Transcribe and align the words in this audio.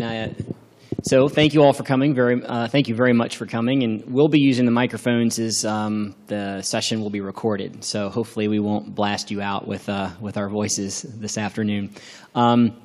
and 0.00 0.04
I, 0.04 0.34
so 1.02 1.28
thank 1.28 1.54
you 1.54 1.62
all 1.62 1.72
for 1.72 1.82
coming. 1.82 2.14
Very, 2.14 2.42
uh, 2.44 2.68
thank 2.68 2.88
you 2.88 2.94
very 2.94 3.12
much 3.12 3.36
for 3.36 3.46
coming. 3.46 3.82
And 3.82 4.04
we'll 4.06 4.28
be 4.28 4.40
using 4.40 4.64
the 4.64 4.70
microphones 4.70 5.38
as 5.38 5.64
um, 5.64 6.14
the 6.26 6.62
session 6.62 7.00
will 7.00 7.10
be 7.10 7.20
recorded. 7.20 7.84
So 7.84 8.08
hopefully 8.08 8.48
we 8.48 8.60
won't 8.60 8.94
blast 8.94 9.30
you 9.30 9.40
out 9.40 9.66
with 9.66 9.88
uh, 9.88 10.10
with 10.20 10.36
our 10.36 10.48
voices 10.48 11.02
this 11.02 11.38
afternoon. 11.38 11.90
Um, 12.34 12.76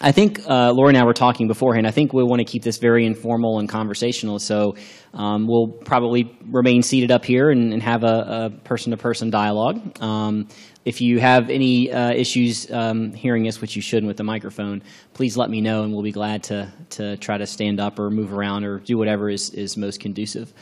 I 0.00 0.12
think 0.12 0.48
uh, 0.48 0.70
Laurie 0.72 0.90
and 0.90 0.98
I 0.98 1.04
were 1.04 1.12
talking 1.12 1.48
beforehand. 1.48 1.86
I 1.86 1.90
think 1.90 2.12
we 2.12 2.22
want 2.22 2.38
to 2.38 2.44
keep 2.44 2.62
this 2.62 2.78
very 2.78 3.04
informal 3.04 3.58
and 3.58 3.68
conversational. 3.68 4.38
So 4.38 4.76
um, 5.12 5.48
we'll 5.48 5.66
probably 5.66 6.36
remain 6.48 6.82
seated 6.82 7.10
up 7.10 7.24
here 7.24 7.50
and, 7.50 7.72
and 7.72 7.82
have 7.82 8.04
a, 8.04 8.50
person-to-person 8.64 9.30
dialogue. 9.30 10.00
Um, 10.00 10.48
if 10.84 11.00
you 11.00 11.18
have 11.18 11.50
any 11.50 11.90
uh, 11.90 12.12
issues 12.12 12.70
um, 12.70 13.12
hearing 13.12 13.48
us, 13.48 13.60
which 13.60 13.74
you 13.74 13.82
shouldn't 13.82 14.06
with 14.06 14.16
the 14.16 14.24
microphone, 14.24 14.82
please 15.14 15.36
let 15.36 15.50
me 15.50 15.60
know, 15.60 15.82
and 15.82 15.92
we'll 15.92 16.02
be 16.02 16.12
glad 16.12 16.44
to 16.44 16.72
to 16.90 17.16
try 17.18 17.36
to 17.36 17.46
stand 17.46 17.80
up 17.80 17.98
or 17.98 18.10
move 18.10 18.32
around 18.32 18.64
or 18.64 18.78
do 18.78 18.96
whatever 18.96 19.28
is 19.28 19.50
is 19.50 19.76
most 19.76 20.00
conducive. 20.00 20.52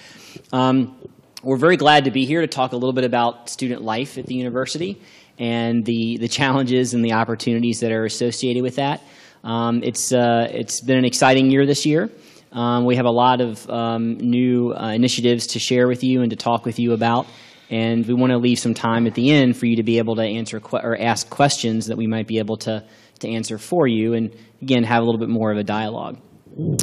Um, 0.52 0.96
we're 1.42 1.58
very 1.58 1.76
glad 1.76 2.06
to 2.06 2.10
be 2.10 2.24
here 2.24 2.40
to 2.40 2.48
talk 2.48 2.72
a 2.72 2.76
little 2.76 2.92
bit 2.92 3.04
about 3.04 3.48
student 3.48 3.82
life 3.82 4.18
at 4.18 4.26
the 4.26 4.34
university 4.34 5.00
and 5.38 5.84
the 5.84 6.16
the 6.18 6.28
challenges 6.28 6.94
and 6.94 7.04
the 7.04 7.12
opportunities 7.12 7.80
that 7.80 7.92
are 7.92 8.04
associated 8.04 8.62
with 8.62 8.76
that. 8.76 9.02
Um, 9.44 9.82
it's, 9.82 10.12
uh, 10.12 10.48
it's 10.50 10.80
been 10.80 10.98
an 10.98 11.04
exciting 11.04 11.50
year 11.50 11.66
this 11.66 11.86
year. 11.86 12.10
Um, 12.52 12.84
we 12.84 12.96
have 12.96 13.04
a 13.04 13.10
lot 13.10 13.40
of 13.40 13.68
um, 13.68 14.16
new 14.18 14.72
uh, 14.72 14.92
initiatives 14.92 15.48
to 15.48 15.58
share 15.58 15.86
with 15.86 16.02
you 16.02 16.22
and 16.22 16.30
to 16.30 16.36
talk 16.36 16.64
with 16.64 16.78
you 16.78 16.92
about. 16.92 17.26
And 17.68 18.06
we 18.06 18.14
want 18.14 18.30
to 18.30 18.38
leave 18.38 18.58
some 18.58 18.74
time 18.74 19.06
at 19.06 19.14
the 19.14 19.30
end 19.30 19.56
for 19.56 19.66
you 19.66 19.76
to 19.76 19.82
be 19.82 19.98
able 19.98 20.16
to 20.16 20.22
answer 20.22 20.60
or 20.72 20.96
ask 20.98 21.28
questions 21.28 21.86
that 21.86 21.96
we 21.96 22.06
might 22.06 22.26
be 22.26 22.38
able 22.38 22.56
to, 22.58 22.84
to 23.18 23.28
answer 23.28 23.58
for 23.58 23.86
you 23.86 24.14
and, 24.14 24.34
again, 24.62 24.84
have 24.84 25.02
a 25.02 25.04
little 25.04 25.18
bit 25.18 25.28
more 25.28 25.50
of 25.50 25.58
a 25.58 25.64
dialogue. 25.64 26.18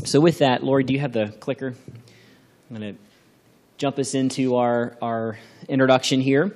So 0.04 0.20
with 0.20 0.40
that, 0.40 0.62
Laurie, 0.64 0.84
do 0.84 0.94
you 0.94 1.00
have 1.00 1.14
the 1.14 1.34
clicker? 1.40 1.74
I'm 2.70 2.78
going 2.78 2.96
to 2.96 3.00
jump 3.78 3.98
us 3.98 4.14
into 4.14 4.56
our, 4.58 4.98
our 5.02 5.40
introduction 5.68 6.22
here. 6.22 6.56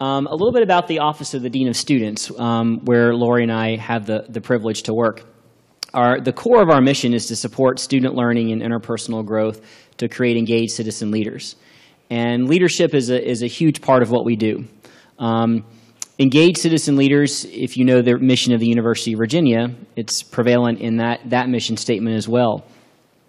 Um, 0.00 0.26
a 0.26 0.32
little 0.32 0.52
bit 0.52 0.62
about 0.62 0.86
the 0.88 1.00
Office 1.00 1.34
of 1.34 1.42
the 1.42 1.50
Dean 1.50 1.68
of 1.68 1.76
Students, 1.76 2.30
um, 2.38 2.80
where 2.84 3.14
Laurie 3.14 3.42
and 3.42 3.52
I 3.52 3.76
have 3.76 4.06
the, 4.06 4.24
the 4.28 4.40
privilege 4.40 4.84
to 4.84 4.94
work. 4.94 5.24
Our, 5.94 6.20
the 6.20 6.32
core 6.32 6.60
of 6.60 6.70
our 6.70 6.80
mission 6.80 7.14
is 7.14 7.26
to 7.26 7.36
support 7.36 7.78
student 7.78 8.16
learning 8.16 8.50
and 8.50 8.60
interpersonal 8.60 9.24
growth 9.24 9.60
to 9.98 10.08
create 10.08 10.36
engaged 10.36 10.72
citizen 10.72 11.12
leaders. 11.12 11.54
And 12.10 12.48
leadership 12.48 12.94
is 12.94 13.10
a, 13.10 13.24
is 13.24 13.42
a 13.42 13.46
huge 13.46 13.80
part 13.80 14.02
of 14.02 14.10
what 14.10 14.24
we 14.24 14.34
do. 14.34 14.64
Um, 15.20 15.64
engaged 16.18 16.58
citizen 16.58 16.96
leaders, 16.96 17.44
if 17.44 17.76
you 17.76 17.84
know 17.84 18.02
the 18.02 18.18
mission 18.18 18.52
of 18.52 18.60
the 18.60 18.66
University 18.66 19.12
of 19.12 19.18
Virginia, 19.18 19.72
it's 19.94 20.22
prevalent 20.22 20.80
in 20.80 20.96
that, 20.96 21.30
that 21.30 21.48
mission 21.48 21.76
statement 21.76 22.16
as 22.16 22.28
well. 22.28 22.64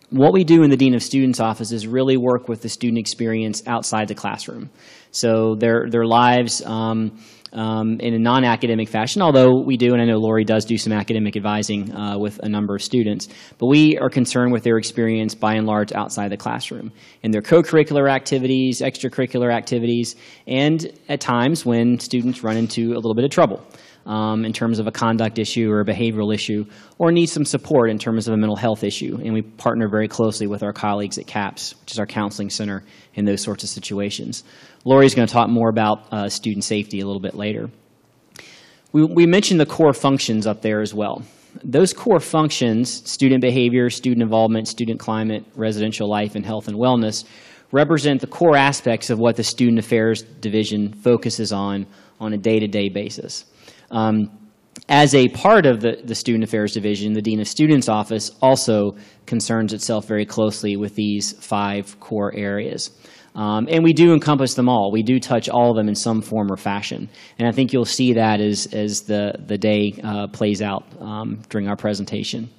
What 0.10 0.34
we 0.34 0.44
do 0.44 0.64
in 0.64 0.70
the 0.70 0.78
Dean 0.78 0.96
of 0.96 1.04
Students 1.04 1.40
office 1.40 1.72
is 1.72 1.88
really 1.88 2.18
work 2.18 2.48
with 2.48 2.62
the 2.62 2.70
student 2.70 2.98
experience 2.98 3.64
outside 3.68 4.08
the 4.08 4.16
classroom. 4.16 4.70
So 5.12 5.56
their, 5.56 5.90
their 5.90 6.06
lives, 6.06 6.64
um, 6.66 7.20
um, 7.56 8.00
in 8.02 8.14
a 8.14 8.20
non-academic 8.20 8.90
fashion, 8.90 9.22
although 9.22 9.62
we 9.62 9.78
do, 9.78 9.94
and 9.94 10.02
I 10.02 10.06
know 10.06 10.18
Laurie 10.18 10.44
does 10.44 10.66
do 10.66 10.78
some 10.78 10.94
academic 10.94 11.36
advising 11.36 11.96
uh, 11.96 12.18
with 12.20 12.38
a 12.44 12.50
number 12.50 12.76
of 12.76 12.82
students, 12.82 13.30
but 13.58 13.68
we 13.68 13.98
are 13.98 14.10
concerned 14.10 14.52
with 14.52 14.64
their 14.64 14.78
experience 14.78 15.34
by 15.34 15.56
and 15.56 15.66
large 15.66 15.94
outside 15.94 16.32
the 16.32 16.38
classroom 16.38 16.92
in 17.24 17.32
their 17.32 17.42
co-curricular 17.42 18.12
activities, 18.12 18.82
extracurricular 18.82 19.54
activities, 19.54 20.16
and 20.48 20.92
at 21.10 21.22
times 21.22 21.66
when 21.66 21.98
students 22.00 22.44
run 22.44 22.58
into 22.58 22.92
a 22.92 23.00
little 23.00 23.16
bit 23.16 23.24
of 23.24 23.32
trouble. 23.32 23.66
Um, 24.08 24.46
in 24.46 24.54
terms 24.54 24.78
of 24.78 24.86
a 24.86 24.92
conduct 24.92 25.40
issue 25.40 25.72
or 25.72 25.80
a 25.80 25.84
behavioral 25.84 26.32
issue, 26.32 26.66
or 27.00 27.12
need 27.12 27.26
some 27.26 27.44
support 27.44 27.90
in 27.90 27.98
terms 27.98 28.28
of 28.28 28.36
a 28.36 28.38
mental 28.38 28.56
health 28.56 28.84
issue. 28.84 29.18
And 29.20 29.34
we 29.34 29.42
partner 29.42 29.90
very 29.90 30.08
closely 30.08 30.46
with 30.46 30.62
our 30.62 30.74
colleagues 30.74 31.18
at 31.18 31.26
CAPS, 31.26 31.74
which 31.82 31.94
is 31.94 31.98
our 31.98 32.06
counseling 32.06 32.52
center 32.52 32.84
in 33.16 33.26
those 33.26 33.42
sorts 33.42 33.64
of 33.64 33.70
situations. 33.70 34.44
Laurie's 34.86 35.16
going 35.16 35.28
to 35.28 35.34
talk 35.34 35.50
more 35.50 35.70
about 35.70 36.14
uh, 36.14 36.30
student 36.30 36.64
safety 36.64 37.00
a 37.00 37.06
little 37.06 37.22
bit 37.22 37.34
later. 37.34 37.70
We, 38.94 39.04
we 39.04 39.26
mentioned 39.26 39.60
the 39.60 39.66
core 39.66 39.94
functions 39.94 40.46
up 40.46 40.62
there 40.62 40.82
as 40.82 40.94
well. 40.94 41.24
Those 41.64 41.92
core 41.92 42.20
functions, 42.20 43.10
student 43.10 43.42
behavior, 43.42 43.90
student 43.90 44.22
involvement, 44.22 44.68
student 44.68 45.00
climate, 45.00 45.44
residential 45.56 46.08
life, 46.08 46.36
and 46.36 46.46
health 46.46 46.68
and 46.68 46.78
wellness, 46.78 47.26
represent 47.72 48.22
the 48.22 48.28
core 48.28 48.56
aspects 48.56 49.10
of 49.10 49.18
what 49.18 49.36
the 49.36 49.44
Student 49.44 49.80
Affairs 49.80 50.22
Division 50.22 50.94
focuses 50.94 51.52
on 51.52 51.88
on 52.20 52.34
a 52.34 52.38
day-to-day 52.38 52.90
-day 52.90 52.94
basis. 52.94 53.46
Um, 53.92 54.30
as 54.88 55.16
a 55.16 55.30
part 55.30 55.66
of 55.66 55.80
the, 55.80 56.02
the 56.04 56.16
Student 56.16 56.44
Affairs 56.44 56.74
Division, 56.74 57.14
the 57.14 57.22
Dean 57.22 57.40
of 57.42 57.48
Students 57.48 57.90
Office 57.90 58.32
also 58.42 58.96
concerns 59.26 59.74
itself 59.74 60.08
very 60.08 60.26
closely 60.26 60.78
with 60.78 60.96
these 60.96 61.34
five 61.40 62.00
core 62.00 62.34
areas. 62.36 62.92
Um, 63.36 63.68
and 63.70 63.84
we 63.84 63.92
do 63.92 64.14
encompass 64.14 64.54
them 64.54 64.70
all. 64.70 64.92
We 64.92 65.04
do 65.04 65.20
touch 65.20 65.50
all 65.50 65.70
of 65.70 65.76
them 65.76 65.90
in 65.90 65.96
some 65.96 66.22
form 66.22 66.50
or 66.50 66.56
fashion. 66.56 67.10
And 67.38 67.48
I 67.48 67.52
think 67.52 67.74
you'll 67.74 67.84
see 67.84 68.14
that 68.14 68.40
as, 68.40 68.68
as 68.68 69.02
the, 69.02 69.34
the 69.46 69.58
day 69.58 69.94
uh, 70.04 70.28
plays 70.28 70.62
out 70.62 70.86
um, 71.02 71.42
during 71.50 71.68
our 71.68 71.76
presentation. 71.76 72.50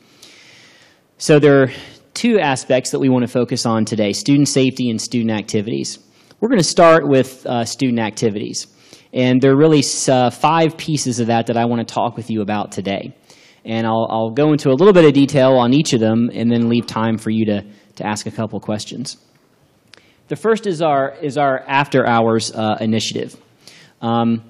So 1.17 1.39
there 1.39 1.63
are 1.63 1.71
two 2.13 2.39
aspects 2.39 2.91
that 2.91 2.99
we 2.99 3.09
want 3.09 3.23
to 3.23 3.33
focus 3.33 3.65
on 3.65 3.87
today, 3.87 4.13
student 4.13 4.49
safety 4.49 4.91
and 4.91 5.01
student 5.01 5.31
activities. 5.31 5.99
We're 6.41 6.51
going 6.51 6.61
to 6.61 6.65
start 6.65 7.09
with 7.09 7.47
uh, 7.47 7.65
student 7.65 7.99
activities. 7.99 8.67
And 9.15 9.41
there 9.41 9.53
are 9.53 9.57
really 9.57 9.83
uh, 10.09 10.29
five 10.29 10.77
pieces 10.77 11.21
of 11.21 11.29
that 11.29 11.47
that 11.47 11.57
I 11.57 11.65
want 11.65 11.87
to 11.87 11.95
talk 11.95 12.19
with 12.19 12.31
you 12.31 12.43
about 12.43 12.71
today. 12.71 13.17
And 13.65 13.87
I'll, 13.87 14.07
I'll 14.11 14.31
go 14.31 14.53
into 14.53 14.69
a 14.69 14.77
little 14.77 14.93
bit 14.93 15.07
of 15.07 15.15
detail 15.15 15.53
on 15.53 15.73
each 15.73 15.95
of 15.95 16.01
them 16.01 16.31
and 16.35 16.53
then 16.53 16.69
leave 16.69 16.87
time 16.87 17.17
for 17.17 17.31
you 17.31 17.47
to, 17.47 17.65
to 17.97 18.07
ask 18.07 18.27
a 18.27 18.31
couple 18.31 18.61
questions. 18.61 19.17
The 20.29 20.37
first 20.37 20.67
is 20.67 20.83
our, 20.83 21.15
is 21.23 21.39
our 21.39 21.61
after 21.69 22.05
hours 22.05 22.51
uh, 22.53 22.79
initiative. 22.81 23.37
Um, 24.03 24.43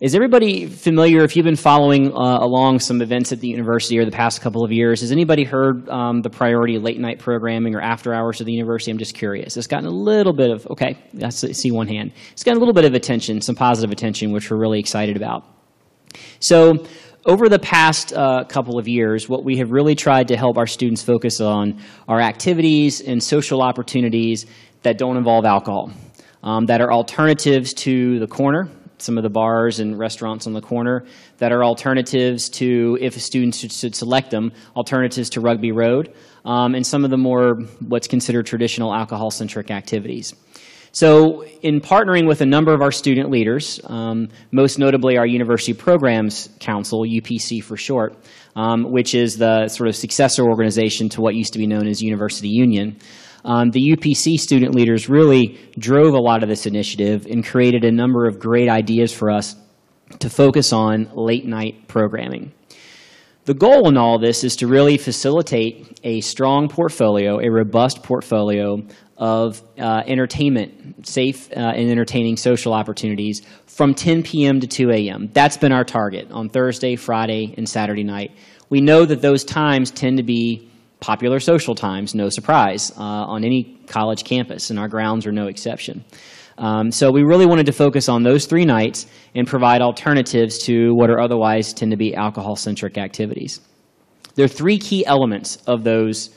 is 0.00 0.14
everybody 0.14 0.66
familiar, 0.66 1.24
if 1.24 1.36
you've 1.36 1.44
been 1.44 1.56
following 1.56 2.10
uh, 2.10 2.38
along 2.40 2.78
some 2.78 3.02
events 3.02 3.30
at 3.30 3.40
the 3.40 3.48
university 3.48 3.98
over 3.98 4.06
the 4.06 4.16
past 4.16 4.40
couple 4.40 4.64
of 4.64 4.72
years, 4.72 5.02
has 5.02 5.12
anybody 5.12 5.44
heard 5.44 5.86
um, 5.90 6.22
the 6.22 6.30
priority 6.30 6.78
late 6.78 6.98
night 6.98 7.18
programming 7.18 7.74
or 7.74 7.82
after 7.82 8.14
hours 8.14 8.40
of 8.40 8.46
the 8.46 8.52
university? 8.52 8.90
I'm 8.90 8.96
just 8.96 9.14
curious. 9.14 9.58
It's 9.58 9.66
gotten 9.66 9.86
a 9.86 9.90
little 9.90 10.32
bit 10.32 10.50
of, 10.50 10.66
okay, 10.68 10.96
I 11.22 11.28
see 11.28 11.70
one 11.70 11.86
hand. 11.86 12.12
It's 12.32 12.42
gotten 12.42 12.56
a 12.56 12.60
little 12.60 12.72
bit 12.72 12.86
of 12.86 12.94
attention, 12.94 13.42
some 13.42 13.54
positive 13.54 13.90
attention, 13.90 14.32
which 14.32 14.50
we're 14.50 14.56
really 14.56 14.80
excited 14.80 15.18
about. 15.18 15.44
So 16.38 16.86
over 17.26 17.50
the 17.50 17.58
past 17.58 18.14
uh, 18.14 18.44
couple 18.44 18.78
of 18.78 18.88
years, 18.88 19.28
what 19.28 19.44
we 19.44 19.58
have 19.58 19.70
really 19.70 19.94
tried 19.94 20.28
to 20.28 20.36
help 20.38 20.56
our 20.56 20.66
students 20.66 21.02
focus 21.02 21.42
on 21.42 21.78
are 22.08 22.20
activities 22.22 23.02
and 23.02 23.22
social 23.22 23.60
opportunities 23.60 24.46
that 24.82 24.98
don't 24.98 25.16
involve 25.16 25.44
alcohol, 25.44 25.90
um, 26.42 26.66
that 26.66 26.80
are 26.80 26.92
alternatives 26.92 27.74
to 27.74 28.18
the 28.18 28.26
corner, 28.26 28.68
some 28.98 29.16
of 29.16 29.22
the 29.22 29.30
bars 29.30 29.80
and 29.80 29.98
restaurants 29.98 30.46
on 30.46 30.52
the 30.52 30.60
corner, 30.60 31.04
that 31.38 31.52
are 31.52 31.64
alternatives 31.64 32.48
to, 32.50 32.98
if 33.00 33.20
students 33.20 33.58
should, 33.58 33.72
should 33.72 33.94
select 33.94 34.30
them, 34.30 34.52
alternatives 34.76 35.30
to 35.30 35.40
Rugby 35.40 35.72
Road, 35.72 36.14
um, 36.44 36.74
and 36.74 36.86
some 36.86 37.04
of 37.04 37.10
the 37.10 37.18
more 37.18 37.54
what's 37.80 38.08
considered 38.08 38.46
traditional 38.46 38.94
alcohol-centric 38.94 39.70
activities. 39.70 40.34
So 40.92 41.44
in 41.62 41.80
partnering 41.80 42.26
with 42.26 42.40
a 42.40 42.46
number 42.46 42.74
of 42.74 42.82
our 42.82 42.90
student 42.90 43.30
leaders, 43.30 43.80
um, 43.84 44.28
most 44.50 44.78
notably 44.78 45.18
our 45.18 45.26
University 45.26 45.72
Programs 45.72 46.48
Council, 46.58 47.02
UPC 47.02 47.62
for 47.62 47.76
short, 47.76 48.16
um, 48.56 48.90
which 48.90 49.14
is 49.14 49.38
the 49.38 49.68
sort 49.68 49.88
of 49.88 49.94
successor 49.94 50.42
organization 50.42 51.08
to 51.10 51.20
what 51.20 51.36
used 51.36 51.52
to 51.52 51.60
be 51.60 51.68
known 51.68 51.86
as 51.86 52.02
University 52.02 52.48
Union, 52.48 52.96
um, 53.44 53.70
the 53.70 53.96
UPC 53.96 54.38
student 54.38 54.74
leaders 54.74 55.08
really 55.08 55.58
drove 55.78 56.14
a 56.14 56.20
lot 56.20 56.42
of 56.42 56.48
this 56.48 56.66
initiative 56.66 57.26
and 57.26 57.44
created 57.44 57.84
a 57.84 57.92
number 57.92 58.26
of 58.26 58.38
great 58.38 58.68
ideas 58.68 59.12
for 59.12 59.30
us 59.30 59.56
to 60.18 60.28
focus 60.28 60.72
on 60.72 61.10
late 61.14 61.46
night 61.46 61.88
programming. 61.88 62.52
The 63.44 63.54
goal 63.54 63.88
in 63.88 63.96
all 63.96 64.18
this 64.18 64.44
is 64.44 64.56
to 64.56 64.66
really 64.66 64.98
facilitate 64.98 65.98
a 66.04 66.20
strong 66.20 66.68
portfolio, 66.68 67.40
a 67.40 67.50
robust 67.50 68.02
portfolio 68.02 68.82
of 69.16 69.62
uh, 69.78 70.02
entertainment, 70.06 71.06
safe 71.06 71.50
uh, 71.52 71.60
and 71.60 71.90
entertaining 71.90 72.36
social 72.36 72.72
opportunities 72.72 73.42
from 73.66 73.94
10 73.94 74.22
p.m. 74.22 74.60
to 74.60 74.66
2 74.66 74.90
a.m. 74.90 75.30
That's 75.32 75.56
been 75.56 75.72
our 75.72 75.84
target 75.84 76.30
on 76.30 76.48
Thursday, 76.48 76.96
Friday, 76.96 77.54
and 77.56 77.68
Saturday 77.68 78.04
night. 78.04 78.32
We 78.68 78.80
know 78.80 79.04
that 79.04 79.20
those 79.20 79.42
times 79.44 79.90
tend 79.90 80.18
to 80.18 80.22
be 80.22 80.70
popular 81.00 81.40
social 81.40 81.74
times, 81.74 82.14
no 82.14 82.28
surprise, 82.28 82.92
uh, 82.96 83.02
on 83.02 83.44
any 83.44 83.78
college 83.86 84.24
campus, 84.24 84.70
and 84.70 84.78
our 84.78 84.88
grounds 84.88 85.26
are 85.26 85.32
no 85.32 85.46
exception. 85.48 86.04
Um, 86.58 86.90
so 86.90 87.10
we 87.10 87.22
really 87.22 87.46
wanted 87.46 87.66
to 87.66 87.72
focus 87.72 88.08
on 88.08 88.22
those 88.22 88.44
three 88.44 88.66
nights 88.66 89.06
and 89.34 89.46
provide 89.46 89.80
alternatives 89.80 90.58
to 90.64 90.92
what 90.94 91.08
are 91.08 91.18
otherwise 91.18 91.72
tend 91.72 91.90
to 91.90 91.96
be 91.96 92.14
alcohol-centric 92.14 92.98
activities. 92.98 93.60
There 94.34 94.44
are 94.44 94.48
three 94.48 94.78
key 94.78 95.06
elements 95.06 95.56
of 95.66 95.84
those 95.84 96.30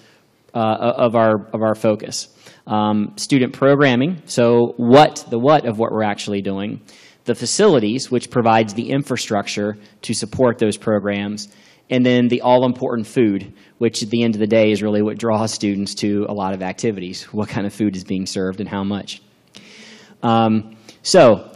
uh, 0.53 0.93
of 0.97 1.15
our 1.15 1.47
of 1.53 1.61
our 1.61 1.75
focus: 1.75 2.27
um, 2.67 3.13
student 3.17 3.53
programming. 3.53 4.21
So 4.25 4.73
what 4.77 5.25
the 5.29 5.39
what 5.39 5.65
of 5.65 5.77
what 5.77 5.91
we're 5.91 6.03
actually 6.03 6.41
doing, 6.41 6.79
the 7.25 7.35
facilities, 7.35 8.09
which 8.09 8.29
provides 8.29 8.73
the 8.73 8.89
infrastructure 8.89 9.77
to 10.03 10.13
support 10.13 10.57
those 10.57 10.77
programs, 10.77 11.49
and 11.89 12.05
then 12.05 12.27
the 12.27 12.41
all 12.41 12.65
important 12.65 13.07
food, 13.07 13.53
which 13.77 14.01
at 14.03 14.09
the 14.09 14.23
end 14.23 14.35
of 14.35 14.39
the 14.39 14.47
day 14.47 14.71
is 14.71 14.81
really 14.81 15.01
what 15.01 15.17
draws 15.17 15.53
students 15.53 15.93
to 15.95 16.25
a 16.29 16.33
lot 16.33 16.53
of 16.53 16.61
activities. 16.61 17.23
What 17.33 17.49
kind 17.49 17.65
of 17.67 17.73
food 17.73 17.95
is 17.95 18.03
being 18.03 18.25
served 18.25 18.59
and 18.59 18.69
how 18.69 18.83
much? 18.83 19.21
Um, 20.21 20.77
so, 21.01 21.51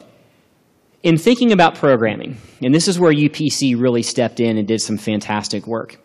in 1.04 1.18
thinking 1.18 1.54
about 1.54 1.76
programming, 1.76 2.38
and 2.62 2.74
this 2.74 2.88
is 2.88 3.00
where 3.00 3.14
UPC 3.14 3.80
really 3.80 4.04
stepped 4.04 4.40
in 4.40 4.58
and 4.58 4.68
did 4.68 4.82
some 4.82 4.98
fantastic 4.98 5.66
work. 5.66 5.98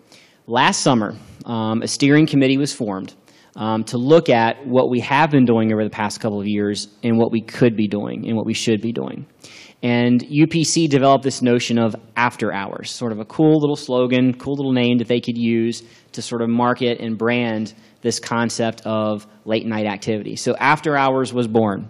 Last 0.46 0.80
summer, 0.80 1.16
um, 1.44 1.82
a 1.82 1.88
steering 1.88 2.26
committee 2.26 2.58
was 2.58 2.72
formed 2.72 3.14
um, 3.56 3.84
to 3.84 3.98
look 3.98 4.28
at 4.28 4.66
what 4.66 4.90
we 4.90 5.00
have 5.00 5.30
been 5.30 5.44
doing 5.44 5.72
over 5.72 5.84
the 5.84 5.90
past 5.90 6.20
couple 6.20 6.40
of 6.40 6.46
years 6.46 6.88
and 7.02 7.18
what 7.18 7.32
we 7.32 7.40
could 7.40 7.76
be 7.76 7.88
doing 7.88 8.26
and 8.26 8.36
what 8.36 8.46
we 8.46 8.54
should 8.54 8.80
be 8.80 8.92
doing. 8.92 9.26
And 9.82 10.22
UPC 10.22 10.88
developed 10.88 11.24
this 11.24 11.42
notion 11.42 11.76
of 11.78 11.96
after 12.16 12.52
hours, 12.52 12.90
sort 12.90 13.10
of 13.10 13.18
a 13.18 13.24
cool 13.24 13.58
little 13.58 13.76
slogan, 13.76 14.32
cool 14.34 14.54
little 14.54 14.72
name 14.72 14.98
that 14.98 15.08
they 15.08 15.20
could 15.20 15.36
use 15.36 15.82
to 16.12 16.22
sort 16.22 16.40
of 16.40 16.48
market 16.48 17.00
and 17.00 17.18
brand 17.18 17.74
this 18.00 18.20
concept 18.20 18.82
of 18.84 19.26
late 19.44 19.66
night 19.66 19.86
activity. 19.86 20.36
So 20.36 20.54
after 20.56 20.96
hours 20.96 21.32
was 21.32 21.48
born. 21.48 21.88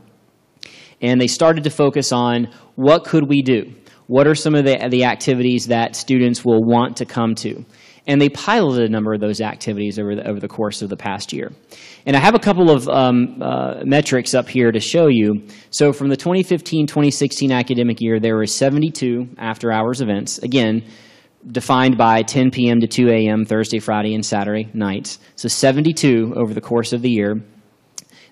And 1.02 1.20
they 1.20 1.26
started 1.26 1.64
to 1.64 1.70
focus 1.70 2.12
on 2.12 2.48
what 2.76 3.04
could 3.04 3.28
we 3.28 3.42
do? 3.42 3.74
What 4.06 4.26
are 4.26 4.34
some 4.34 4.54
of 4.54 4.64
the, 4.64 4.88
the 4.88 5.04
activities 5.04 5.66
that 5.66 5.96
students 5.96 6.44
will 6.44 6.62
want 6.62 6.98
to 6.98 7.04
come 7.04 7.34
to? 7.36 7.64
And 8.06 8.20
they 8.20 8.28
piloted 8.28 8.88
a 8.88 8.92
number 8.92 9.14
of 9.14 9.20
those 9.20 9.40
activities 9.40 9.98
over 9.98 10.16
the, 10.16 10.26
over 10.26 10.40
the 10.40 10.48
course 10.48 10.82
of 10.82 10.88
the 10.88 10.96
past 10.96 11.32
year. 11.32 11.52
And 12.04 12.16
I 12.16 12.18
have 12.18 12.34
a 12.34 12.38
couple 12.38 12.68
of 12.70 12.88
um, 12.88 13.40
uh, 13.40 13.82
metrics 13.84 14.34
up 14.34 14.48
here 14.48 14.72
to 14.72 14.80
show 14.80 15.06
you. 15.06 15.46
So 15.70 15.92
from 15.92 16.08
the 16.08 16.16
2015-2016 16.16 17.52
academic 17.52 18.00
year, 18.00 18.18
there 18.18 18.36
were 18.36 18.46
72 18.46 19.28
after-hours 19.38 20.00
events, 20.00 20.38
again, 20.38 20.84
defined 21.46 21.96
by 21.96 22.22
10 22.22 22.50
p.m. 22.50 22.80
to 22.80 22.86
2 22.86 23.08
a.m. 23.08 23.44
Thursday, 23.44 23.78
Friday, 23.78 24.14
and 24.14 24.24
Saturday 24.24 24.68
nights. 24.74 25.18
So 25.36 25.48
72 25.48 26.34
over 26.36 26.54
the 26.54 26.60
course 26.60 26.92
of 26.92 27.02
the 27.02 27.10
year. 27.10 27.40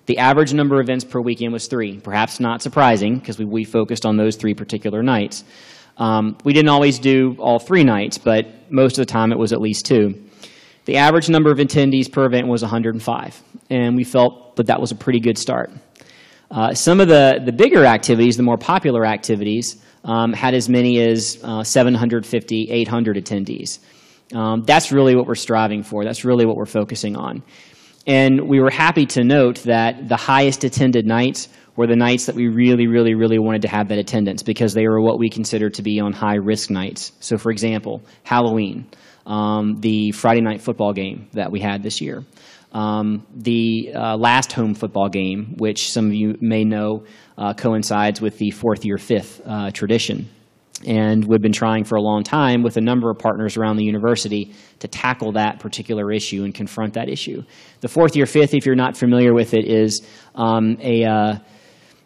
The 0.07 0.17
average 0.17 0.53
number 0.53 0.79
of 0.79 0.85
events 0.85 1.05
per 1.05 1.21
weekend 1.21 1.53
was 1.53 1.67
three. 1.67 1.99
Perhaps 1.99 2.39
not 2.39 2.61
surprising, 2.61 3.19
because 3.19 3.37
we, 3.37 3.45
we 3.45 3.63
focused 3.63 4.05
on 4.05 4.17
those 4.17 4.35
three 4.35 4.53
particular 4.53 5.03
nights. 5.03 5.43
Um, 5.97 6.37
we 6.43 6.53
didn't 6.53 6.69
always 6.69 6.99
do 6.99 7.35
all 7.39 7.59
three 7.59 7.83
nights, 7.83 8.17
but 8.17 8.71
most 8.71 8.97
of 8.97 9.05
the 9.05 9.11
time 9.11 9.31
it 9.31 9.37
was 9.37 9.53
at 9.53 9.61
least 9.61 9.85
two. 9.85 10.23
The 10.85 10.97
average 10.97 11.29
number 11.29 11.51
of 11.51 11.59
attendees 11.59 12.11
per 12.11 12.25
event 12.25 12.47
was 12.47 12.61
105, 12.63 13.41
and 13.69 13.95
we 13.95 14.03
felt 14.03 14.55
that 14.55 14.67
that 14.67 14.81
was 14.81 14.91
a 14.91 14.95
pretty 14.95 15.19
good 15.19 15.37
start. 15.37 15.71
Uh, 16.49 16.73
some 16.73 16.99
of 16.99 17.07
the, 17.07 17.41
the 17.45 17.51
bigger 17.51 17.85
activities, 17.85 18.35
the 18.35 18.43
more 18.43 18.57
popular 18.57 19.05
activities, 19.05 19.81
um, 20.03 20.33
had 20.33 20.53
as 20.53 20.67
many 20.67 20.99
as 20.99 21.39
uh, 21.43 21.63
750, 21.63 22.71
800 22.71 23.17
attendees. 23.17 23.79
Um, 24.33 24.63
that's 24.63 24.91
really 24.91 25.15
what 25.15 25.27
we're 25.27 25.35
striving 25.35 25.83
for. 25.83 26.03
That's 26.03 26.25
really 26.25 26.45
what 26.45 26.55
we're 26.55 26.65
focusing 26.65 27.15
on. 27.15 27.43
And 28.07 28.47
we 28.47 28.59
were 28.59 28.71
happy 28.71 29.05
to 29.07 29.23
note 29.23 29.59
that 29.63 30.09
the 30.09 30.17
highest 30.17 30.63
attended 30.63 31.05
nights 31.05 31.49
were 31.75 31.87
the 31.87 31.95
nights 31.95 32.25
that 32.25 32.35
we 32.35 32.47
really, 32.47 32.87
really, 32.87 33.15
really 33.15 33.39
wanted 33.39 33.61
to 33.63 33.67
have 33.67 33.89
that 33.89 33.97
attendance 33.97 34.43
because 34.43 34.73
they 34.73 34.87
were 34.87 35.01
what 35.01 35.19
we 35.19 35.29
consider 35.29 35.69
to 35.69 35.81
be 35.81 35.99
on 35.99 36.13
high 36.13 36.35
risk 36.35 36.69
nights. 36.69 37.11
So, 37.19 37.37
for 37.37 37.51
example, 37.51 38.01
Halloween, 38.23 38.87
um, 39.25 39.79
the 39.79 40.11
Friday 40.11 40.41
night 40.41 40.61
football 40.61 40.93
game 40.93 41.29
that 41.33 41.51
we 41.51 41.59
had 41.59 41.83
this 41.83 42.01
year, 42.01 42.23
um, 42.73 43.25
the 43.35 43.91
uh, 43.93 44.17
last 44.17 44.53
home 44.53 44.73
football 44.73 45.09
game, 45.09 45.55
which 45.57 45.91
some 45.91 46.07
of 46.07 46.13
you 46.13 46.37
may 46.41 46.63
know 46.63 47.05
uh, 47.37 47.53
coincides 47.53 48.21
with 48.21 48.37
the 48.37 48.51
fourth 48.51 48.85
year 48.85 48.97
fifth 48.97 49.41
uh, 49.45 49.71
tradition. 49.71 50.29
And 50.85 51.23
we've 51.25 51.41
been 51.41 51.51
trying 51.51 51.83
for 51.83 51.95
a 51.95 52.01
long 52.01 52.23
time 52.23 52.63
with 52.63 52.75
a 52.75 52.81
number 52.81 53.11
of 53.11 53.19
partners 53.19 53.55
around 53.55 53.77
the 53.77 53.83
university 53.83 54.55
to 54.79 54.87
tackle 54.87 55.33
that 55.33 55.59
particular 55.59 56.11
issue 56.11 56.43
and 56.43 56.55
confront 56.55 56.95
that 56.95 57.07
issue. 57.07 57.43
The 57.81 57.87
fourth 57.87 58.15
year 58.15 58.25
fifth, 58.25 58.55
if 58.55 58.65
you're 58.65 58.75
not 58.75 58.97
familiar 58.97 59.33
with 59.33 59.53
it, 59.53 59.65
is 59.65 60.01
um, 60.33 60.77
a 60.81 61.03
uh, 61.03 61.35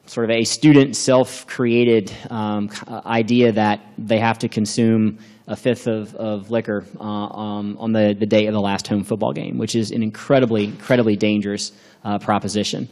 sort 0.06 0.30
of 0.30 0.32
a 0.32 0.44
student 0.44 0.96
self-created 0.96 2.12
um, 2.30 2.70
idea 3.06 3.52
that 3.52 3.82
they 3.98 4.20
have 4.20 4.38
to 4.40 4.48
consume 4.48 5.18
a 5.48 5.56
fifth 5.56 5.88
of, 5.88 6.16
of 6.16 6.50
liquor 6.50 6.86
uh, 7.00 7.04
um, 7.04 7.78
on 7.80 7.92
the, 7.92 8.16
the 8.20 8.26
day 8.26 8.48
of 8.48 8.54
the 8.54 8.62
last 8.62 8.88
home 8.88 9.04
football 9.04 9.34
game, 9.34 9.58
which 9.58 9.76
is 9.76 9.92
an 9.92 10.02
incredibly, 10.02 10.66
incredibly 10.66 11.16
dangerous 11.16 11.72
uh, 12.04 12.18
proposition. 12.18 12.88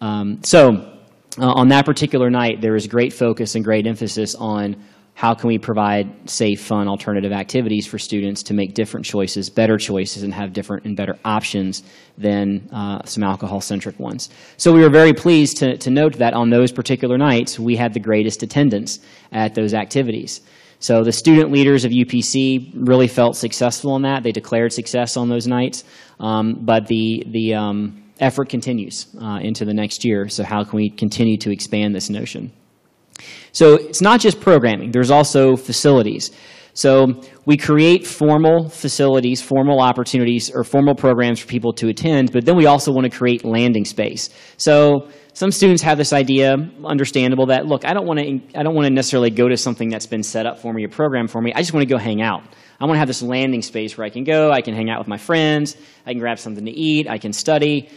Um, 0.00 0.42
so 0.42 0.98
uh, 1.38 1.52
on 1.52 1.68
that 1.68 1.84
particular 1.84 2.30
night, 2.30 2.60
there 2.60 2.72
was 2.72 2.86
great 2.86 3.12
focus 3.12 3.54
and 3.54 3.64
great 3.64 3.86
emphasis 3.86 4.34
on 4.34 4.76
how 5.18 5.34
can 5.34 5.48
we 5.48 5.58
provide 5.58 6.30
safe, 6.30 6.60
fun, 6.60 6.86
alternative 6.86 7.32
activities 7.32 7.88
for 7.88 7.98
students 7.98 8.40
to 8.40 8.54
make 8.54 8.72
different 8.72 9.04
choices, 9.04 9.50
better 9.50 9.76
choices, 9.76 10.22
and 10.22 10.32
have 10.32 10.52
different 10.52 10.84
and 10.84 10.96
better 10.96 11.18
options 11.24 11.82
than 12.16 12.68
uh, 12.70 13.04
some 13.04 13.24
alcohol-centric 13.24 13.98
ones. 13.98 14.30
So 14.58 14.72
we 14.72 14.80
were 14.80 14.88
very 14.88 15.12
pleased 15.12 15.56
to, 15.56 15.76
to 15.76 15.90
note 15.90 16.18
that 16.18 16.34
on 16.34 16.50
those 16.50 16.70
particular 16.70 17.18
nights, 17.18 17.58
we 17.58 17.74
had 17.74 17.94
the 17.94 17.98
greatest 17.98 18.44
attendance 18.44 19.00
at 19.32 19.56
those 19.56 19.74
activities. 19.74 20.40
So 20.78 21.02
the 21.02 21.10
student 21.10 21.50
leaders 21.50 21.84
of 21.84 21.90
UPC 21.90 22.70
really 22.76 23.08
felt 23.08 23.34
successful 23.34 23.96
in 23.96 24.02
that. 24.02 24.22
They 24.22 24.30
declared 24.30 24.72
success 24.72 25.16
on 25.16 25.28
those 25.28 25.48
nights, 25.48 25.82
um, 26.20 26.60
but 26.60 26.86
the, 26.86 27.24
the 27.26 27.54
um, 27.54 28.04
effort 28.20 28.50
continues 28.50 29.08
uh, 29.20 29.40
into 29.42 29.64
the 29.64 29.74
next 29.74 30.04
year. 30.04 30.28
So 30.28 30.44
how 30.44 30.62
can 30.62 30.76
we 30.76 30.90
continue 30.90 31.38
to 31.38 31.50
expand 31.50 31.92
this 31.92 32.08
notion? 32.08 32.52
So 33.52 33.74
it's 33.74 34.00
not 34.00 34.20
just 34.20 34.40
programming, 34.40 34.90
there's 34.90 35.10
also 35.10 35.56
facilities. 35.56 36.30
So 36.74 37.22
we 37.44 37.56
create 37.56 38.06
formal 38.06 38.68
facilities, 38.68 39.42
formal 39.42 39.80
opportunities, 39.80 40.48
or 40.54 40.62
formal 40.62 40.94
programs 40.94 41.40
for 41.40 41.48
people 41.48 41.72
to 41.72 41.88
attend, 41.88 42.30
but 42.30 42.44
then 42.44 42.56
we 42.56 42.66
also 42.66 42.92
want 42.92 43.10
to 43.10 43.16
create 43.18 43.44
landing 43.44 43.84
space. 43.84 44.30
So 44.58 45.08
some 45.32 45.50
students 45.50 45.82
have 45.82 45.98
this 45.98 46.12
idea, 46.12 46.54
understandable, 46.84 47.46
that 47.46 47.66
look, 47.66 47.84
I 47.84 47.94
don't 47.94 48.06
want 48.06 48.20
to, 48.20 48.40
I 48.56 48.62
don't 48.62 48.76
want 48.76 48.86
to 48.86 48.92
necessarily 48.92 49.30
go 49.30 49.48
to 49.48 49.56
something 49.56 49.88
that's 49.88 50.06
been 50.06 50.22
set 50.22 50.46
up 50.46 50.60
for 50.60 50.72
me 50.72 50.84
or 50.84 50.88
programmed 50.88 51.32
for 51.32 51.40
me. 51.40 51.52
I 51.52 51.58
just 51.58 51.72
want 51.72 51.82
to 51.82 51.92
go 51.92 51.98
hang 51.98 52.22
out. 52.22 52.42
I 52.80 52.84
want 52.84 52.94
to 52.94 53.00
have 53.00 53.08
this 53.08 53.22
landing 53.22 53.62
space 53.62 53.98
where 53.98 54.06
I 54.06 54.10
can 54.10 54.22
go, 54.22 54.52
I 54.52 54.62
can 54.62 54.74
hang 54.74 54.88
out 54.88 55.00
with 55.00 55.08
my 55.08 55.18
friends, 55.18 55.76
I 56.06 56.12
can 56.12 56.20
grab 56.20 56.38
something 56.38 56.64
to 56.64 56.70
eat, 56.70 57.08
I 57.08 57.18
can 57.18 57.32
study, 57.32 57.88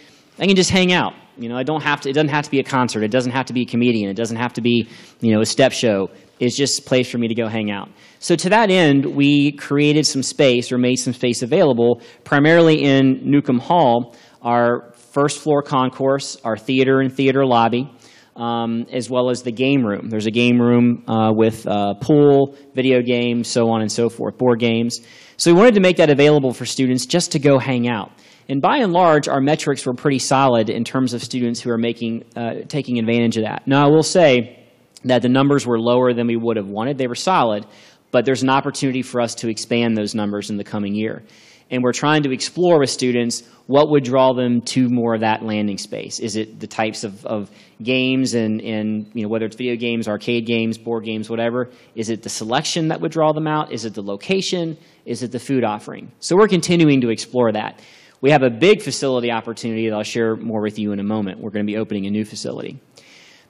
I 0.42 0.48
can 0.48 0.56
just 0.56 0.72
hang 0.72 0.92
out. 0.92 1.14
You 1.38 1.50
know, 1.50 1.56
I 1.56 1.64
don't 1.64 1.84
have 1.84 2.02
to, 2.02 2.10
it 2.10 2.14
doesn't 2.14 2.30
have 2.30 2.46
to 2.46 2.52
be 2.52 2.60
a 2.60 2.64
concert. 2.64 3.04
It 3.04 3.12
doesn't 3.12 3.32
have 3.32 3.46
to 3.46 3.54
be 3.54 3.62
a 3.62 3.66
comedian. 3.66 4.10
It 4.10 4.16
doesn't 4.16 4.38
have 4.38 4.54
to 4.54 4.62
be, 4.62 4.90
you 5.20 5.32
know, 5.32 5.42
a 5.42 5.46
step 5.46 5.72
show. 5.72 6.10
It's 6.39 6.58
just 6.58 6.80
a 6.80 6.82
place 6.82 7.10
for 7.10 7.20
me 7.20 7.27
to 7.27 7.36
go 7.36 7.48
hang 7.48 7.70
out. 7.70 7.89
So 8.20 8.36
to 8.36 8.50
that 8.50 8.72
end, 8.72 9.06
we 9.06 9.51
created 9.51 10.08
some 10.08 10.24
space 10.24 10.72
or 10.72 10.80
made 10.80 10.96
some 10.96 11.13
space 11.13 11.44
available, 11.44 12.01
primarily 12.24 12.84
in 12.84 13.22
Newcomb 13.24 13.60
Hall, 13.60 14.15
our 14.42 14.92
first 14.96 15.39
floor 15.39 15.62
concourse, 15.62 16.38
our 16.44 16.58
theater 16.58 17.01
and 17.01 17.13
theater 17.13 17.46
lobby, 17.46 17.92
um, 18.36 18.88
as 18.92 19.10
well 19.10 19.30
as 19.30 19.44
the 19.44 19.51
game 19.51 19.86
room. 19.86 20.10
There's 20.10 20.25
a 20.25 20.32
game 20.32 20.60
room 20.60 21.04
uh, 21.08 21.32
with 21.32 21.68
uh, 21.68 21.94
pool, 22.01 22.58
video 22.74 23.04
games, 23.04 23.48
so 23.48 23.70
on 23.70 23.82
and 23.82 23.92
so 23.92 24.10
forth, 24.10 24.39
board 24.39 24.60
games. 24.60 25.01
So 25.38 25.54
we 25.54 25.60
wanted 25.60 25.75
to 25.75 25.82
make 25.82 25.98
that 25.98 26.10
available 26.10 26.54
for 26.54 26.65
students 26.65 27.06
just 27.06 27.32
to 27.34 27.39
go 27.39 27.60
hang 27.60 27.88
out. 27.88 28.12
And 28.51 28.62
by 28.62 28.79
and 28.79 28.91
large, 28.91 29.29
our 29.29 29.39
metrics 29.39 29.86
were 29.86 29.93
pretty 29.93 30.20
solid 30.20 30.70
in 30.70 30.84
terms 30.84 31.13
of 31.13 31.24
students 31.24 31.62
who 31.62 31.70
are 31.70 31.77
making, 31.77 32.25
uh, 32.36 32.55
taking 32.67 33.00
advantage 33.00 33.38
of 33.38 33.46
that. 33.46 33.65
Now, 33.65 33.86
I 33.86 33.89
will 33.89 34.03
say 34.03 34.67
that 35.05 35.22
the 35.22 35.29
numbers 35.29 35.65
were 35.65 35.79
lower 35.79 36.13
than 36.13 36.27
we 36.27 36.36
would 36.36 36.58
have 36.58 36.67
wanted. 36.67 36.98
They 36.98 37.08
were 37.08 37.15
solid, 37.15 37.65
but 38.12 38.25
there's 38.25 38.43
an 38.43 38.50
opportunity 38.50 39.03
for 39.03 39.22
us 39.22 39.36
to 39.36 39.48
expand 39.48 39.98
those 39.98 40.13
numbers 40.13 40.50
in 40.50 40.58
the 40.58 40.65
coming 40.65 40.93
year. 40.93 41.24
And 41.70 41.81
we're 41.81 41.93
trying 41.93 42.24
to 42.24 42.34
explore 42.34 42.77
with 42.77 42.89
students 42.89 43.43
what 43.67 43.89
would 43.89 44.03
draw 44.03 44.34
them 44.34 44.60
to 44.63 44.89
more 44.89 45.15
of 45.15 45.22
that 45.22 45.43
landing 45.43 45.77
space. 45.77 46.20
Is 46.20 46.36
it 46.36 46.60
the 46.60 46.67
types 46.67 47.05
of, 47.05 47.25
of 47.25 47.50
games 47.81 48.34
and, 48.34 48.60
and 48.60 49.10
you 49.13 49.24
know, 49.24 49.29
whether 49.29 49.46
it's 49.46 49.55
video 49.55 49.77
games, 49.77 50.10
arcade 50.10 50.46
games, 50.46 50.77
board 50.77 51.05
games, 51.05 51.29
whatever? 51.29 51.70
Is 51.96 52.10
it 52.10 52.22
the 52.22 52.27
selection 52.29 52.89
that 52.89 53.00
would 53.00 53.13
draw 53.13 53.31
them 53.31 53.48
out? 53.48 53.72
Is 53.72 53.86
it 53.86 53.93
the 53.93 54.03
location? 54.03 54.77
Is 55.05 55.24
it 55.24 55.31
the 55.31 55.39
food 55.39 55.63
offering? 55.63 56.12
So 56.20 56.36
we're 56.36 56.50
continuing 56.50 57.00
to 57.00 57.10
explore 57.12 57.53
that. 57.53 57.79
We 58.22 58.30
have 58.30 58.44
a 58.44 58.51
big 58.51 58.84
facility 58.84 59.32
opportunity 59.32 59.90
that 59.90 59.96
I'll 59.96 60.04
share 60.04 60.36
more 60.36 60.62
with 60.62 60.78
you 60.78 60.92
in 60.92 61.00
a 61.00 61.04
moment. 61.04 61.40
We're 61.40 61.50
going 61.50 61.66
to 61.66 61.72
be 61.72 61.78
opening 61.78 62.06
a 62.06 62.12
new 62.12 62.24
facility. 62.24 62.80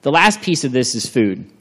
The 0.01 0.12
last 0.12 0.42
piece 0.42 0.63
of 0.63 0.72
this 0.72 0.96
is 0.96 1.06
food. 1.06 1.51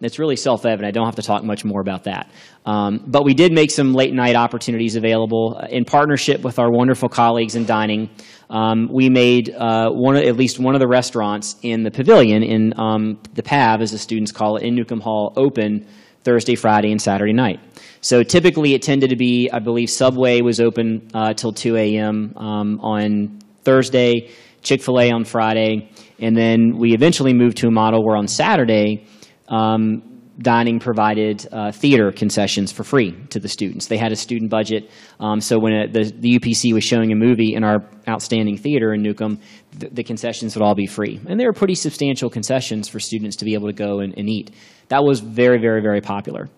It's 0.00 0.18
really 0.18 0.36
self-evident. 0.36 0.86
I 0.86 0.90
don't 0.90 1.06
have 1.06 1.16
to 1.16 1.22
talk 1.22 1.42
much 1.42 1.64
more 1.64 1.80
about 1.80 2.04
that. 2.04 2.30
Um, 2.66 3.02
but 3.06 3.24
we 3.24 3.32
did 3.32 3.52
make 3.52 3.70
some 3.70 3.94
late 3.94 4.12
night 4.12 4.36
opportunities 4.36 4.96
available 4.96 5.58
in 5.70 5.86
partnership 5.86 6.42
with 6.42 6.58
our 6.58 6.70
wonderful 6.70 7.08
colleagues 7.08 7.54
in 7.54 7.64
dining. 7.64 8.10
Um, 8.50 8.90
we 8.92 9.08
made 9.08 9.50
uh, 9.50 9.90
one, 9.90 10.16
at 10.16 10.36
least 10.36 10.58
one 10.58 10.74
of 10.74 10.80
the 10.80 10.88
restaurants 10.88 11.56
in 11.62 11.82
the 11.82 11.90
pavilion 11.90 12.42
in 12.42 12.78
um, 12.78 13.18
the 13.32 13.42
PAV, 13.42 13.80
as 13.80 13.92
the 13.92 13.98
students 13.98 14.32
call 14.32 14.56
it, 14.56 14.64
in 14.64 14.74
Newcomb 14.74 15.00
Hall, 15.00 15.32
open 15.36 15.86
Thursday, 16.22 16.54
Friday, 16.54 16.90
and 16.90 17.00
Saturday 17.00 17.32
night. 17.32 17.60
So 18.04 18.22
typically 18.22 18.74
it 18.74 18.82
tended 18.82 19.08
to 19.10 19.16
be, 19.16 19.48
I 19.50 19.60
believe 19.60 19.88
Subway 19.88 20.42
was 20.42 20.60
open 20.60 21.08
uh, 21.14 21.32
till 21.32 21.54
2 21.54 21.74
a.m. 21.76 22.34
Um, 22.36 22.78
on 22.80 23.38
Thursday, 23.62 24.28
Chick-fil-A 24.60 25.10
on 25.10 25.24
Friday, 25.24 25.88
and 26.18 26.36
then 26.36 26.76
we 26.76 26.92
eventually 26.92 27.32
moved 27.32 27.56
to 27.58 27.66
a 27.66 27.70
model 27.70 28.04
where 28.04 28.18
on 28.18 28.28
Saturday, 28.28 29.06
um, 29.48 30.02
dining 30.38 30.80
provided 30.80 31.48
uh, 31.50 31.72
theater 31.72 32.12
concessions 32.12 32.70
for 32.70 32.84
free 32.84 33.16
to 33.30 33.40
the 33.40 33.48
students. 33.48 33.86
They 33.86 33.96
had 33.96 34.12
a 34.12 34.16
student 34.16 34.50
budget, 34.50 34.90
um, 35.18 35.40
so 35.40 35.58
when 35.58 35.72
a, 35.72 35.86
the, 35.86 36.12
the 36.14 36.38
UPC 36.38 36.74
was 36.74 36.84
showing 36.84 37.10
a 37.10 37.14
movie 37.14 37.54
in 37.54 37.64
our 37.64 37.88
outstanding 38.06 38.58
theater 38.58 38.92
in 38.92 39.00
Newcomb, 39.00 39.40
the, 39.78 39.88
the, 39.88 40.04
concessions 40.04 40.54
would 40.54 40.62
all 40.62 40.74
be 40.74 40.86
free. 40.86 41.20
And 41.26 41.40
they 41.40 41.46
were 41.46 41.54
pretty 41.54 41.74
substantial 41.74 42.28
concessions 42.28 42.86
for 42.86 43.00
students 43.00 43.36
to 43.36 43.46
be 43.46 43.54
able 43.54 43.68
to 43.68 43.72
go 43.72 44.00
and, 44.00 44.12
and 44.18 44.28
eat. 44.28 44.50
That 44.88 45.04
was 45.04 45.20
very, 45.20 45.58
very, 45.58 45.80
very 45.80 46.02
popular. 46.02 46.50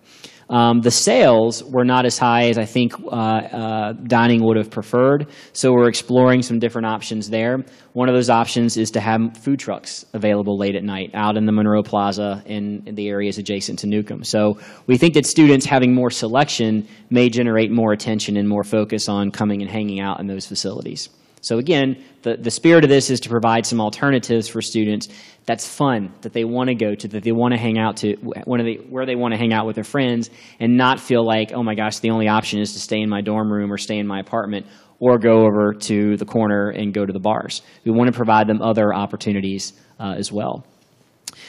Um, 0.49 0.79
the 0.79 0.91
sales 0.91 1.63
were 1.63 1.83
not 1.83 2.05
as 2.05 2.17
high 2.17 2.49
as 2.49 2.57
I 2.57 2.65
think 2.65 2.93
uh, 3.03 3.07
uh, 3.09 3.93
dining 3.93 4.43
would 4.45 4.55
have 4.55 4.71
preferred, 4.71 5.27
so 5.51 5.73
we're 5.73 5.89
exploring 5.89 6.41
some 6.41 6.59
different 6.59 6.87
options 6.87 7.29
there. 7.29 7.65
One 7.93 8.07
of 8.07 8.15
those 8.15 8.29
options 8.29 8.77
is 8.77 8.91
to 8.91 9.01
have 9.01 9.37
food 9.37 9.59
trucks 9.59 10.05
available 10.13 10.57
late 10.57 10.75
at 10.75 10.83
night 10.83 11.11
out 11.13 11.35
in 11.35 11.45
the 11.45 11.51
Monroe 11.51 11.83
Plaza 11.83 12.43
in 12.45 12.83
the 12.95 13.09
areas 13.09 13.37
adjacent 13.37 13.79
to 13.79 13.87
Newcomb. 13.87 14.23
So 14.23 14.59
we 14.85 14.97
think 14.97 15.15
that 15.15 15.25
students 15.25 15.65
having 15.65 15.93
more 15.93 16.09
selection 16.09 16.87
may 17.09 17.29
generate 17.29 17.71
more 17.71 17.91
attention 17.91 18.37
and 18.37 18.47
more 18.47 18.63
focus 18.63 19.09
on 19.09 19.31
coming 19.31 19.61
and 19.61 19.69
hanging 19.69 19.99
out 19.99 20.21
in 20.21 20.27
those 20.27 20.45
facilities. 20.45 21.09
So 21.47 21.59
again, 21.59 22.03
the, 22.23 22.35
the 22.35 22.51
spirit 22.51 22.83
of 22.83 22.89
this 22.89 23.09
is 23.09 23.21
to 23.21 23.29
provide 23.29 23.65
some 23.65 23.79
alternatives 23.79 24.49
for 24.49 24.61
students 24.61 25.07
that's 25.45 25.65
fun, 25.65 26.11
that 26.21 26.33
they 26.33 26.43
want 26.43 26.67
to 26.67 26.75
go 26.75 26.93
to, 26.93 27.07
that 27.07 27.23
they 27.23 27.31
want 27.31 27.53
to 27.53 27.57
hang 27.57 27.79
out 27.79 27.95
to, 27.97 28.15
one 28.43 28.59
of 28.59 28.65
the, 28.65 28.79
where 28.89 29.05
they 29.05 29.15
want 29.15 29.33
to 29.33 29.37
hang 29.37 29.53
out 29.53 29.65
with 29.65 29.75
their 29.75 29.85
friends 29.85 30.29
and 30.59 30.75
not 30.75 30.99
feel 30.99 31.25
like, 31.25 31.53
oh 31.53 31.63
my 31.63 31.73
gosh, 31.73 31.99
the 31.99 32.09
only 32.09 32.27
option 32.27 32.59
is 32.59 32.73
to 32.73 32.79
stay 32.79 32.99
in 32.99 33.07
my 33.07 33.21
dorm 33.21 33.49
room 33.49 33.71
or 33.71 33.77
stay 33.77 33.97
in 33.97 34.05
my 34.05 34.19
apartment 34.19 34.65
or 34.99 35.17
go 35.17 35.45
over 35.45 35.73
to 35.73 36.17
the 36.17 36.25
corner 36.25 36.69
and 36.69 36.93
go 36.93 37.05
to 37.05 37.13
the 37.13 37.19
bars. 37.19 37.61
We 37.85 37.91
want 37.91 38.11
to 38.11 38.17
provide 38.17 38.47
them 38.47 38.61
other 38.61 38.93
opportunities 38.93 39.71
uh, 40.01 40.15
as 40.17 40.33
well. 40.33 40.65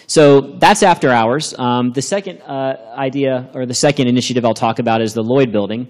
So 0.06 0.40
that's 0.58 0.82
after 0.82 1.10
hours. 1.10 1.58
Um, 1.58 1.90
the 1.90 2.02
second 2.02 2.40
uh, 2.42 2.94
idea 2.96 3.50
or 3.54 3.66
the 3.66 3.74
second 3.74 4.06
initiative 4.06 4.44
I'll 4.44 4.54
talk 4.54 4.78
about 4.78 5.02
is 5.02 5.12
the 5.12 5.22
Lloyd 5.22 5.50
Building. 5.50 5.88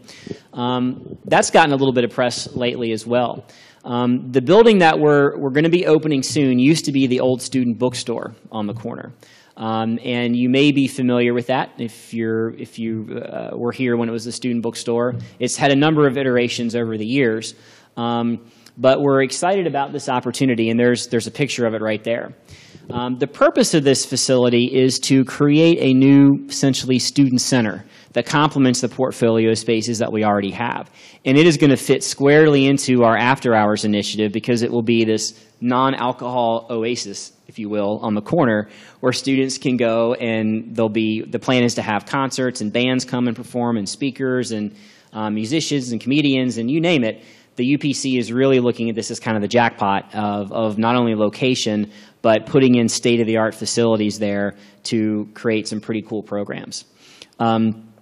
Um, 0.52 1.18
that's 1.24 1.50
gotten 1.50 1.72
a 1.72 1.76
little 1.76 1.92
bit 1.92 2.04
of 2.04 2.10
press 2.10 2.54
lately 2.54 2.92
as 2.92 3.06
well. 3.06 3.44
Um, 3.88 4.30
the 4.32 4.42
building 4.42 4.80
that 4.80 4.98
we're, 4.98 5.34
we're 5.38 5.48
going 5.48 5.64
to 5.64 5.70
be 5.70 5.86
opening 5.86 6.22
soon 6.22 6.58
used 6.58 6.84
to 6.84 6.92
be 6.92 7.06
the 7.06 7.20
old 7.20 7.40
student 7.40 7.78
bookstore 7.78 8.34
on 8.52 8.66
the 8.66 8.74
corner. 8.74 9.14
Um, 9.56 9.98
and 10.04 10.36
you 10.36 10.50
may 10.50 10.72
be 10.72 10.88
familiar 10.88 11.32
with 11.32 11.46
that 11.46 11.72
if, 11.78 12.12
you're, 12.12 12.50
if 12.50 12.78
you 12.78 13.18
uh, 13.18 13.56
were 13.56 13.72
here 13.72 13.96
when 13.96 14.10
it 14.10 14.12
was 14.12 14.26
the 14.26 14.32
student 14.32 14.62
bookstore. 14.62 15.14
It's 15.38 15.56
had 15.56 15.70
a 15.70 15.76
number 15.76 16.06
of 16.06 16.18
iterations 16.18 16.76
over 16.76 16.98
the 16.98 17.06
years. 17.06 17.54
Um, 17.96 18.50
but 18.76 19.00
we're 19.00 19.22
excited 19.22 19.66
about 19.66 19.92
this 19.92 20.10
opportunity, 20.10 20.68
and 20.68 20.78
there's, 20.78 21.06
there's 21.06 21.26
a 21.26 21.32
picture 21.32 21.64
of 21.64 21.72
it 21.72 21.80
right 21.80 22.04
there. 22.04 22.34
Um, 22.90 23.18
the 23.18 23.26
purpose 23.26 23.74
of 23.74 23.84
this 23.84 24.06
facility 24.06 24.64
is 24.64 24.98
to 25.00 25.24
create 25.24 25.78
a 25.80 25.92
new, 25.92 26.46
essentially, 26.48 26.98
student 26.98 27.40
center 27.40 27.84
that 28.14 28.24
complements 28.24 28.80
the 28.80 28.88
portfolio 28.88 29.52
spaces 29.52 29.98
that 29.98 30.10
we 30.10 30.24
already 30.24 30.50
have. 30.52 30.90
And 31.26 31.36
it 31.36 31.46
is 31.46 31.58
going 31.58 31.70
to 31.70 31.76
fit 31.76 32.02
squarely 32.02 32.66
into 32.66 33.04
our 33.04 33.16
after 33.16 33.54
hours 33.54 33.84
initiative 33.84 34.32
because 34.32 34.62
it 34.62 34.70
will 34.70 34.82
be 34.82 35.04
this 35.04 35.44
non-alcohol 35.60 36.66
oasis, 36.70 37.32
if 37.46 37.58
you 37.58 37.68
will, 37.68 37.98
on 37.98 38.14
the 38.14 38.22
corner 38.22 38.68
where 39.00 39.12
students 39.12 39.58
can 39.58 39.76
go 39.76 40.14
and 40.14 40.74
they'll 40.74 40.88
be, 40.88 41.22
the 41.22 41.38
plan 41.38 41.64
is 41.64 41.74
to 41.74 41.82
have 41.82 42.06
concerts 42.06 42.62
and 42.62 42.72
bands 42.72 43.04
come 43.04 43.28
and 43.28 43.36
perform 43.36 43.76
and 43.76 43.86
speakers 43.86 44.52
and 44.52 44.74
um, 45.12 45.34
musicians 45.34 45.92
and 45.92 46.00
comedians 46.00 46.56
and 46.56 46.70
you 46.70 46.80
name 46.80 47.04
it. 47.04 47.22
The 47.56 47.76
UPC 47.76 48.18
is 48.18 48.32
really 48.32 48.60
looking 48.60 48.88
at 48.88 48.94
this 48.94 49.10
as 49.10 49.18
kind 49.18 49.36
of 49.36 49.42
the 49.42 49.48
jackpot 49.48 50.14
of, 50.14 50.52
of 50.52 50.78
not 50.78 50.94
only 50.94 51.16
location, 51.16 51.90
but 52.22 52.46
putting 52.46 52.74
in 52.74 52.88
state-of-the-art 52.88 53.54
facilities 53.54 54.18
there 54.18 54.56
to 54.84 55.28
create 55.34 55.68
some 55.68 55.80
pretty 55.80 56.02
cool 56.02 56.22
programs. 56.22 56.84
Um, 57.38 57.92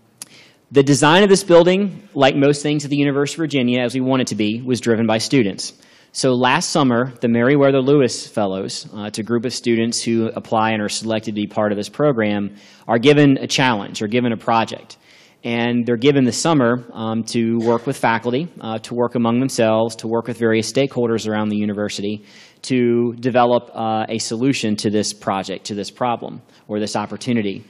the 0.73 0.82
design 0.82 1.23
of 1.23 1.28
this 1.28 1.44
building, 1.44 2.08
like 2.14 2.35
most 2.35 2.62
things 2.62 2.85
at 2.85 2.90
the 2.90 2.96
University 2.96 3.37
of 3.37 3.44
Virginia, 3.44 3.82
as 3.82 3.94
we 3.94 4.00
want 4.00 4.23
it 4.23 4.28
to 4.28 4.35
be, 4.35 4.61
was 4.62 4.80
driven 4.80 5.06
by 5.06 5.18
students. 5.18 5.73
So 6.12 6.32
last 6.35 6.70
summer, 6.70 7.12
the 7.20 7.28
Meriwether 7.28 7.80
Lewis 7.80 8.26
Fellows, 8.26 8.88
uh, 8.92 9.02
it's 9.02 9.18
a 9.18 9.23
group 9.23 9.44
of 9.44 9.52
students 9.52 10.02
who 10.02 10.28
apply 10.28 10.70
and 10.70 10.82
are 10.82 10.88
selected 10.88 11.35
to 11.35 11.40
be 11.40 11.46
part 11.46 11.73
of 11.73 11.76
this 11.76 11.90
program, 11.90 12.56
are 12.88 12.99
given 12.99 13.37
a 13.37 13.46
challenge 13.46 14.02
or 14.02 14.08
given 14.08 14.32
a 14.32 14.37
project. 14.37 14.96
And 15.44 15.87
they're 15.87 15.99
given 15.99 16.25
the 16.25 16.32
summer 16.32 16.85
um, 16.92 17.23
to 17.25 17.58
work 17.58 17.87
with 17.87 17.96
faculty, 17.99 18.49
uh, 18.61 18.78
to 18.78 18.94
work 18.94 19.14
among 19.14 19.40
themselves, 19.40 19.96
to 19.96 20.08
work 20.08 20.26
with 20.26 20.38
various 20.38 20.73
stakeholders 20.73 21.28
around 21.28 21.50
the 21.50 21.58
university 21.58 22.25
to 22.66 23.14
develop 23.20 23.70
uh, 23.75 24.06
a 24.08 24.18
solution 24.18 24.76
to 24.76 24.90
this 24.90 25.12
project, 25.12 25.66
to 25.66 25.75
this 25.75 25.90
problem, 25.90 26.42
or 26.68 26.80
this 26.80 26.96
opportunity. 26.96 27.64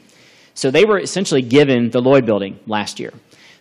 So 0.55 0.71
they 0.71 0.85
were 0.85 0.99
essentially 0.99 1.43
given 1.43 1.91
the 1.91 2.01
Lloyd 2.01 2.25
building 2.25 2.59
last 2.67 2.99
year. 2.99 3.13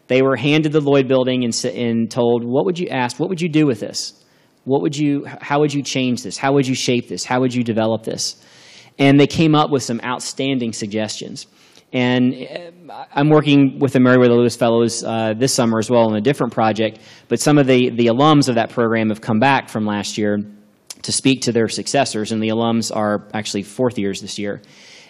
They 0.08 0.22
were 0.22 0.36
handed 0.36 0.72
the 0.72 0.82
Lloyd 0.82 1.08
building 1.08 1.44
and, 1.44 1.66
and 1.66 2.10
told, 2.10 2.44
what 2.44 2.66
would 2.66 2.80
you 2.80 2.88
ask? 2.88 3.20
What 3.20 3.30
would 3.30 3.42
you 3.42 3.50
do 3.50 3.66
with 3.66 3.80
this? 3.80 4.24
What 4.64 4.82
would 4.82 4.96
you, 4.96 5.26
how 5.26 5.60
would 5.60 5.74
you 5.74 5.84
change 5.84 6.24
this? 6.24 6.38
How 6.38 6.54
would 6.54 6.68
you 6.68 6.76
shape 6.76 7.08
this? 7.08 7.24
How 7.26 7.40
would 7.42 7.54
you 7.54 7.64
develop 7.64 8.04
this? 8.04 8.42
And 8.98 9.20
they 9.20 9.28
came 9.28 9.56
up 9.56 9.72
with 9.72 9.84
some 9.84 10.00
outstanding 10.04 10.74
suggestions. 10.74 11.48
And 11.92 12.34
uh, 12.90 13.06
I'm 13.14 13.30
working 13.30 13.80
with 13.80 13.94
the 13.94 14.00
Meriwether 14.00 14.34
Lewis 14.34 14.56
Fellows 14.56 15.04
uh, 15.04 15.34
this 15.38 15.54
summer 15.54 15.80
as 15.80 15.90
well 15.90 16.10
on 16.10 16.16
a 16.16 16.22
different 16.22 16.54
project, 16.54 17.00
but 17.28 17.40
some 17.40 17.58
of 17.58 17.68
the, 17.68 17.90
the 17.90 18.08
alums 18.08 18.48
of 18.48 18.56
that 18.56 18.70
program 18.70 19.10
have 19.10 19.22
come 19.22 19.40
back 19.40 19.70
from 19.70 19.86
last 19.86 20.18
year 20.18 20.40
to 21.06 21.12
speak 21.12 21.42
to 21.42 21.52
their 21.52 21.68
successors, 21.70 22.32
and 22.32 22.42
the 22.42 22.50
alums 22.50 22.96
are 22.96 23.28
actually 23.34 23.64
fourth 23.64 23.98
years 23.98 24.22
this 24.22 24.38
year. 24.38 24.62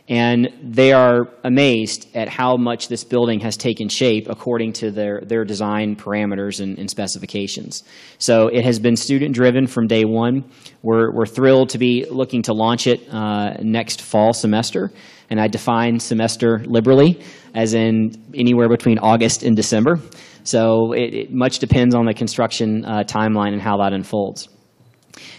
And 0.07 0.49
they 0.61 0.93
are 0.93 1.27
amazed 1.43 2.15
at 2.15 2.29
how 2.29 2.57
much 2.57 2.89
this 2.89 3.03
building 3.03 3.39
has 3.39 3.57
taken 3.57 3.89
shape 3.89 4.27
according 4.29 4.73
to 4.73 4.91
their, 4.91 5.21
their 5.21 5.43
design 5.43 5.95
parameters 5.95 6.61
and, 6.61 6.77
and 6.77 6.87
specifications. 6.87 7.83
So 8.19 8.47
it 8.49 8.63
has 8.65 8.77
been 8.77 8.95
student 8.97 9.33
driven 9.33 9.65
from 9.65 9.87
day 9.87 10.05
one. 10.05 10.43
We're, 10.83 11.11
we're 11.11 11.25
thrilled 11.25 11.69
to 11.69 11.79
be 11.79 12.05
looking 12.07 12.43
to 12.43 12.53
launch 12.53 12.85
it 12.85 13.11
uh, 13.11 13.55
next 13.63 14.01
fall 14.01 14.33
semester. 14.33 14.91
And 15.31 15.41
I 15.41 15.47
define 15.47 15.99
semester 15.99 16.59
liberally, 16.67 17.19
as 17.55 17.73
in 17.73 18.11
anywhere 18.35 18.69
between 18.69 18.99
August 18.99 19.41
and 19.41 19.55
December. 19.55 19.99
So 20.43 20.91
it, 20.91 21.13
it 21.15 21.33
much 21.33 21.57
depends 21.57 21.95
on 21.95 22.05
the 22.05 22.13
construction 22.13 22.85
uh, 22.85 23.05
timeline 23.05 23.53
and 23.53 23.61
how 23.61 23.77
that 23.77 23.91
unfolds. 23.91 24.49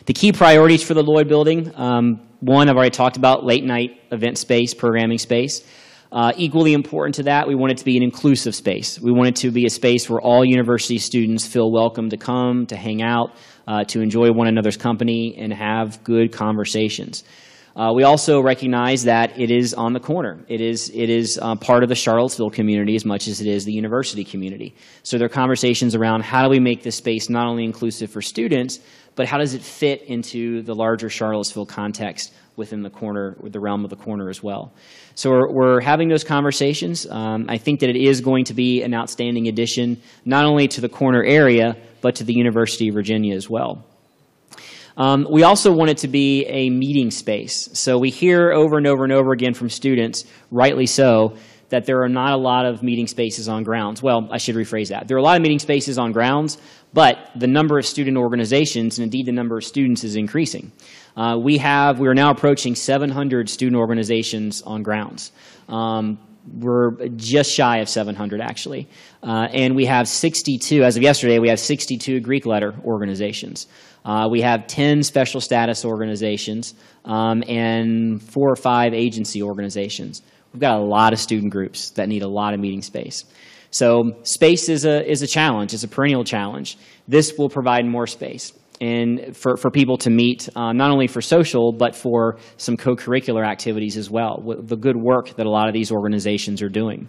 The 0.07 0.13
key 0.13 0.33
priorities 0.33 0.83
for 0.83 0.95
the 0.95 1.03
Lloyd 1.03 1.29
building, 1.29 1.73
um, 1.75 2.21
one 2.41 2.69
I've 2.69 2.77
already 2.77 2.91
talked 2.91 3.17
about, 3.17 3.45
late 3.45 3.65
night 3.65 4.01
event 4.11 4.39
space, 4.39 4.75
programming 4.75 5.19
space. 5.19 5.63
Uh, 6.13 6.33
equally 6.37 6.73
important 6.73 7.17
to 7.17 7.25
that, 7.25 7.49
we 7.49 7.55
want 7.55 7.73
it 7.73 7.79
to 7.79 7.85
be 7.85 7.97
an 7.97 8.03
inclusive 8.03 8.55
space. 8.55 9.01
We 9.01 9.11
want 9.11 9.29
it 9.29 9.37
to 9.37 9.51
be 9.51 9.67
a 9.67 9.71
space 9.71 10.09
where 10.09 10.21
all 10.21 10.45
university 10.45 10.99
students 10.99 11.47
feel 11.47 11.71
welcome 11.71 12.11
to 12.11 12.17
come, 12.17 12.67
to 12.67 12.77
hang 12.77 13.03
out, 13.03 13.35
uh, 13.67 13.85
to 13.85 14.01
enjoy 14.01 14.31
one 14.31 14.47
another's 14.47 14.77
company, 14.77 15.37
and 15.37 15.53
have 15.53 16.03
good 16.05 16.33
conversations. 16.33 17.25
Uh, 17.77 17.93
we 17.93 18.05
also 18.05 18.41
recognize 18.41 19.05
that 19.05 19.39
it 19.39 19.51
is 19.51 19.75
on 19.75 19.93
the 19.93 20.01
corner. 20.01 20.43
It 20.49 20.63
is, 20.63 20.91
it 20.95 21.11
is 21.11 21.39
uh, 21.41 21.57
part 21.57 21.83
of 21.83 21.91
the 21.91 21.95
Charlottesville 21.95 22.51
community 22.51 22.97
as 22.97 23.05
much 23.05 23.29
as 23.29 23.43
it 23.43 23.47
is 23.47 23.67
the 23.67 23.73
university 23.73 24.25
community. 24.25 24.75
So 25.03 25.19
there 25.19 25.27
are 25.27 25.29
conversations 25.29 25.95
around 25.95 26.23
how 26.23 26.43
do 26.43 26.49
we 26.49 26.59
make 26.59 26.83
this 26.83 26.97
space 26.97 27.29
not 27.29 27.47
only 27.47 27.65
inclusive 27.65 28.11
for 28.11 28.23
students, 28.23 28.81
but 29.15 29.27
how 29.27 29.37
does 29.37 29.53
it 29.53 29.61
fit 29.61 30.03
into 30.03 30.63
the 30.63 30.75
larger 30.75 31.11
Charlottesville 31.11 31.67
context 31.67 32.33
within 32.57 32.83
the 32.83 32.91
corner, 32.91 33.37
the 33.43 33.61
realm 33.61 33.85
of 33.85 33.91
the 33.91 33.97
corner 33.97 34.31
as 34.31 34.43
well. 34.43 34.73
So 35.15 35.31
we're, 35.31 35.53
we're 35.53 35.81
having 35.81 36.09
those 36.09 36.25
conversations. 36.25 37.07
Um, 37.07 37.47
I 37.49 37.59
think 37.59 37.81
that 37.81 37.91
it 37.91 37.97
is 37.97 38.21
going 38.21 38.47
to 38.47 38.55
be 38.55 38.83
an 38.83 38.95
outstanding 38.95 39.49
addition, 39.49 40.01
not 40.25 40.45
only 40.45 40.69
to 40.69 40.81
the 40.81 40.89
corner 40.89 41.23
area, 41.23 41.77
but 42.01 42.17
to 42.17 42.25
the 42.25 42.33
University 42.33 42.89
of 42.89 42.95
Virginia 42.95 43.35
as 43.35 43.49
well. 43.49 43.85
Um, 44.97 45.27
we 45.31 45.43
also 45.43 45.73
want 45.73 45.91
it 45.91 45.99
to 45.99 46.09
be 46.09 46.47
a 46.47 46.71
meeting 46.71 47.11
space. 47.11 47.69
So 47.75 47.99
we 47.99 48.11
hear 48.11 48.53
over 48.53 48.79
and 48.79 48.87
over 48.87 49.05
and 49.05 49.13
over 49.13 49.33
again 49.33 49.55
from 49.55 49.69
students, 49.69 50.25
rightly 50.51 50.87
so, 50.87 51.37
that 51.69 51.85
there 51.85 52.03
are 52.03 52.09
not 52.09 52.33
a 52.33 52.37
lot 52.37 52.65
of 52.65 52.83
meeting 52.83 53.07
spaces 53.07 53.49
on 53.49 53.65
grounds. 53.65 54.03
Well, 54.03 54.29
I 54.31 54.39
should 54.39 54.55
rephrase 54.55 54.89
that. 54.89 55.09
There 55.09 55.17
are 55.17 55.21
a 55.21 55.23
lot 55.23 55.37
of 55.37 55.43
meeting 55.43 55.59
spaces 55.59 55.99
on 55.99 56.13
grounds, 56.13 56.59
but 56.93 57.19
the 57.35 57.49
number 57.49 57.79
of 57.79 57.85
student 57.85 58.17
organizations, 58.17 58.99
and 58.99 59.05
indeed 59.05 59.27
the 59.27 59.33
number 59.33 59.59
of 59.59 59.65
students, 59.65 60.05
is 60.05 60.17
increasing. 60.17 60.73
Uh, 61.17 61.37
we 61.41 61.59
have, 61.59 61.99
we 61.99 62.09
are 62.09 62.15
now 62.15 62.31
approaching 62.31 62.75
700 62.75 63.51
student 63.51 63.77
organizations 63.77 64.63
on 64.63 64.83
grounds. 64.83 65.33
Um, 65.69 66.19
we're 66.55 67.09
just 67.09 67.51
shy 67.53 67.79
of 67.79 67.89
700 67.89 68.41
actually. 68.41 68.89
Uh, 69.23 69.49
and 69.53 69.75
we 69.75 69.87
have 69.87 70.07
62, 70.07 70.85
as 70.85 70.97
of 70.97 71.03
yesterday, 71.03 71.39
we 71.39 71.49
have 71.49 71.59
62 71.59 72.21
Greek 72.21 72.47
letter 72.47 72.75
organizations. 72.85 73.67
Uh, 74.07 74.29
we 74.31 74.41
have 74.41 74.69
10 74.69 75.03
special 75.03 75.41
status 75.41 75.85
organizations 75.85 76.75
um, 77.05 77.43
and 77.49 78.23
four 78.23 78.49
or 78.49 78.55
five 78.57 78.95
agency 78.95 79.43
organizations. 79.43 80.23
We've 80.53 80.61
got 80.61 80.79
a 80.79 80.85
lot 80.85 81.13
of 81.13 81.19
student 81.19 81.53
groups 81.53 81.91
that 81.91 82.09
need 82.09 82.23
a 82.23 82.29
lot 82.29 82.55
of 82.55 82.61
meeting 82.61 82.83
space. 82.83 83.25
So 83.71 84.13
space 84.23 84.69
is 84.69 84.85
a, 84.85 85.05
is 85.05 85.23
a 85.23 85.27
challenge. 85.27 85.75
It's 85.75 85.83
a 85.83 85.89
perennial 85.89 86.23
challenge. 86.23 86.79
This 87.09 87.37
will 87.37 87.51
provide 87.51 87.85
more 87.85 88.07
space. 88.07 88.53
and 88.81 89.37
for, 89.37 89.57
for 89.57 89.71
people 89.71 89.99
to 89.99 90.11
meet, 90.11 90.49
uh, 90.55 90.73
not 90.73 90.93
only 90.93 91.09
for 91.09 91.21
social, 91.21 91.73
but 91.73 91.97
for 91.97 92.39
some 92.59 92.77
co-curricular 92.77 93.45
activities 93.45 93.97
as 93.97 94.09
well, 94.09 94.41
the 94.61 94.77
good 94.77 94.97
work 94.97 95.35
that 95.37 95.47
a 95.47 95.51
lot 95.51 95.67
of 95.67 95.75
these 95.75 95.91
organizations 95.91 96.63
are 96.63 96.69
doing. 96.69 97.09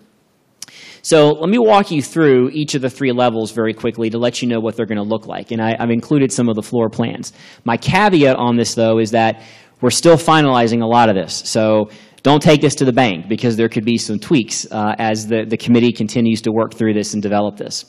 So 1.07 1.29
let 1.31 1.49
me 1.49 1.57
walk 1.57 1.89
you 1.89 2.01
through 2.01 2.49
each 2.49 2.75
of 2.75 2.81
the 2.81 2.89
three 2.89 3.13
levels 3.13 3.53
very 3.53 3.73
quickly 3.73 4.09
to 4.09 4.17
let 4.17 4.41
you 4.41 4.47
know 4.49 4.59
what 4.59 4.75
they're 4.75 4.85
going 4.85 4.97
to 4.97 5.05
look 5.05 5.25
like. 5.25 5.51
And 5.51 5.61
I, 5.61 5.73
have 5.79 5.89
included 5.89 6.33
some 6.33 6.49
of 6.49 6.57
the 6.57 6.61
floor 6.61 6.89
plans. 6.89 7.31
My 7.63 7.77
caveat 7.77 8.35
on 8.35 8.57
this, 8.57 8.75
though, 8.75 8.99
is 8.99 9.11
that 9.11 9.41
we're 9.79 9.89
still 9.89 10.17
finalizing 10.17 10.81
a 10.81 10.85
lot 10.85 11.07
of 11.07 11.15
this. 11.15 11.33
So 11.33 11.91
don't 12.23 12.43
take 12.43 12.59
this 12.59 12.75
to 12.75 12.83
the 12.83 12.91
bank 12.91 13.29
because 13.29 13.55
there 13.55 13.69
could 13.69 13.85
be 13.85 13.97
some 13.97 14.19
tweaks 14.19 14.69
uh, 14.69 14.95
as 14.99 15.27
the, 15.27 15.45
the 15.45 15.55
committee 15.55 15.93
continues 15.93 16.41
to 16.41 16.51
work 16.51 16.73
through 16.73 16.93
this 16.93 17.13
and 17.13 17.23
develop 17.23 17.55
this. 17.55 17.85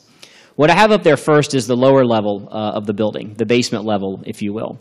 What 0.55 0.69
I 0.69 0.75
have 0.75 0.93
up 0.93 1.03
there 1.03 1.17
first 1.17 1.53
is 1.55 1.67
the 1.67 1.75
lower 1.75 2.05
level 2.05 2.47
uh, 2.49 2.71
of 2.71 2.85
the 2.85 2.93
building, 2.93 3.33
the 3.33 3.45
basement 3.45 3.83
level, 3.83 4.23
if 4.25 4.41
you 4.41 4.53
will. 4.53 4.79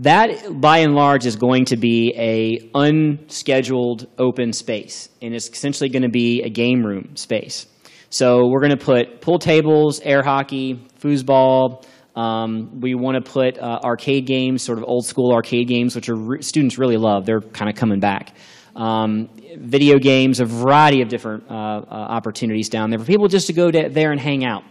That, 0.00 0.60
by 0.60 0.78
and 0.78 0.94
large, 0.94 1.24
is 1.24 1.36
going 1.36 1.66
to 1.66 1.76
be 1.76 2.12
a 2.16 2.70
unscheduled 2.74 4.08
open 4.18 4.52
space, 4.52 5.08
and 5.22 5.32
it's 5.32 5.48
essentially 5.48 5.88
going 5.88 6.02
to 6.02 6.08
be 6.08 6.42
a 6.42 6.50
game 6.50 6.84
room 6.84 7.14
space. 7.14 7.66
So 8.10 8.48
we're 8.48 8.60
going 8.60 8.76
to 8.76 8.84
put 8.84 9.20
pool 9.20 9.38
tables, 9.38 10.00
air 10.00 10.22
hockey, 10.22 10.84
foosball. 11.00 11.84
Um, 12.16 12.80
we 12.80 12.94
want 12.94 13.24
to 13.24 13.30
put 13.32 13.58
uh, 13.58 13.80
arcade 13.84 14.26
games, 14.26 14.62
sort 14.62 14.78
of 14.78 14.84
old 14.84 15.04
school 15.06 15.32
arcade 15.32 15.68
games, 15.68 15.94
which 15.94 16.08
are 16.08 16.16
re 16.16 16.42
students 16.42 16.76
really 16.76 16.96
love. 16.96 17.24
They're 17.24 17.40
kind 17.40 17.70
of 17.70 17.76
coming 17.76 18.00
back. 18.00 18.36
Um, 18.74 19.28
video 19.56 19.98
games, 19.98 20.40
a 20.40 20.44
variety 20.44 21.02
of 21.02 21.08
different 21.08 21.48
uh, 21.48 21.54
uh, 21.54 21.84
opportunities 21.88 22.68
down 22.68 22.90
there 22.90 22.98
for 22.98 23.04
people 23.04 23.28
just 23.28 23.46
to 23.46 23.52
go 23.52 23.70
there 23.70 24.10
and 24.10 24.20
hang 24.20 24.44
out. 24.44 24.64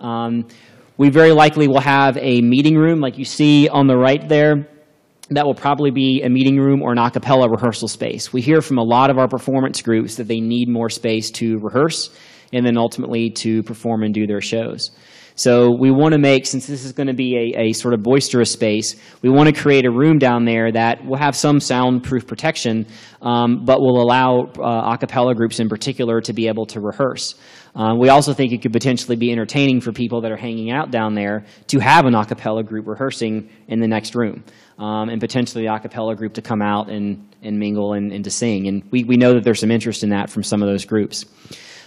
Um, 0.00 0.48
we 0.98 1.10
very 1.10 1.32
likely 1.32 1.68
will 1.68 1.80
have 1.80 2.16
a 2.18 2.40
meeting 2.40 2.76
room 2.76 3.00
like 3.00 3.18
you 3.18 3.24
see 3.24 3.68
on 3.68 3.86
the 3.86 3.96
right 3.96 4.26
there. 4.28 4.68
That 5.30 5.44
will 5.44 5.54
probably 5.54 5.90
be 5.90 6.22
a 6.22 6.28
meeting 6.28 6.58
room 6.58 6.82
or 6.82 6.92
an 6.92 6.98
a 6.98 7.10
cappella 7.10 7.50
rehearsal 7.50 7.88
space. 7.88 8.32
We 8.32 8.40
hear 8.40 8.62
from 8.62 8.78
a 8.78 8.82
lot 8.82 9.10
of 9.10 9.18
our 9.18 9.28
performance 9.28 9.82
groups 9.82 10.16
that 10.16 10.28
they 10.28 10.40
need 10.40 10.68
more 10.68 10.88
space 10.88 11.30
to 11.32 11.58
rehearse 11.58 12.10
and 12.52 12.64
then 12.64 12.78
ultimately 12.78 13.30
to 13.30 13.62
perform 13.64 14.04
and 14.04 14.14
do 14.14 14.26
their 14.26 14.40
shows. 14.40 14.92
So 15.38 15.70
we 15.70 15.90
want 15.90 16.12
to 16.12 16.18
make, 16.18 16.46
since 16.46 16.66
this 16.66 16.82
is 16.82 16.92
going 16.92 17.08
to 17.08 17.14
be 17.14 17.52
a, 17.54 17.68
a 17.68 17.72
sort 17.74 17.92
of 17.92 18.02
boisterous 18.02 18.50
space, 18.50 18.96
we 19.20 19.28
want 19.28 19.54
to 19.54 19.62
create 19.62 19.84
a 19.84 19.90
room 19.90 20.18
down 20.18 20.46
there 20.46 20.72
that 20.72 21.04
will 21.04 21.18
have 21.18 21.36
some 21.36 21.60
soundproof 21.60 22.26
protection, 22.26 22.86
um, 23.20 23.66
but 23.66 23.80
will 23.80 24.00
allow 24.00 24.50
uh, 24.58 24.94
a 24.94 24.98
cappella 24.98 25.34
groups 25.34 25.60
in 25.60 25.68
particular 25.68 26.22
to 26.22 26.32
be 26.32 26.48
able 26.48 26.64
to 26.64 26.80
rehearse. 26.80 27.34
Uh, 27.74 27.94
we 27.94 28.08
also 28.08 28.32
think 28.32 28.54
it 28.54 28.62
could 28.62 28.72
potentially 28.72 29.14
be 29.14 29.30
entertaining 29.30 29.82
for 29.82 29.92
people 29.92 30.22
that 30.22 30.32
are 30.32 30.38
hanging 30.38 30.70
out 30.70 30.90
down 30.90 31.14
there 31.14 31.44
to 31.66 31.78
have 31.80 32.06
an 32.06 32.14
a 32.14 32.24
cappella 32.24 32.64
group 32.64 32.86
rehearsing 32.86 33.50
in 33.68 33.78
the 33.78 33.86
next 33.86 34.14
room. 34.14 34.42
Um, 34.78 35.10
and 35.10 35.20
potentially 35.20 35.64
the 35.64 35.74
a 35.74 35.78
cappella 35.78 36.16
group 36.16 36.32
to 36.34 36.42
come 36.42 36.62
out 36.62 36.88
and, 36.88 37.34
and 37.42 37.58
mingle 37.58 37.92
and, 37.92 38.10
and 38.10 38.24
to 38.24 38.30
sing. 38.30 38.68
And 38.68 38.82
we, 38.90 39.04
we 39.04 39.16
know 39.18 39.34
that 39.34 39.44
there's 39.44 39.60
some 39.60 39.70
interest 39.70 40.02
in 40.02 40.10
that 40.10 40.30
from 40.30 40.42
some 40.42 40.62
of 40.62 40.68
those 40.68 40.86
groups. 40.86 41.26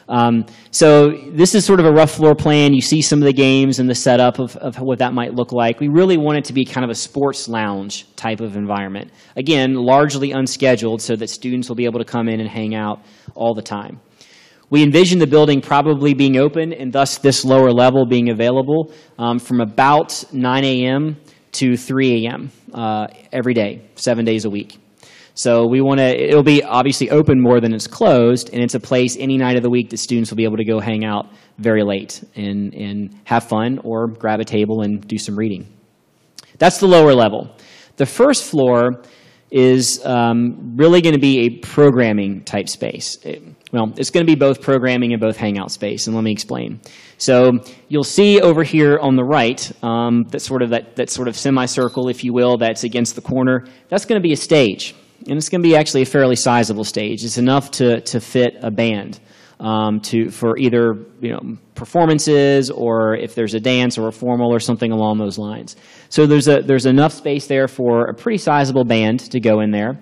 Um, 0.09 0.47
so 0.71 1.11
this 1.11 1.53
is 1.53 1.63
sort 1.63 1.79
of 1.79 1.85
a 1.85 1.91
rough 1.91 2.11
floor 2.11 2.33
plan. 2.33 2.73
You 2.73 2.81
see 2.81 3.01
some 3.01 3.19
of 3.19 3.25
the 3.25 3.33
games 3.33 3.77
and 3.79 3.87
the 3.87 3.95
setup 3.95 4.39
of, 4.39 4.57
of 4.57 4.75
what 4.79 4.99
that 4.99 5.13
might 5.13 5.35
look 5.35 5.51
like. 5.51 5.79
We 5.79 5.87
really 5.87 6.17
want 6.17 6.39
it 6.39 6.45
to 6.45 6.53
be 6.53 6.65
kind 6.65 6.83
of 6.83 6.89
a 6.89 6.95
sports 6.95 7.47
lounge 7.47 8.13
type 8.15 8.41
of 8.41 8.57
environment. 8.57 9.11
Again, 9.35 9.75
largely 9.75 10.31
unscheduled 10.31 11.01
so 11.01 11.15
that 11.15 11.29
students 11.29 11.69
will 11.69 11.75
be 11.75 11.85
able 11.85 11.99
to 11.99 12.05
come 12.05 12.27
in 12.27 12.39
and 12.39 12.49
hang 12.49 12.73
out 12.73 13.01
all 13.35 13.53
the 13.53 13.61
time. 13.61 14.01
We 14.71 14.83
envision 14.83 15.19
the 15.19 15.27
building 15.27 15.61
probably 15.61 16.13
being 16.13 16.37
open 16.37 16.73
and 16.73 16.91
thus 16.91 17.19
this 17.19 17.45
lower 17.45 17.71
level 17.71 18.05
being 18.05 18.29
available 18.29 18.91
um, 19.17 19.39
from 19.39 19.61
about 19.61 20.23
9 20.31 20.63
a.m. 20.63 21.17
to 21.53 21.77
3 21.77 22.27
a.m. 22.27 22.51
Uh, 22.73 23.07
every 23.31 23.53
day, 23.53 23.89
seven 23.95 24.25
days 24.25 24.45
a 24.45 24.49
week. 24.49 24.77
So 25.39 25.65
we 25.65 25.79
want 25.79 26.01
to, 26.01 26.03
it'll 26.03 26.43
be 26.43 26.61
obviously 26.63 27.09
open 27.11 27.39
more 27.39 27.61
than 27.61 27.73
it's 27.73 27.87
closed, 27.87 28.49
and 28.51 28.61
it's 28.61 28.75
a 28.75 28.79
place 28.79 29.15
any 29.17 29.37
night 29.37 29.55
of 29.55 29.63
the 29.63 29.69
week 29.69 29.89
that 29.91 29.99
students 29.99 30.29
will 30.29 30.35
be 30.35 30.43
able 30.43 30.57
to 30.57 30.65
go 30.65 30.81
hang 30.81 31.05
out 31.05 31.27
very 31.57 31.81
late 31.81 32.21
and, 32.35 32.73
and 32.73 33.17
have 33.23 33.45
fun 33.45 33.79
or 33.85 34.07
grab 34.07 34.41
a 34.41 34.43
table 34.43 34.81
and 34.81 35.07
do 35.07 35.17
some 35.17 35.37
reading. 35.37 35.65
That's 36.57 36.79
the 36.79 36.87
lower 36.87 37.13
level. 37.13 37.55
The 37.95 38.05
first 38.05 38.51
floor 38.51 39.01
is 39.49 40.05
um, 40.05 40.75
really 40.75 41.01
going 41.01 41.15
to 41.15 41.21
be 41.21 41.45
a 41.45 41.59
programming 41.59 42.43
type 42.43 42.67
space. 42.67 43.15
It, 43.23 43.41
well, 43.71 43.93
it's 43.95 44.09
going 44.09 44.25
to 44.25 44.29
be 44.29 44.37
both 44.37 44.61
programming 44.61 45.13
and 45.13 45.21
both 45.21 45.37
hangout 45.37 45.71
space, 45.71 46.07
and 46.07 46.17
let 46.17 46.25
me 46.25 46.33
explain. 46.33 46.81
So 47.17 47.59
you'll 47.87 48.03
see 48.03 48.41
over 48.41 48.63
here 48.63 48.99
on 49.01 49.15
the 49.15 49.23
right, 49.23 49.71
um, 49.81 50.25
that 50.31 50.41
sort 50.41 50.61
of 50.61 50.71
that, 50.71 50.97
that 50.97 51.09
sort 51.09 51.29
of 51.29 51.37
semicircle, 51.37 52.09
if 52.09 52.25
you 52.25 52.33
will, 52.33 52.57
that's 52.57 52.83
against 52.83 53.15
the 53.15 53.21
corner. 53.21 53.67
That's 53.87 54.03
going 54.03 54.21
to 54.21 54.27
be 54.27 54.33
a 54.33 54.37
stage 54.37 54.95
and 55.27 55.37
it's 55.37 55.49
going 55.49 55.61
to 55.61 55.67
be 55.67 55.75
actually 55.75 56.03
a 56.03 56.05
fairly 56.05 56.35
sizable 56.35 56.83
stage. 56.83 57.23
It's 57.23 57.37
enough 57.37 57.71
to, 57.71 58.01
to 58.01 58.19
fit 58.19 58.57
a 58.61 58.71
band 58.71 59.19
um, 59.59 59.99
to, 60.01 60.29
for 60.29 60.57
either 60.57 60.93
you 61.19 61.31
know, 61.31 61.57
performances 61.75 62.69
or 62.69 63.15
if 63.15 63.35
there's 63.35 63.53
a 63.53 63.59
dance 63.59 63.97
or 63.97 64.07
a 64.07 64.11
formal 64.11 64.53
or 64.53 64.59
something 64.59 64.91
along 64.91 65.17
those 65.17 65.37
lines. 65.37 65.75
So 66.09 66.25
there's, 66.25 66.47
a, 66.47 66.61
there's 66.61 66.85
enough 66.85 67.13
space 67.13 67.47
there 67.47 67.67
for 67.67 68.05
a 68.05 68.13
pretty 68.13 68.37
sizable 68.37 68.85
band 68.85 69.19
to 69.31 69.39
go 69.39 69.59
in 69.59 69.71
there. 69.71 69.99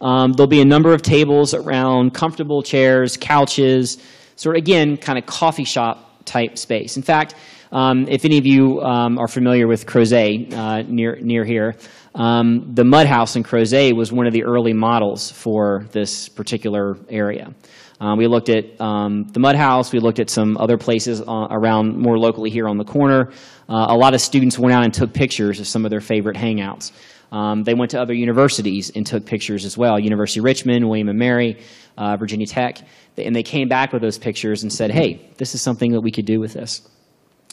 Um, 0.00 0.32
there'll 0.32 0.48
be 0.48 0.62
a 0.62 0.64
number 0.66 0.94
of 0.94 1.02
tables 1.02 1.52
around 1.52 2.14
comfortable 2.14 2.62
chairs, 2.62 3.16
couches, 3.16 3.98
sort 4.36 4.56
of, 4.56 4.60
again, 4.62 4.96
kind 4.96 5.18
of 5.18 5.26
coffee 5.26 5.64
shop 5.64 6.24
type 6.24 6.56
space. 6.56 6.96
In 6.96 7.02
fact, 7.02 7.34
um, 7.72 8.06
if 8.08 8.24
any 8.24 8.38
of 8.38 8.46
you 8.46 8.80
um, 8.80 9.18
are 9.18 9.28
familiar 9.28 9.68
with 9.68 9.86
Crozet 9.86 10.52
uh, 10.52 10.82
near, 10.82 11.16
near 11.20 11.44
here, 11.44 11.76
um, 12.14 12.74
the 12.74 12.84
mud 12.84 13.06
house 13.06 13.36
in 13.36 13.42
Crozet 13.42 13.94
was 13.94 14.12
one 14.12 14.26
of 14.26 14.32
the 14.32 14.44
early 14.44 14.72
models 14.72 15.30
for 15.30 15.86
this 15.92 16.28
particular 16.28 16.96
area. 17.08 17.54
Uh, 18.00 18.14
we 18.16 18.26
looked 18.26 18.48
at 18.48 18.80
um, 18.80 19.24
the 19.24 19.40
mud 19.40 19.56
house. 19.56 19.92
We 19.92 20.00
looked 20.00 20.20
at 20.20 20.30
some 20.30 20.56
other 20.56 20.78
places 20.78 21.20
uh, 21.20 21.46
around 21.50 21.98
more 21.98 22.18
locally 22.18 22.48
here 22.50 22.66
on 22.66 22.78
the 22.78 22.84
corner. 22.84 23.30
Uh, 23.68 23.86
a 23.90 23.96
lot 23.96 24.14
of 24.14 24.20
students 24.20 24.58
went 24.58 24.74
out 24.74 24.84
and 24.84 24.92
took 24.92 25.12
pictures 25.12 25.60
of 25.60 25.66
some 25.66 25.84
of 25.84 25.90
their 25.90 26.00
favorite 26.00 26.36
hangouts. 26.36 26.92
Um, 27.30 27.62
they 27.62 27.74
went 27.74 27.90
to 27.92 28.00
other 28.00 28.14
universities 28.14 28.90
and 28.96 29.06
took 29.06 29.24
pictures 29.24 29.64
as 29.64 29.78
well. 29.78 30.00
University 30.00 30.40
of 30.40 30.44
Richmond, 30.44 30.88
William 30.88 31.16
& 31.16 31.18
Mary, 31.18 31.62
uh, 31.96 32.16
Virginia 32.16 32.46
Tech. 32.46 32.78
And 33.18 33.36
they 33.36 33.42
came 33.42 33.68
back 33.68 33.92
with 33.92 34.02
those 34.02 34.18
pictures 34.18 34.62
and 34.62 34.72
said, 34.72 34.90
hey, 34.90 35.30
this 35.36 35.54
is 35.54 35.60
something 35.60 35.92
that 35.92 36.00
we 36.00 36.10
could 36.10 36.24
do 36.24 36.40
with 36.40 36.54
this. 36.54 36.88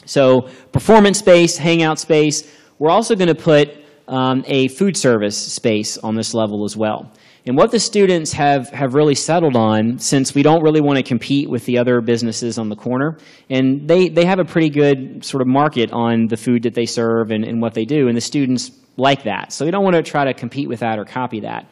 So 0.05 0.49
performance 0.71 1.19
space, 1.19 1.57
hangout 1.57 1.99
space. 1.99 2.49
We're 2.79 2.89
also 2.89 3.15
going 3.15 3.27
to 3.27 3.35
put 3.35 3.77
um, 4.07 4.43
a 4.47 4.67
food 4.69 4.95
service 4.95 5.37
space 5.37 5.97
on 5.97 6.15
this 6.15 6.33
level 6.33 6.63
as 6.63 6.75
well. 6.77 7.11
And 7.45 7.55
what 7.55 7.71
the 7.71 7.79
students 7.79 8.33
have, 8.33 8.69
have 8.71 8.93
really 8.93 9.15
settled 9.15 9.55
on, 9.55 9.99
since 9.99 10.35
we 10.35 10.43
don't 10.43 10.61
really 10.63 10.81
want 10.81 10.97
to 10.97 11.03
compete 11.03 11.49
with 11.49 11.65
the 11.65 11.77
other 11.77 12.01
businesses 12.01 12.57
on 12.57 12.67
the 12.67 12.75
corner, 12.75 13.17
and 13.49 13.87
they, 13.87 14.09
they 14.09 14.25
have 14.25 14.39
a 14.39 14.45
pretty 14.45 14.69
good 14.69 15.23
sort 15.23 15.41
of 15.41 15.47
market 15.47 15.93
on 15.93 16.27
the 16.27 16.35
food 16.35 16.63
that 16.63 16.73
they 16.73 16.85
serve 16.85 17.31
and, 17.31 17.45
and 17.45 17.61
what 17.61 17.73
they 17.73 17.85
do, 17.85 18.09
and 18.09 18.17
the 18.17 18.21
students 18.21 18.71
like 18.97 19.23
that. 19.23 19.53
So 19.53 19.63
we 19.63 19.71
don't 19.71 19.83
want 19.83 19.95
to 19.95 20.03
try 20.03 20.25
to 20.25 20.33
compete 20.33 20.67
with 20.67 20.81
that 20.81 20.99
or 20.99 21.05
copy 21.05 21.39
that. 21.41 21.69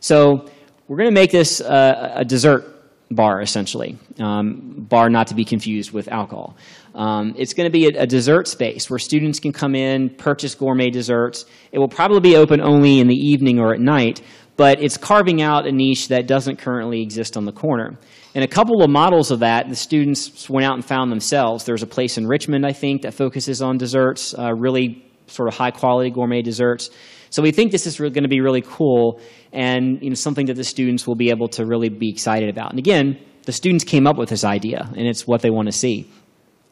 So 0.00 0.48
we're 0.86 0.96
going 0.96 1.10
to 1.10 1.14
make 1.14 1.30
this 1.30 1.60
uh, 1.60 2.12
a 2.14 2.24
dessert 2.24 2.77
bar, 3.10 3.40
essentially. 3.40 3.96
Um, 4.20 4.86
bar 4.88 5.08
not 5.08 5.28
to 5.28 5.34
be 5.34 5.44
confused 5.44 5.92
with 5.92 6.08
alcohol. 6.08 6.56
Um, 6.94 7.34
it's 7.36 7.54
going 7.54 7.66
to 7.66 7.72
be 7.72 7.86
a, 7.86 8.02
a, 8.02 8.06
dessert 8.06 8.48
space 8.48 8.90
where 8.90 8.98
students 8.98 9.38
can 9.38 9.52
come 9.52 9.74
in, 9.74 10.10
purchase 10.10 10.54
gourmet 10.54 10.90
desserts. 10.90 11.46
It 11.72 11.78
will 11.78 11.88
probably 11.88 12.20
be 12.20 12.36
open 12.36 12.60
only 12.60 13.00
in 13.00 13.08
the 13.08 13.14
evening 13.14 13.58
or 13.60 13.72
at 13.72 13.80
night, 13.80 14.20
but 14.56 14.82
it's 14.82 14.96
carving 14.96 15.40
out 15.40 15.66
a 15.66 15.72
niche 15.72 16.08
that 16.08 16.26
doesn't 16.26 16.58
currently 16.58 17.00
exist 17.00 17.36
on 17.36 17.44
the 17.44 17.52
corner. 17.52 17.98
And 18.34 18.44
a 18.44 18.48
couple 18.48 18.82
of 18.82 18.90
models 18.90 19.30
of 19.30 19.40
that, 19.40 19.68
the 19.68 19.76
students 19.76 20.50
went 20.50 20.66
out 20.66 20.74
and 20.74 20.84
found 20.84 21.10
themselves. 21.10 21.64
There's 21.64 21.82
a 21.82 21.86
place 21.86 22.18
in 22.18 22.26
Richmond, 22.26 22.66
I 22.66 22.72
think, 22.72 23.02
that 23.02 23.14
focuses 23.14 23.62
on 23.62 23.78
desserts, 23.78 24.34
uh, 24.36 24.52
really 24.52 25.04
sort 25.28 25.48
of 25.48 25.54
high 25.54 25.70
quality 25.70 26.10
gourmet 26.10 26.42
desserts. 26.42 26.90
So 27.30 27.42
we 27.42 27.52
think 27.52 27.72
this 27.72 27.86
is 27.86 27.98
going 27.98 28.22
to 28.22 28.28
be 28.28 28.40
really 28.40 28.62
cool 28.62 29.20
and 29.52 30.02
you 30.02 30.10
know, 30.10 30.14
something 30.14 30.46
that 30.46 30.54
the 30.54 30.64
students 30.64 31.06
will 31.06 31.14
be 31.14 31.30
able 31.30 31.48
to 31.48 31.64
really 31.64 31.88
be 31.88 32.10
excited 32.10 32.48
about. 32.48 32.70
And 32.70 32.78
again, 32.78 33.18
the 33.44 33.52
students 33.52 33.84
came 33.84 34.06
up 34.06 34.16
with 34.16 34.28
this 34.28 34.44
idea, 34.44 34.88
and 34.96 35.06
it's 35.06 35.26
what 35.26 35.40
they 35.40 35.50
want 35.50 35.66
to 35.66 35.72
see. 35.72 36.10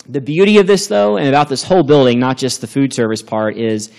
The 0.08 0.20
beauty 0.20 0.58
of 0.58 0.66
this, 0.66 0.86
though, 0.86 1.16
and 1.16 1.26
about 1.26 1.48
this 1.48 1.62
whole 1.62 1.82
building, 1.82 2.20
not 2.20 2.36
just 2.36 2.60
the 2.60 2.66
food 2.66 2.92
service 2.92 3.22
part, 3.22 3.56
is 3.56 3.90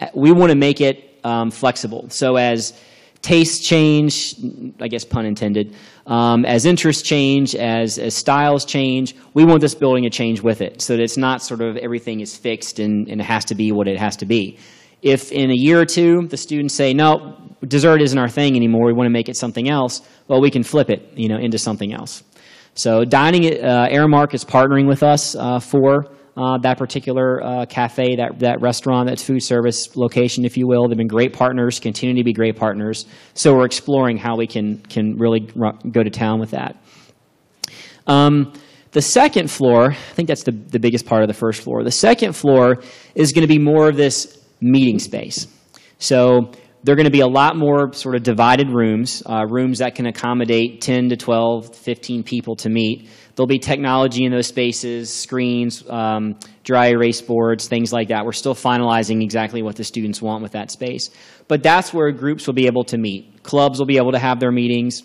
uh, 0.00 0.08
we 0.14 0.32
want 0.32 0.50
to 0.50 0.56
make 0.56 0.80
it 0.80 1.18
um, 1.24 1.50
flexible. 1.50 2.10
So 2.10 2.36
as 2.36 2.78
tastes 3.22 3.66
change, 3.66 4.34
I 4.80 4.88
guess 4.88 5.04
pun 5.04 5.24
intended, 5.24 5.74
um, 6.06 6.44
as 6.44 6.66
interests 6.66 7.02
change, 7.02 7.54
as, 7.54 7.98
as 7.98 8.14
styles 8.14 8.66
change, 8.66 9.16
we 9.32 9.44
want 9.46 9.62
this 9.62 9.74
building 9.74 10.04
to 10.04 10.10
change 10.10 10.42
with 10.42 10.60
it 10.60 10.82
so 10.82 10.96
that 10.96 11.02
it's 11.02 11.16
not 11.16 11.40
sort 11.40 11.62
of 11.62 11.78
everything 11.78 12.20
is 12.20 12.36
fixed 12.36 12.78
and, 12.78 13.08
and 13.08 13.20
it 13.20 13.24
has 13.24 13.46
to 13.46 13.54
be 13.54 13.72
what 13.72 13.88
it 13.88 13.98
has 13.98 14.16
to 14.18 14.26
be. 14.26 14.58
If 15.04 15.30
in 15.32 15.50
a 15.50 15.54
year 15.54 15.78
or 15.78 15.84
two 15.84 16.26
the 16.28 16.36
students 16.38 16.74
say, 16.74 16.94
no, 16.94 17.36
dessert 17.68 18.00
isn't 18.00 18.18
our 18.18 18.28
thing 18.28 18.56
anymore, 18.56 18.86
we 18.86 18.94
want 18.94 19.06
to 19.06 19.12
make 19.12 19.28
it 19.28 19.36
something 19.36 19.68
else, 19.68 20.00
well, 20.28 20.40
we 20.40 20.50
can 20.50 20.62
flip 20.62 20.88
it 20.88 21.12
you 21.14 21.28
know, 21.28 21.36
into 21.36 21.58
something 21.58 21.92
else. 21.92 22.24
So 22.74 23.04
Dining 23.04 23.44
uh, 23.62 23.88
Aramark 23.92 24.32
is 24.32 24.44
partnering 24.44 24.88
with 24.88 25.02
us 25.02 25.36
uh, 25.36 25.60
for 25.60 26.06
uh, 26.36 26.58
that 26.58 26.78
particular 26.78 27.44
uh, 27.44 27.66
cafe, 27.66 28.16
that, 28.16 28.38
that 28.38 28.62
restaurant, 28.62 29.08
that 29.08 29.20
food 29.20 29.42
service 29.42 29.94
location, 29.94 30.44
if 30.44 30.56
you 30.56 30.66
will. 30.66 30.88
They've 30.88 30.96
been 30.96 31.06
great 31.06 31.34
partners, 31.34 31.78
continue 31.78 32.16
to 32.16 32.24
be 32.24 32.32
great 32.32 32.56
partners. 32.56 33.04
So 33.34 33.54
we're 33.54 33.66
exploring 33.66 34.16
how 34.16 34.36
we 34.36 34.46
can, 34.46 34.78
can 34.78 35.16
really 35.16 35.40
go 35.40 36.02
to 36.02 36.10
town 36.10 36.40
with 36.40 36.50
that. 36.52 36.76
Um, 38.06 38.54
the 38.92 39.02
second 39.02 39.50
floor, 39.50 39.90
I 39.92 40.14
think 40.14 40.28
that's 40.28 40.44
the, 40.44 40.52
the 40.52 40.78
biggest 40.78 41.04
part 41.04 41.22
of 41.22 41.28
the 41.28 41.34
first 41.34 41.62
floor. 41.62 41.84
The 41.84 41.90
second 41.92 42.32
floor 42.34 42.82
is 43.14 43.32
going 43.32 43.42
to 43.42 43.52
be 43.52 43.58
more 43.58 43.88
of 43.88 43.96
this 43.96 44.43
meeting 44.64 44.98
space. 44.98 45.46
So 45.98 46.52
there 46.82 46.92
are 46.92 46.96
going 46.96 47.04
to 47.04 47.10
be 47.10 47.20
a 47.20 47.26
lot 47.26 47.56
more 47.56 47.92
sort 47.92 48.14
of 48.14 48.22
divided 48.22 48.68
rooms, 48.70 49.22
uh, 49.26 49.44
rooms 49.48 49.78
that 49.78 49.94
can 49.94 50.06
accommodate 50.06 50.80
10 50.80 51.10
to 51.10 51.16
12, 51.16 51.74
15 51.74 52.22
people 52.22 52.56
to 52.56 52.68
meet. 52.68 53.08
There'll 53.34 53.46
be 53.46 53.58
technology 53.58 54.24
in 54.24 54.32
those 54.32 54.46
spaces, 54.46 55.12
screens, 55.12 55.88
um, 55.88 56.38
dry 56.62 56.88
erase 56.88 57.20
boards, 57.20 57.68
things 57.68 57.92
like 57.92 58.08
that. 58.08 58.24
We're 58.24 58.32
still 58.32 58.54
finalizing 58.54 59.22
exactly 59.22 59.62
what 59.62 59.76
the 59.76 59.84
students 59.84 60.22
want 60.22 60.42
with 60.42 60.52
that 60.52 60.70
space. 60.70 61.10
But 61.48 61.62
that's 61.62 61.92
where 61.92 62.10
groups 62.12 62.46
will 62.46 62.54
be 62.54 62.66
able 62.66 62.84
to 62.84 62.98
meet. 62.98 63.42
Clubs 63.42 63.78
will 63.78 63.86
be 63.86 63.96
able 63.96 64.12
to 64.12 64.18
have 64.18 64.40
their 64.40 64.52
meetings. 64.52 65.02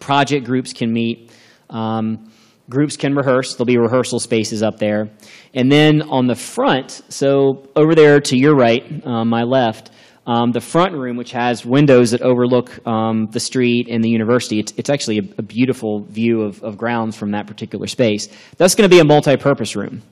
Project 0.00 0.44
groups 0.44 0.72
can 0.72 0.92
meet. 0.92 1.32
Um, 1.70 2.30
Groups 2.68 2.96
can 2.96 3.14
rehearse. 3.14 3.54
There'll 3.54 3.66
be 3.66 3.78
rehearsal 3.78 4.18
spaces 4.18 4.62
up 4.62 4.78
there. 4.78 5.10
And 5.54 5.70
then 5.70 6.02
on 6.02 6.26
the 6.26 6.34
front, 6.34 7.02
so 7.08 7.68
over 7.76 7.94
there 7.94 8.20
to 8.20 8.36
your 8.36 8.56
right, 8.56 8.82
uh, 9.06 9.24
my 9.24 9.44
left, 9.44 9.90
um, 10.26 10.50
the 10.50 10.60
front 10.60 10.94
room, 10.94 11.16
which 11.16 11.30
has 11.30 11.64
windows 11.64 12.10
that 12.10 12.22
overlook 12.22 12.84
um, 12.86 13.28
the 13.30 13.38
street 13.38 13.86
and 13.88 14.02
the 14.02 14.10
university, 14.10 14.58
it's, 14.58 14.72
it's 14.76 14.90
actually 14.90 15.18
a, 15.18 15.22
a 15.38 15.42
beautiful 15.42 16.04
view 16.04 16.42
of, 16.42 16.62
of, 16.64 16.76
grounds 16.76 17.16
from 17.16 17.30
that 17.30 17.46
particular 17.46 17.86
space. 17.86 18.28
That's 18.56 18.74
going 18.74 18.90
to 18.90 18.94
be 18.94 18.98
a 18.98 19.04
multi-purpose 19.04 19.76
room. 19.76 20.02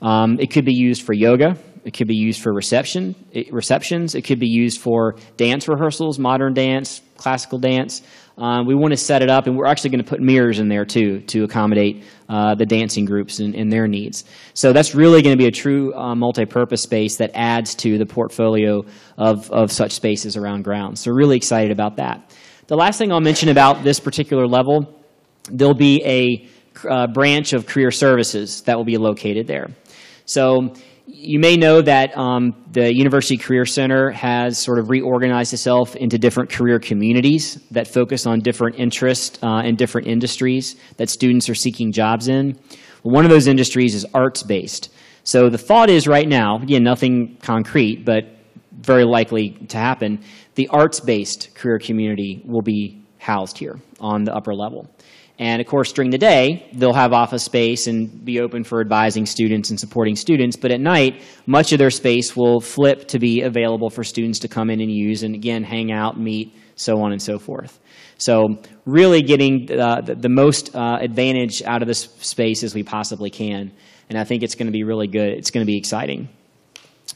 Um, 0.00 0.38
it 0.40 0.50
could 0.50 0.64
be 0.64 0.72
used 0.72 1.02
for 1.02 1.12
yoga. 1.12 1.58
It 1.84 1.92
could 1.92 2.08
be 2.08 2.16
used 2.16 2.42
for 2.42 2.52
reception, 2.52 3.14
it, 3.32 3.52
receptions. 3.52 4.14
It 4.14 4.22
could 4.22 4.38
be 4.38 4.48
used 4.48 4.80
for 4.80 5.16
dance 5.36 5.68
rehearsals, 5.68 6.18
modern 6.18 6.54
dance, 6.54 7.00
classical 7.16 7.58
dance. 7.58 8.02
Um, 8.38 8.66
we 8.66 8.74
want 8.76 8.92
to 8.92 8.96
set 8.96 9.20
it 9.20 9.28
up, 9.28 9.48
and 9.48 9.56
we're 9.56 9.66
actually 9.66 9.90
going 9.90 10.04
to 10.04 10.08
put 10.08 10.20
mirrors 10.20 10.60
in 10.60 10.68
there 10.68 10.84
too 10.84 11.20
to 11.22 11.42
accommodate 11.42 12.04
uh, 12.28 12.54
the 12.54 12.64
dancing 12.64 13.04
groups 13.04 13.40
and, 13.40 13.54
and, 13.56 13.72
their 13.72 13.88
needs. 13.88 14.24
So 14.54 14.72
that's 14.72 14.94
really 14.94 15.22
going 15.22 15.36
to 15.36 15.38
be 15.38 15.48
a 15.48 15.50
true 15.50 15.92
uh, 15.94 16.14
multi-purpose 16.14 16.82
space 16.82 17.16
that 17.16 17.32
adds 17.34 17.74
to 17.76 17.98
the 17.98 18.06
portfolio 18.06 18.84
of, 19.16 19.50
of 19.50 19.72
such 19.72 19.92
spaces 19.92 20.36
around 20.36 20.62
grounds. 20.62 21.00
So 21.00 21.10
really 21.10 21.36
excited 21.36 21.72
about 21.72 21.96
that. 21.96 22.36
The 22.68 22.76
last 22.76 22.98
thing 22.98 23.10
I'll 23.10 23.20
mention 23.20 23.48
about 23.48 23.82
this 23.82 23.98
particular 23.98 24.46
level, 24.46 25.02
there'll 25.50 25.74
be 25.74 26.02
a 26.04 26.48
uh, 26.88 27.08
branch 27.08 27.54
of 27.54 27.66
career 27.66 27.90
services 27.90 28.62
that 28.62 28.76
will 28.76 28.84
be 28.84 28.98
located 28.98 29.48
there. 29.48 29.68
So 30.26 30.74
you 31.10 31.38
may 31.38 31.56
know 31.56 31.80
that 31.80 32.16
um, 32.18 32.54
the 32.70 32.94
University 32.94 33.38
Career 33.38 33.64
Center 33.64 34.10
has 34.10 34.58
sort 34.58 34.78
of 34.78 34.90
reorganized 34.90 35.54
itself 35.54 35.96
into 35.96 36.18
different 36.18 36.50
career 36.50 36.78
communities 36.78 37.54
that 37.70 37.88
focus 37.88 38.26
on 38.26 38.40
different 38.40 38.78
interests 38.78 39.38
uh, 39.42 39.62
and 39.64 39.78
different 39.78 40.06
industries 40.06 40.76
that 40.98 41.08
students 41.08 41.48
are 41.48 41.54
seeking 41.54 41.92
jobs 41.92 42.28
in. 42.28 42.58
One 43.02 43.24
of 43.24 43.30
those 43.30 43.46
industries 43.46 43.94
is 43.94 44.04
arts-based. 44.12 44.90
So 45.24 45.48
the 45.48 45.56
thought 45.56 45.88
is 45.88 46.06
right 46.06 46.28
now, 46.28 46.56
again, 46.58 46.84
nothing 46.84 47.38
concrete, 47.42 48.04
but 48.04 48.24
very 48.72 49.04
likely 49.04 49.50
to 49.68 49.78
happen, 49.78 50.22
the 50.56 50.68
arts-based 50.68 51.54
career 51.54 51.78
community 51.78 52.42
will 52.44 52.62
be 52.62 53.02
housed 53.18 53.56
here 53.56 53.80
on 53.98 54.24
the 54.24 54.34
upper 54.34 54.54
level. 54.54 54.90
And 55.38 55.60
of 55.60 55.68
course, 55.68 55.92
during 55.92 56.10
the 56.10 56.18
day, 56.18 56.68
they'll 56.72 56.92
have 56.92 57.12
office 57.12 57.44
space 57.44 57.86
and 57.86 58.24
be 58.24 58.40
open 58.40 58.64
for 58.64 58.80
advising 58.80 59.24
students 59.24 59.70
and 59.70 59.78
supporting 59.78 60.16
students. 60.16 60.56
But 60.56 60.72
at 60.72 60.80
night, 60.80 61.22
much 61.46 61.72
of 61.72 61.78
their 61.78 61.90
space 61.90 62.36
will 62.36 62.60
flip 62.60 63.06
to 63.08 63.20
be 63.20 63.42
available 63.42 63.88
for 63.88 64.02
students 64.02 64.40
to 64.40 64.48
come 64.48 64.68
in 64.68 64.80
and 64.80 64.90
use 64.90 65.22
and 65.22 65.36
again, 65.36 65.62
hang 65.62 65.92
out, 65.92 66.18
meet, 66.18 66.56
so 66.74 67.00
on 67.02 67.12
and 67.12 67.22
so 67.22 67.38
forth. 67.38 67.78
So 68.18 68.58
really 68.84 69.22
getting 69.22 69.70
uh, 69.70 70.00
the, 70.00 70.16
the, 70.16 70.28
most 70.28 70.74
uh, 70.74 70.98
advantage 71.00 71.62
out 71.62 71.82
of 71.82 71.88
this 71.88 72.00
space 72.20 72.64
as 72.64 72.74
we 72.74 72.82
possibly 72.82 73.30
can. 73.30 73.70
And 74.08 74.18
I 74.18 74.24
think 74.24 74.42
it's 74.42 74.56
going 74.56 74.66
to 74.66 74.72
be 74.72 74.82
really 74.82 75.06
good. 75.06 75.34
It's 75.34 75.52
going 75.52 75.64
to 75.64 75.70
be 75.70 75.78
exciting. 75.78 76.28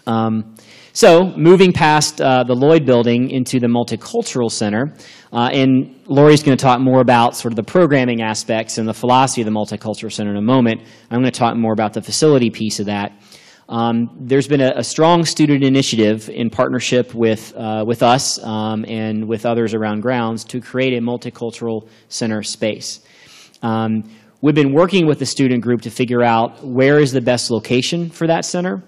Um, 0.07 0.55
so 0.93 1.33
moving 1.37 1.73
past 1.73 2.21
uh, 2.21 2.45
the 2.45 2.55
Lloyd 2.55 2.85
building 2.85 3.31
into 3.31 3.59
the 3.59 3.67
Multicultural 3.67 4.51
Center, 4.51 4.95
uh, 5.33 5.49
and 5.53 5.99
Laurie's 6.07 6.43
going 6.43 6.57
to 6.57 6.63
talk 6.63 6.81
more 6.81 7.01
about 7.01 7.35
sort 7.35 7.53
of 7.53 7.57
the 7.57 7.63
programming 7.63 8.21
aspects 8.21 8.77
and 8.77 8.87
the 8.87 8.93
philosophy 8.93 9.41
of 9.41 9.47
the 9.47 9.53
Multicultural 9.53 10.13
Center 10.13 10.31
in 10.31 10.37
a 10.37 10.43
moment. 10.43 10.83
I'm 11.11 11.21
going 11.21 11.33
to 11.33 11.39
talk 11.39 11.57
more 11.57 11.73
about 11.73 11.95
the 11.95 12.03
facility 12.03 12.51
piece 12.51 12.79
of 12.79 12.87
that. 12.87 13.13
Um, 13.71 14.19
there's 14.21 14.49
been 14.49 14.61
a, 14.61 14.73
a, 14.77 14.85
strong 14.85 15.25
student 15.25 15.65
initiative 15.65 16.29
in 16.29 16.51
partnership 16.51 17.15
with, 17.15 17.55
uh, 17.57 17.85
with 17.87 18.03
us 18.03 18.43
um, 18.45 18.85
and 18.87 19.27
with 19.27 19.47
others 19.47 19.73
around 19.73 20.01
grounds 20.01 20.45
to 20.45 20.61
create 20.61 20.93
a 20.93 21.01
multicultural 21.01 21.89
center 22.09 22.43
space. 22.43 23.01
Um, 23.63 24.05
we've 24.43 24.55
been 24.55 24.75
working 24.75 25.07
with 25.07 25.21
the 25.21 25.27
student 25.27 25.63
group 25.63 25.81
to 25.83 25.91
figure 25.91 26.23
out 26.23 26.63
where 26.63 26.99
is 26.99 27.13
the 27.13 27.23
best 27.23 27.51
location 27.51 28.11
for 28.11 28.27
that 28.27 28.45
center 28.45 28.83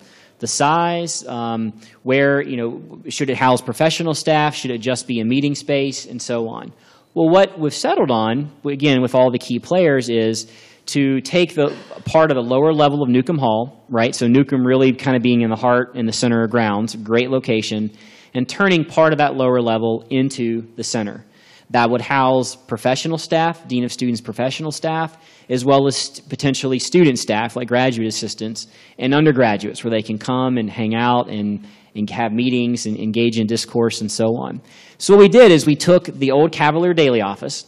the 0.44 0.48
size, 0.48 1.26
um, 1.26 1.72
where, 2.02 2.42
you 2.42 2.58
know, 2.58 3.00
should 3.08 3.30
it 3.30 3.36
house 3.38 3.62
professional 3.62 4.12
staff, 4.12 4.54
should 4.54 4.70
it 4.70 4.82
just 4.82 5.06
be 5.06 5.20
a 5.20 5.24
meeting 5.24 5.54
space, 5.54 6.04
and 6.04 6.20
so 6.20 6.48
on. 6.48 6.70
Well, 7.14 7.30
what 7.30 7.58
we've 7.58 7.72
settled 7.72 8.10
on, 8.10 8.52
again, 8.66 9.00
with 9.00 9.14
all 9.14 9.30
the 9.30 9.38
key 9.38 9.58
players, 9.58 10.10
is 10.10 10.52
to 10.86 11.22
take 11.22 11.54
the 11.54 11.74
part 12.04 12.30
of 12.30 12.34
the 12.34 12.42
lower 12.42 12.74
level 12.74 13.02
of 13.02 13.08
Newcomb 13.08 13.38
Hall, 13.38 13.86
right? 13.88 14.14
So 14.14 14.26
Newcomb 14.26 14.66
really 14.66 14.92
kind 14.92 15.16
of 15.16 15.22
being 15.22 15.40
in 15.40 15.48
the 15.48 15.56
heart 15.56 15.94
and 15.94 16.06
the 16.06 16.12
center 16.12 16.44
of 16.44 16.50
grounds, 16.50 16.94
great 16.94 17.30
location, 17.30 17.90
and 18.34 18.46
turning 18.46 18.84
part 18.84 19.14
of 19.14 19.18
that 19.20 19.34
lower 19.34 19.62
level 19.62 20.04
into 20.10 20.68
the 20.76 20.84
center. 20.84 21.24
That 21.70 21.90
would 21.90 22.00
house 22.00 22.56
professional 22.56 23.18
staff, 23.18 23.66
Dean 23.66 23.84
of 23.84 23.92
Students 23.92 24.20
professional 24.20 24.70
staff, 24.70 25.16
as 25.48 25.64
well 25.64 25.86
as 25.86 26.20
potentially 26.28 26.78
student 26.78 27.18
staff 27.18 27.56
like 27.56 27.68
graduate 27.68 28.08
assistants 28.08 28.66
and 28.98 29.14
undergraduates 29.14 29.82
where 29.82 29.90
they 29.90 30.02
can 30.02 30.18
come 30.18 30.58
and 30.58 30.70
hang 30.70 30.94
out 30.94 31.28
and, 31.28 31.66
and 31.94 32.08
have 32.10 32.32
meetings 32.32 32.86
and 32.86 32.96
engage 32.98 33.38
in 33.38 33.46
discourse 33.46 34.00
and 34.00 34.10
so 34.10 34.36
on. 34.36 34.60
So 34.98 35.14
what 35.14 35.20
we 35.20 35.28
did 35.28 35.50
is 35.50 35.66
we 35.66 35.76
took 35.76 36.06
the 36.06 36.30
old 36.30 36.52
Cavalier 36.52 36.94
Daily 36.94 37.22
office, 37.22 37.66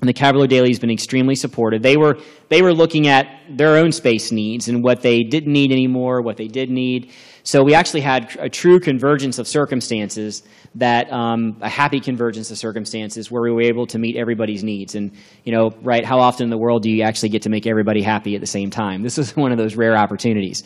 and 0.00 0.08
the 0.08 0.12
Cavalier 0.12 0.46
Daily 0.46 0.68
has 0.68 0.78
been 0.78 0.90
extremely 0.90 1.34
supportive. 1.34 1.82
They 1.82 1.96
were, 1.96 2.18
they 2.48 2.60
were 2.60 2.74
looking 2.74 3.08
at 3.08 3.26
their 3.48 3.76
own 3.76 3.92
space 3.92 4.30
needs 4.30 4.68
and 4.68 4.84
what 4.84 5.00
they 5.00 5.22
didn't 5.22 5.52
need 5.52 5.72
anymore, 5.72 6.20
what 6.20 6.36
they 6.36 6.48
did 6.48 6.70
need. 6.70 7.12
So 7.44 7.62
we 7.62 7.74
actually 7.74 8.02
had 8.02 8.36
a 8.38 8.48
true 8.50 8.78
convergence 8.78 9.38
of 9.38 9.48
circumstances 9.48 10.42
that 10.74 11.10
um, 11.10 11.56
a 11.62 11.68
happy 11.68 12.00
convergence 12.00 12.50
of 12.50 12.58
circumstances 12.58 13.30
where 13.30 13.40
we 13.40 13.50
were 13.50 13.62
able 13.62 13.86
to 13.86 13.98
meet 13.98 14.16
everybody's 14.16 14.62
needs. 14.62 14.94
And, 14.96 15.12
you 15.44 15.52
know, 15.52 15.70
right, 15.80 16.04
how 16.04 16.18
often 16.18 16.44
in 16.44 16.50
the 16.50 16.58
world 16.58 16.82
do 16.82 16.90
you 16.90 17.02
actually 17.02 17.30
get 17.30 17.42
to 17.42 17.48
make 17.48 17.66
everybody 17.66 18.02
happy 18.02 18.34
at 18.34 18.42
the 18.42 18.46
same 18.46 18.68
time? 18.68 19.02
This 19.02 19.16
is 19.16 19.34
one 19.36 19.50
of 19.50 19.58
those 19.58 19.76
rare 19.76 19.96
opportunities. 19.96 20.62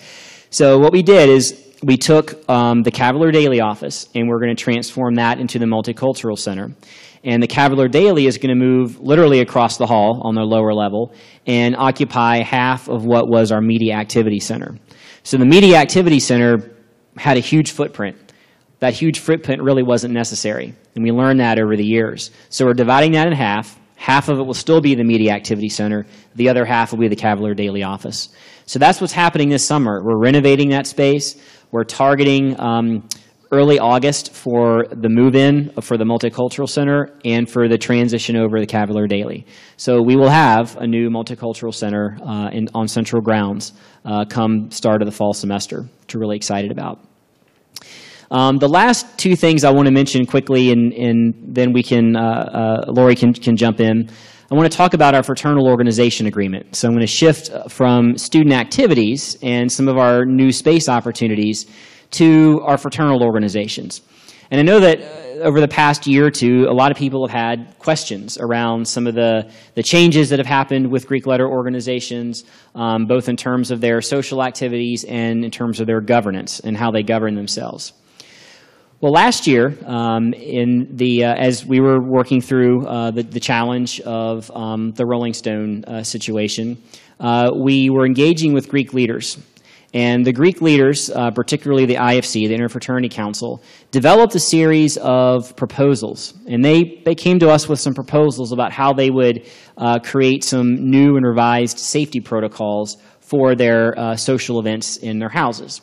So 0.51 0.79
what 0.79 0.93
we 0.93 1.03
did 1.03 1.29
is 1.29 1.71
we 1.85 1.97
took 1.97 2.49
um, 2.51 2.83
the 2.83 2.91
Cavalier 2.91 3.31
Daily 3.31 3.61
office 3.61 4.09
and 4.15 4.29
we're 4.29 4.41
going 4.41 4.55
to 4.55 4.61
transform 4.61 5.15
that 5.15 5.39
into 5.39 5.61
the 5.61 5.67
Multicultural 5.67 6.37
Center. 6.37 6.75
And 7.23 7.43
the 7.43 7.47
Cavalier 7.47 7.89
Daily 7.89 8.27
is 8.27 8.39
going 8.39 8.49
to 8.49 8.55
move 8.55 8.99
literally 9.01 9.41
across 9.41 9.77
the 9.77 9.87
hall 9.87 10.23
on 10.25 10.35
the 10.35 10.43
lower 10.43 10.73
level 10.73 11.15
and 11.47 11.77
occupy 11.77 12.39
half 12.39 12.89
of 12.89 13.05
what 13.05 13.29
was 13.29 13.53
our 13.53 13.61
Media 13.61 13.95
Activity 13.95 14.41
Center. 14.41 14.77
So 15.23 15.37
the 15.37 15.45
Media 15.45 15.77
Activity 15.77 16.19
Center 16.19 16.75
had 17.17 17.37
a 17.37 17.41
huge 17.41 17.73
footprint. 17.73 18.17
That 18.79 18.95
huge 18.95 19.19
footprint 19.19 19.63
really 19.63 19.83
wasn't 19.83 20.15
necessary, 20.15 20.75
and 20.95 21.05
we 21.05 21.13
learned 21.13 21.41
that 21.41 21.59
over 21.59 21.77
the 21.77 21.85
years. 21.85 22.31
So 22.49 22.65
we're 22.65 22.73
dividing 22.73 23.13
that 23.13 23.27
in 23.27 23.35
half. 23.35 23.79
Half 23.97 24.31
of 24.31 24.39
it 24.39 24.43
will 24.43 24.55
still 24.55 24.81
be 24.81 24.95
the 24.95 25.05
Media 25.05 25.33
Activity 25.33 25.69
Center. 25.69 26.07
The 26.35 26.49
other 26.49 26.65
half 26.65 26.91
will 26.91 27.01
be 27.01 27.09
the 27.09 27.17
Cavalier 27.17 27.53
Daily 27.53 27.83
office. 27.83 28.31
So 28.65 28.79
that's 28.79 28.99
what's 28.99 29.13
happening 29.13 29.51
this 29.51 29.67
summer. 29.67 30.03
We're 30.03 30.17
renovating 30.17 30.71
that 30.71 30.87
space. 30.87 31.37
We're 31.71 31.85
targeting 31.85 32.59
um, 32.59 33.07
early 33.53 33.79
August 33.81 34.33
for 34.33 34.85
the 34.91 35.09
move-in 35.09 35.73
for 35.81 35.97
the 35.97 36.05
Multicultural 36.05 36.69
Center 36.69 37.19
and 37.25 37.51
for 37.51 37.69
the 37.69 37.77
transition 37.77 38.37
over 38.37 38.61
the 38.61 38.67
Cavalier 38.67 39.09
Daily. 39.09 39.45
So 39.77 40.01
we 40.01 40.15
will 40.15 40.29
have 40.29 40.77
a 40.77 40.87
new 40.87 41.11
Multicultural 41.11 41.75
Center 41.75 42.17
uh, 42.25 42.51
in, 42.53 42.69
on 42.75 42.87
Central 42.87 43.21
Grounds 43.21 43.73
uh, 44.05 44.25
come 44.25 44.71
start 44.71 45.03
of 45.03 45.07
the 45.07 45.13
fall 45.13 45.33
semester, 45.33 45.83
which 45.83 46.15
we're 46.15 46.21
really 46.21 46.37
excited 46.37 46.71
about. 46.71 47.01
Um, 48.31 48.59
the 48.59 48.69
last 48.69 49.19
two 49.19 49.35
things 49.35 49.65
I 49.65 49.73
want 49.73 49.87
to 49.87 49.93
mention 49.93 50.25
quickly, 50.25 50.71
and, 50.71 50.93
and 50.93 51.35
then 51.49 51.73
we 51.73 51.83
can, 51.83 52.15
uh, 52.15 52.85
uh, 52.89 52.93
Laurie 52.93 53.17
can, 53.17 53.33
can 53.35 53.57
jump 53.57 53.81
in. 53.81 54.09
I 54.53 54.55
want 54.55 54.71
to 54.71 54.77
talk 54.77 54.95
about 54.95 55.17
our 55.17 55.25
fraternal 55.25 55.67
organization 55.67 56.27
agreement. 56.27 56.77
So 56.77 56.87
I'm 56.87 56.95
going 56.95 57.01
to 57.01 57.07
shift 57.09 57.51
from 57.69 58.17
student 58.17 58.53
activities 58.53 59.37
and 59.43 59.71
some 59.71 59.89
of 59.89 59.97
our 59.97 60.25
new 60.25 60.53
space 60.53 60.89
opportunities 60.89 61.67
to 62.13 62.61
our 62.65 62.79
fraternal 62.79 63.23
organizations. 63.23 64.03
And 64.51 64.59
I 64.59 64.63
know 64.63 64.81
that 64.81 65.01
uh, 65.01 65.45
over 65.45 65.61
the 65.61 65.69
past 65.69 66.07
year 66.07 66.27
or 66.27 66.31
two, 66.31 66.67
a 66.69 66.73
lot 66.73 66.91
of 66.91 66.97
people 66.97 67.27
have 67.27 67.37
had 67.37 67.79
questions 67.79 68.37
around 68.39 68.87
some 68.87 69.07
of 69.07 69.15
the, 69.15 69.51
the 69.75 69.83
changes 69.83 70.29
that 70.31 70.39
have 70.39 70.47
happened 70.47 70.91
with 70.91 71.07
Greek 71.07 71.27
letter 71.27 71.49
organizations, 71.49 72.45
um, 72.75 73.07
both 73.07 73.29
in 73.29 73.37
terms 73.37 73.71
of 73.71 73.81
their 73.81 74.01
social 74.01 74.43
activities 74.43 75.05
and 75.05 75.45
in 75.45 75.51
terms 75.51 75.81
of 75.81 75.87
their 75.87 76.01
governance 76.01 76.61
and 76.61 76.77
how 76.77 76.91
they 76.91 77.03
govern 77.03 77.35
themselves. 77.37 77.93
Well, 79.01 79.13
last 79.13 79.47
year, 79.47 79.79
um, 79.87 80.35
in 80.35 80.89
the 80.97 81.25
uh, 81.25 81.35
as 81.35 81.65
we 81.65 81.81
were 81.81 82.03
working 82.03 82.43
through 82.43 82.87
uh, 82.87 83.11
the, 83.11 83.23
the 83.23 83.41
challenge 83.41 83.99
of 84.01 84.51
um, 84.51 84.91
the 84.91 85.07
Rolling 85.07 85.33
Stone 85.33 85.85
uh, 85.87 86.03
situation, 86.03 86.83
uh, 87.19 87.51
we 87.55 87.89
were 87.89 88.05
engaging 88.05 88.53
with 88.53 88.69
Greek 88.69 88.93
leaders. 88.93 89.39
And 89.93 90.25
the 90.25 90.33
Greek 90.33 90.63
leaders, 90.63 91.11
uh, 91.11 91.31
particularly 91.33 91.85
the 91.85 91.97
IFC, 91.97 92.47
the 92.47 92.55
Interfraternity 92.55 93.11
Council, 93.11 93.63
developed 93.91 94.35
a 94.37 94.41
series 94.41 94.97
of 94.99 95.57
proposals. 95.57 96.35
And 96.47 96.65
they, 96.65 97.03
they 97.05 97.15
came 97.15 97.41
to 97.41 97.51
us 97.51 97.69
with 97.69 97.81
some 97.81 97.95
proposals 97.95 98.53
about 98.53 98.73
how 98.73 98.93
they 98.93 99.11
would 99.11 99.49
uh, 99.77 99.99
create 99.99 100.45
some 100.45 100.91
new 100.91 101.17
and 101.17 101.27
revised 101.27 101.79
safety 101.79 102.21
protocols 102.21 102.99
for 103.21 103.55
their 103.55 104.17
social 104.17 104.59
events 104.61 104.97
in 104.97 105.19
their 105.19 105.29
houses. 105.29 105.81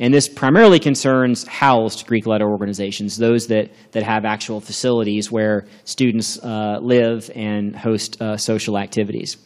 And 0.00 0.14
this 0.14 0.30
primarily 0.30 0.78
concerns 0.78 1.46
housed 1.46 2.06
Greek 2.06 2.26
letter 2.26 2.48
organizations, 2.48 3.18
those 3.18 3.48
that, 3.48 3.70
that 3.92 4.02
have 4.02 4.24
actual 4.24 4.58
facilities 4.58 5.30
where 5.30 5.66
students 5.84 6.38
uh, 6.42 6.78
live 6.80 7.30
and 7.34 7.76
host 7.76 8.20
uh, 8.20 8.38
social 8.38 8.78
activities. 8.78 9.36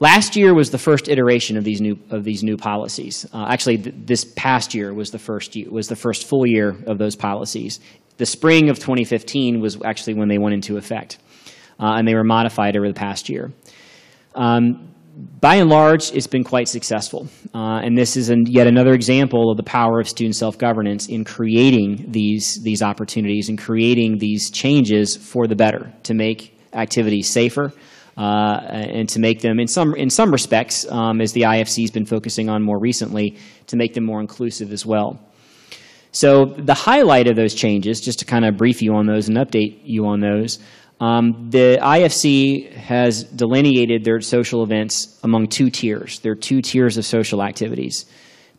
Last 0.00 0.34
year 0.34 0.54
was 0.54 0.70
the 0.70 0.78
first 0.78 1.08
iteration 1.08 1.56
of 1.56 1.62
these 1.62 1.80
new 1.80 1.96
of 2.10 2.24
these 2.24 2.42
new 2.42 2.56
policies. 2.56 3.26
Uh, 3.32 3.46
actually, 3.48 3.78
th 3.78 3.94
this 4.06 4.24
past 4.36 4.74
year 4.74 4.92
was 4.92 5.10
the 5.10 5.18
first 5.18 5.56
was 5.70 5.86
the 5.88 5.96
first 5.96 6.26
full 6.26 6.46
year 6.46 6.76
of 6.86 6.98
those 6.98 7.16
policies. 7.16 7.80
The 8.16 8.26
spring 8.26 8.70
of 8.70 8.78
2015 8.78 9.60
was 9.60 9.78
actually 9.84 10.14
when 10.14 10.28
they 10.28 10.38
went 10.38 10.54
into 10.54 10.76
effect, 10.76 11.18
uh, 11.78 11.94
and 11.96 12.08
they 12.08 12.14
were 12.14 12.24
modified 12.24 12.76
over 12.76 12.88
the 12.88 13.00
past 13.06 13.28
year. 13.28 13.52
Um, 14.34 14.88
by 15.40 15.56
and 15.56 15.70
large, 15.70 16.10
it's 16.12 16.26
been 16.26 16.42
quite 16.42 16.68
successful. 16.68 17.28
Uh, 17.54 17.78
and 17.84 17.96
this 17.96 18.16
is 18.16 18.30
an, 18.30 18.46
yet 18.48 18.66
another 18.66 18.94
example 18.94 19.48
of 19.50 19.56
the 19.56 19.62
power 19.62 20.00
of 20.00 20.08
student 20.08 20.34
self-governance 20.34 21.06
in 21.06 21.24
creating 21.24 22.06
these, 22.08 22.60
these 22.64 22.82
opportunities 22.82 23.48
and 23.48 23.56
creating 23.56 24.18
these 24.18 24.50
changes 24.50 25.16
for 25.16 25.46
the 25.46 25.54
better 25.54 25.92
to 26.02 26.14
make 26.14 26.58
activities 26.72 27.30
safer 27.30 27.72
uh, 28.16 28.60
and 28.70 29.08
to 29.08 29.18
make 29.18 29.40
them, 29.40 29.58
in 29.58 29.66
some, 29.66 29.94
in 29.94 30.10
some 30.10 30.30
respects, 30.30 30.90
um, 30.90 31.20
as 31.20 31.32
the 31.32 31.42
IFC 31.42 31.82
has 31.82 31.90
been 31.90 32.06
focusing 32.06 32.48
on 32.48 32.62
more 32.62 32.78
recently, 32.78 33.36
to 33.66 33.76
make 33.76 33.94
them 33.94 34.04
more 34.04 34.20
inclusive 34.20 34.72
as 34.72 34.86
well. 34.86 35.20
So 36.12 36.44
the 36.44 36.74
highlight 36.74 37.26
of 37.26 37.34
those 37.34 37.54
changes, 37.54 38.00
just 38.00 38.20
to 38.20 38.24
kind 38.24 38.44
of 38.44 38.56
brief 38.56 38.82
you 38.82 38.94
on 38.94 39.06
those 39.06 39.28
and 39.28 39.36
update 39.36 39.80
you 39.82 40.06
on 40.06 40.20
those, 40.20 40.60
um, 41.00 41.50
the 41.50 41.78
IFC 41.82 42.72
has 42.72 43.24
delineated 43.24 44.04
their 44.04 44.20
social 44.20 44.62
events 44.62 45.18
among 45.24 45.48
two 45.48 45.70
tiers. 45.70 46.20
There 46.20 46.32
are 46.32 46.36
two 46.36 46.62
tiers 46.62 46.96
of 46.96 47.04
social 47.04 47.42
activities. 47.42 48.06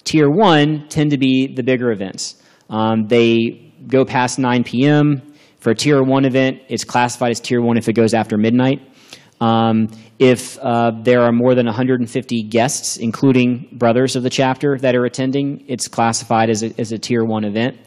Tier 0.03 0.29
one 0.29 0.87
tend 0.89 1.11
to 1.11 1.17
be 1.17 1.47
the 1.47 1.63
bigger 1.63 1.91
events. 1.91 2.35
Um, 2.69 3.07
they 3.07 3.73
go 3.87 4.03
past 4.03 4.37
9 4.37 4.63
p.m. 4.65 5.21
For 5.59 5.71
a 5.71 5.75
tier 5.75 6.03
one 6.03 6.25
event, 6.25 6.61
it's 6.67 6.83
classified 6.83 7.31
as 7.31 7.39
tier 7.39 7.61
one 7.61 7.77
if 7.77 7.87
it 7.87 7.93
goes 7.93 8.13
after 8.13 8.37
midnight. 8.37 8.81
Um, 9.45 9.89
if 10.17 10.57
uh, 10.59 10.91
there 11.03 11.21
are 11.21 11.31
more 11.31 11.53
than 11.55 11.65
150 11.65 12.43
guests, 12.43 12.97
including 12.97 13.67
brothers 13.73 14.15
of 14.15 14.23
the 14.23 14.29
chapter 14.29 14.77
that 14.79 14.95
are 14.95 15.05
attending, 15.05 15.65
it's 15.67 15.87
classified 15.87 16.49
as 16.49 16.63
a, 16.63 16.73
as 16.79 16.91
a 16.91 16.97
tier 16.97 17.23
one 17.23 17.43
event. 17.43 17.77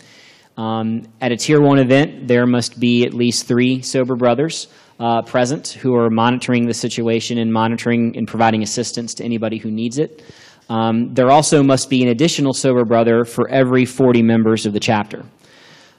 Um, 0.59 1.05
at 1.21 1.31
a 1.31 1.37
Tier 1.37 1.61
1 1.61 1.79
event, 1.79 2.27
there 2.27 2.45
must 2.45 2.81
be 2.81 3.05
at 3.05 3.15
least 3.15 3.47
three 3.47 3.81
sober 3.81 4.17
brothers 4.17 4.67
uh, 4.99 5.23
present 5.23 5.69
who 5.69 5.95
are 5.95 6.11
monitoring 6.11 6.67
the 6.67 6.75
situation 6.75 7.39
and 7.39 7.53
monitoring 7.53 8.17
and 8.17 8.27
providing 8.27 8.65
assistance 8.65 9.15
to 9.15 9.25
anybody 9.25 9.59
who 9.59 9.71
needs 9.71 9.99
it. 9.99 10.25
Um, 10.69 11.15
there 11.15 11.31
also 11.31 11.63
must 11.63 11.89
be 11.89 12.03
an 12.03 12.09
additional 12.09 12.53
sober 12.53 12.85
brother 12.85 13.25
for 13.25 13.49
every 13.49 13.85
40 13.85 14.23
members 14.23 14.67
of 14.67 14.73
the 14.73 14.81
chapter. 14.81 15.25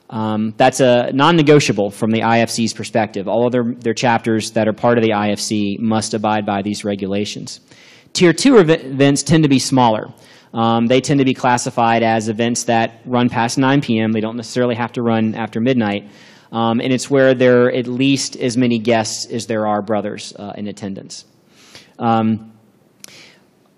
Um, 0.10 0.56
that's 0.58 0.80
a 0.80 1.12
non-negotiable 1.14 1.92
from 1.92 2.12
the 2.12 2.22
IFC's 2.22 2.74
perspective. 2.74 3.28
All 3.28 3.46
of 3.46 3.52
their, 3.52 3.64
their 3.64 3.94
chapters 3.94 4.52
that 4.52 4.68
are 4.68 4.74
part 4.74 4.98
of 4.98 5.04
the 5.04 5.12
IFC 5.12 5.80
must 5.80 6.14
abide 6.14 6.46
by 6.46 6.62
these 6.64 6.84
regulations. 6.84 7.60
Tier 8.14 8.34
2 8.34 8.58
events 8.58 9.22
tend 9.22 9.44
to 9.44 9.50
be 9.50 9.60
smaller. 9.60 10.08
Um, 10.52 10.88
they 10.88 11.00
tend 11.00 11.20
to 11.20 11.26
be 11.26 11.36
classified 11.36 12.02
as 12.02 12.28
events 12.28 12.64
that 12.64 13.02
run 13.06 13.30
past 13.30 13.60
9 13.60 13.82
p.m. 13.82 14.12
They 14.12 14.20
don't 14.20 14.36
necessarily 14.36 14.76
have 14.76 14.92
to 14.94 15.04
run 15.04 15.36
after 15.36 15.60
midnight. 15.60 16.10
Um, 16.52 16.82
and 16.82 16.92
it's 16.92 17.10
where 17.12 17.36
there 17.36 17.66
are 17.66 17.72
at 17.72 17.86
least 17.86 18.36
as 18.36 18.58
many 18.58 18.80
guests 18.80 19.28
as 19.28 19.46
there 19.46 19.68
are 19.68 19.84
brothers 19.84 20.34
uh, 20.38 20.54
in 20.58 20.68
attendance. 20.68 21.26
Um, 22.00 22.54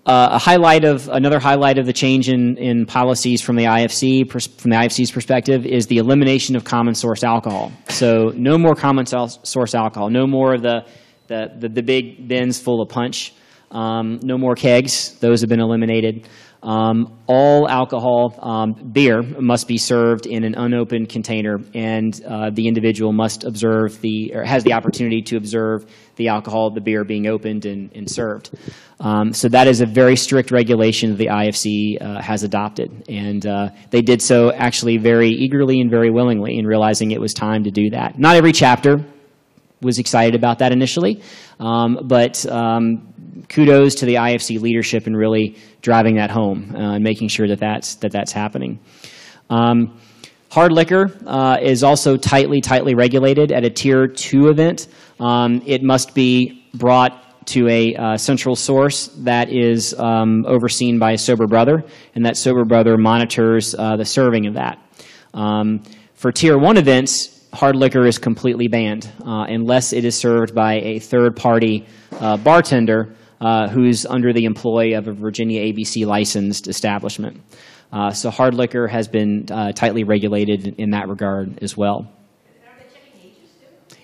uh, 0.04 0.30
a 0.32 0.38
highlight 0.38 0.84
of 0.84 1.08
another 1.08 1.38
highlight 1.38 1.78
of 1.78 1.86
the 1.86 1.92
change 1.92 2.28
in, 2.28 2.56
in 2.56 2.86
policies 2.86 3.40
from 3.40 3.56
the 3.56 3.64
IFC 3.64 4.28
from 4.30 4.70
the 4.70 4.76
IFC's 4.76 5.12
perspective 5.12 5.64
is 5.64 5.86
the 5.86 5.98
elimination 5.98 6.56
of 6.56 6.64
common 6.64 6.94
source 6.94 7.22
alcohol. 7.22 7.70
So 7.88 8.32
no 8.34 8.58
more 8.58 8.74
common 8.74 9.06
source 9.06 9.74
alcohol, 9.74 10.10
no 10.10 10.26
more 10.26 10.54
of 10.54 10.62
the 10.62 10.86
the, 11.28 11.52
the, 11.56 11.68
the 11.68 11.82
big 11.82 12.28
bins 12.28 12.60
full 12.60 12.82
of 12.82 12.88
punch, 12.88 13.32
um, 13.72 14.20
no 14.22 14.38
more 14.38 14.54
kegs. 14.54 15.18
Those 15.18 15.40
have 15.40 15.50
been 15.50 15.60
eliminated. 15.60 16.28
Um, 16.62 17.18
all 17.26 17.68
alcohol 17.68 18.38
um, 18.38 18.90
beer 18.92 19.20
must 19.22 19.66
be 19.66 19.78
served 19.78 20.26
in 20.26 20.44
an 20.44 20.54
unopened 20.54 21.08
container, 21.08 21.58
and 21.74 22.14
uh, 22.24 22.50
the 22.50 22.68
individual 22.68 23.12
must 23.12 23.42
observe 23.42 24.00
the 24.00 24.32
or 24.32 24.44
has 24.44 24.62
the 24.62 24.72
opportunity 24.72 25.22
to 25.22 25.36
observe 25.36 25.84
the 26.16 26.28
alcohol 26.28 26.70
the 26.70 26.80
beer 26.80 27.02
being 27.02 27.26
opened 27.26 27.64
and, 27.64 27.90
and 27.96 28.08
served. 28.08 28.50
Um, 29.00 29.32
so 29.32 29.48
that 29.48 29.66
is 29.66 29.80
a 29.80 29.86
very 29.86 30.14
strict 30.14 30.52
regulation 30.52 31.16
the 31.16 31.26
IFC 31.26 32.00
uh, 32.00 32.22
has 32.22 32.44
adopted, 32.44 33.06
and 33.08 33.44
uh, 33.44 33.70
they 33.90 34.02
did 34.02 34.22
so 34.22 34.52
actually 34.52 34.98
very 34.98 35.30
eagerly 35.30 35.80
and 35.80 35.90
very 35.90 36.10
willingly 36.10 36.58
in 36.58 36.64
realizing 36.64 37.10
it 37.10 37.20
was 37.20 37.34
time 37.34 37.64
to 37.64 37.72
do 37.72 37.90
that. 37.90 38.20
Not 38.20 38.36
every 38.36 38.52
chapter 38.52 39.04
was 39.82 39.98
excited 39.98 40.34
about 40.34 40.58
that 40.60 40.72
initially, 40.72 41.22
um, 41.60 41.98
but 42.04 42.46
um, 42.46 43.12
kudos 43.48 43.96
to 43.96 44.06
the 44.06 44.14
IFC 44.14 44.60
leadership 44.60 45.06
in 45.06 45.14
really 45.14 45.56
driving 45.82 46.16
that 46.16 46.30
home 46.30 46.74
uh, 46.74 46.94
and 46.94 47.04
making 47.04 47.28
sure 47.28 47.48
that 47.48 47.58
that's, 47.58 47.96
that 47.96 48.12
that's 48.12 48.32
happening. 48.32 48.78
Um, 49.50 49.98
hard 50.50 50.72
liquor 50.72 51.10
uh, 51.26 51.58
is 51.60 51.82
also 51.82 52.16
tightly, 52.16 52.60
tightly 52.60 52.94
regulated 52.94 53.52
at 53.52 53.64
a 53.64 53.70
Tier 53.70 54.06
2 54.06 54.48
event. 54.48 54.88
Um, 55.20 55.62
it 55.66 55.82
must 55.82 56.14
be 56.14 56.64
brought 56.74 57.46
to 57.46 57.68
a 57.68 57.94
uh, 57.96 58.16
central 58.16 58.54
source 58.54 59.08
that 59.24 59.52
is 59.52 59.94
um, 59.98 60.44
overseen 60.46 60.98
by 60.98 61.12
a 61.12 61.18
sober 61.18 61.46
brother, 61.46 61.82
and 62.14 62.24
that 62.24 62.36
sober 62.36 62.64
brother 62.64 62.96
monitors 62.96 63.74
uh, 63.74 63.96
the 63.96 64.04
serving 64.04 64.46
of 64.46 64.54
that. 64.54 64.78
Um, 65.34 65.82
for 66.14 66.30
Tier 66.30 66.56
1 66.56 66.76
events, 66.76 67.31
hard 67.52 67.76
liquor 67.76 68.06
is 68.06 68.18
completely 68.18 68.68
banned 68.68 69.10
uh, 69.26 69.44
unless 69.48 69.92
it 69.92 70.04
is 70.04 70.16
served 70.16 70.54
by 70.54 70.74
a 70.74 70.98
third 70.98 71.36
party 71.36 71.86
uh, 72.12 72.36
bartender 72.36 73.14
uh, 73.40 73.68
who's 73.68 74.06
under 74.06 74.32
the 74.32 74.44
employ 74.44 74.96
of 74.96 75.08
a 75.08 75.12
Virginia 75.12 75.60
ABC 75.60 76.06
licensed 76.06 76.68
establishment. 76.68 77.40
Uh, 77.92 78.10
so 78.10 78.30
hard 78.30 78.54
liquor 78.54 78.86
has 78.86 79.06
been 79.06 79.46
uh, 79.50 79.72
tightly 79.72 80.04
regulated 80.04 80.66
in 80.78 80.90
that 80.90 81.08
regard 81.08 81.62
as 81.62 81.76
well. 81.76 82.10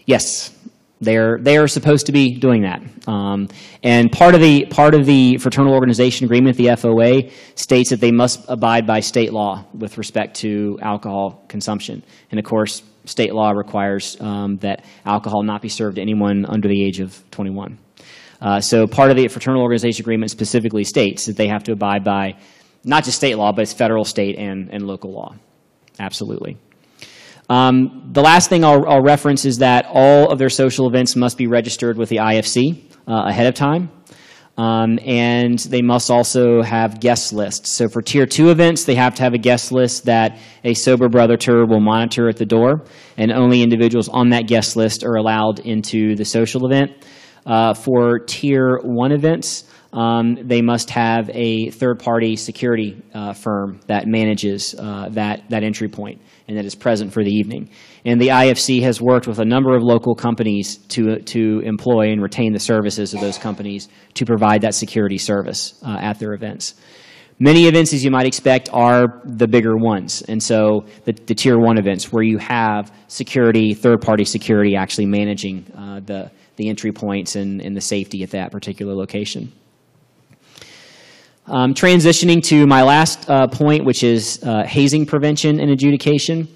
Yes, 0.05 0.55
they're 1.01 1.39
they 1.39 1.59
are 1.59 1.69
supposed 1.69 2.07
to 2.07 2.13
be 2.13 2.35
doing 2.39 2.63
that. 2.63 2.83
Um, 3.07 3.49
and 3.83 4.11
part 4.11 4.35
of 4.35 4.41
the 4.41 4.67
part 4.67 4.95
of 4.95 5.07
the 5.07 5.37
fraternal 5.39 5.73
organization 5.73 6.25
agreement, 6.25 6.57
the 6.57 6.67
FOA, 6.67 7.31
states 7.55 7.91
that 7.91 8.01
they 8.01 8.11
must 8.11 8.45
abide 8.49 8.87
by 8.87 9.01
state 9.01 9.33
law 9.33 9.65
with 9.75 9.97
respect 9.97 10.37
to 10.39 10.79
alcohol 10.83 11.45
consumption. 11.49 12.03
And 12.31 12.41
of 12.41 12.45
course, 12.45 12.83
state 13.09 13.35
law 13.35 13.51
requires 13.51 14.21
um, 14.21 14.57
that 14.59 14.85
alcohol 15.05 15.43
not 15.43 15.63
be 15.63 15.69
served 15.69 15.97
to 15.97 16.03
anyone 16.03 16.45
under 16.47 16.69
the 16.69 16.85
age 16.85 17.01
of 17.01 17.23
21. 17.31 17.79
Uh, 18.41 18.61
so 18.61 18.87
part 18.87 19.11
of 19.11 19.17
the 19.17 19.27
fraternal 19.29 19.63
organization 19.63 20.05
agreement 20.05 20.31
specifically 20.31 20.85
states 20.85 21.27
that 21.27 21.37
they 21.37 21.49
have 21.49 21.65
to 21.65 21.73
abide 21.73 22.05
by 22.05 22.37
not 22.85 23.05
just 23.05 23.17
state 23.17 23.37
law, 23.37 23.53
but 23.53 23.63
it's 23.63 23.73
federal, 23.73 24.05
state, 24.05 24.37
and, 24.39 24.71
and 24.73 24.87
local 24.87 25.13
law. 25.13 25.35
Absolutely. 25.99 26.57
Um, 27.49 28.11
the 28.13 28.21
last 28.21 28.49
thing 28.51 28.65
I'll, 28.65 28.87
I'll, 28.87 29.03
reference 29.03 29.45
is 29.45 29.59
that 29.59 29.87
all 29.89 30.31
of 30.31 30.39
their 30.39 30.51
social 30.51 30.87
events 30.87 31.17
must 31.17 31.39
be 31.39 31.47
registered 31.47 31.97
with 31.97 32.11
the 32.11 32.17
IFC 32.17 32.85
uh, 33.09 33.25
ahead 33.27 33.47
of 33.47 33.55
time. 33.55 33.91
Um, 34.59 34.99
and 35.07 35.57
they 35.61 35.83
must 35.83 36.11
also 36.11 36.63
have 36.63 36.99
guest 36.99 37.33
lists. 37.33 37.71
So 37.71 37.89
for 37.89 38.03
tier 38.03 38.27
two 38.27 38.51
events, 38.51 38.85
they 38.85 38.97
have 38.97 39.15
to 39.15 39.23
have 39.23 39.33
a 39.33 39.39
guest 39.39 39.71
list 39.71 40.07
that 40.07 40.39
a 40.65 40.75
sober 40.75 41.09
brother 41.09 41.37
tour 41.37 41.65
will 41.65 41.81
monitor 41.81 42.29
at 42.29 42.39
the 42.39 42.45
door, 42.45 42.85
and 43.17 43.31
only 43.31 43.63
individuals 43.63 44.09
on 44.09 44.31
that 44.31 44.49
guest 44.49 44.75
list 44.75 45.05
are 45.05 45.15
allowed 45.15 45.61
into 45.61 46.17
the 46.17 46.25
social 46.25 46.67
event. 46.67 46.91
Uh, 47.47 47.73
for 47.73 48.19
Tier 48.19 48.81
1 48.83 49.13
events, 49.13 49.65
um, 49.93 50.37
they 50.43 50.61
must 50.61 50.91
have 50.91 51.31
a 51.33 51.71
third-party 51.71 52.37
security 52.37 53.01
uh, 53.15 53.33
firm 53.33 53.81
that 53.87 54.07
manages 54.07 54.75
uh, 54.79 55.09
that, 55.11 55.49
that 55.49 55.63
entry 55.63 55.89
and 56.47 56.57
that 56.57 56.65
is 56.65 56.75
present 56.75 57.13
for 57.13 57.25
the 57.25 57.31
evening. 57.31 57.71
And 58.09 58.19
the 58.19 58.29
IFC 58.29 58.81
has 58.85 59.03
worked 59.03 59.27
with 59.27 59.39
a 59.39 59.45
number 59.45 59.77
of 59.77 59.83
local 59.83 60.15
companies 60.15 60.79
to, 60.89 61.21
to 61.21 61.61
employ 61.61 62.11
and 62.11 62.23
retain 62.23 62.55
the 62.55 62.59
services 62.59 63.13
of 63.13 63.21
those 63.21 63.37
companies 63.37 63.91
to 64.15 64.25
provide 64.25 64.63
that 64.63 64.75
security 64.75 65.19
service 65.19 65.79
uh, 65.85 65.99
at 66.01 66.19
their 66.19 66.33
events. 66.33 66.77
Many 67.39 67.67
events, 67.67 67.93
as 67.93 68.03
you 68.03 68.11
might 68.11 68.27
expect, 68.27 68.71
are 68.73 69.21
the 69.27 69.47
bigger 69.47 69.77
ones. 69.77 70.23
And 70.23 70.43
so 70.43 70.87
the, 71.05 71.13
the 71.13 71.35
tier 71.35 71.59
one 71.59 71.77
events 71.77 72.11
where 72.11 72.23
you 72.23 72.39
have 72.39 72.91
security, 73.09 73.75
third 73.75 74.01
party 74.01 74.25
security 74.25 74.75
actually 74.75 75.05
managing 75.05 75.71
uh, 75.77 76.01
the, 76.01 76.31
the 76.57 76.71
entry 76.71 76.93
points 76.93 77.37
and, 77.37 77.61
and 77.61 77.77
the 77.77 77.83
safety 77.83 78.23
at 78.23 78.31
that 78.31 78.53
particular 78.53 78.95
location. 78.95 79.53
Um, 81.47 81.75
transitioning 81.75 82.43
to 82.45 82.67
my 82.67 82.85
last 82.85 83.29
uh, 83.29 83.49
point, 83.49 83.85
which 83.85 84.03
is 84.03 84.43
uh, 84.43 84.65
hazing 84.65 85.05
prevention 85.05 85.61
and 85.61 85.71
adjudication. 85.71 86.49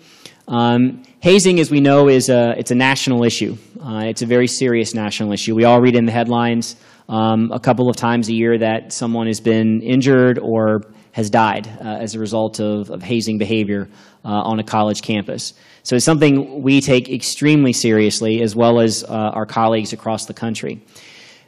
Um, 0.49 1.03
hazing, 1.21 1.61
as 1.61 1.71
we 1.71 1.81
know, 1.81 2.09
is 2.09 2.29
a, 2.29 2.55
it's 2.59 2.71
a 2.71 2.75
national 2.75 3.25
issue. 3.25 3.57
Uh, 3.81 4.05
it's 4.07 4.23
a 4.23 4.27
very 4.27 4.47
serious 4.47 4.95
national 4.95 5.33
issue. 5.33 5.55
We 5.55 5.65
all 5.65 5.81
read 5.81 5.97
in 5.97 6.07
the 6.07 6.13
headlines 6.13 6.77
um, 7.09 7.51
a 7.53 7.61
couple 7.61 7.89
of 7.89 7.97
times 7.97 8.29
a 8.29 8.33
year 8.33 8.59
that 8.59 8.93
someone 8.93 9.27
has 9.27 9.41
been 9.41 9.83
injured 9.83 10.39
or 10.39 10.83
has 11.13 11.31
died 11.31 11.69
uh, 11.81 11.99
as 12.01 12.15
a 12.15 12.19
result 12.19 12.59
of, 12.59 12.91
of 12.91 13.03
hazing 13.03 13.39
behavior 13.39 13.89
uh, 14.25 14.29
on 14.29 14.59
a 14.59 14.65
college 14.65 15.03
campus. 15.03 15.55
So 15.83 15.97
it's 15.97 16.05
something 16.05 16.63
we 16.63 16.81
take 16.81 17.11
extremely 17.11 17.73
seriously, 17.73 18.41
as 18.41 18.57
well 18.57 18.81
as 18.81 19.05
uh, 19.05 19.09
our 19.09 19.47
colleagues 19.47 19.93
across 19.93 20.27
the 20.27 20.35
country. 20.35 20.81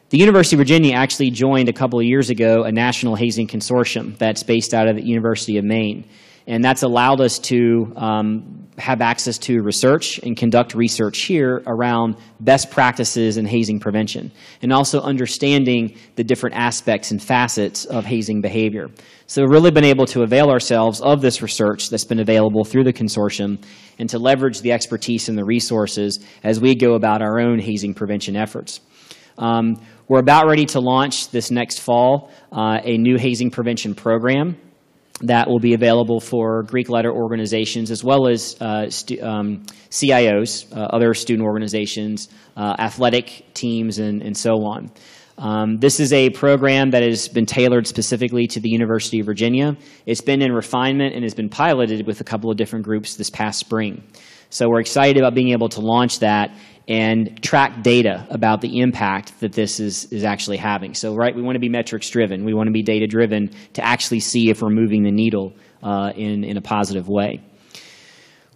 The 0.09 0.19
University 0.19 0.55
of 0.55 0.59
Virginia 0.59 0.95
actually 0.95 1.31
joined 1.31 1.67
a 1.67 1.73
couple 1.73 1.99
of 1.99 2.05
years 2.05 2.29
ago 2.29 2.63
a 2.63 2.71
national 2.71 3.15
hazing 3.15 3.47
consortium 3.47 4.17
that's 4.17 4.43
based 4.43 4.73
out 4.73 4.87
of 4.87 4.95
the 4.97 5.03
University 5.03 5.57
of 5.57 5.65
Maine. 5.65 6.07
And 6.47 6.63
that's 6.63 6.83
allowed 6.83 7.21
us 7.21 7.39
to 7.39 7.91
um, 7.95 8.65
have 8.77 9.01
access 9.01 9.37
to 9.37 9.61
research 9.61 10.19
and 10.19 10.35
conduct 10.35 10.75
research 10.75 11.21
here 11.21 11.63
around 11.65 12.17
best 12.41 12.69
practices 12.69 13.37
in 13.37 13.45
hazing 13.45 13.79
prevention 13.79 14.31
and 14.61 14.73
also 14.73 14.99
understanding 15.01 15.97
the 16.15 16.23
different 16.23 16.55
aspects 16.55 17.11
and 17.11 17.21
facets 17.21 17.85
of 17.85 18.05
hazing 18.05 18.41
behavior. 18.41 18.89
So 19.27 19.41
we've 19.41 19.51
really 19.51 19.71
been 19.71 19.85
able 19.85 20.05
to 20.07 20.23
avail 20.23 20.49
ourselves 20.49 21.01
of 21.01 21.21
this 21.21 21.41
research 21.41 21.89
that's 21.89 22.05
been 22.05 22.19
available 22.19 22.63
through 22.63 22.83
the 22.83 22.93
consortium 22.93 23.63
and 23.97 24.09
to 24.09 24.19
leverage 24.19 24.61
the 24.61 24.71
expertise 24.71 25.29
and 25.29 25.37
the 25.37 25.45
resources 25.45 26.19
as 26.43 26.59
we 26.59 26.75
go 26.75 26.95
about 26.95 27.21
our 27.21 27.39
own 27.39 27.59
hazing 27.59 27.93
prevention 27.93 28.35
efforts. 28.35 28.81
Um, 29.37 29.81
we're 30.07 30.19
about 30.19 30.47
ready 30.47 30.65
to 30.67 30.79
launch 30.79 31.29
this 31.29 31.49
next 31.49 31.79
fall 31.79 32.31
uh, 32.51 32.79
a 32.83 32.97
new 32.97 33.17
hazing 33.17 33.51
prevention 33.51 33.95
program 33.95 34.57
that 35.21 35.47
will 35.47 35.59
be 35.59 35.73
available 35.73 36.19
for 36.19 36.63
Greek 36.63 36.89
letter 36.89 37.11
organizations 37.11 37.89
as 37.89 38.03
well 38.03 38.27
as 38.27 38.57
uh, 38.59 38.89
um, 39.21 39.63
CIOs, 39.89 40.71
uh, 40.75 40.81
other 40.91 41.13
student 41.13 41.45
organizations, 41.45 42.27
uh, 42.57 42.75
athletic 42.77 43.45
teams, 43.53 43.99
and, 43.99 44.21
and 44.21 44.35
so 44.35 44.65
on. 44.65 44.91
Um, 45.37 45.77
this 45.77 45.99
is 45.99 46.13
a 46.13 46.29
program 46.29 46.91
that 46.91 47.03
has 47.03 47.27
been 47.27 47.45
tailored 47.45 47.87
specifically 47.87 48.47
to 48.47 48.59
the 48.59 48.69
University 48.69 49.19
of 49.19 49.25
Virginia. 49.25 49.75
It's 50.05 50.21
been 50.21 50.41
in 50.41 50.51
refinement 50.53 51.13
and 51.13 51.23
has 51.23 51.33
been 51.33 51.49
piloted 51.49 52.07
with 52.07 52.21
a 52.21 52.23
couple 52.23 52.49
of 52.49 52.57
different 52.57 52.85
groups 52.85 53.15
this 53.15 53.29
past 53.29 53.59
spring. 53.59 54.03
So 54.49 54.69
we're 54.69 54.79
excited 54.79 55.17
about 55.17 55.33
being 55.33 55.49
able 55.49 55.69
to 55.69 55.81
launch 55.81 56.19
that 56.19 56.55
and 56.87 57.41
track 57.41 57.81
data 57.81 58.27
about 58.29 58.61
the 58.61 58.79
impact 58.79 59.39
that 59.39 59.53
this 59.53 59.79
is, 59.79 60.05
is 60.11 60.23
actually 60.23 60.57
having. 60.57 60.93
So, 60.93 61.15
right, 61.15 61.35
we 61.35 61.41
want 61.41 61.55
to 61.55 61.59
be 61.59 61.69
metrics 61.69 62.09
driven. 62.09 62.45
We 62.45 62.53
want 62.53 62.67
to 62.67 62.73
be 62.73 62.83
data 62.83 63.07
driven 63.07 63.49
to 63.73 63.83
actually 63.83 64.19
see 64.19 64.49
if 64.49 64.61
we're 64.61 64.69
moving 64.69 65.03
the 65.03 65.11
needle 65.11 65.53
uh, 65.81 66.11
in, 66.15 66.43
in 66.43 66.57
a 66.57 66.61
positive 66.61 67.07
way. 67.07 67.41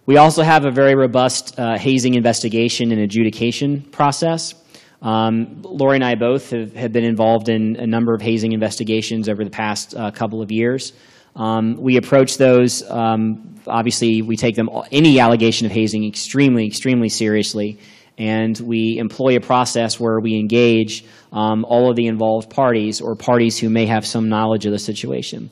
We 0.06 0.16
also 0.16 0.42
have 0.42 0.64
a 0.64 0.70
very 0.70 0.94
robust 0.94 1.58
uh, 1.58 1.76
hazing 1.76 2.14
investigation 2.14 2.92
and 2.92 3.00
adjudication 3.00 3.82
process. 3.82 4.54
Um, 5.02 5.62
Laurie 5.62 5.96
and 5.96 6.04
I 6.04 6.14
both 6.14 6.50
have, 6.50 6.74
have, 6.74 6.92
been 6.92 7.04
involved 7.04 7.48
in 7.48 7.76
a 7.76 7.86
number 7.86 8.14
of 8.14 8.20
hazing 8.20 8.52
investigations 8.52 9.28
over 9.28 9.44
the 9.44 9.50
past 9.50 9.94
uh, 9.94 10.10
couple 10.10 10.42
of 10.42 10.52
years. 10.52 10.92
Um, 11.36 11.76
we 11.80 11.96
approach 11.96 12.36
those, 12.36 12.82
um, 12.90 13.54
obviously, 13.66 14.20
we 14.20 14.36
take 14.36 14.56
them, 14.56 14.68
any 14.92 15.20
allegation 15.20 15.66
of 15.66 15.72
hazing 15.72 16.06
extremely, 16.06 16.66
extremely 16.66 17.08
seriously 17.08 17.78
and 18.20 18.60
we 18.60 18.98
employ 18.98 19.34
a 19.36 19.40
process 19.40 19.98
where 19.98 20.20
we 20.20 20.38
engage 20.38 21.06
um, 21.32 21.64
all 21.64 21.88
of 21.88 21.96
the 21.96 22.06
involved 22.06 22.50
parties 22.50 23.00
or 23.00 23.16
parties 23.16 23.58
who 23.58 23.70
may 23.70 23.86
have 23.86 24.06
some 24.06 24.28
knowledge 24.28 24.66
of 24.66 24.72
the 24.72 24.78
situation. 24.78 25.50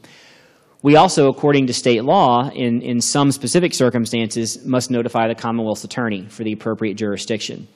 We 0.82 0.94
also, 0.94 1.28
according 1.28 1.66
to 1.68 1.72
state 1.72 2.04
law, 2.04 2.50
in, 2.50 2.82
in 2.82 3.00
some 3.00 3.32
specific 3.32 3.72
circumstances, 3.72 4.66
must 4.66 4.90
notify 4.90 5.28
the 5.28 5.34
Commonwealth's 5.34 5.84
attorney 5.84 6.26
for 6.28 6.44
the 6.44 6.52
appropriate 6.52 6.94
jurisdiction, 6.98 7.66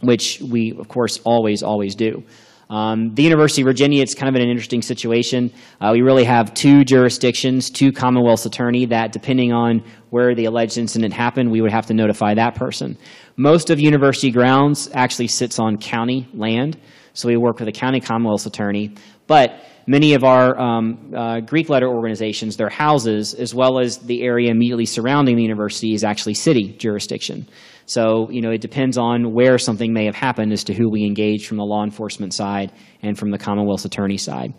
which 0.00 0.40
we, 0.40 0.72
of 0.78 0.86
course, 0.86 1.18
always, 1.24 1.64
always 1.64 1.96
do. 1.96 2.22
Um, 2.68 3.14
the 3.14 3.22
University 3.22 3.62
of 3.62 3.66
Virginia, 3.66 4.02
it's 4.02 4.14
kind 4.14 4.28
of 4.28 4.40
an 4.40 4.48
interesting 4.48 4.82
situation. 4.82 5.52
Uh, 5.80 5.90
we 5.92 6.02
really 6.02 6.24
have 6.24 6.52
two 6.52 6.84
jurisdictions, 6.84 7.70
two 7.70 7.92
Commonwealth's 7.92 8.44
attorney 8.44 8.86
that, 8.86 9.12
depending 9.12 9.52
on 9.52 9.84
where 10.10 10.34
the 10.34 10.46
alleged 10.46 10.76
incident 10.76 11.14
happened, 11.14 11.50
we 11.50 11.60
would 11.60 11.70
have 11.70 11.86
to 11.86 11.94
notify 11.94 12.34
that 12.34 12.56
person. 12.56 12.98
Most 13.36 13.70
of 13.70 13.78
university 13.78 14.30
grounds 14.30 14.90
actually 14.94 15.28
sits 15.28 15.58
on 15.58 15.78
county 15.78 16.28
land, 16.34 16.76
so 17.12 17.28
we 17.28 17.36
work 17.36 17.60
with 17.60 17.68
a 17.68 17.72
county 17.72 18.00
Commonwealth's 18.00 18.46
attorney. 18.46 18.94
But 19.26 19.60
many 19.86 20.14
of 20.14 20.24
our 20.24 20.58
um, 20.58 21.12
uh, 21.16 21.40
Greek 21.40 21.68
letter 21.68 21.88
organizations, 21.88 22.56
their 22.56 22.68
houses, 22.68 23.34
as 23.34 23.54
well 23.54 23.78
as 23.78 23.98
the 23.98 24.22
area 24.22 24.50
immediately 24.50 24.86
surrounding 24.86 25.36
the 25.36 25.42
university, 25.42 25.94
is 25.94 26.04
actually 26.04 26.34
city 26.34 26.72
jurisdiction. 26.78 27.48
So, 27.86 28.28
you 28.30 28.40
know, 28.40 28.50
it 28.50 28.60
depends 28.60 28.98
on 28.98 29.32
where 29.32 29.58
something 29.58 29.92
may 29.92 30.06
have 30.06 30.16
happened 30.16 30.52
as 30.52 30.64
to 30.64 30.74
who 30.74 30.90
we 30.90 31.04
engage 31.04 31.46
from 31.46 31.56
the 31.56 31.64
law 31.64 31.84
enforcement 31.84 32.34
side 32.34 32.72
and 33.02 33.16
from 33.16 33.30
the 33.30 33.38
Commonwealth's 33.38 33.84
attorney 33.84 34.18
side. 34.18 34.54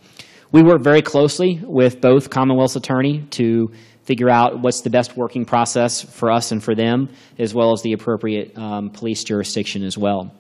We 0.54 0.64
work 0.64 0.82
very 0.82 1.02
closely 1.02 1.60
with 1.62 2.00
both 2.00 2.30
Commonwealth's 2.30 2.78
attorney 2.78 3.26
to 3.32 3.70
figure 4.04 4.30
out 4.30 4.62
what's 4.62 4.80
the 4.80 4.90
best 4.90 5.18
working 5.18 5.44
process 5.44 6.02
for 6.02 6.32
us 6.32 6.54
and 6.54 6.64
for 6.64 6.74
them, 6.74 7.10
as 7.38 7.54
well 7.54 7.74
as 7.74 7.82
the 7.82 7.92
appropriate 7.92 8.58
um, 8.58 8.90
police 8.90 9.26
jurisdiction 9.26 9.84
as 9.84 9.98
well. 9.98 10.32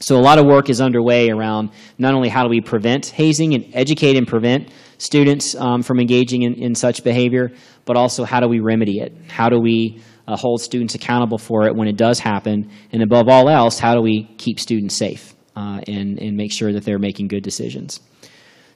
So 0.00 0.16
a 0.16 0.22
lot 0.22 0.38
of 0.38 0.46
work 0.46 0.70
is 0.70 0.80
underway 0.80 1.28
around 1.28 1.70
not 1.98 2.14
only 2.14 2.28
how 2.28 2.44
do 2.44 2.48
we 2.48 2.60
prevent 2.60 3.06
hazing 3.06 3.54
and 3.54 3.68
educate 3.74 4.16
and 4.16 4.26
prevent 4.26 4.70
students 4.98 5.54
um, 5.56 5.82
from 5.82 5.98
engaging 5.98 6.42
in, 6.42 6.54
in, 6.54 6.74
such 6.74 7.02
behavior, 7.02 7.50
but 7.84 7.96
also 7.96 8.24
how 8.24 8.40
do 8.40 8.48
we 8.48 8.60
remedy 8.60 9.00
it? 9.00 9.12
How 9.28 9.48
do 9.48 9.58
we 9.58 10.00
uh, 10.28 10.36
hold 10.36 10.60
students 10.60 10.94
accountable 10.94 11.38
for 11.38 11.66
it 11.66 11.74
when 11.74 11.88
it 11.88 11.96
does 11.96 12.20
happen? 12.20 12.70
And 12.92 13.02
above 13.02 13.28
all 13.28 13.48
else, 13.48 13.78
how 13.78 13.94
do 13.94 14.00
we 14.00 14.24
keep 14.38 14.60
students 14.60 14.94
safe 14.94 15.34
uh, 15.56 15.80
and, 15.86 16.18
and 16.18 16.36
make 16.36 16.52
sure 16.52 16.72
that 16.72 16.84
they're 16.84 16.98
making 17.00 17.28
good 17.28 17.42
decisions? 17.42 18.00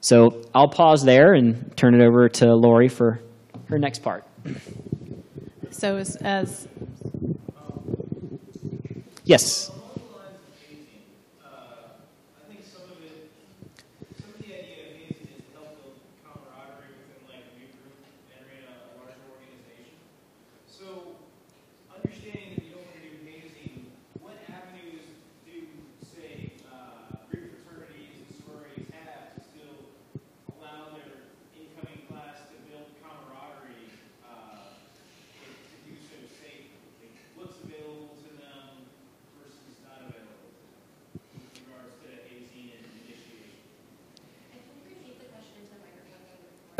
So 0.00 0.42
I'll 0.52 0.68
pause 0.68 1.04
there 1.04 1.34
and 1.34 1.76
turn 1.76 1.94
it 1.94 2.04
over 2.04 2.28
to 2.28 2.52
Laurie 2.54 2.88
for 2.88 3.20
her 3.68 3.78
next 3.78 4.00
part. 4.00 4.24
So 5.70 5.96
as, 5.96 6.16
as 6.16 6.66
yes. 9.24 9.70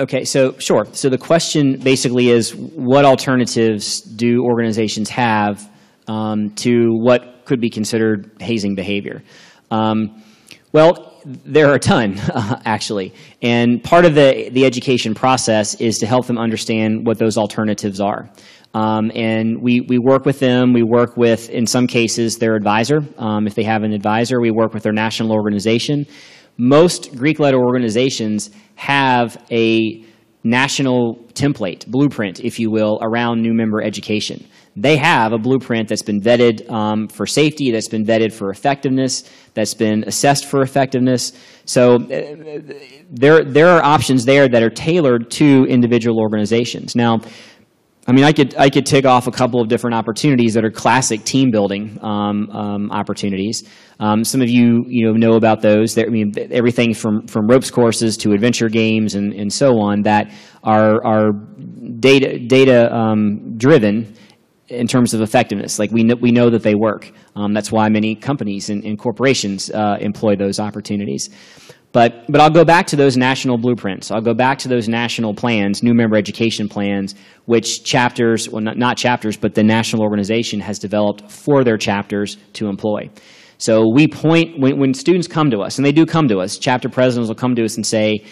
Okay, 0.03 0.25
so 0.25 0.59
sure. 0.59 0.85
So 0.95 1.09
the 1.09 1.17
question 1.17 1.79
basically 1.79 2.31
is 2.31 2.57
what 2.57 3.05
alternatives 3.05 4.01
do 4.01 4.43
organizations 4.43 5.09
have 5.11 5.71
um, 6.09 6.51
to 6.57 6.89
what 6.91 7.45
could 7.45 7.61
be 7.61 7.71
considered 7.71 8.33
hazing 8.41 8.75
behavior? 8.75 9.23
Um, 9.71 10.21
well, 10.73 11.21
there 11.25 11.71
are 11.71 11.75
a 11.75 11.79
ton, 11.79 12.19
uh, 12.19 12.61
actually. 12.65 13.15
And 13.43 13.81
part 13.85 14.05
of 14.05 14.17
the, 14.17 14.51
the 14.51 14.65
education 14.65 15.15
process 15.15 15.81
is 15.81 15.99
to 15.99 16.07
help 16.07 16.27
them 16.27 16.37
understand 16.37 17.07
what 17.07 17.19
those 17.19 17.39
alternatives 17.39 18.01
are. 18.01 18.29
Um, 18.75 19.13
and 19.15 19.63
we, 19.63 19.83
we 19.83 19.99
work 20.01 20.25
with 20.25 20.41
them. 20.41 20.73
We 20.73 20.83
work 20.83 21.17
with, 21.17 21.49
in 21.51 21.65
some 21.65 21.87
cases, 21.87 22.39
their 22.39 22.57
advisor. 22.57 23.03
Um, 23.19 23.47
if 23.47 23.55
they 23.55 23.63
have 23.63 23.85
an 23.85 23.93
advisor, 23.93 24.41
we 24.41 24.51
work 24.51 24.75
with 24.75 24.83
their 24.83 24.93
national 24.93 25.31
organization 25.31 26.07
most 26.57 27.17
Greek 27.17 27.39
letter 27.39 27.59
organizations 27.59 28.51
have 28.75 29.43
a 29.51 30.05
national 30.45 31.15
template, 31.35 31.87
blueprint, 31.87 32.41
if 32.41 32.59
you 32.59 32.71
will, 32.71 32.99
around 33.01 33.41
new 33.41 33.55
member 33.55 33.81
education. 33.83 34.45
they 34.75 34.97
have 34.97 35.33
a 35.33 35.39
blueprint 35.39 35.89
that's 35.89 36.03
been 36.03 36.21
vetted 36.21 36.69
um, 36.71 37.07
for 37.09 37.27
safety, 37.27 37.71
that's 37.71 37.89
been 37.89 38.05
vetted 38.05 38.33
for 38.33 38.51
effectiveness, 38.51 39.31
that's 39.55 39.75
been 39.75 40.03
assessed 40.07 40.47
for 40.47 40.63
effectiveness. 40.63 41.33
So 41.67 41.97
uh, 41.97 42.61
there, 43.11 43.45
there 43.45 43.69
are 43.69 43.85
options 43.85 44.25
there 44.25 44.49
that 44.49 44.63
are 44.63 44.71
tailored 44.71 45.31
to 45.33 45.67
individual 45.69 46.19
organizations. 46.19 46.97
Now, 46.97 47.21
I 48.07 48.13
mean, 48.13 48.25
I 48.25 48.33
could 48.33 48.57
I 48.57 48.69
could 48.69 48.85
tick 48.85 49.05
off 49.05 49.29
a 49.29 49.31
couple 49.31 49.61
of 49.61 49.69
different 49.69 49.95
opportunities 49.95 50.55
that 50.55 50.65
are 50.65 50.73
classic 50.73 51.23
team 51.23 51.53
building 51.53 51.99
um, 52.03 52.51
um, 52.51 52.91
opportunities. 52.91 53.63
Um, 54.01 54.25
some 54.25 54.43
of 54.43 54.51
you 54.51 54.85
you 54.89 55.07
know 55.07 55.13
know 55.13 55.37
about 55.37 55.63
those. 55.63 55.97
I 55.97 56.07
mean, 56.07 56.33
everything 56.51 56.95
from 56.95 57.29
from 57.29 57.47
ropes 57.47 57.71
courses 57.71 58.17
to 58.19 58.33
adventure 58.33 58.69
games 58.69 59.15
and, 59.15 59.33
and 59.33 59.53
so 59.53 59.79
on 59.79 60.03
that 60.03 60.33
are 60.65 61.05
are 61.05 61.31
data 62.01 62.41
data 62.41 62.93
um, 62.93 63.57
driven 63.57 64.13
in 64.67 64.89
terms 64.89 65.15
of 65.15 65.21
effectiveness. 65.21 65.79
Like 65.79 65.93
we 65.93 66.03
know, 66.03 66.17
we 66.21 66.33
know 66.33 66.51
that 66.51 66.65
they 66.65 66.75
work. 66.75 67.13
Um, 67.37 67.53
that's 67.53 67.71
why 67.71 67.89
many 67.89 68.17
companies 68.17 68.69
and, 68.69 68.83
and 68.85 68.99
corporations 68.99 69.71
uh, 69.71 69.99
employ 70.01 70.35
those 70.35 70.59
opportunities. 70.59 71.31
But, 71.93 72.25
but 72.31 72.41
I'll 72.41 72.51
go 72.51 72.65
back 72.65 72.87
to 72.89 72.97
those 72.97 73.19
national 73.19 73.59
blueprints. 73.59 74.11
I'll 74.11 74.23
go 74.23 74.33
back 74.33 74.59
to 74.61 74.69
those 74.69 74.89
national 74.89 75.35
plans, 75.35 75.83
new 75.83 75.93
member 75.93 76.17
education 76.17 76.69
plans, 76.69 77.15
which 77.45 77.85
chapters, 77.85 78.49
well, 78.49 78.63
not, 78.63 78.79
not 78.79 78.97
chapters, 78.97 79.37
but 79.37 79.55
the 79.55 79.63
national 79.63 80.03
organization 80.03 80.59
has 80.61 80.79
developed 80.79 81.31
for 81.31 81.65
their 81.65 81.77
chapters 81.77 82.39
to 82.55 82.69
employ. 82.69 83.11
So 83.59 83.89
we 83.95 84.09
point, 84.09 84.59
when, 84.59 84.81
when 84.81 84.95
students 84.95 85.29
come 85.29 85.51
to 85.51 85.61
us, 85.61 85.77
and 85.77 85.87
they 85.87 85.93
do 85.93 86.07
come 86.07 86.29
to 86.29 86.41
us, 86.41 86.57
chapter 86.57 86.89
presidents 86.89 87.29
will 87.29 87.37
come 87.37 87.55
to 87.57 87.65
us 87.65 87.77
and 87.77 87.87
say, 87.87 88.25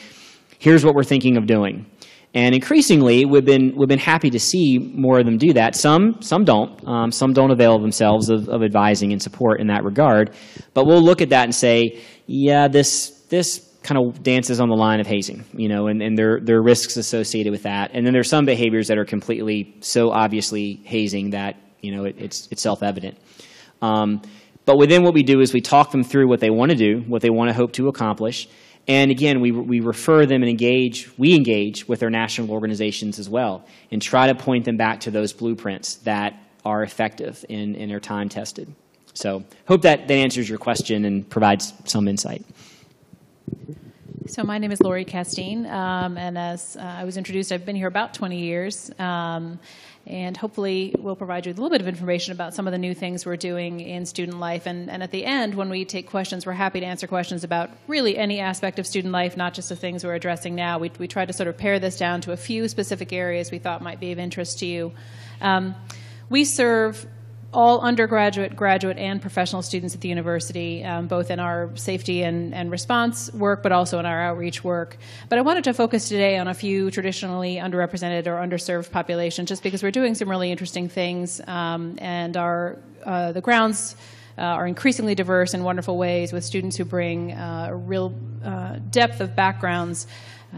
here's 0.59 0.85
what 0.85 0.95
we're 0.95 1.05
thinking 1.05 1.37
of 1.37 1.47
doing. 1.47 1.85
And 2.33 2.55
increasingly, 2.55 3.25
we've 3.25 3.45
been, 3.45 3.75
we've 3.77 3.89
been 3.89 3.99
happy 3.99 4.31
to 4.31 4.39
see 4.39 4.79
more 4.79 5.19
of 5.19 5.27
them 5.27 5.37
do 5.37 5.53
that. 5.53 5.75
Some, 5.75 6.23
some 6.23 6.45
don't. 6.45 6.87
Um, 6.89 7.11
some 7.13 7.33
don't 7.33 7.51
avail 7.51 7.79
themselves 7.79 8.31
of, 8.31 8.49
of 8.49 8.63
advising 8.63 9.13
and 9.13 9.21
support 9.21 9.61
in 9.61 9.67
that 9.67 9.85
regard. 9.85 10.31
But 10.73 10.87
we'll 10.87 11.03
look 11.03 11.21
at 11.21 11.29
that 11.31 11.45
and 11.45 11.55
say, 11.55 12.01
yeah, 12.27 12.69
this, 12.69 13.20
this 13.31 13.67
kind 13.83 13.99
of 13.99 14.23
dances 14.23 14.61
on 14.61 14.69
the 14.69 14.75
line 14.77 15.01
of 15.01 15.07
hazing, 15.07 15.45
you 15.55 15.69
know, 15.69 15.87
and, 15.87 16.03
and 16.03 16.19
there, 16.19 16.39
there 16.41 16.59
are 16.59 16.63
risks 16.63 16.99
associated 16.99 17.51
with 17.51 17.63
that. 17.63 17.93
And 17.95 18.05
then 18.05 18.13
there's 18.13 18.29
some 18.29 18.45
behaviors 18.45 18.89
that 18.89 18.99
are 18.99 19.07
completely 19.07 19.75
so 19.81 20.11
obviously 20.11 20.75
hazing 20.85 21.31
that, 21.31 21.57
you 21.81 21.97
know, 21.97 22.05
it, 22.05 22.17
it's, 22.19 22.47
it's 22.51 22.61
self-evident. 22.61 23.17
Um, 23.81 24.21
but 24.67 24.77
within 24.77 25.03
what 25.03 25.15
we 25.15 25.23
do 25.23 25.41
is 25.41 25.55
we 25.55 25.63
talk 25.63 25.91
them 25.91 26.05
through 26.05 26.29
what 26.29 26.41
they 26.41 26.51
want 26.51 26.71
to 26.71 26.77
do, 26.77 27.01
what 27.09 27.23
they 27.23 27.31
want 27.31 27.49
to 27.49 27.55
hope 27.55 27.73
to 27.73 27.89
accomplish. 27.89 28.49
And 28.87 29.11
again, 29.11 29.41
we, 29.41 29.51
we 29.51 29.81
refer 29.81 30.27
them 30.27 30.43
and 30.43 30.51
engage, 30.51 31.11
we 31.19 31.35
engage 31.35 31.89
with 31.89 32.01
their 32.01 32.11
national 32.11 32.51
organizations 32.51 33.19
as 33.19 33.29
well 33.31 33.67
and 33.91 34.03
try 34.03 34.27
to 34.27 34.35
point 34.35 34.67
them 34.67 34.77
back 34.77 35.01
to 35.01 35.11
those 35.11 35.33
blueprints 35.33 35.97
that 36.05 36.35
are 36.65 36.83
effective 36.83 37.45
and, 37.49 37.77
and 37.77 37.91
are 37.93 38.01
time 38.01 38.29
tested. 38.29 38.75
So 39.15 39.45
hope 39.67 39.83
that, 39.83 40.09
that 40.09 40.15
answers 40.15 40.49
your 40.49 40.59
question 40.59 41.05
and 41.05 41.29
provides 41.29 41.73
some 41.85 42.07
insight. 42.09 42.45
So 44.31 44.45
my 44.45 44.59
name 44.59 44.71
is 44.71 44.81
Laurie 44.81 45.05
Casteen, 45.05 45.69
um, 45.69 46.17
and 46.17 46.39
as 46.39 46.77
uh, 46.77 46.83
I 46.83 47.03
was 47.03 47.17
introduced, 47.17 47.51
I've 47.51 47.67
been 47.67 47.75
here 47.75 47.89
about 47.89 48.15
20 48.15 48.39
years, 48.39 48.89
um, 48.97 49.59
and 50.07 50.37
hopefully 50.37 50.95
we'll 50.97 51.17
provide 51.17 51.47
you 51.47 51.51
with 51.51 51.59
a 51.59 51.63
little 51.63 51.75
bit 51.75 51.81
of 51.81 51.89
information 51.89 52.33
about 52.33 52.55
some 52.55 52.69
of 52.69 52.73
the 52.73 52.79
new 52.79 52.95
things 52.95 53.27
we're 53.27 53.37
doing 53.37 53.81
in 53.81 54.07
student 54.07 54.39
life. 54.39 54.67
And, 54.67 54.89
and 54.89 55.03
at 55.03 55.11
the 55.11 55.25
end, 55.25 55.57
when 55.57 55.69
we 55.69 55.85
take 55.85 56.09
questions, 56.09 56.47
we're 56.47 56.53
happy 56.53 56.79
to 56.79 56.87
answer 56.87 57.09
questions 57.09 57.43
about 57.43 57.71
really 57.89 58.17
any 58.17 58.39
aspect 58.39 58.79
of 58.79 58.87
student 58.87 59.13
life, 59.13 59.37
not 59.37 59.53
just 59.53 59.69
the 59.69 59.75
things 59.75 60.05
we're 60.05 60.15
addressing 60.15 60.55
now. 60.55 60.79
We, 60.79 60.93
we 60.99 61.09
try 61.09 61.25
to 61.25 61.33
sort 61.33 61.49
of 61.49 61.59
pare 61.59 61.81
this 61.81 61.97
down 61.97 62.21
to 62.21 62.33
a 62.33 62.37
few 62.37 62.69
specific 62.69 63.13
areas 63.13 63.51
we 63.51 63.59
thought 63.59 63.83
might 63.83 63.99
be 63.99 64.13
of 64.13 64.21
interest 64.21 64.61
to 64.61 64.67
you. 64.67 64.93
Um, 65.41 65.75
we 66.29 66.45
serve 66.45 67.05
all 67.53 67.81
undergraduate, 67.81 68.55
graduate, 68.55 68.97
and 68.97 69.21
professional 69.21 69.63
students 69.63 69.95
at 69.95 70.01
the 70.01 70.09
university, 70.09 70.85
um, 70.85 71.09
both 71.09 71.31
in 71.31 71.41
our 71.41 71.71
safety 71.75 72.23
and, 72.23 72.55
and 72.55 72.71
response 72.71 73.33
work, 73.33 73.63
but 73.63 73.73
also 73.73 73.99
in 73.99 74.07
our 74.07 74.23
outreach 74.23 74.63
work. 74.63 74.97
But 75.29 75.39
I 75.39 75.43
wanted 75.43 75.65
to 75.65 75.75
focus 75.75 76.09
today 76.09 76.39
on 76.39 76.47
a 76.47 76.55
few 76.55 76.91
traditionally 76.91 77.57
underrepresented 77.57 78.27
or 78.27 78.37
underserved 78.37 78.91
populations, 78.93 79.49
just 79.49 79.63
because 79.63 79.83
we're 79.83 79.91
doing 79.91 80.15
some 80.15 80.31
really 80.31 80.51
interesting 80.51 80.89
things, 80.89 81.41
um, 81.47 81.97
and 81.99 82.37
our 82.37 82.79
uh, 83.05 83.33
the 83.33 83.41
grounds. 83.41 83.97
Uh, 84.39 84.43
are 84.43 84.67
increasingly 84.67 85.15
diverse 85.15 85.53
in 85.53 85.65
wonderful 85.65 85.99
ways 85.99 86.33
with 86.33 86.43
students 86.43 86.75
who 86.75 86.85
bring 86.85 87.33
uh, 87.33 87.67
a 87.71 87.77
real 87.77 88.15
uh, 88.43 88.77
depth 88.89 89.21
of 89.21 89.37
backgrounds 89.37 90.07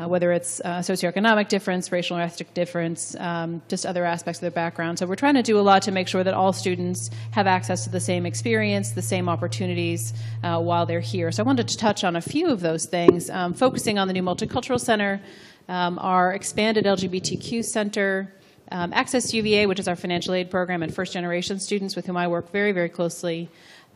uh, 0.00 0.08
whether 0.08 0.32
it's 0.32 0.60
uh, 0.64 0.78
socioeconomic 0.78 1.48
difference, 1.48 1.92
racial 1.92 2.16
or 2.16 2.22
ethnic 2.22 2.54
difference, 2.54 3.14
um, 3.16 3.60
just 3.68 3.84
other 3.84 4.04
aspects 4.04 4.38
of 4.38 4.42
their 4.42 4.50
background. 4.50 4.98
So 4.98 5.06
we're 5.06 5.16
trying 5.16 5.34
to 5.34 5.42
do 5.42 5.58
a 5.58 5.60
lot 5.60 5.82
to 5.82 5.92
make 5.92 6.08
sure 6.08 6.24
that 6.24 6.34
all 6.34 6.52
students 6.52 7.10
have 7.32 7.46
access 7.46 7.84
to 7.84 7.90
the 7.90 8.00
same 8.00 8.24
experience, 8.24 8.92
the 8.92 9.02
same 9.02 9.28
opportunities 9.28 10.14
uh, 10.42 10.60
while 10.60 10.86
they're 10.86 11.00
here. 11.00 11.30
So 11.30 11.42
I 11.42 11.46
wanted 11.46 11.68
to 11.68 11.76
touch 11.76 12.04
on 12.04 12.16
a 12.16 12.22
few 12.22 12.48
of 12.48 12.60
those 12.60 12.86
things, 12.86 13.28
um, 13.28 13.52
focusing 13.52 13.98
on 13.98 14.08
the 14.08 14.14
new 14.14 14.22
Multicultural 14.22 14.80
Center, 14.80 15.20
um, 15.68 15.98
our 15.98 16.32
expanded 16.32 16.84
LGBTQ 16.86 17.64
Center, 17.64 18.32
um, 18.70 18.92
Access 18.94 19.34
UVA, 19.34 19.66
which 19.66 19.78
is 19.78 19.86
our 19.86 19.96
financial 19.96 20.32
aid 20.32 20.50
program, 20.50 20.82
and 20.82 20.94
first 20.94 21.12
generation 21.12 21.60
students 21.60 21.94
with 21.94 22.06
whom 22.06 22.16
I 22.16 22.28
work 22.28 22.50
very, 22.50 22.72
very 22.72 22.88
closely 22.88 23.50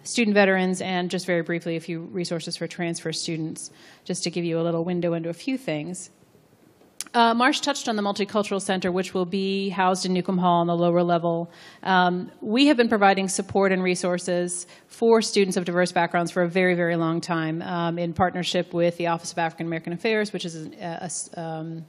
student 0.07 0.35
veterans, 0.35 0.81
and 0.81 1.11
just 1.11 1.27
very 1.27 1.43
briefly, 1.43 1.77
a 1.77 1.81
few 1.81 2.01
resources 2.01 2.57
for 2.57 2.67
transfer 2.67 3.13
students, 3.13 3.71
just 4.05 4.23
to 4.25 4.31
give 4.31 4.45
you 4.45 4.61
a 4.61 4.63
little 4.63 4.85
window 4.85 5.15
into 5.15 5.29
a 5.29 5.35
few 5.35 5.59
things. 5.59 6.11
Uh, 7.15 7.33
Marsh 7.33 7.61
touched 7.61 7.89
on 7.89 7.97
the 7.97 8.03
Multicultural 8.03 8.61
Center, 8.61 8.93
which 8.93 9.15
will 9.15 9.25
be 9.25 9.71
housed 9.71 10.05
in 10.05 10.13
Newcomb 10.13 10.37
Hall 10.37 10.61
on 10.61 10.67
the 10.67 10.77
lower 10.77 11.03
level. 11.03 11.51
Um, 11.83 12.31
we 12.43 12.67
have 12.67 12.77
been 12.77 12.91
providing 12.91 13.29
support 13.29 13.73
and 13.73 13.83
resources 13.83 14.67
for 14.87 15.23
students 15.23 15.57
of 15.57 15.65
diverse 15.65 15.93
backgrounds 15.93 16.31
for 16.31 16.43
a 16.43 16.49
very, 16.49 16.75
very 16.75 16.97
long 16.97 17.23
time 17.23 17.63
um, 17.63 17.99
in 17.99 18.13
partnership 18.13 18.75
with 18.75 18.99
the 18.99 19.07
Office 19.07 19.33
of 19.33 19.39
African 19.39 19.67
American 19.67 19.95
Affairs, 19.95 20.33
which 20.33 20.45
is 20.45 20.67
a, 20.67 21.11
a, 21.37 21.41
um, 21.41 21.87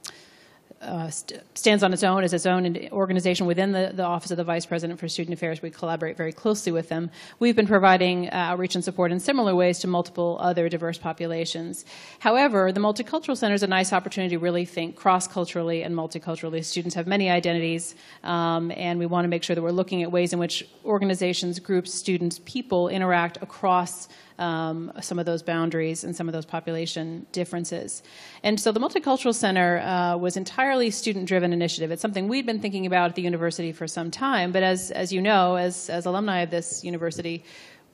uh, 0.80 1.10
st 1.10 1.42
stands 1.54 1.82
on 1.82 1.92
its 1.92 2.04
own 2.04 2.22
as 2.22 2.32
its 2.32 2.46
own 2.46 2.76
organization 2.92 3.46
within 3.46 3.72
the, 3.72 3.90
the 3.94 4.04
Office 4.04 4.30
of 4.30 4.36
the 4.36 4.44
Vice 4.44 4.64
President 4.64 4.98
for 5.00 5.08
Student 5.08 5.34
Affairs. 5.34 5.60
We 5.60 5.70
collaborate 5.70 6.16
very 6.16 6.32
closely 6.32 6.72
with 6.72 6.88
them. 6.88 7.10
We've 7.38 7.56
been 7.56 7.66
providing 7.66 8.28
uh, 8.28 8.32
outreach 8.32 8.74
and 8.74 8.84
support 8.84 9.10
in 9.10 9.20
similar 9.20 9.54
ways 9.54 9.80
to 9.80 9.88
multiple 9.88 10.38
other 10.40 10.68
diverse 10.68 10.98
populations. 10.98 11.84
However, 12.20 12.72
the 12.72 12.80
Multicultural 12.80 13.36
Center 13.36 13.54
is 13.54 13.62
a 13.62 13.66
nice 13.66 13.92
opportunity 13.92 14.36
to 14.36 14.38
really 14.38 14.64
think 14.64 14.96
cross-culturally 14.96 15.82
and 15.82 15.94
multiculturally. 15.94 16.64
Students 16.64 16.94
have 16.94 17.06
many 17.06 17.28
identities, 17.28 17.96
um, 18.22 18.70
and 18.76 18.98
we 18.98 19.06
want 19.06 19.24
to 19.24 19.28
make 19.28 19.42
sure 19.42 19.56
that 19.56 19.62
we're 19.62 19.70
looking 19.70 20.02
at 20.02 20.12
ways 20.12 20.32
in 20.32 20.38
which 20.38 20.68
organizations, 20.84 21.58
groups, 21.58 21.92
students, 21.92 22.40
people 22.44 22.88
interact 22.88 23.38
across 23.42 24.08
um, 24.38 24.92
some 25.00 25.18
of 25.18 25.26
those 25.26 25.42
boundaries 25.42 26.04
and 26.04 26.14
some 26.14 26.28
of 26.28 26.32
those 26.32 26.46
population 26.46 27.26
differences. 27.32 28.02
And 28.42 28.60
so 28.60 28.72
the 28.72 28.80
Multicultural 28.80 29.34
Center 29.34 29.78
uh, 29.78 30.16
was 30.16 30.36
entirely 30.36 30.90
student-driven 30.90 31.52
initiative. 31.52 31.90
It's 31.90 32.02
something 32.02 32.28
we'd 32.28 32.46
been 32.46 32.60
thinking 32.60 32.86
about 32.86 33.10
at 33.10 33.16
the 33.16 33.22
university 33.22 33.72
for 33.72 33.86
some 33.86 34.10
time, 34.10 34.52
but 34.52 34.62
as, 34.62 34.90
as 34.90 35.12
you 35.12 35.20
know, 35.20 35.56
as, 35.56 35.90
as 35.90 36.06
alumni 36.06 36.40
of 36.40 36.50
this 36.50 36.84
university, 36.84 37.44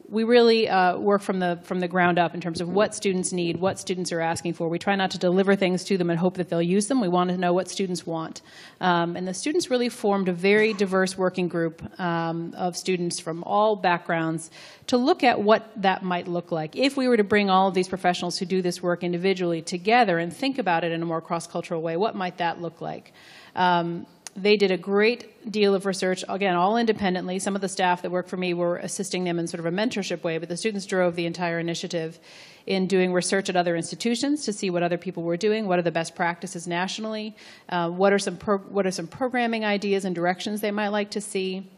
we 0.08 0.24
really 0.24 0.68
uh, 0.68 0.98
work 0.98 1.22
from 1.22 1.38
the 1.38 1.58
from 1.62 1.80
the 1.80 1.88
ground 1.88 2.18
up 2.18 2.34
in 2.34 2.40
terms 2.40 2.60
of 2.60 2.68
what 2.68 2.94
students 2.94 3.32
need, 3.32 3.56
what 3.56 3.78
students 3.78 4.12
are 4.12 4.20
asking 4.20 4.54
for. 4.54 4.68
We 4.68 4.78
try 4.78 4.96
not 4.96 5.10
to 5.12 5.18
deliver 5.18 5.56
things 5.56 5.84
to 5.84 5.96
them 5.96 6.10
and 6.10 6.18
hope 6.18 6.36
that 6.36 6.48
they'll 6.48 6.62
use 6.62 6.88
them. 6.88 7.00
We 7.00 7.08
want 7.08 7.30
to 7.30 7.36
know 7.36 7.52
what 7.52 7.68
students 7.68 8.06
want, 8.06 8.42
um, 8.80 9.16
and 9.16 9.26
the 9.26 9.34
students 9.34 9.70
really 9.70 9.88
formed 9.88 10.28
a 10.28 10.32
very 10.32 10.72
diverse 10.72 11.16
working 11.16 11.48
group 11.48 11.82
um, 12.00 12.54
of 12.56 12.76
students 12.76 13.18
from 13.18 13.42
all 13.44 13.76
backgrounds 13.76 14.50
to 14.88 14.96
look 14.96 15.24
at 15.24 15.40
what 15.40 15.70
that 15.76 16.02
might 16.02 16.28
look 16.28 16.52
like 16.52 16.76
if 16.76 16.96
we 16.96 17.08
were 17.08 17.16
to 17.16 17.24
bring 17.24 17.48
all 17.48 17.68
of 17.68 17.74
these 17.74 17.88
professionals 17.88 18.38
who 18.38 18.46
do 18.46 18.60
this 18.60 18.82
work 18.82 19.02
individually 19.02 19.62
together 19.62 20.18
and 20.18 20.34
think 20.34 20.58
about 20.58 20.84
it 20.84 20.92
in 20.92 21.02
a 21.02 21.06
more 21.06 21.20
cross 21.20 21.46
cultural 21.46 21.80
way. 21.80 21.96
What 21.96 22.14
might 22.14 22.38
that 22.38 22.60
look 22.60 22.80
like? 22.80 23.12
Um, 23.56 24.06
they 24.36 24.56
did 24.56 24.70
a 24.70 24.76
great 24.76 25.50
deal 25.50 25.74
of 25.74 25.86
research, 25.86 26.24
again, 26.28 26.54
all 26.54 26.76
independently. 26.76 27.38
Some 27.38 27.54
of 27.54 27.60
the 27.60 27.68
staff 27.68 28.02
that 28.02 28.10
worked 28.10 28.28
for 28.28 28.36
me 28.36 28.52
were 28.52 28.78
assisting 28.78 29.24
them 29.24 29.38
in 29.38 29.46
sort 29.46 29.60
of 29.60 29.66
a 29.66 29.70
mentorship 29.70 30.22
way, 30.22 30.38
but 30.38 30.48
the 30.48 30.56
students 30.56 30.86
drove 30.86 31.14
the 31.14 31.26
entire 31.26 31.58
initiative 31.58 32.18
in 32.66 32.86
doing 32.86 33.12
research 33.12 33.48
at 33.48 33.56
other 33.56 33.76
institutions 33.76 34.44
to 34.44 34.52
see 34.52 34.70
what 34.70 34.82
other 34.82 34.98
people 34.98 35.22
were 35.22 35.36
doing, 35.36 35.68
what 35.68 35.78
are 35.78 35.82
the 35.82 35.92
best 35.92 36.16
practices 36.16 36.66
nationally, 36.66 37.36
uh, 37.68 37.90
what, 37.90 38.12
are 38.12 38.18
some 38.18 38.36
what 38.36 38.86
are 38.86 38.90
some 38.90 39.06
programming 39.06 39.64
ideas 39.64 40.04
and 40.04 40.14
directions 40.14 40.60
they 40.60 40.70
might 40.70 40.88
like 40.88 41.10
to 41.10 41.20
see. 41.20 41.68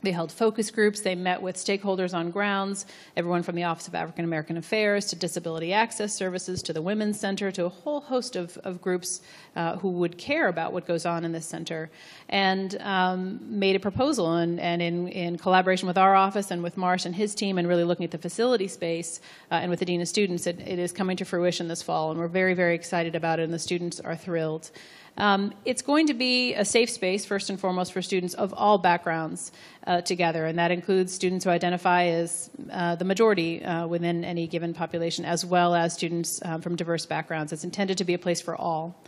They 0.00 0.12
held 0.12 0.30
focus 0.30 0.70
groups. 0.70 1.00
They 1.00 1.16
met 1.16 1.42
with 1.42 1.56
stakeholders 1.56 2.14
on 2.14 2.30
grounds, 2.30 2.86
everyone 3.16 3.42
from 3.42 3.56
the 3.56 3.64
Office 3.64 3.88
of 3.88 3.96
African 3.96 4.24
American 4.24 4.56
Affairs 4.56 5.06
to 5.06 5.16
Disability 5.16 5.72
Access 5.72 6.14
Services 6.14 6.62
to 6.62 6.72
the 6.72 6.80
Women's 6.80 7.18
Center 7.18 7.50
to 7.50 7.64
a 7.64 7.68
whole 7.68 8.00
host 8.00 8.36
of, 8.36 8.56
of 8.58 8.80
groups 8.80 9.20
uh, 9.56 9.76
who 9.78 9.90
would 9.90 10.16
care 10.16 10.46
about 10.46 10.72
what 10.72 10.86
goes 10.86 11.04
on 11.04 11.24
in 11.24 11.32
this 11.32 11.46
center, 11.46 11.90
and 12.28 12.80
um, 12.80 13.40
made 13.58 13.74
a 13.74 13.80
proposal. 13.80 14.36
And, 14.36 14.60
and 14.60 14.80
in, 14.80 15.08
in 15.08 15.36
collaboration 15.36 15.88
with 15.88 15.98
our 15.98 16.14
office 16.14 16.52
and 16.52 16.62
with 16.62 16.76
Marsh 16.76 17.04
and 17.04 17.16
his 17.16 17.34
team, 17.34 17.58
and 17.58 17.66
really 17.66 17.84
looking 17.84 18.04
at 18.04 18.12
the 18.12 18.18
facility 18.18 18.68
space 18.68 19.20
uh, 19.50 19.54
and 19.54 19.68
with 19.68 19.80
the 19.80 19.84
Dean 19.84 20.00
of 20.00 20.06
Students, 20.06 20.46
it, 20.46 20.60
it 20.60 20.78
is 20.78 20.92
coming 20.92 21.16
to 21.16 21.24
fruition 21.24 21.66
this 21.66 21.82
fall. 21.82 22.12
And 22.12 22.20
we're 22.20 22.28
very, 22.28 22.54
very 22.54 22.76
excited 22.76 23.16
about 23.16 23.40
it, 23.40 23.42
and 23.42 23.52
the 23.52 23.58
students 23.58 23.98
are 23.98 24.14
thrilled. 24.14 24.70
Um, 25.18 25.52
it's 25.64 25.82
going 25.82 26.06
to 26.06 26.14
be 26.14 26.54
a 26.54 26.64
safe 26.64 26.88
space, 26.88 27.26
first 27.26 27.50
and 27.50 27.58
foremost, 27.58 27.92
for 27.92 28.00
students 28.00 28.34
of 28.34 28.54
all 28.54 28.78
backgrounds 28.78 29.50
uh, 29.84 30.00
together, 30.00 30.46
and 30.46 30.58
that 30.60 30.70
includes 30.70 31.12
students 31.12 31.44
who 31.44 31.50
identify 31.50 32.04
as 32.04 32.50
uh, 32.70 32.94
the 32.94 33.04
majority 33.04 33.64
uh, 33.64 33.86
within 33.88 34.24
any 34.24 34.46
given 34.46 34.72
population, 34.72 35.24
as 35.24 35.44
well 35.44 35.74
as 35.74 35.92
students 35.92 36.40
uh, 36.42 36.58
from 36.58 36.76
diverse 36.76 37.04
backgrounds. 37.04 37.52
It's 37.52 37.64
intended 37.64 37.98
to 37.98 38.04
be 38.04 38.14
a 38.14 38.18
place 38.18 38.40
for 38.40 38.54
all. 38.54 39.02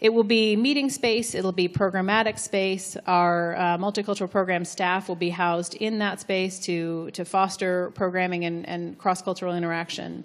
It 0.00 0.12
will 0.12 0.24
be 0.24 0.56
meeting 0.56 0.90
space, 0.90 1.34
it'll 1.34 1.52
be 1.52 1.68
programmatic 1.68 2.38
space. 2.38 2.96
Our 3.06 3.56
uh, 3.56 3.78
multicultural 3.78 4.30
program 4.30 4.64
staff 4.64 5.08
will 5.08 5.16
be 5.16 5.30
housed 5.30 5.74
in 5.74 5.98
that 6.00 6.20
space 6.20 6.58
to, 6.60 7.10
to 7.12 7.24
foster 7.24 7.90
programming 7.94 8.44
and, 8.44 8.68
and 8.68 8.98
cross 8.98 9.22
cultural 9.22 9.54
interaction. 9.54 10.24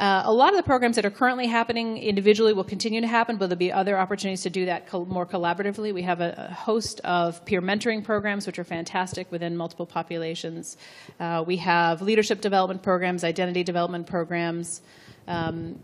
Uh, 0.00 0.22
a 0.24 0.32
lot 0.32 0.54
of 0.54 0.56
the 0.56 0.62
programs 0.62 0.96
that 0.96 1.04
are 1.04 1.10
currently 1.10 1.46
happening 1.46 1.98
individually 1.98 2.54
will 2.54 2.64
continue 2.64 3.02
to 3.02 3.06
happen, 3.06 3.36
but 3.36 3.50
there'll 3.50 3.58
be 3.58 3.70
other 3.70 3.98
opportunities 3.98 4.40
to 4.40 4.48
do 4.48 4.64
that 4.64 4.90
more 4.90 5.26
collaboratively. 5.26 5.92
We 5.92 6.00
have 6.02 6.22
a, 6.22 6.48
a, 6.48 6.54
host 6.54 7.00
of 7.00 7.44
peer 7.44 7.60
mentoring 7.60 8.02
programs, 8.02 8.46
which 8.46 8.58
are 8.58 8.64
fantastic 8.64 9.30
within 9.30 9.58
multiple 9.58 9.84
populations. 9.84 10.78
Uh, 11.20 11.44
we 11.46 11.58
have 11.58 12.00
leadership 12.00 12.40
development 12.40 12.82
programs, 12.82 13.24
identity 13.24 13.62
development 13.62 14.06
programs. 14.06 14.80
Um, 15.28 15.80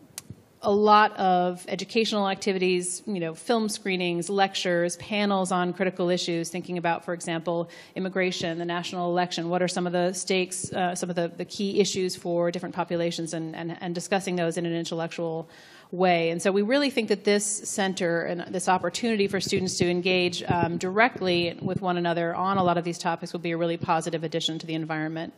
a 0.67 0.71
lot 0.71 1.17
of 1.17 1.65
educational 1.69 2.29
activities, 2.29 3.01
you 3.07 3.21
know, 3.21 3.35
film 3.35 3.69
screenings, 3.69 4.29
lectures, 4.29 4.97
panels 4.97 5.53
on 5.53 5.73
critical 5.73 6.11
issues, 6.11 6.51
thinking 6.51 6.77
about, 6.77 7.05
for 7.05 7.15
example, 7.15 7.71
immigration, 7.95 8.59
the 8.59 8.65
national 8.65 9.09
election, 9.09 9.49
what 9.49 9.63
are 9.63 9.69
some 9.69 9.87
of 9.87 9.93
the 9.93 10.13
stakes, 10.13 10.73
uh, 10.73 10.93
some 10.97 11.09
of 11.09 11.15
the, 11.15 11.29
the 11.29 11.45
key 11.45 11.79
issues 11.79 12.17
for 12.17 12.51
different 12.51 12.75
populations, 12.75 13.33
and, 13.33 13.55
and, 13.55 13.79
and 13.81 13.95
discussing 13.95 14.35
those 14.35 14.57
in 14.57 14.67
an 14.67 14.75
intellectual 14.75 15.49
way. 15.93 16.31
And 16.31 16.43
so 16.43 16.51
we 16.51 16.63
really 16.63 16.91
think 16.91 17.11
that 17.11 17.23
this 17.23 17.47
center 17.47 18.23
and 18.23 18.53
this 18.53 18.69
opportunity 18.69 19.29
for 19.29 19.41
students 19.41 19.79
to 19.79 19.89
engage 19.89 20.43
um, 20.43 20.79
directly 20.79 21.57
with 21.63 21.81
one 21.81 21.97
another 21.97 22.35
on 22.35 22.59
a 22.59 22.65
lot 22.65 22.77
of 22.77 22.83
these 22.83 22.99
topics 22.99 23.33
will 23.33 23.39
be 23.39 23.53
a 23.53 23.57
really 23.57 23.77
positive 23.77 24.25
addition 24.25 24.59
to 24.59 24.67
the 24.67 24.75
environment. 24.75 25.33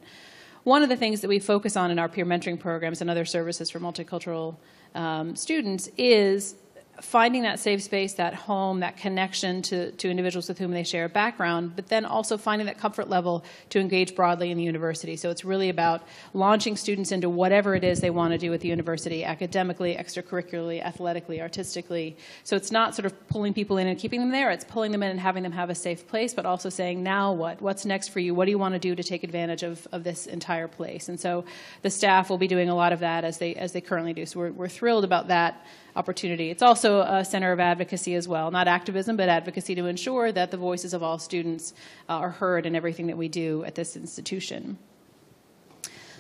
One 0.69 0.83
of 0.83 0.91
the 0.91 0.97
things 0.97 1.23
that 1.23 1.29
we 1.29 1.39
focus 1.39 1.79
on 1.79 1.91
in 1.91 1.99
our 1.99 2.11
peer 2.11 2.27
mentoring 2.27 2.61
programs 2.61 3.01
and 3.01 3.09
other 3.09 3.25
services 3.25 3.71
for 3.71 3.81
multicultural 3.81 4.57
um, 4.95 5.35
students 5.35 5.89
is 5.97 6.57
finding 7.01 7.43
that 7.43 7.59
safe 7.59 7.83
space, 7.83 8.15
that 8.15 8.35
home, 8.35 8.81
that 8.81 8.97
connection 8.97 9.63
to, 9.63 9.93
to 9.93 10.11
individuals 10.11 10.49
with 10.49 10.59
whom 10.59 10.73
they 10.73 10.83
share 10.83 11.05
a 11.05 11.09
background, 11.09 11.75
but 11.77 11.89
then 11.89 12.05
also 12.05 12.37
finding 12.37 12.67
that 12.67 12.79
comfort 12.79 13.09
level 13.09 13.45
to 13.71 13.79
engage 13.79 14.15
broadly 14.15 14.51
in 14.51 14.57
the 14.57 14.65
university. 14.65 15.17
So 15.17 15.31
it's 15.31 15.45
really 15.45 15.69
about 15.69 16.03
launching 16.35 16.77
students 16.77 17.13
into 17.13 17.29
whatever 17.29 17.75
it 17.75 17.85
is 17.85 18.01
they 18.01 18.11
want 18.11 18.33
to 18.33 18.39
do 18.39 18.51
with 18.51 18.61
the 18.61 18.69
university, 18.69 19.25
academically, 19.25 19.95
extracurricularly, 19.95 20.83
athletically, 20.83 21.41
artistically. 21.41 22.17
So 22.45 22.57
it's 22.57 22.73
not 22.73 22.95
sort 22.95 23.07
of 23.07 23.29
pulling 23.29 23.55
people 23.55 23.79
in 23.79 23.87
and 23.87 23.99
keeping 23.99 24.21
them 24.21 24.31
there, 24.31 24.51
it's 24.51 24.65
pulling 24.65 24.93
them 24.93 25.03
in 25.03 25.11
and 25.11 25.21
having 25.21 25.43
them 25.43 25.53
have 25.53 25.71
a 25.71 25.75
safe 25.75 26.07
place, 26.07 26.35
but 26.35 26.47
also 26.47 26.69
saying, 26.69 27.03
now 27.03 27.33
what? 27.33 27.61
What's 27.63 27.85
next 27.85 28.09
for 28.09 28.21
you? 28.21 28.35
What 28.35 28.47
do 28.47 28.51
you 28.51 28.59
want 28.59 28.75
to 28.75 28.79
do 28.79 28.95
to 28.95 29.03
take 29.03 29.25
advantage 29.25 29.63
of, 29.63 29.87
of 29.93 30.05
this 30.05 30.27
entire 30.27 30.69
place? 30.69 31.09
And 31.09 31.19
so 31.19 31.45
the 31.83 31.91
staff 31.91 32.31
will 32.31 32.39
be 32.39 32.49
doing 32.49 32.69
a 32.69 32.75
lot 32.75 32.93
of 32.93 33.01
that 33.01 33.25
as 33.25 33.39
they, 33.39 33.55
as 33.55 33.73
they 33.73 33.81
currently 33.81 34.13
do. 34.13 34.27
So 34.27 34.41
we're, 34.41 34.53
we're 34.53 34.69
thrilled 34.69 35.05
about 35.05 35.29
that 35.29 35.65
opportunity. 35.99 36.51
It's 36.51 36.63
also 36.63 37.01
a 37.01 37.25
center 37.25 37.51
of 37.51 37.59
advocacy 37.59 38.15
as 38.15 38.29
well, 38.29 38.53
not 38.53 38.69
activism, 38.69 39.17
but 39.17 39.29
advocacy 39.29 39.75
to 39.75 39.87
ensure 39.87 40.31
that 40.31 40.53
the 40.53 40.57
voices 40.57 40.95
of 40.95 41.03
all 41.03 41.19
students 41.19 41.75
uh, 42.09 42.13
are 42.13 42.31
heard 42.31 42.67
in 42.67 42.77
everything 42.77 43.09
that 43.09 43.17
we 43.17 43.29
do 43.29 43.65
at 43.65 43.75
this 43.75 43.97
institution. 43.97 44.79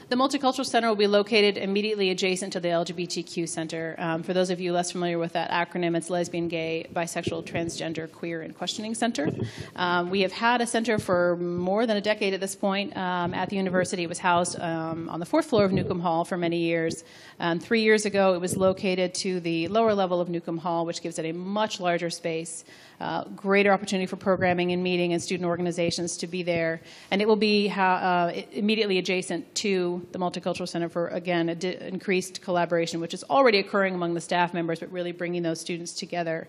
The 0.09 0.17
Multicultural 0.17 0.65
Center 0.65 0.89
will 0.89 0.97
be 0.97 1.07
located 1.07 1.59
immediately 1.59 2.09
adjacent 2.09 2.55
to 2.55 2.61
the 2.61 2.69
LGBTQ 2.69 3.47
Center. 3.47 3.95
Um, 3.99 4.23
for 4.23 4.33
those 4.33 4.49
of 4.49 4.59
you 4.59 4.73
less 4.73 4.91
familiar 4.91 5.19
with 5.19 5.35
that 5.35 5.51
acronym, 5.51 5.95
it's 5.95 6.09
Lesbian, 6.09 6.49
Gay, 6.49 6.87
Bisexual, 6.95 7.45
Transgender, 7.45 8.11
Queer, 8.11 8.41
and 8.41 8.57
Questioning 8.57 8.95
Center. 8.95 9.31
Um, 9.77 10.09
we 10.09 10.23
have 10.23 10.33
had 10.33 10.63
a 10.63 10.67
center 10.67 10.99
for 10.99 11.37
more 11.37 11.85
than 11.85 11.99
a 11.99 12.01
decade 12.01 12.33
at 12.33 12.41
this 12.41 12.57
point 12.57 12.97
um, 12.97 13.35
at 13.35 13.51
the 13.51 13.57
university. 13.57 14.05
It 14.05 14.09
was 14.09 14.19
housed 14.19 14.59
um, 14.59 15.11
on 15.11 15.21
the 15.21 15.27
fourth 15.27 15.45
floor 15.45 15.67
of 15.67 15.73
Newcomb 15.73 16.01
Hall 16.01 16.25
for 16.25 16.39
many 16.39 16.61
years. 16.61 17.05
Um, 17.39 17.61
three 17.61 17.83
years 17.83 18.07
ago, 18.07 18.33
it 18.33 18.41
was 18.41 18.57
located 18.57 19.13
to 19.17 19.41
the 19.41 19.69
lower 19.69 19.93
level 19.93 20.23
of 20.23 20.31
Newcomb 20.31 20.57
Hall, 20.57 20.87
which 20.87 21.03
gives 21.03 21.19
it 21.19 21.27
a 21.27 21.33
much 21.33 21.81
larger 21.81 22.09
space 22.09 22.65
uh, 23.01 23.25
greater 23.25 23.73
opportunity 23.73 24.07
for 24.07 24.17
programming 24.17 24.73
and 24.73 24.83
meeting 24.83 25.13
and 25.13 25.23
student 25.23 25.47
organizations 25.47 26.17
to 26.19 26.27
be 26.27 26.43
there. 26.43 26.81
And 27.11 27.23
it 27.23 27.29
will 27.29 27.37
be 27.37 27.71
uh, 27.71 28.33
immediately 28.53 28.99
adjacent 28.99 29.55
to 29.57 30.07
the 30.13 30.19
Multicultural 30.19 30.69
Center 30.69 30.89
for, 30.89 31.09
again, 31.09 31.49
increased 31.49 32.43
collaboration, 32.43 33.01
which 33.01 33.15
is 33.15 33.25
already 33.25 33.59
occurring 33.59 33.95
among 33.95 34.15
the 34.15 34.21
staff 34.21 34.53
members, 34.53 34.81
but 34.81 34.91
really 34.91 35.13
bringing 35.13 35.43
those 35.43 35.61
students 35.61 35.93
together. 35.93 36.49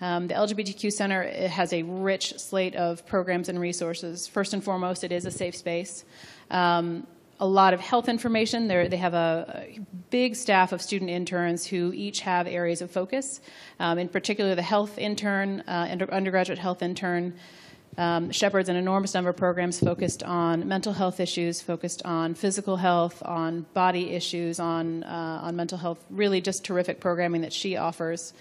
Um, 0.00 0.28
the 0.28 0.34
LGBTQ 0.34 0.92
Center 0.92 1.22
has 1.48 1.72
a 1.74 1.82
rich 1.82 2.38
slate 2.38 2.74
of 2.74 3.06
programs 3.06 3.50
and 3.50 3.60
resources. 3.60 4.26
First 4.26 4.54
and 4.54 4.64
foremost, 4.64 5.04
it 5.04 5.12
is 5.12 5.26
a 5.26 5.30
safe 5.30 5.54
space. 5.54 6.04
Um, 6.50 7.06
a 7.40 7.46
lot 7.46 7.72
of 7.72 7.80
health 7.80 8.08
information. 8.08 8.68
They're, 8.68 8.88
they 8.88 8.98
have 8.98 9.14
a, 9.14 9.64
a, 9.76 9.80
big 10.10 10.34
staff 10.34 10.72
of 10.72 10.82
student 10.82 11.08
interns 11.10 11.64
who 11.64 11.92
each 11.94 12.20
have 12.20 12.46
areas 12.46 12.82
of 12.82 12.90
focus. 12.90 13.40
Um, 13.78 13.98
in 13.98 14.08
particular, 14.08 14.54
the 14.54 14.62
health 14.62 14.98
intern, 14.98 15.60
uh, 15.68 15.96
undergraduate 16.10 16.58
health 16.58 16.82
intern, 16.82 17.34
um, 17.96 18.30
shepherds 18.30 18.68
an 18.68 18.76
enormous 18.76 19.14
number 19.14 19.30
of 19.30 19.36
programs 19.36 19.78
focused 19.78 20.22
on 20.22 20.66
mental 20.68 20.92
health 20.92 21.20
issues, 21.20 21.60
focused 21.60 22.02
on 22.04 22.34
physical 22.34 22.76
health, 22.76 23.22
on 23.24 23.66
body 23.72 24.10
issues, 24.10 24.60
on, 24.60 25.04
uh, 25.04 25.40
on 25.42 25.56
mental 25.56 25.78
health. 25.78 26.04
Really, 26.10 26.40
just 26.40 26.64
terrific 26.64 27.00
programming 27.00 27.42
that 27.42 27.52
she 27.52 27.76
offers. 27.76 28.32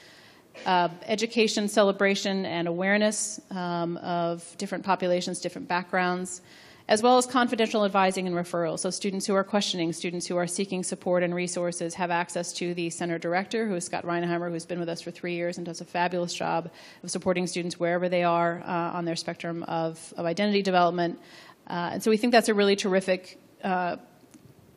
Uh, 0.66 0.90
education, 1.06 1.68
celebration, 1.68 2.46
and 2.46 2.68
awareness 2.68 3.40
um, 3.52 3.98
of 3.98 4.58
different 4.58 4.84
populations, 4.84 5.40
different 5.40 5.68
backgrounds 5.68 6.42
as 6.90 7.04
well 7.04 7.20
as 7.20 7.28
confidential 7.28 7.86
advising 7.86 8.26
and 8.26 8.36
referrals. 8.36 8.80
So 8.80 8.90
students 8.90 9.28
who 9.28 9.36
are 9.36 9.44
questioning, 9.44 9.94
students 9.94 10.26
who 10.26 10.38
are 10.38 10.48
seeking 10.48 10.84
support 10.84 11.22
and 11.22 11.36
resources 11.36 11.94
have 11.94 12.10
access 12.10 12.52
to 12.54 12.74
the 12.74 12.90
center 12.90 13.20
director, 13.20 13.68
who 13.68 13.76
is 13.76 13.86
Scott 13.86 14.06
Reinheimer, 14.06 14.50
who's 14.50 14.66
been 14.66 14.80
with 14.80 14.90
us 14.90 15.00
for 15.00 15.12
three 15.12 15.36
years 15.36 15.58
and 15.58 15.68
does 15.68 15.82
a 15.82 15.86
fabulous 15.86 16.34
job 16.34 16.72
of 17.04 17.12
supporting 17.12 17.46
students 17.46 17.80
wherever 17.80 18.10
they 18.10 18.24
are 18.24 18.64
uh, 18.66 18.98
on 18.98 19.06
their 19.06 19.16
spectrum 19.16 19.62
of, 19.64 20.14
of 20.18 20.26
identity 20.26 20.64
development. 20.64 21.20
Uh, 21.68 21.92
and 21.94 22.04
so 22.04 22.10
we 22.10 22.18
think 22.18 22.32
that's 22.32 22.50
a 22.50 22.56
really 22.56 22.76
terrific 22.76 23.40
uh, 23.64 23.98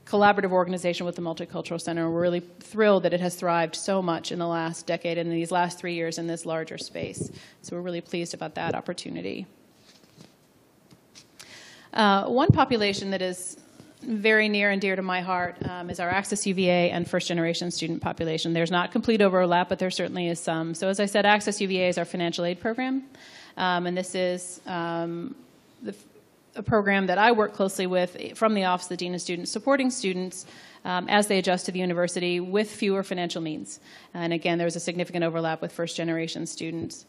collaborative 0.04 0.50
organization 0.50 1.06
with 1.06 1.16
the 1.16 1.22
Multicultural 1.22 1.80
Center. 1.80 2.10
We're 2.10 2.20
really 2.20 2.40
thrilled 2.60 3.04
that 3.04 3.14
it 3.14 3.20
has 3.20 3.36
thrived 3.36 3.74
so 3.74 4.02
much 4.02 4.32
in 4.32 4.38
the 4.38 4.46
last 4.46 4.86
decade 4.86 5.16
and 5.16 5.30
in 5.30 5.34
these 5.34 5.50
last 5.50 5.78
three 5.78 5.94
years 5.94 6.18
in 6.18 6.26
this 6.26 6.44
larger 6.44 6.76
space. 6.76 7.30
So 7.62 7.74
we're 7.74 7.82
really 7.82 8.02
pleased 8.02 8.34
about 8.34 8.56
that 8.56 8.74
opportunity. 8.74 9.46
Uh, 11.92 12.24
one 12.26 12.48
population 12.48 13.10
that 13.10 13.20
is 13.20 13.56
very 14.02 14.48
near 14.48 14.70
and 14.70 14.80
dear 14.80 14.96
to 14.96 15.02
my 15.02 15.20
heart 15.20 15.56
um, 15.68 15.90
is 15.90 16.00
our 16.00 16.08
Access 16.08 16.46
UVA 16.46 16.90
and 16.90 17.08
first 17.08 17.28
generation 17.28 17.70
student 17.70 18.02
population. 18.02 18.52
There's 18.52 18.70
not 18.70 18.92
complete 18.92 19.22
overlap, 19.22 19.68
but 19.68 19.78
there 19.78 19.90
certainly 19.90 20.28
is 20.28 20.40
some. 20.40 20.74
So, 20.74 20.88
as 20.88 21.00
I 21.00 21.06
said, 21.06 21.26
Access 21.26 21.60
UVA 21.60 21.88
is 21.88 21.98
our 21.98 22.04
financial 22.04 22.44
aid 22.44 22.60
program, 22.60 23.04
um, 23.56 23.86
and 23.86 23.96
this 23.96 24.14
is 24.14 24.60
um, 24.66 25.34
the, 25.82 25.94
a 26.56 26.62
program 26.62 27.06
that 27.06 27.18
I 27.18 27.32
work 27.32 27.52
closely 27.52 27.86
with 27.86 28.36
from 28.36 28.54
the 28.54 28.64
Office 28.64 28.86
of 28.86 28.90
the 28.90 28.96
Dean 28.96 29.14
of 29.14 29.20
Students, 29.20 29.50
supporting 29.50 29.90
students. 29.90 30.46
Um, 30.84 31.08
as 31.08 31.28
they 31.28 31.38
adjust 31.38 31.66
to 31.66 31.70
the 31.70 31.78
university 31.78 32.40
with 32.40 32.68
fewer 32.68 33.04
financial 33.04 33.40
means. 33.40 33.78
And 34.14 34.32
again, 34.32 34.58
there's 34.58 34.74
a 34.74 34.80
significant 34.80 35.22
overlap 35.22 35.62
with 35.62 35.70
first 35.70 35.96
generation 35.96 36.44
students. 36.44 37.06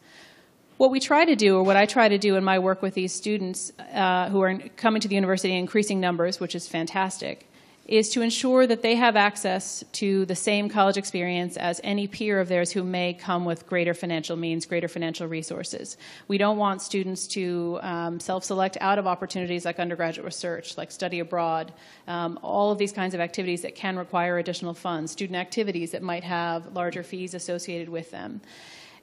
What 0.76 0.90
we 0.90 0.98
try 0.98 1.24
to 1.24 1.36
do, 1.36 1.56
or 1.56 1.62
what 1.62 1.76
I 1.76 1.86
try 1.86 2.08
to 2.08 2.18
do 2.18 2.34
in 2.34 2.42
my 2.42 2.58
work 2.58 2.82
with 2.82 2.94
these 2.94 3.12
students 3.12 3.72
uh, 3.92 4.28
who 4.28 4.40
are 4.40 4.58
coming 4.76 5.00
to 5.02 5.08
the 5.08 5.14
university 5.14 5.52
in 5.52 5.58
increasing 5.58 6.00
numbers, 6.00 6.40
which 6.40 6.56
is 6.56 6.66
fantastic, 6.66 7.48
is 7.86 8.10
to 8.10 8.22
ensure 8.22 8.66
that 8.66 8.82
they 8.82 8.96
have 8.96 9.14
access 9.14 9.84
to 9.92 10.24
the 10.26 10.34
same 10.34 10.68
college 10.68 10.96
experience 10.96 11.56
as 11.56 11.80
any 11.84 12.08
peer 12.08 12.40
of 12.40 12.48
theirs 12.48 12.72
who 12.72 12.82
may 12.82 13.14
come 13.14 13.44
with 13.44 13.68
greater 13.68 13.94
financial 13.94 14.36
means, 14.36 14.66
greater 14.66 14.88
financial 14.88 15.28
resources. 15.28 15.96
We 16.26 16.38
don't 16.38 16.56
want 16.56 16.82
students 16.82 17.28
to 17.28 17.78
um, 17.82 18.18
self 18.18 18.42
select 18.42 18.76
out 18.80 18.98
of 18.98 19.06
opportunities 19.06 19.64
like 19.64 19.78
undergraduate 19.78 20.24
research, 20.24 20.76
like 20.76 20.90
study 20.90 21.20
abroad, 21.20 21.72
um, 22.08 22.36
all 22.42 22.72
of 22.72 22.78
these 22.78 22.90
kinds 22.90 23.14
of 23.14 23.20
activities 23.20 23.62
that 23.62 23.76
can 23.76 23.96
require 23.96 24.38
additional 24.38 24.74
funds, 24.74 25.12
student 25.12 25.36
activities 25.36 25.92
that 25.92 26.02
might 26.02 26.24
have 26.24 26.74
larger 26.74 27.04
fees 27.04 27.32
associated 27.32 27.88
with 27.88 28.10
them. 28.10 28.40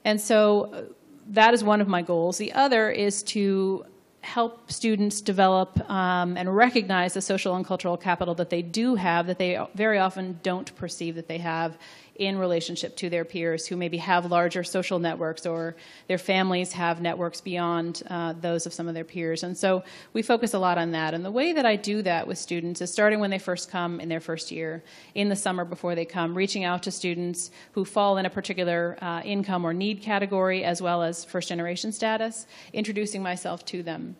And 0.04 0.20
so 0.20 0.94
that 1.28 1.54
is 1.54 1.64
one 1.64 1.80
of 1.80 1.88
my 1.88 2.02
goals. 2.02 2.38
The 2.38 2.52
other 2.52 2.90
is 2.90 3.22
to 3.24 3.84
help 4.22 4.70
students 4.70 5.20
develop 5.20 5.78
um, 5.90 6.36
and 6.36 6.54
recognize 6.54 7.14
the 7.14 7.20
social 7.20 7.56
and 7.56 7.66
cultural 7.66 7.96
capital 7.96 8.34
that 8.36 8.50
they 8.50 8.62
do 8.62 8.94
have 8.94 9.26
that 9.26 9.38
they 9.38 9.58
very 9.74 9.98
often 9.98 10.38
don't 10.42 10.74
perceive 10.76 11.16
that 11.16 11.26
they 11.26 11.38
have 11.38 11.76
in 12.16 12.38
relationship 12.38 12.96
to 12.96 13.08
their 13.08 13.24
peers 13.24 13.66
who 13.66 13.76
maybe 13.76 13.96
have 13.96 14.30
larger 14.30 14.62
social 14.62 14.98
networks 14.98 15.46
or 15.46 15.74
their 16.08 16.18
families 16.18 16.72
have 16.72 17.00
networks 17.00 17.40
beyond 17.40 18.02
uh, 18.08 18.34
those 18.34 18.66
of 18.66 18.72
some 18.72 18.88
of 18.88 18.94
their 18.94 19.04
peers. 19.04 19.42
And 19.42 19.56
so 19.56 19.82
we 20.12 20.22
focus 20.22 20.54
a 20.54 20.58
lot 20.58 20.78
on 20.78 20.92
that. 20.92 21.14
And 21.14 21.24
the 21.24 21.30
way 21.30 21.52
that 21.52 21.64
I 21.64 21.76
do 21.76 22.02
that 22.02 22.26
with 22.26 22.38
students 22.38 22.80
is 22.80 22.92
starting 22.92 23.20
when 23.20 23.30
they 23.30 23.38
first 23.38 23.70
come 23.70 24.00
in 24.00 24.08
their 24.08 24.20
first 24.20 24.50
year, 24.50 24.82
in 25.14 25.28
the 25.28 25.36
summer 25.36 25.64
before 25.64 25.94
they 25.94 26.04
come, 26.04 26.36
reaching 26.36 26.64
out 26.64 26.82
to 26.84 26.90
students 26.90 27.50
who 27.72 27.84
fall 27.84 28.18
in 28.18 28.26
a 28.26 28.30
particular 28.30 28.98
uh, 29.00 29.22
income 29.24 29.64
or 29.64 29.72
need 29.72 30.02
category 30.02 30.64
as 30.64 30.82
well 30.82 31.02
as 31.02 31.24
first 31.24 31.48
generation 31.48 31.92
status, 31.92 32.46
introducing 32.72 33.22
myself 33.22 33.64
to 33.64 33.82
them 33.82 34.16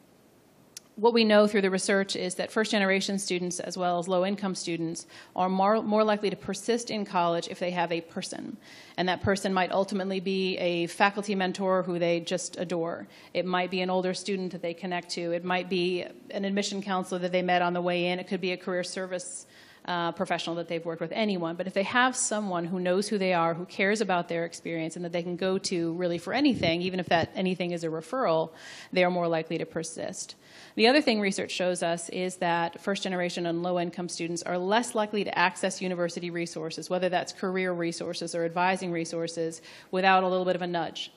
what 0.96 1.14
we 1.14 1.24
know 1.24 1.46
through 1.46 1.62
the 1.62 1.70
research 1.70 2.16
is 2.16 2.34
that 2.34 2.52
first 2.52 2.70
generation 2.70 3.18
students 3.18 3.60
as 3.60 3.78
well 3.78 3.98
as 3.98 4.08
low 4.08 4.26
income 4.26 4.54
students 4.54 5.06
are 5.34 5.48
more, 5.48 5.82
more 5.82 6.04
likely 6.04 6.28
to 6.28 6.36
persist 6.36 6.90
in 6.90 7.04
college 7.04 7.48
if 7.48 7.58
they 7.58 7.70
have 7.70 7.90
a 7.90 8.02
person. 8.02 8.58
And 8.98 9.08
that 9.08 9.22
person 9.22 9.54
might 9.54 9.72
ultimately 9.72 10.20
be 10.20 10.58
a 10.58 10.86
faculty 10.88 11.34
mentor 11.34 11.82
who 11.82 11.98
they 11.98 12.20
just 12.20 12.58
adore. 12.58 13.08
It 13.32 13.46
might 13.46 13.70
be 13.70 13.80
an 13.80 13.88
older 13.88 14.12
student 14.12 14.52
that 14.52 14.60
they 14.60 14.74
connect 14.74 15.10
to. 15.10 15.32
It 15.32 15.44
might 15.44 15.70
be 15.70 16.04
an 16.30 16.44
admission 16.44 16.82
counselor 16.82 17.20
that 17.20 17.32
they 17.32 17.42
met 17.42 17.62
on 17.62 17.72
the 17.72 17.80
way 17.80 18.06
in. 18.06 18.18
It 18.18 18.28
could 18.28 18.42
be 18.42 18.52
a 18.52 18.56
career 18.58 18.84
service 18.84 19.46
uh, 19.84 20.12
professional 20.12 20.56
that 20.56 20.68
they've 20.68 20.84
worked 20.84 21.00
with, 21.00 21.12
anyone. 21.12 21.56
But 21.56 21.66
if 21.66 21.74
they 21.74 21.82
have 21.82 22.14
someone 22.14 22.64
who 22.64 22.78
knows 22.78 23.08
who 23.08 23.18
they 23.18 23.32
are, 23.32 23.54
who 23.54 23.64
cares 23.64 24.00
about 24.00 24.28
their 24.28 24.44
experience, 24.44 24.94
and 24.94 25.04
that 25.04 25.12
they 25.12 25.22
can 25.22 25.36
go 25.36 25.58
to 25.58 25.92
really 25.94 26.18
for 26.18 26.32
anything, 26.32 26.82
even 26.82 27.00
if 27.00 27.08
that 27.08 27.30
anything 27.34 27.72
is 27.72 27.82
a 27.82 27.88
referral, 27.88 28.50
they 28.92 29.02
are 29.02 29.10
more 29.10 29.26
likely 29.26 29.58
to 29.58 29.66
persist. 29.66 30.36
The 30.74 30.86
other 30.86 31.02
thing 31.02 31.20
research 31.20 31.50
shows 31.50 31.82
us 31.82 32.08
is 32.08 32.36
that 32.36 32.80
first 32.80 33.02
generation 33.02 33.44
and 33.44 33.62
low 33.62 33.78
income 33.78 34.08
students 34.08 34.42
are 34.42 34.56
less 34.56 34.94
likely 34.94 35.22
to 35.24 35.38
access 35.38 35.82
university 35.82 36.30
resources, 36.30 36.88
whether 36.88 37.10
that's 37.10 37.32
career 37.32 37.72
resources 37.72 38.34
or 38.34 38.46
advising 38.46 38.90
resources, 38.90 39.60
without 39.90 40.22
a 40.22 40.28
little 40.28 40.46
bit 40.46 40.56
of 40.56 40.62
a 40.62 40.66
nudge. 40.66 41.12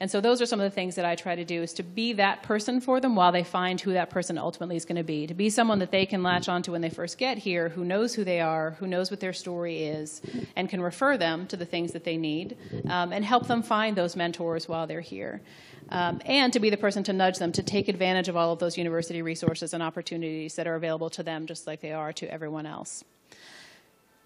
And 0.00 0.10
so 0.10 0.20
those 0.20 0.40
are 0.40 0.46
some 0.46 0.60
of 0.60 0.64
the 0.64 0.74
things 0.74 0.94
that 0.94 1.04
I 1.04 1.14
try 1.16 1.34
to 1.34 1.44
do 1.44 1.62
is 1.62 1.72
to 1.74 1.82
be 1.82 2.12
that 2.14 2.42
person 2.42 2.80
for 2.80 3.00
them 3.00 3.16
while 3.16 3.32
they 3.32 3.42
find 3.42 3.80
who 3.80 3.94
that 3.94 4.10
person 4.10 4.38
ultimately 4.38 4.76
is 4.76 4.84
going 4.84 4.96
to 4.96 5.02
be. 5.02 5.26
To 5.26 5.34
be 5.34 5.50
someone 5.50 5.80
that 5.80 5.90
they 5.90 6.06
can 6.06 6.22
latch 6.22 6.48
onto 6.48 6.72
when 6.72 6.80
they 6.80 6.90
first 6.90 7.18
get 7.18 7.38
here, 7.38 7.68
who 7.70 7.84
knows 7.84 8.14
who 8.14 8.24
they 8.24 8.40
are, 8.40 8.72
who 8.78 8.86
knows 8.86 9.10
what 9.10 9.20
their 9.20 9.32
story 9.32 9.82
is, 9.82 10.22
and 10.54 10.68
can 10.68 10.80
refer 10.80 11.16
them 11.16 11.46
to 11.48 11.56
the 11.56 11.66
things 11.66 11.92
that 11.92 12.04
they 12.04 12.16
need, 12.16 12.56
um, 12.88 13.12
and 13.12 13.24
help 13.24 13.48
them 13.48 13.62
find 13.62 13.96
those 13.96 14.14
mentors 14.14 14.68
while 14.68 14.86
they're 14.86 15.00
here 15.00 15.42
um, 15.90 16.20
and 16.24 16.52
to 16.52 16.60
be 16.60 16.70
the 16.70 16.76
person 16.76 17.02
to 17.04 17.12
nudge 17.12 17.38
them 17.38 17.52
to 17.52 17.62
take 17.62 17.88
advantage 17.88 18.28
of 18.28 18.36
all 18.36 18.52
of 18.52 18.58
those 18.58 18.76
university 18.76 19.22
resources 19.22 19.72
and 19.72 19.82
opportunities 19.82 20.54
that 20.56 20.66
are 20.66 20.74
available 20.74 21.10
to 21.10 21.22
them 21.22 21.46
just 21.46 21.66
like 21.66 21.80
they 21.80 21.92
are 21.92 22.12
to 22.12 22.30
everyone 22.30 22.66
else. 22.66 23.04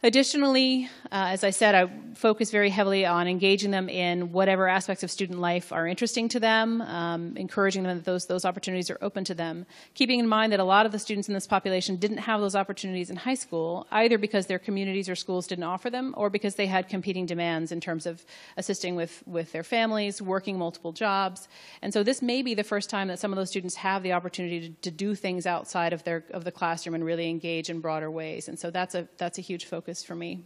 Additionally, 0.05 0.91
uh, 1.13 1.31
as 1.31 1.45
I 1.45 1.51
said, 1.51 1.77
I 1.77 1.89
focus 2.15 2.51
very 2.51 2.71
heavily 2.71 3.07
on 3.07 3.29
engaging 3.29 3.71
them 3.71 3.89
in 3.89 4.33
whatever 4.33 4.67
aspects 4.67 5.05
of 5.05 5.13
student 5.13 5.39
life 5.41 5.73
are 5.73 5.87
interesting 5.87 6.29
to 6.31 6.41
them, 6.41 6.83
um, 6.83 7.37
encouraging 7.37 7.85
them 7.85 7.99
that 7.99 8.05
those, 8.05 8.27
those 8.27 8.45
opportunities 8.45 8.91
are 8.91 8.99
open 9.01 9.23
to 9.25 9.35
them, 9.35 9.65
keeping 9.95 10.19
in 10.19 10.27
mind 10.27 10.53
that 10.53 10.59
a 10.59 10.65
lot 10.65 10.87
of 10.87 10.93
the 10.93 10.99
students 10.99 11.29
in 11.29 11.35
this 11.35 11.47
population 11.47 11.97
didn't 11.97 12.19
have 12.19 12.41
those 12.41 12.57
opportunities 12.57 13.11
in 13.11 13.17
high 13.17 13.35
school, 13.35 13.87
either 13.93 14.19
because 14.19 14.47
their 14.47 14.59
communities 14.59 15.09
or 15.09 15.15
schools 15.15 15.47
didn't 15.47 15.65
offer 15.65 15.89
them, 15.89 16.15
or 16.17 16.29
because 16.31 16.57
they 16.57 16.67
had 16.67 16.89
competing 16.89 17.25
demands 17.25 17.71
in 17.71 17.81
terms 17.81 18.05
of 18.05 18.25
assisting 18.57 18.97
with, 18.97 19.23
with 19.25 19.53
their 19.53 19.65
families, 19.65 20.21
working 20.21 20.59
multiple 20.59 20.91
jobs. 20.91 21.47
And 21.81 21.93
so 21.93 22.03
this 22.03 22.21
may 22.21 22.43
be 22.43 22.55
the 22.55 22.65
first 22.65 22.91
time 22.91 23.07
that 23.07 23.21
some 23.21 23.33
of 23.33 23.37
those 23.37 23.51
students 23.51 23.77
have 23.77 24.03
the 24.03 24.15
opportunity 24.15 24.69
to, 24.69 24.75
to 24.83 24.91
do 24.91 25.15
things 25.15 25.47
outside 25.47 25.93
of, 25.93 26.03
their, 26.03 26.25
of 26.33 26.43
the 26.43 26.53
classroom 26.53 26.97
and 26.97 27.05
really 27.05 27.31
engage 27.31 27.71
in 27.71 27.79
broader 27.79 28.11
ways. 28.11 28.49
And 28.49 28.59
so 28.59 28.73
that's 28.73 28.97
a, 28.97 29.09
that's 29.17 29.39
a 29.39 29.43
huge 29.43 29.67
focus 29.67 29.92
for 30.01 30.15
me. 30.15 30.45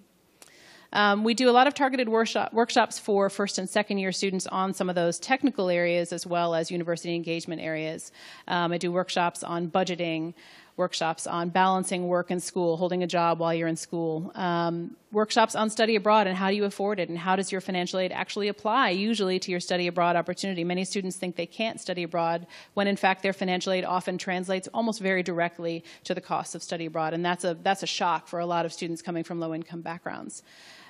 Um, 0.92 1.24
we 1.24 1.34
do 1.34 1.50
a 1.50 1.52
lot 1.52 1.66
of 1.66 1.74
targeted 1.74 2.08
workshop, 2.08 2.54
workshops 2.54 2.98
for 2.98 3.28
first 3.28 3.58
and 3.58 3.68
second 3.68 3.98
year 3.98 4.12
students 4.12 4.46
on 4.46 4.72
some 4.72 4.88
of 4.88 4.94
those 4.94 5.18
technical 5.18 5.68
areas 5.68 6.12
as 6.12 6.26
well 6.26 6.54
as 6.54 6.70
university 6.70 7.14
engagement 7.14 7.60
areas. 7.60 8.12
Um, 8.48 8.72
I 8.72 8.78
do 8.78 8.90
workshops 8.90 9.42
on 9.42 9.68
budgeting, 9.68 10.32
workshops 10.76 11.26
on 11.26 11.48
balancing 11.48 12.06
work 12.06 12.30
and 12.30 12.42
school, 12.42 12.76
holding 12.76 13.02
a 13.02 13.06
job 13.06 13.38
while 13.38 13.54
you're 13.54 13.68
in 13.68 13.76
school, 13.76 14.30
um, 14.34 14.94
workshops 15.10 15.54
on 15.54 15.70
study 15.70 15.96
abroad 15.96 16.26
and 16.26 16.36
how 16.36 16.50
do 16.50 16.56
you 16.56 16.64
afford 16.64 17.00
it 17.00 17.08
and 17.08 17.16
how 17.16 17.34
does 17.34 17.50
your 17.50 17.62
financial 17.62 17.98
aid 17.98 18.12
actually 18.12 18.48
apply 18.48 18.90
usually 18.90 19.38
to 19.38 19.50
your 19.50 19.60
study 19.60 19.86
abroad 19.86 20.16
opportunity. 20.16 20.64
Many 20.64 20.84
students 20.84 21.16
think 21.16 21.36
they 21.36 21.46
can't 21.46 21.80
study 21.80 22.02
abroad 22.02 22.46
when 22.74 22.86
in 22.86 22.96
fact 22.96 23.22
their 23.22 23.32
financial 23.32 23.72
aid 23.72 23.84
often 23.84 24.18
translates 24.18 24.68
almost 24.74 25.00
very 25.00 25.22
directly 25.22 25.82
to 26.04 26.14
the 26.14 26.20
cost 26.20 26.54
of 26.54 26.62
study 26.62 26.86
abroad 26.86 27.14
and 27.14 27.24
that's 27.24 27.44
a, 27.44 27.54
that's 27.62 27.82
a 27.82 27.86
shock 27.86 28.28
for 28.28 28.38
a 28.38 28.46
lot 28.46 28.66
of 28.66 28.72
students 28.72 29.00
coming 29.00 29.24
from 29.24 29.40
low 29.40 29.54
income 29.54 29.80
backgrounds. 29.80 30.42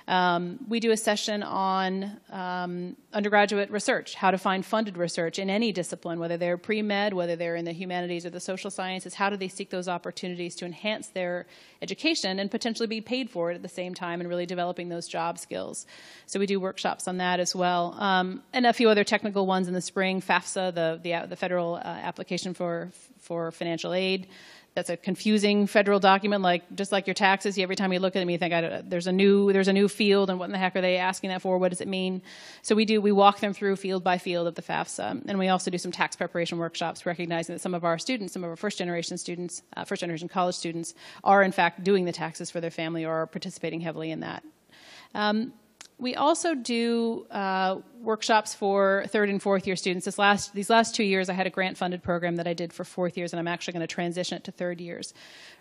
Um, 0.07 0.59
we 0.69 0.79
do 0.79 0.91
a 0.91 0.97
session 0.97 1.43
on 1.43 2.19
um, 2.29 2.95
undergraduate 3.11 3.69
research, 3.69 4.15
how 4.15 4.31
to 4.31 4.37
find 4.37 4.65
funded 4.65 4.97
research 4.97 5.37
in 5.37 5.49
any 5.49 5.73
discipline, 5.73 6.17
whether 6.17 6.37
they're 6.37 6.57
pre 6.57 6.81
med, 6.81 7.13
whether 7.13 7.35
they're 7.35 7.57
in 7.57 7.65
the 7.65 7.73
humanities 7.73 8.25
or 8.25 8.29
the 8.29 8.39
social 8.39 8.71
sciences. 8.71 9.15
How 9.15 9.29
do 9.29 9.35
they 9.35 9.49
seek 9.49 9.69
those 9.69 9.89
opportunities 9.89 10.55
to 10.55 10.65
enhance 10.65 11.07
their 11.07 11.45
education 11.81 12.39
and 12.39 12.49
potentially 12.49 12.87
be 12.87 13.01
paid 13.01 13.29
for 13.29 13.51
it 13.51 13.55
at 13.55 13.63
the 13.63 13.69
same 13.69 13.93
time 13.93 14.21
and 14.21 14.29
really 14.29 14.45
developing 14.45 14.87
those 14.87 15.09
job 15.09 15.37
skills? 15.37 15.85
So 16.25 16.39
we 16.39 16.45
do 16.45 16.59
workshops 16.59 17.07
on 17.07 17.17
that 17.17 17.41
as 17.41 17.53
well. 17.53 17.93
Um, 17.99 18.43
and 18.53 18.65
a 18.65 18.73
few 18.73 18.89
other 18.89 19.03
technical 19.03 19.45
ones 19.45 19.67
in 19.67 19.73
the 19.73 19.81
spring 19.81 20.21
FAFSA, 20.21 20.73
the, 20.73 20.99
the, 21.03 21.27
the 21.27 21.35
federal 21.35 21.75
uh, 21.75 21.79
application 21.83 22.53
for, 22.53 22.91
for 23.19 23.51
financial 23.51 23.93
aid 23.93 24.27
that's 24.77 24.91
a 24.91 24.95
confusing 24.95 25.65
federal 25.65 25.99
document, 25.99 26.43
like 26.43 26.61
just 26.75 26.91
like 26.91 27.07
your 27.07 27.15
taxes. 27.15 27.57
Every 27.57 27.75
time 27.75 27.91
you 27.91 27.97
look 27.99 28.15
at 28.15 28.19
them, 28.19 28.29
you 28.29 28.37
think 28.37 28.53
there's 28.87 29.07
a 29.07 29.11
new 29.11 29.51
there's 29.51 29.67
a 29.67 29.73
new 29.73 29.87
field, 29.87 30.29
and 30.29 30.37
what 30.37 30.45
in 30.45 30.51
the 30.51 30.59
heck 30.59 30.75
are 30.75 30.81
they 30.81 30.97
asking 30.97 31.31
that 31.31 31.41
for? 31.41 31.57
What 31.57 31.69
does 31.69 31.81
it 31.81 31.87
mean? 31.87 32.21
So 32.61 32.75
we 32.75 32.85
do 32.85 33.01
we 33.01 33.11
walk 33.11 33.39
them 33.39 33.55
through 33.55 33.75
field 33.77 34.03
by 34.03 34.19
field 34.19 34.45
of 34.45 34.53
the 34.53 34.61
FAFSA, 34.61 35.23
and 35.27 35.39
we 35.39 35.47
also 35.47 35.71
do 35.71 35.79
some 35.79 35.91
tax 35.91 36.15
preparation 36.15 36.59
workshops, 36.59 37.07
recognizing 37.07 37.55
that 37.55 37.59
some 37.59 37.73
of 37.73 37.83
our 37.83 37.97
students, 37.97 38.33
some 38.33 38.43
of 38.43 38.51
our 38.51 38.55
first 38.55 38.77
generation 38.77 39.17
students, 39.17 39.63
uh, 39.75 39.83
first 39.83 40.01
generation 40.01 40.27
college 40.27 40.53
students, 40.53 40.93
are 41.23 41.41
in 41.41 41.51
fact 41.51 41.83
doing 41.83 42.05
the 42.05 42.11
taxes 42.11 42.51
for 42.51 42.61
their 42.61 42.69
family 42.69 43.03
or 43.03 43.25
participating 43.25 43.81
heavily 43.81 44.11
in 44.11 44.19
that. 44.19 44.43
Um, 45.15 45.53
we 45.99 46.15
also 46.15 46.53
do 46.53 47.25
uh, 47.31 47.77
workshops 48.01 48.53
for 48.53 49.05
third 49.07 49.29
and 49.29 49.41
fourth 49.41 49.65
year 49.65 49.75
students. 49.75 50.05
This 50.05 50.19
last, 50.19 50.53
these 50.53 50.69
last 50.69 50.93
two 50.93 51.03
years, 51.03 51.29
I 51.29 51.33
had 51.33 51.47
a 51.47 51.49
grant 51.49 51.77
funded 51.77 52.03
program 52.03 52.35
that 52.35 52.47
I 52.47 52.53
did 52.53 52.71
for 52.71 52.83
fourth 52.83 53.17
years, 53.17 53.33
and 53.33 53.39
I'm 53.39 53.47
actually 53.47 53.73
going 53.73 53.87
to 53.87 53.93
transition 53.93 54.37
it 54.37 54.43
to 54.43 54.51
third 54.51 54.79
years. 54.79 55.13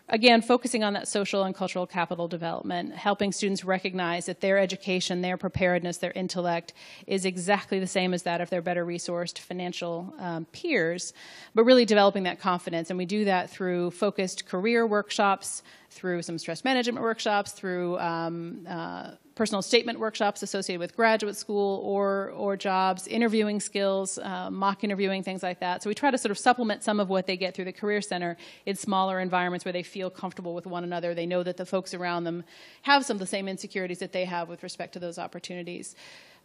Again, 0.08 0.40
focusing 0.40 0.84
on 0.84 0.92
that 0.92 1.08
social 1.08 1.42
and 1.42 1.52
cultural 1.52 1.84
capital 1.84 2.28
development, 2.28 2.94
helping 2.94 3.32
students 3.32 3.64
recognize 3.64 4.26
that 4.26 4.40
their 4.40 4.56
education, 4.56 5.20
their 5.20 5.36
preparedness, 5.36 5.96
their 5.96 6.12
intellect 6.12 6.74
is 7.08 7.24
exactly 7.24 7.80
the 7.80 7.88
same 7.88 8.14
as 8.14 8.22
that 8.22 8.40
of 8.40 8.48
their 8.48 8.62
better 8.62 8.86
resourced 8.86 9.38
financial 9.40 10.14
um, 10.18 10.44
peers, 10.52 11.12
but 11.56 11.64
really 11.64 11.84
developing 11.84 12.22
that 12.22 12.38
confidence. 12.38 12.88
And 12.88 12.98
we 12.98 13.04
do 13.04 13.24
that 13.24 13.50
through 13.50 13.90
focused 13.90 14.46
career 14.46 14.86
workshops, 14.86 15.64
through 15.90 16.22
some 16.22 16.38
stress 16.38 16.62
management 16.62 17.02
workshops, 17.02 17.50
through 17.50 17.98
um, 17.98 18.64
uh, 18.68 19.10
personal 19.34 19.60
statement 19.62 19.98
workshops 19.98 20.42
associated 20.42 20.80
with 20.80 20.96
graduate 20.96 21.36
school 21.36 21.80
or, 21.84 22.30
or 22.30 22.56
jobs, 22.56 23.06
interviewing 23.06 23.60
skills, 23.60 24.18
uh, 24.18 24.50
mock 24.50 24.82
interviewing, 24.82 25.22
things 25.22 25.42
like 25.42 25.60
that. 25.60 25.82
So 25.82 25.90
we 25.90 25.94
try 25.94 26.10
to 26.10 26.18
sort 26.18 26.30
of 26.30 26.38
supplement 26.38 26.82
some 26.82 27.00
of 27.00 27.08
what 27.08 27.26
they 27.26 27.36
get 27.36 27.54
through 27.54 27.66
the 27.66 27.72
Career 27.72 28.00
Center 28.00 28.36
in 28.64 28.76
smaller 28.76 29.20
environments 29.20 29.64
where 29.64 29.72
they 29.72 29.82
feel 29.82 29.95
comfortable 30.10 30.54
with 30.54 30.66
one 30.66 30.84
another. 30.84 31.14
They 31.14 31.26
know 31.26 31.42
that 31.42 31.56
the 31.56 31.66
folks 31.66 31.94
around 31.94 32.24
them 32.24 32.44
have 32.82 33.04
some 33.04 33.16
of 33.16 33.20
the 33.20 33.26
same 33.26 33.48
insecurities 33.48 33.98
that 33.98 34.12
they 34.12 34.24
have 34.24 34.48
with 34.48 34.62
respect 34.62 34.92
to 34.94 34.98
those 34.98 35.18
opportunities. 35.18 35.94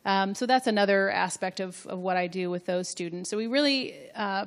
Um, 0.05 0.33
so 0.33 0.45
that's 0.45 0.67
another 0.67 1.11
aspect 1.11 1.59
of, 1.59 1.85
of 1.87 1.99
what 1.99 2.17
I 2.17 2.27
do 2.27 2.49
with 2.49 2.65
those 2.65 2.87
students. 2.87 3.29
So 3.29 3.37
we 3.37 3.47
really 3.47 4.11
uh, 4.15 4.45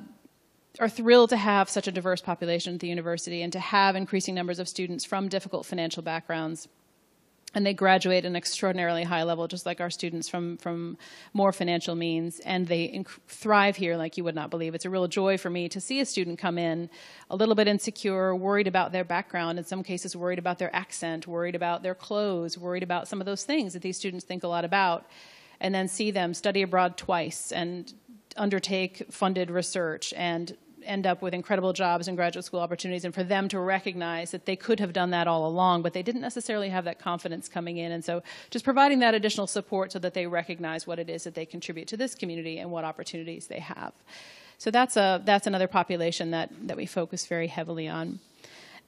are 0.81 0.89
thrilled 0.89 1.31
to 1.31 1.37
have 1.37 1.69
such 1.69 1.87
a 1.87 1.93
diverse 1.93 2.21
population 2.21 2.75
at 2.75 2.81
the 2.81 2.89
university 2.89 3.43
and 3.43 3.53
to 3.53 3.61
have 3.61 3.95
increasing 3.95 4.35
numbers 4.35 4.59
of 4.59 4.69
students 4.69 5.05
from 5.05 5.29
difficult 5.29 5.65
financial 5.67 6.03
backgrounds 6.03 6.69
and 7.55 7.65
they 7.65 7.73
graduate 7.73 8.25
at 8.25 8.29
an 8.29 8.37
extraordinarily 8.37 9.05
high 9.05 9.23
level, 9.23 9.47
just 9.47 9.65
like 9.65 9.81
our 9.81 9.91
students 9.91 10.29
from, 10.29 10.57
from 10.57 10.99
more 11.33 11.53
financial 11.53 11.95
means, 11.95 12.41
and 12.41 12.67
they 12.67 12.89
inc- 12.89 13.21
thrive 13.29 13.77
here 13.77 13.97
like 13.97 14.17
you 14.17 14.25
would 14.25 14.35
not 14.35 14.51
believe. 14.51 14.75
It's 14.75 14.85
a 14.85 14.91
real 14.91 15.07
joy 15.07 15.39
for 15.39 15.51
me 15.51 15.69
to 15.69 15.81
see 15.81 16.01
a 16.01 16.07
student 16.07 16.39
come 16.39 16.59
in 16.59 16.91
a 17.31 17.37
little 17.37 17.55
bit 17.55 17.69
insecure, 17.69 18.35
worried 18.35 18.67
about 18.67 18.93
their 18.93 19.05
background, 19.05 19.59
in 19.59 19.65
some 19.65 19.85
cases, 19.85 20.17
worried 20.17 20.39
about 20.39 20.59
their 20.59 20.75
accent, 20.75 21.27
worried 21.27 21.55
about 21.55 21.83
their 21.83 21.95
clothes, 21.95 22.59
worried 22.59 22.83
about 22.83 23.07
some 23.07 23.21
of 23.21 23.27
those 23.27 23.45
things 23.45 23.73
that 23.73 23.83
these 23.83 23.97
students 23.97 24.25
think 24.25 24.43
a 24.43 24.49
lot 24.49 24.65
about, 24.65 25.07
and 25.61 25.75
then 25.75 25.87
see 25.87 26.11
them 26.11 26.35
study 26.35 26.63
abroad 26.63 26.97
twice 26.97 27.53
and 27.53 27.95
undertake 28.37 29.05
funded 29.11 29.49
research 29.49 30.13
and 30.17 30.57
end 30.85 31.07
up 31.07 31.23
with 31.23 31.35
incredible 31.35 31.73
jobs 31.73 32.09
and 32.09 32.17
graduate 32.17 32.45
school 32.45 32.61
opportunities, 32.61 33.05
and 33.05 33.15
for 33.15 33.25
them 33.25 33.49
to 33.49 33.59
recognize 33.59 34.31
that 34.31 34.47
they 34.47 34.57
could 34.57 34.81
have 34.81 34.93
done 34.93 35.11
that 35.11 35.27
all 35.27 35.47
along, 35.47 35.83
but 35.83 35.93
they 35.93 36.03
didn't 36.03 36.21
necessarily 36.21 36.69
have 36.69 36.85
that 36.85 36.99
confidence 36.99 37.49
coming 37.49 37.79
in. 37.79 37.93
And 37.93 38.05
so 38.05 38.23
just 38.51 38.65
providing 38.65 39.01
that 39.01 39.15
additional 39.15 39.47
support 39.47 39.93
so 39.93 39.99
that 39.99 40.15
they 40.15 40.27
recognize 40.27 40.87
what 40.87 40.99
it 40.99 41.09
is 41.09 41.25
that 41.25 41.35
they 41.35 41.47
contribute 41.47 41.89
to 41.89 41.97
this 41.97 42.15
community 42.15 42.59
and 42.59 42.71
what 42.71 42.85
opportunities 42.85 43.47
they 43.47 43.61
have. 43.61 43.93
So 44.59 44.71
that's 44.71 44.97
a 44.97 45.21
that's 45.25 45.47
another 45.47 45.69
population 45.69 46.31
that 46.31 46.51
that 46.69 46.77
we 46.77 46.87
focus 46.87 47.27
very 47.27 47.49
heavily 47.49 47.89
on. 47.89 48.21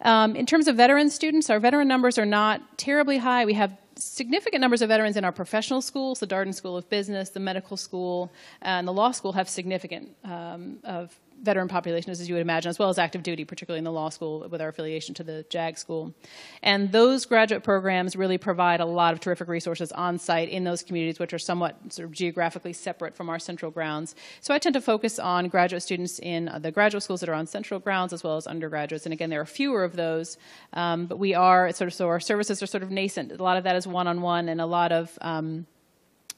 Um, 0.00 0.36
in 0.36 0.46
terms 0.46 0.68
of 0.68 0.76
veteran 0.76 1.10
students, 1.10 1.48
our 1.48 1.58
veteran 1.58 1.88
numbers 1.88 2.18
are 2.18 2.26
not 2.26 2.78
terribly 2.78 3.18
high. 3.18 3.44
We 3.46 3.54
have 3.54 3.76
significant 3.96 4.60
numbers 4.60 4.82
of 4.82 4.88
veterans 4.88 5.16
in 5.16 5.24
our 5.24 5.32
professional 5.32 5.80
schools. 5.80 6.20
The 6.20 6.26
Darden 6.26 6.54
School 6.54 6.76
of 6.76 6.88
Business, 6.90 7.30
the 7.30 7.40
medical 7.40 7.76
school, 7.76 8.30
and 8.60 8.86
the 8.86 8.92
law 8.92 9.10
school 9.10 9.32
have 9.32 9.48
significant 9.48 10.14
um, 10.24 10.78
of 10.84 11.18
veteran 11.42 11.68
populations, 11.68 12.20
as 12.20 12.28
you 12.28 12.34
would 12.34 12.40
imagine, 12.40 12.68
as 12.70 12.78
well 12.78 12.88
as 12.88 12.98
active 12.98 13.22
duty, 13.22 13.44
particularly 13.44 13.78
in 13.78 13.84
the 13.84 13.92
law 13.92 14.08
school 14.08 14.46
with 14.50 14.60
our 14.60 14.68
affiliation 14.68 15.14
to 15.14 15.24
the 15.24 15.44
JAG 15.50 15.78
school. 15.78 16.14
And 16.62 16.92
those 16.92 17.24
graduate 17.26 17.62
programs 17.62 18.16
really 18.16 18.38
provide 18.38 18.80
a 18.80 18.84
lot 18.84 19.12
of 19.12 19.20
terrific 19.20 19.48
resources 19.48 19.92
on 19.92 20.18
site 20.18 20.48
in 20.48 20.64
those 20.64 20.82
communities, 20.82 21.18
which 21.18 21.32
are 21.32 21.38
somewhat 21.38 21.76
sort 21.92 22.06
of 22.06 22.12
geographically 22.12 22.72
separate 22.72 23.14
from 23.14 23.28
our 23.28 23.38
central 23.38 23.70
grounds. 23.70 24.14
So 24.40 24.54
I 24.54 24.58
tend 24.58 24.74
to 24.74 24.80
focus 24.80 25.18
on 25.18 25.48
graduate 25.48 25.82
students 25.82 26.18
in 26.18 26.50
the 26.60 26.70
graduate 26.70 27.02
schools 27.02 27.20
that 27.20 27.28
are 27.28 27.34
on 27.34 27.46
central 27.46 27.80
grounds 27.80 28.12
as 28.12 28.24
well 28.24 28.36
as 28.36 28.46
undergraduates. 28.46 29.06
And 29.06 29.12
again, 29.12 29.30
there 29.30 29.40
are 29.40 29.46
fewer 29.46 29.84
of 29.84 29.96
those, 29.96 30.38
um, 30.72 31.06
but 31.06 31.18
we 31.18 31.34
are 31.34 31.72
sort 31.72 31.88
of 31.88 31.94
so 31.94 32.08
our 32.08 32.20
services 32.20 32.62
are 32.62 32.66
sort 32.66 32.82
of 32.82 32.90
nascent. 32.90 33.32
A 33.32 33.42
lot 33.42 33.56
of 33.56 33.64
that 33.64 33.76
is 33.76 33.86
one 33.86 34.06
on 34.06 34.20
one, 34.20 34.48
and 34.48 34.60
a 34.60 34.66
lot 34.66 34.92
of 34.92 35.16
um, 35.20 35.66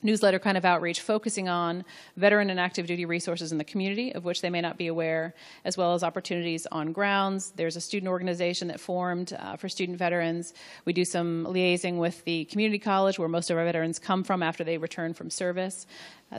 newsletter 0.02 0.38
kind 0.38 0.56
of 0.56 0.64
outreach 0.64 1.00
focusing 1.00 1.48
on 1.48 1.84
veteran 2.16 2.50
and 2.50 2.60
active 2.60 2.86
duty 2.86 3.04
resources 3.04 3.52
in 3.52 3.58
the 3.58 3.64
community 3.64 4.14
of 4.14 4.24
which 4.24 4.40
they 4.40 4.50
may 4.50 4.60
not 4.60 4.78
be 4.78 4.86
aware, 4.86 5.34
as 5.64 5.76
well 5.76 5.94
as 5.94 6.02
opportunities 6.02 6.66
on 6.70 6.92
grounds. 6.92 7.52
There's 7.56 7.76
a 7.76 7.80
student 7.80 8.08
organization 8.08 8.68
that 8.68 8.80
formed 8.80 9.32
uh, 9.38 9.56
for 9.56 9.68
student 9.68 9.98
veterans. 9.98 10.54
We 10.84 10.92
do 10.92 11.04
some 11.04 11.46
liaising 11.46 11.98
with 11.98 12.24
the 12.24 12.44
community 12.46 12.78
college 12.78 13.18
where 13.18 13.28
most 13.28 13.50
of 13.50 13.58
our 13.58 13.64
veterans 13.64 13.98
come 13.98 14.22
from 14.22 14.42
after 14.42 14.64
they 14.64 14.78
return 14.78 15.14
from 15.14 15.30
service. 15.30 15.86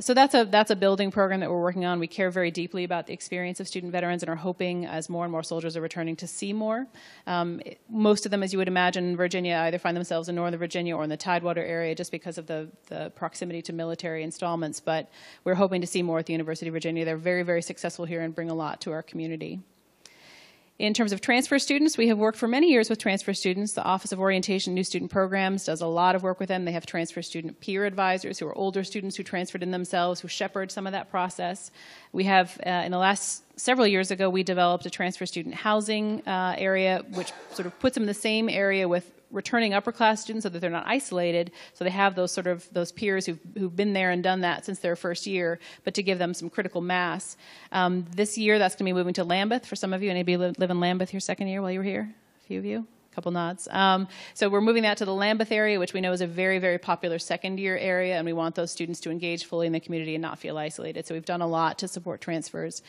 So 0.02 0.14
that's 0.14 0.36
a 0.36 0.46
that's 0.46 0.70
a 0.70 0.76
building 0.76 1.10
program 1.10 1.40
that 1.40 1.50
we're 1.50 1.62
working 1.62 1.84
on. 1.84 2.00
We 2.00 2.06
care 2.06 2.30
very 2.30 2.52
deeply 2.52 2.84
about 2.84 3.08
the 3.08 3.14
experience 3.14 3.60
of 3.60 3.68
student 3.68 3.92
veterans 3.92 4.22
and 4.22 4.30
are 4.30 4.36
hoping, 4.36 4.86
as 4.86 5.10
more 5.10 5.26
and 5.26 5.32
more 5.32 5.42
soldiers 5.42 5.76
are 5.76 5.82
returning, 5.82 6.16
to 6.18 6.28
see 6.28 6.54
more. 6.54 6.86
Um, 7.26 7.60
most 7.90 8.24
of 8.26 8.30
them, 8.30 8.44
as 8.44 8.54
you 8.54 8.60
would 8.60 8.68
imagine, 8.68 9.04
in 9.10 9.18
Virginia 9.18 9.56
either 9.66 9.80
find 9.80 9.98
themselves 9.98 10.30
in 10.30 10.36
Northern 10.36 10.60
Virginia 10.60 10.96
or 10.96 11.04
in 11.04 11.10
the 11.10 11.18
Tidewater 11.18 11.64
area 11.64 11.96
just 11.96 12.12
because 12.12 12.38
of 12.38 12.46
the, 12.46 12.70
the 12.88 13.12
proximity 13.16 13.64
to 13.64 13.74
military 13.74 14.22
installments. 14.22 14.80
But 14.80 15.10
we're 15.44 15.56
hoping 15.56 15.82
to 15.82 15.88
see 15.88 16.04
more 16.04 16.20
at 16.20 16.28
the 16.28 16.34
University 16.34 16.68
of 16.68 16.74
Virginia. 16.74 17.04
They're 17.04 17.18
very 17.18 17.42
very 17.42 17.64
successful 17.64 18.06
here 18.06 18.22
and 18.22 18.36
bring 18.36 18.52
a 18.52 18.56
lot 18.56 18.82
to 18.82 18.92
our 18.92 19.02
community. 19.02 19.60
In 20.80 20.94
terms 20.94 21.12
of 21.12 21.20
transfer 21.20 21.60
students, 21.60 21.98
we 21.98 22.08
have 22.08 22.18
worked 22.18 22.38
for 22.38 22.48
many 22.48 22.72
years 22.72 22.90
with 22.90 23.00
transfer 23.00 23.34
students. 23.34 23.74
The 23.74 23.84
Office 23.84 24.14
of 24.14 24.20
Orientation 24.22 24.74
New 24.74 24.86
Student 24.86 25.12
Programs 25.12 25.66
does 25.66 25.82
a 25.82 25.88
lot 25.88 26.16
of 26.16 26.24
work 26.24 26.40
with 26.40 26.48
them. 26.48 26.64
They 26.64 26.72
have 26.72 26.86
transfer 26.86 27.22
student 27.22 27.60
peer 27.60 27.86
advisors 27.86 28.40
who 28.40 28.48
are 28.48 28.58
older 28.58 28.86
students 28.86 29.18
who 29.18 29.24
transferred 29.24 29.62
in 29.62 29.72
themselves, 29.72 30.22
who 30.22 30.30
shepherd 30.30 30.72
some 30.72 30.88
of 30.88 30.94
that 30.94 31.12
process. 31.12 31.70
We 32.14 32.24
have, 32.24 32.58
uh, 32.66 32.70
in 32.70 32.94
the 32.94 32.98
last 32.98 33.44
several 33.60 33.88
years 33.88 34.10
ago, 34.10 34.30
we 34.30 34.42
developed 34.42 34.86
a 34.86 34.90
transfer 34.90 35.26
student 35.26 35.54
housing 35.54 36.26
uh, 36.26 36.56
area, 36.58 37.04
which 37.10 37.34
sort 37.52 37.66
of 37.66 37.78
puts 37.80 37.96
them 37.96 38.04
in 38.04 38.08
the 38.08 38.14
same 38.14 38.48
area 38.48 38.88
with 38.88 39.12
returning 39.32 39.74
upper 39.74 39.92
class 39.92 40.22
students 40.22 40.44
so 40.44 40.50
that 40.50 40.60
they're 40.60 40.70
not 40.70 40.88
isolated 40.88 41.52
so 41.74 41.84
they 41.84 41.90
have 41.90 42.16
those 42.16 42.32
sort 42.32 42.48
of 42.48 42.68
those 42.74 42.92
peers 42.92 43.26
who've, 43.26 43.40
who've 43.58 43.76
been 43.76 43.94
there 43.94 44.12
and 44.12 44.24
done 44.24 44.42
that 44.42 44.66
since 44.66 44.80
their 44.80 44.96
first 44.96 45.28
year 45.28 45.60
but 45.84 45.94
to 45.94 46.04
give 46.04 46.18
them 46.18 46.34
some 46.34 46.50
critical 46.50 46.82
mass. 46.82 47.38
Um, 47.72 48.06
this 48.16 48.38
year 48.38 48.60
that's 48.60 48.76
going 48.76 48.86
to 48.86 48.94
be 48.94 48.94
moving 48.94 49.14
to 49.16 49.24
Lambeth 49.24 49.66
for 49.66 49.76
some 49.76 49.94
of 49.94 50.02
you. 50.02 50.10
Anybody 50.10 50.38
live, 50.38 50.70
in 50.70 50.80
Lambeth 50.80 51.14
your 51.14 51.20
second 51.20 51.48
year 51.48 51.62
while 51.62 51.72
you 51.72 51.80
were 51.80 51.86
here? 51.86 52.14
A 52.44 52.48
few 52.48 52.60
of 52.60 52.66
you? 52.66 52.88
A 53.12 53.16
couple 53.16 53.32
nods. 53.32 53.68
Um, 53.72 54.08
so 54.34 54.50
we're 54.50 54.62
moving 54.62 54.84
that 54.84 54.98
to 54.98 55.06
the 55.06 55.14
Lambeth 55.14 55.52
area 55.52 55.80
which 55.80 55.94
we 55.94 56.02
know 56.02 56.12
is 56.12 56.22
a 56.22 56.28
very 56.28 56.60
very 56.60 56.80
popular 56.80 57.20
second 57.20 57.60
year 57.60 57.78
area 57.78 58.16
and 58.16 58.26
we 58.26 58.34
want 58.34 58.56
those 58.56 58.72
students 58.72 59.00
to 59.02 59.12
engage 59.12 59.46
fully 59.46 59.68
in 59.68 59.74
the 59.74 59.80
community 59.80 60.16
and 60.16 60.22
not 60.22 60.40
feel 60.40 60.58
isolated. 60.58 61.06
So 61.06 61.14
we've 61.14 61.26
done 61.26 61.42
a 61.42 61.48
lot 61.48 61.80
to 61.80 61.88
support 61.88 62.22
transfers 62.22 62.82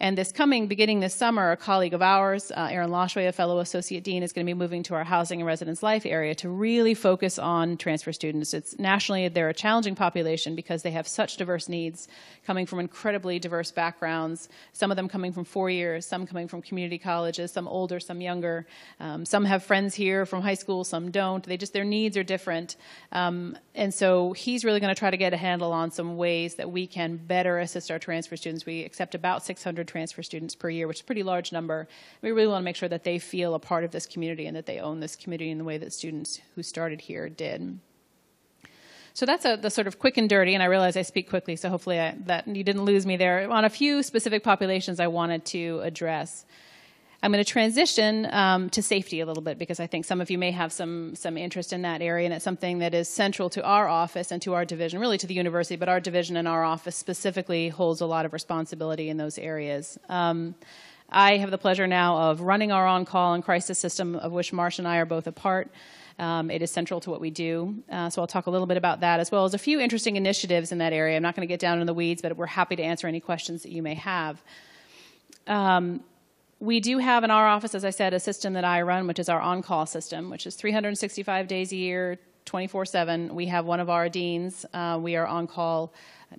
and 0.00 0.18
this 0.18 0.32
coming, 0.32 0.66
beginning 0.66 1.00
this 1.00 1.14
summer, 1.14 1.52
a 1.52 1.56
colleague 1.56 1.94
of 1.94 2.02
ours, 2.02 2.50
uh, 2.50 2.68
Aaron 2.70 2.90
Laushway, 2.90 3.28
a 3.28 3.32
fellow 3.32 3.60
associate 3.60 4.02
dean, 4.02 4.22
is 4.22 4.32
going 4.32 4.44
to 4.44 4.50
be 4.50 4.58
moving 4.58 4.82
to 4.84 4.94
our 4.94 5.04
housing 5.04 5.40
and 5.40 5.46
residence 5.46 5.82
life 5.82 6.04
area 6.04 6.34
to 6.36 6.48
really 6.48 6.94
focus 6.94 7.38
on 7.38 7.76
transfer 7.76 8.12
students. 8.12 8.54
It's 8.54 8.78
nationally 8.78 9.28
they're 9.28 9.48
a 9.48 9.54
challenging 9.54 9.94
population 9.94 10.54
because 10.54 10.82
they 10.82 10.90
have 10.90 11.06
such 11.06 11.36
diverse 11.36 11.68
needs, 11.68 12.08
coming 12.44 12.66
from 12.66 12.80
incredibly 12.80 13.38
diverse 13.38 13.70
backgrounds. 13.70 14.48
Some 14.72 14.90
of 14.90 14.96
them 14.96 15.08
coming 15.08 15.32
from 15.32 15.44
four 15.44 15.70
years, 15.70 16.06
some 16.06 16.26
coming 16.26 16.48
from 16.48 16.62
community 16.62 16.98
colleges, 16.98 17.52
some 17.52 17.68
older, 17.68 18.00
some 18.00 18.20
younger. 18.20 18.66
Um, 19.00 19.24
some 19.24 19.44
have 19.44 19.62
friends 19.62 19.94
here 19.94 20.26
from 20.26 20.42
high 20.42 20.54
school, 20.54 20.84
some 20.84 21.10
don't. 21.10 21.44
They 21.44 21.56
just 21.56 21.72
their 21.72 21.84
needs 21.84 22.16
are 22.16 22.24
different, 22.24 22.76
um, 23.12 23.56
and 23.74 23.92
so 23.92 24.32
he's 24.32 24.64
really 24.64 24.80
going 24.80 24.94
to 24.94 24.98
try 24.98 25.10
to 25.10 25.16
get 25.16 25.32
a 25.32 25.36
handle 25.36 25.72
on 25.72 25.90
some 25.90 26.16
ways 26.16 26.56
that 26.56 26.70
we 26.70 26.86
can 26.86 27.16
better 27.16 27.58
assist 27.58 27.90
our 27.90 27.98
transfer 27.98 28.36
students. 28.36 28.66
We 28.66 28.84
accept 28.84 29.14
about 29.14 29.44
600 29.44 29.83
transfer 29.84 30.22
students 30.22 30.54
per 30.54 30.70
year, 30.70 30.86
which 30.86 30.98
is 30.98 31.02
a 31.02 31.04
pretty 31.04 31.22
large 31.22 31.52
number. 31.52 31.88
We 32.22 32.32
really 32.32 32.48
want 32.48 32.62
to 32.62 32.64
make 32.64 32.76
sure 32.76 32.88
that 32.88 33.04
they 33.04 33.18
feel 33.18 33.54
a 33.54 33.58
part 33.58 33.84
of 33.84 33.90
this 33.90 34.06
community 34.06 34.46
and 34.46 34.56
that 34.56 34.66
they 34.66 34.78
own 34.78 35.00
this 35.00 35.16
community 35.16 35.50
in 35.50 35.58
the 35.58 35.64
way 35.64 35.78
that 35.78 35.92
students 35.92 36.40
who 36.54 36.62
started 36.62 37.00
here 37.00 37.28
did. 37.28 37.78
So 39.14 39.26
that's 39.26 39.44
a, 39.44 39.56
the 39.56 39.70
sort 39.70 39.86
of 39.86 40.00
quick 40.00 40.16
and 40.16 40.28
dirty, 40.28 40.54
and 40.54 40.62
I 40.62 40.66
realize 40.66 40.96
I 40.96 41.02
speak 41.02 41.30
quickly, 41.30 41.54
so 41.54 41.68
hopefully 41.68 42.00
I, 42.00 42.16
that 42.26 42.48
you 42.48 42.64
didn't 42.64 42.84
lose 42.84 43.06
me 43.06 43.16
there. 43.16 43.48
On 43.48 43.64
a 43.64 43.70
few 43.70 44.02
specific 44.02 44.42
populations 44.42 44.98
I 44.98 45.06
wanted 45.06 45.44
to 45.46 45.80
address. 45.84 46.44
I'm 47.24 47.32
going 47.32 47.42
to 47.42 47.50
transition 47.50 48.28
um, 48.32 48.68
to 48.68 48.82
safety 48.82 49.20
a 49.20 49.24
little 49.24 49.42
bit 49.42 49.58
because 49.58 49.80
I 49.80 49.86
think 49.86 50.04
some 50.04 50.20
of 50.20 50.28
you 50.28 50.36
may 50.36 50.50
have 50.50 50.74
some 50.74 51.14
some 51.14 51.38
interest 51.38 51.72
in 51.72 51.80
that 51.80 52.02
area, 52.02 52.26
and 52.26 52.34
it's 52.34 52.44
something 52.44 52.80
that 52.80 52.92
is 52.92 53.08
central 53.08 53.48
to 53.50 53.64
our 53.64 53.88
office 53.88 54.30
and 54.30 54.42
to 54.42 54.52
our 54.52 54.66
division, 54.66 55.00
really 55.00 55.16
to 55.16 55.26
the 55.26 55.32
university, 55.32 55.76
but 55.76 55.88
our 55.88 56.00
division 56.00 56.36
and 56.36 56.46
our 56.46 56.62
office 56.62 56.96
specifically 56.96 57.70
holds 57.70 58.02
a 58.02 58.06
lot 58.06 58.26
of 58.26 58.34
responsibility 58.34 59.08
in 59.08 59.16
those 59.16 59.38
areas. 59.38 59.98
Um, 60.10 60.54
I 61.08 61.38
have 61.38 61.50
the 61.50 61.56
pleasure 61.56 61.86
now 61.86 62.28
of 62.28 62.42
running 62.42 62.72
our 62.72 62.86
on-call 62.86 63.32
and 63.32 63.42
crisis 63.42 63.78
system, 63.78 64.16
of 64.16 64.30
which 64.30 64.52
Marsh 64.52 64.78
and 64.78 64.86
I 64.86 64.98
are 64.98 65.06
both 65.06 65.26
a 65.26 65.32
part. 65.32 65.70
Um, 66.18 66.50
it 66.50 66.60
is 66.60 66.70
central 66.70 67.00
to 67.00 67.10
what 67.10 67.22
we 67.22 67.30
do. 67.30 67.82
Uh, 67.90 68.10
so 68.10 68.20
I'll 68.20 68.28
talk 68.28 68.48
a 68.48 68.50
little 68.50 68.66
bit 68.66 68.76
about 68.76 69.00
that, 69.00 69.18
as 69.18 69.32
well 69.32 69.46
as 69.46 69.54
a 69.54 69.58
few 69.58 69.80
interesting 69.80 70.16
initiatives 70.16 70.72
in 70.72 70.78
that 70.78 70.92
area. 70.92 71.16
I'm 71.16 71.22
not 71.22 71.34
going 71.34 71.48
to 71.48 71.50
get 71.50 71.58
down 71.58 71.80
in 71.80 71.86
the 71.86 71.94
weeds, 71.94 72.20
but 72.20 72.36
we're 72.36 72.44
happy 72.44 72.76
to 72.76 72.82
answer 72.82 73.06
any 73.06 73.20
questions 73.20 73.62
that 73.62 73.72
you 73.72 73.82
may 73.82 73.94
have. 73.94 74.42
Um, 75.46 76.00
we 76.60 76.80
do 76.80 76.98
have 76.98 77.24
in 77.24 77.30
our 77.30 77.46
office, 77.46 77.74
as 77.74 77.84
I 77.84 77.90
said, 77.90 78.14
a 78.14 78.20
system 78.20 78.52
that 78.54 78.64
I 78.64 78.82
run, 78.82 79.06
which 79.06 79.18
is 79.18 79.28
our 79.28 79.40
on 79.40 79.62
call 79.62 79.86
system, 79.86 80.30
which 80.30 80.46
is 80.46 80.54
365 80.54 81.48
days 81.48 81.72
a 81.72 81.76
year, 81.76 82.18
24 82.44 82.86
7. 82.86 83.34
We 83.34 83.46
have 83.46 83.64
one 83.64 83.80
of 83.80 83.90
our 83.90 84.08
deans. 84.08 84.66
Uh, 84.72 84.98
we 85.00 85.16
are 85.16 85.26
on 85.26 85.46
call 85.46 85.92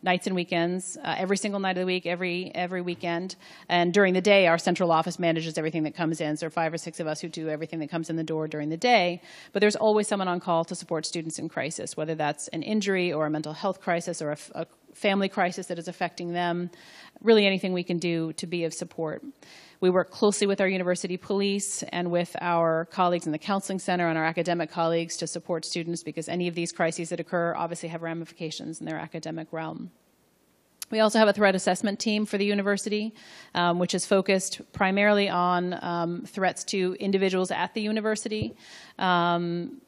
nights 0.03 0.27
and 0.27 0.35
weekends, 0.35 0.97
uh, 1.03 1.15
every 1.17 1.37
single 1.37 1.59
night 1.59 1.77
of 1.77 1.81
the 1.81 1.85
week, 1.85 2.05
every 2.05 2.51
every 2.53 2.81
weekend. 2.81 3.35
And 3.69 3.93
during 3.93 4.13
the 4.13 4.21
day, 4.21 4.47
our 4.47 4.57
central 4.57 4.91
office 4.91 5.19
manages 5.19 5.57
everything 5.57 5.83
that 5.83 5.95
comes 5.95 6.21
in. 6.21 6.37
So 6.37 6.49
five 6.49 6.73
or 6.73 6.77
six 6.77 6.99
of 6.99 7.07
us 7.07 7.21
who 7.21 7.29
do 7.29 7.49
everything 7.49 7.79
that 7.79 7.89
comes 7.89 8.09
in 8.09 8.15
the 8.15 8.23
door 8.23 8.47
during 8.47 8.69
the 8.69 8.77
day. 8.77 9.21
But 9.53 9.61
there's 9.61 9.75
always 9.75 10.07
someone 10.07 10.27
on 10.27 10.39
call 10.39 10.65
to 10.65 10.75
support 10.75 11.05
students 11.05 11.39
in 11.39 11.49
crisis, 11.49 11.95
whether 11.95 12.15
that's 12.15 12.47
an 12.49 12.63
injury 12.63 13.11
or 13.11 13.25
a 13.25 13.29
mental 13.29 13.53
health 13.53 13.81
crisis 13.81 14.21
or 14.21 14.31
a, 14.31 14.37
a 14.53 14.67
family 14.93 15.29
crisis 15.29 15.67
that 15.67 15.79
is 15.79 15.87
affecting 15.87 16.33
them. 16.33 16.69
Really, 17.21 17.45
anything 17.45 17.73
we 17.73 17.83
can 17.83 17.97
do 17.97 18.33
to 18.33 18.47
be 18.47 18.63
of 18.65 18.73
support. 18.73 19.23
We 19.81 19.89
work 19.89 20.11
closely 20.11 20.47
with 20.47 20.61
our 20.61 20.67
university 20.67 21.17
police 21.17 21.83
and 21.83 22.11
with 22.11 22.35
our 22.41 22.85
colleagues 22.91 23.25
in 23.25 23.31
the 23.31 23.37
counseling 23.37 23.79
center 23.79 24.07
and 24.07 24.17
our 24.17 24.25
academic 24.25 24.71
colleagues 24.71 25.17
to 25.17 25.27
support 25.27 25.65
students 25.65 26.03
because 26.03 26.29
any 26.29 26.47
of 26.47 26.55
these 26.55 26.71
crises 26.71 27.09
that 27.09 27.19
occur 27.19 27.53
obviously 27.55 27.89
have 27.89 28.01
ramifications 28.01 28.79
in 28.79 28.85
their 28.85 28.97
academic 28.97 29.47
realm. 29.51 29.91
We 30.91 30.99
also 30.99 31.17
have 31.17 31.27
a 31.27 31.33
threat 31.33 31.55
assessment 31.55 31.99
team 31.99 32.25
for 32.25 32.37
the 32.37 32.45
university, 32.45 33.13
um, 33.55 33.79
which 33.79 33.95
is 33.95 34.05
focused 34.05 34.61
primarily 34.71 35.29
on 35.29 35.83
um, 35.83 36.21
threats 36.27 36.63
to 36.65 36.95
individuals 36.99 37.49
at 37.49 37.73
the 37.73 37.81
university. 37.81 38.55
Um, 38.99 39.81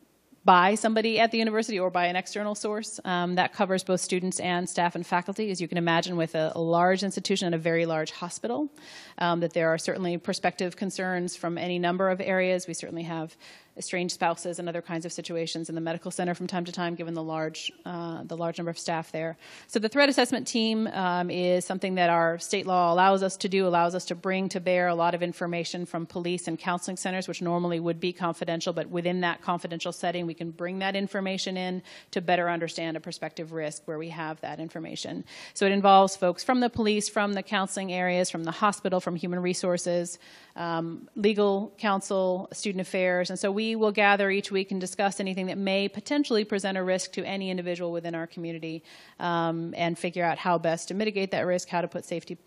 by 0.48 0.76
somebody 0.76 1.20
at 1.20 1.30
the 1.32 1.38
university 1.38 1.78
or 1.78 1.90
by 1.90 2.06
an 2.06 2.16
external 2.16 2.56
source. 2.56 3.02
Um, 3.04 3.36
that 3.36 3.52
covers 3.52 3.84
both 3.84 4.00
students 4.00 4.40
and 4.40 4.68
staff 4.70 4.96
and 4.96 5.06
faculty. 5.06 5.52
As 5.52 5.60
you 5.60 5.68
can 5.68 5.78
imagine, 5.78 6.16
with 6.16 6.36
a, 6.36 6.54
a 6.56 6.62
large 6.62 7.04
institution 7.04 7.48
and 7.48 7.56
a 7.56 7.58
very 7.58 7.86
large 7.86 8.12
hospital, 8.12 8.70
um, 9.18 9.42
that 9.42 9.52
there 9.52 9.68
are 9.68 9.78
certainly 9.78 10.18
prospective 10.18 10.78
concerns 10.78 11.36
from 11.36 11.58
any 11.58 11.80
number 11.80 12.10
of 12.10 12.22
areas. 12.22 12.66
We 12.66 12.74
certainly 12.74 13.04
have 13.04 13.36
estranged 13.78 14.14
spouses 14.14 14.60
and 14.60 14.68
other 14.68 14.82
kinds 14.82 15.06
of 15.06 15.12
situations 15.12 15.70
in 15.70 15.76
the 15.76 15.82
medical 15.82 16.12
center 16.12 16.34
from 16.34 16.48
time 16.48 16.66
to 16.66 16.72
time, 16.72 16.96
given 16.96 17.14
the 17.14 17.24
large 17.24 17.72
uh, 17.86 18.24
the 18.24 18.36
large 18.36 18.58
number 18.58 18.72
of 18.72 18.80
staff 18.80 19.12
there. 19.12 19.38
So 19.68 19.80
the 19.80 19.90
threat 19.90 20.10
assessment 20.10 20.48
team 20.48 20.88
um, 20.88 21.30
is 21.30 21.66
something 21.66 21.96
that 21.96 22.10
our 22.10 22.40
state 22.40 22.66
law 22.66 22.94
allows 22.94 23.24
us 23.24 23.38
to 23.38 23.50
do, 23.50 23.68
allows 23.68 23.96
us 23.96 24.06
to 24.06 24.16
bring 24.16 24.50
to 24.50 24.60
bear 24.60 24.88
a 24.88 24.96
lot 24.96 25.14
of 25.14 25.22
information 25.22 25.86
from 25.86 26.06
police 26.06 26.48
and 26.48 26.58
counseling 26.58 26.98
centers, 26.98 27.28
which 27.28 27.42
normally 27.42 27.80
would 27.80 28.00
be 28.00 28.12
confidential, 28.14 28.74
but 28.74 28.90
within 28.90 29.22
that 29.22 29.42
confidential 29.42 29.92
setting, 29.92 30.26
we 30.26 30.34
can 30.34 30.52
bring 30.52 30.80
that 30.80 30.96
information 30.96 31.58
in 31.58 31.82
to 32.12 32.22
better 32.22 32.50
understand 32.50 32.98
a 32.98 33.00
prospective 33.00 33.52
risk 33.54 33.84
where 33.86 33.98
we 33.98 34.10
have 34.10 34.40
that 34.42 34.60
information. 34.60 35.24
So 35.54 35.66
it 35.66 35.72
involves 35.72 36.16
folks 36.16 36.44
from 36.44 36.60
the 36.60 36.70
police, 36.70 37.10
from 37.10 37.34
the 37.34 37.44
counseling 37.44 37.94
areas, 37.94 38.30
from 38.30 38.44
the 38.44 38.52
hospital, 38.52 39.00
from 39.00 39.16
human 39.16 39.40
resources, 39.40 40.20
um, 40.58 41.08
legal 41.16 41.74
counsel, 41.78 42.50
student 42.52 42.82
affairs, 42.82 43.30
and 43.30 43.40
so 43.40 43.52
we 43.52 43.76
will 43.76 43.92
gather 43.92 44.30
each 44.30 44.52
week 44.52 44.72
and 44.72 44.82
discuss 44.82 45.20
anything 45.20 45.46
that 45.48 45.58
may 45.58 45.88
potentially 45.88 46.44
present 46.44 46.78
a 46.78 46.84
risk 46.84 47.14
to 47.14 47.24
any 47.24 47.50
individual 47.50 47.92
within 47.92 48.16
our 48.16 48.28
community 48.28 48.84
um, 49.20 49.74
and 49.78 49.98
figure 49.98 50.24
out 50.24 50.38
how 50.38 50.58
best 50.58 50.90
to 50.90 50.94
mitigate 50.94 51.32
that 51.32 51.42
risk, 51.42 51.70
how 51.70 51.82
to 51.82 51.88
put 51.88 52.04
safety 52.04 52.38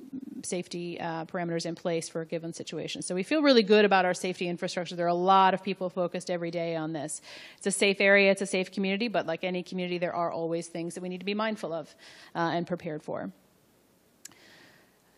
safety 0.45 1.01
uh, 1.01 1.25
parameters 1.27 1.67
in 1.67 1.75
place 1.75 2.09
for 2.09 2.23
a 2.23 2.27
given 2.27 2.53
situation. 2.53 3.03
So 3.03 3.15
we 3.15 3.23
feel 3.23 3.43
really 3.43 3.63
good 3.63 3.85
about 3.85 4.05
our 4.05 4.15
safety 4.15 4.49
infrastructure. 4.49 4.97
There 4.97 5.07
are 5.07 5.09
a 5.09 5.15
lot 5.15 5.55
of 5.55 5.63
people 5.63 5.91
focused 5.91 6.31
every 6.31 6.51
day 6.51 6.77
on 6.77 6.93
this. 6.93 7.21
It's 7.59 7.67
a 7.67 7.71
safe 7.71 8.01
area, 8.01 8.31
it's 8.31 8.43
a 8.43 8.47
safe 8.47 8.73
community, 8.73 9.09
but 9.09 9.27
like 9.27 9.45
any 9.45 9.63
community, 9.63 9.99
there 9.99 10.15
are 10.15 10.31
always 10.31 10.67
things 10.67 10.95
that 10.95 11.03
we 11.03 11.09
need 11.09 11.19
to 11.19 11.27
be 11.27 11.35
mindful 11.35 11.73
of 11.73 11.95
uh, 12.35 12.39
and 12.39 12.67
prepared 12.67 13.03
for. 13.03 13.31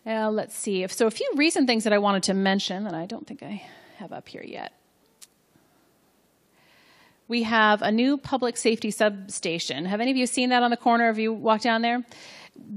Uh, 0.05 0.31
let's 0.31 0.57
see. 0.57 0.87
So, 0.89 1.07
a 1.07 1.11
few 1.11 1.31
recent 1.37 1.67
things 1.67 1.85
that 1.85 1.93
I 1.93 1.99
wanted 1.99 2.25
to 2.25 2.35
mention 2.35 2.85
that 2.85 2.95
I 2.95 3.07
don't 3.07 3.27
think 3.27 3.43
I 3.43 3.63
have 3.99 4.13
up 4.13 4.29
here 4.29 4.43
yet. 4.45 4.73
We 7.29 7.45
have 7.45 7.83
a 7.83 7.93
new 7.93 8.19
public 8.19 8.57
safety 8.57 8.91
substation. 8.91 9.87
Have 9.87 10.01
any 10.01 10.11
of 10.11 10.17
you 10.17 10.27
seen 10.27 10.51
that 10.51 10.63
on 10.63 10.71
the 10.71 10.77
corner? 10.77 11.07
Have 11.07 11.19
you 11.19 11.33
walked 11.33 11.63
down 11.63 11.83
there? 11.83 12.05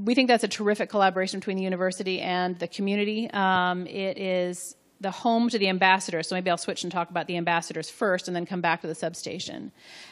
We 0.03 0.15
think 0.15 0.29
that's 0.29 0.43
a 0.43 0.47
terrific 0.47 0.89
collaboration 0.89 1.39
between 1.39 1.57
the 1.57 1.63
university 1.63 2.21
and 2.21 2.57
the 2.59 2.67
community. 2.67 3.29
Um, 3.31 3.87
it 3.87 4.17
is 4.17 4.75
the 5.01 5.11
home 5.11 5.49
to 5.49 5.59
the 5.59 5.67
ambassadors. 5.67 6.29
So 6.29 6.35
maybe 6.35 6.49
I'll 6.49 6.57
switch 6.57 6.83
and 6.83 6.91
talk 6.91 7.09
about 7.09 7.27
the 7.27 7.37
ambassadors 7.37 7.89
first 7.89 8.27
and 8.27 8.35
then 8.35 8.45
come 8.45 8.61
back 8.61 8.81
to 8.81 8.87
the 8.87 8.95
substation. 8.95 9.71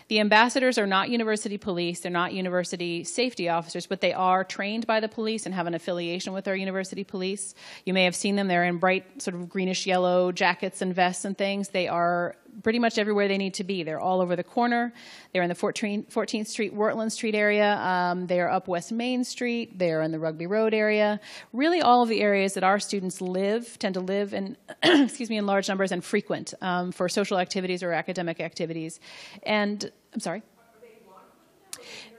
The 0.10 0.20
ambassadors 0.20 0.78
are 0.78 0.86
not 0.86 1.10
university 1.10 1.58
police, 1.58 2.02
they're 2.02 2.12
not 2.12 2.34
university 2.34 3.04
safety 3.04 3.48
officers, 3.48 3.88
but 3.88 4.02
they 4.02 4.14
are 4.14 4.44
trained 4.44 4.86
by 4.86 5.00
the 5.00 5.08
police 5.08 5.46
and 5.46 5.56
have 5.56 5.68
an 5.68 5.74
affiliation 5.74 6.34
with 6.34 6.48
our 6.48 6.56
university 6.56 7.04
police. 7.04 7.56
You 7.86 7.94
may 7.94 8.04
have 8.04 8.16
seen 8.16 8.36
them, 8.36 8.48
they're 8.48 8.66
in 8.66 8.78
bright, 8.78 9.22
sort 9.22 9.36
of 9.36 9.48
greenish 9.48 9.88
yellow 9.88 10.32
jackets 10.32 10.82
and 10.82 10.94
vests 10.94 11.24
and 11.24 11.38
things. 11.38 11.70
They 11.70 11.88
are 11.88 12.36
pretty 12.62 12.80
much 12.80 12.98
everywhere 12.98 13.28
they 13.28 13.38
need 13.38 13.56
to 13.56 13.64
be. 13.64 13.84
They're 13.84 14.00
all 14.00 14.22
over 14.22 14.36
the 14.36 14.44
corner. 14.44 14.94
They're 15.32 15.42
in 15.42 15.50
the 15.50 15.56
14th 15.56 16.48
Street, 16.48 16.76
Wertland 16.76 17.12
Street 17.12 17.36
area. 17.36 17.78
Um, 17.78 18.28
they 18.28 18.40
are 18.40 18.50
up 18.50 18.68
West 18.68 18.92
Main 18.92 19.24
Street. 19.24 19.80
They're 19.80 20.02
in 20.02 20.12
the 20.12 20.20
Rugby 20.20 20.48
Road 20.48 20.74
area. 20.74 21.20
Really, 21.52 21.82
all 21.82 22.04
of 22.04 22.10
the 22.10 22.22
areas 22.22 22.54
that 22.54 22.64
our 22.64 22.80
students 22.80 23.22
live 23.22 23.80
tend 23.80 23.96
to 23.96 24.02
live 24.02 24.34
in, 24.34 24.58
excuse 24.84 25.30
me, 25.30 25.38
in 25.38 25.46
large 25.46 25.68
numbers 25.68 25.92
and 25.92 26.04
frequent 26.04 26.54
um, 26.62 26.92
for 26.92 27.10
social 27.10 27.40
activities 27.40 27.84
or 27.84 27.92
academic 27.92 28.40
activities. 28.40 29.00
And 29.44 29.90
I'm 30.14 30.20
sorry. 30.20 30.44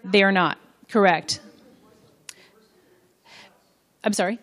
They 0.03 0.23
are 0.23 0.33
not 0.33 0.59
correct. 0.89 1.41
I'm 4.03 4.13
sorry. 4.13 4.39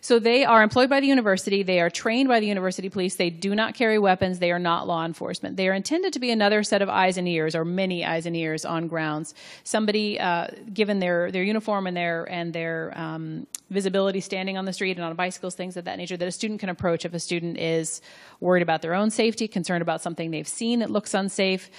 So 0.00 0.18
they 0.18 0.44
are 0.44 0.62
employed 0.62 0.90
by 0.90 1.00
the 1.00 1.06
university. 1.06 1.62
They 1.62 1.80
are 1.80 1.90
trained 1.90 2.28
by 2.28 2.40
the 2.40 2.46
university 2.46 2.88
police. 2.88 3.16
They 3.16 3.30
do 3.30 3.54
not 3.54 3.74
carry 3.74 3.98
weapons. 3.98 4.38
They 4.38 4.50
are 4.50 4.58
not 4.58 4.86
law 4.86 5.04
enforcement. 5.04 5.56
They 5.56 5.68
are 5.68 5.74
intended 5.74 6.12
to 6.14 6.18
be 6.18 6.30
another 6.30 6.62
set 6.62 6.82
of 6.82 6.88
eyes 6.88 7.16
and 7.16 7.28
ears, 7.28 7.54
or 7.54 7.64
many 7.64 8.04
eyes 8.04 8.26
and 8.26 8.36
ears 8.36 8.64
on 8.64 8.88
grounds. 8.88 9.34
Somebody, 9.64 10.18
uh, 10.18 10.48
given 10.72 10.98
their 10.98 11.30
their 11.30 11.42
uniform 11.42 11.86
and 11.86 11.96
their 11.96 12.24
and 12.30 12.52
their 12.52 12.92
um, 12.96 13.46
visibility, 13.70 14.20
standing 14.20 14.56
on 14.56 14.64
the 14.64 14.72
street 14.72 14.96
and 14.96 15.04
on 15.04 15.14
bicycles, 15.14 15.54
things 15.54 15.76
of 15.76 15.84
that 15.84 15.98
nature, 15.98 16.16
that 16.16 16.28
a 16.28 16.32
student 16.32 16.60
can 16.60 16.68
approach 16.68 17.04
if 17.04 17.14
a 17.14 17.20
student 17.20 17.58
is 17.58 18.00
worried 18.40 18.62
about 18.62 18.82
their 18.82 18.94
own 18.94 19.10
safety, 19.10 19.46
concerned 19.46 19.82
about 19.82 20.02
something 20.02 20.30
they've 20.30 20.48
seen 20.48 20.80
that 20.80 20.90
looks 20.90 21.14
unsafe 21.14 21.70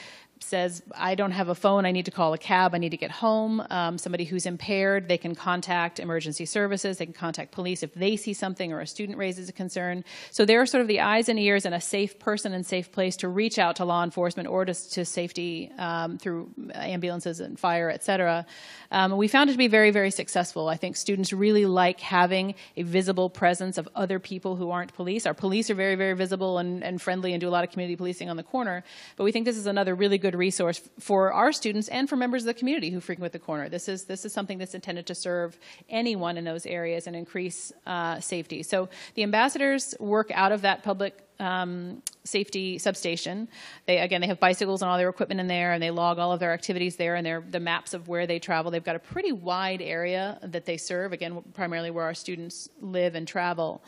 says, 0.44 0.82
I 0.96 1.16
don't 1.16 1.32
have 1.32 1.50
a 1.50 1.56
phone, 1.56 1.86
I 1.86 1.92
need 1.92 2.06
to 2.06 2.12
call 2.12 2.34
a 2.34 2.38
cab, 2.38 2.74
I 2.76 2.78
need 2.78 2.90
to 2.90 2.98
get 2.98 3.12
home. 3.12 3.64
Um, 3.70 3.98
somebody 3.98 4.26
who's 4.26 4.46
impaired, 4.46 5.08
they 5.08 5.18
can 5.18 5.36
contact 5.36 6.00
emergency 6.00 6.46
services, 6.46 6.98
they 6.98 7.06
can 7.06 7.14
contact 7.14 7.52
police 7.52 7.84
if 7.84 7.94
they 7.94 8.16
see 8.16 8.34
something 8.34 8.74
or 8.74 8.80
a 8.80 8.88
student 8.88 9.18
raises 9.18 9.50
a 9.50 9.54
concern. 9.54 10.04
So 10.32 10.46
they're 10.46 10.66
sort 10.66 10.82
of 10.82 10.88
the 10.88 11.02
eyes 11.02 11.30
and 11.30 11.40
ears 11.40 11.66
and 11.66 11.76
a 11.76 11.82
safe 11.82 12.20
person 12.20 12.54
and 12.54 12.66
safe 12.66 12.92
place 12.92 13.18
to 13.18 13.28
reach 13.28 13.60
out 13.60 13.78
to 13.78 13.86
law 13.86 14.04
enforcement 14.04 14.50
or 14.50 14.66
to, 14.66 14.74
to 14.74 15.06
safety 15.06 15.72
um, 15.78 16.18
through 16.18 16.50
ambulances 16.74 17.40
and 17.40 17.60
fire, 17.60 17.90
et 17.90 18.04
cetera. 18.04 18.46
Um, 18.92 19.16
we 19.16 19.28
found 19.28 19.50
it 19.50 19.54
to 19.54 19.58
be 19.58 19.68
very, 19.68 19.92
very 19.92 20.12
successful. 20.12 20.68
I 20.68 20.78
think 20.78 20.98
students 20.98 21.32
really 21.32 21.66
like 21.66 22.00
having 22.00 22.56
a 22.76 22.84
visible 22.84 23.30
presence 23.30 23.78
of 23.78 23.88
other 23.96 24.20
people 24.20 24.56
who 24.56 24.72
aren't 24.72 24.94
police. 24.94 25.26
Our 25.26 25.34
police 25.34 25.70
are 25.70 25.76
very, 25.76 25.96
very 25.96 26.14
visible 26.14 26.58
and, 26.58 26.84
and 26.84 27.02
friendly 27.02 27.34
and 27.34 27.40
do 27.40 27.48
a 27.48 27.52
lot 27.52 27.64
of 27.64 27.72
community 27.72 27.96
policing 27.96 28.30
on 28.30 28.38
the 28.38 28.44
corner, 28.44 28.84
but 29.16 29.24
we 29.24 29.32
think 29.32 29.46
this 29.46 29.58
is 29.58 29.68
another 29.68 29.96
really 29.96 30.18
good 30.18 30.31
resource 30.36 30.82
for 31.00 31.32
our 31.32 31.52
students 31.52 31.88
and 31.88 32.10
for 32.10 32.16
members 32.16 32.44
of 32.44 32.48
the 32.48 32.54
community 32.54 32.90
who 32.90 33.00
frequent 33.00 33.34
the 33.34 33.40
corner. 33.40 33.70
This 33.70 33.88
is 33.88 34.06
this 34.06 34.26
is 34.26 34.34
something 34.34 34.58
that's 34.58 34.74
intended 34.74 35.06
to 35.08 35.16
serve 35.16 35.58
anyone 35.90 36.38
in 36.38 36.44
those 36.44 36.66
areas 36.66 37.08
and 37.08 37.16
increase 37.16 37.72
uh, 37.86 38.20
safety. 38.20 38.64
So 38.64 38.90
the 39.16 39.24
ambassadors 39.24 39.96
work 40.00 40.32
out 40.34 40.52
of 40.52 40.62
that 40.62 40.84
public 40.84 41.28
um, 41.42 42.04
safety 42.24 42.78
substation. 42.78 43.48
They 43.88 43.98
again 43.98 44.22
they 44.22 44.28
have 44.28 44.40
bicycles 44.40 44.82
and 44.82 44.92
all 44.92 44.98
their 44.98 45.10
equipment 45.10 45.40
in 45.40 45.48
there, 45.48 45.74
and 45.74 45.82
they 45.82 45.90
log 45.90 46.20
all 46.20 46.32
of 46.32 46.40
their 46.40 46.54
activities 46.54 46.96
there 46.96 47.16
and 47.16 47.26
their 47.26 47.42
the 47.42 47.60
maps 47.60 47.94
of 47.94 48.08
where 48.08 48.28
they 48.28 48.40
travel. 48.40 48.72
They've 48.72 48.84
got 48.84 48.96
a 48.96 49.00
pretty 49.00 49.32
wide 49.32 49.82
area 49.82 50.40
that 50.44 50.66
they 50.66 50.78
serve. 50.78 51.14
Again, 51.14 51.44
primarily 51.54 51.90
where 51.90 52.06
our 52.06 52.14
students 52.14 52.70
live 52.80 53.16
and 53.16 53.28
travel, 53.28 53.84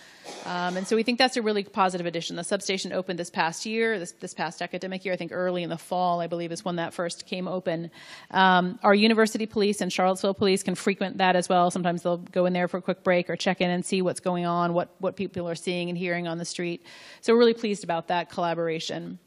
um, 0.45 0.75
and 0.77 0.87
so 0.87 0.95
we 0.95 1.03
think 1.03 1.19
that's 1.19 1.37
a 1.37 1.41
really 1.41 1.63
positive 1.63 2.07
addition. 2.07 2.35
The 2.35 2.43
substation 2.43 2.91
opened 2.91 3.19
this 3.19 3.29
past 3.29 3.65
year, 3.65 3.99
this 3.99 4.13
this 4.13 4.33
past 4.33 4.61
academic 4.61 5.05
year. 5.05 5.13
I 5.13 5.17
think 5.17 5.31
early 5.31 5.61
in 5.61 5.69
the 5.69 5.77
fall, 5.77 6.19
I 6.19 6.27
believe, 6.27 6.51
is 6.51 6.65
when 6.65 6.77
that 6.77 6.93
first 6.93 7.27
came 7.27 7.47
open. 7.47 7.91
Um, 8.31 8.79
our 8.81 8.95
university 8.95 9.45
police 9.45 9.79
and 9.79 9.93
Charlottesville 9.93 10.33
police 10.33 10.63
can 10.63 10.73
frequent 10.73 11.19
that 11.19 11.35
as 11.35 11.47
well. 11.47 11.69
Sometimes 11.69 12.01
they'll 12.01 12.17
go 12.17 12.47
in 12.47 12.53
there 12.53 12.67
for 12.67 12.77
a 12.77 12.81
quick 12.81 13.03
break 13.03 13.29
or 13.29 13.35
check 13.35 13.61
in 13.61 13.69
and 13.69 13.85
see 13.85 14.01
what's 14.01 14.19
going 14.19 14.45
on, 14.47 14.73
what 14.73 14.95
what 14.97 15.15
people 15.15 15.47
are 15.47 15.55
seeing 15.55 15.89
and 15.89 15.97
hearing 15.97 16.27
on 16.27 16.39
the 16.39 16.45
street. 16.45 16.83
So 17.21 17.42
really 17.43 17.53
pleased 17.53 17.83
about 17.83 18.07
that 18.07 18.29
collaboration. 18.29 19.19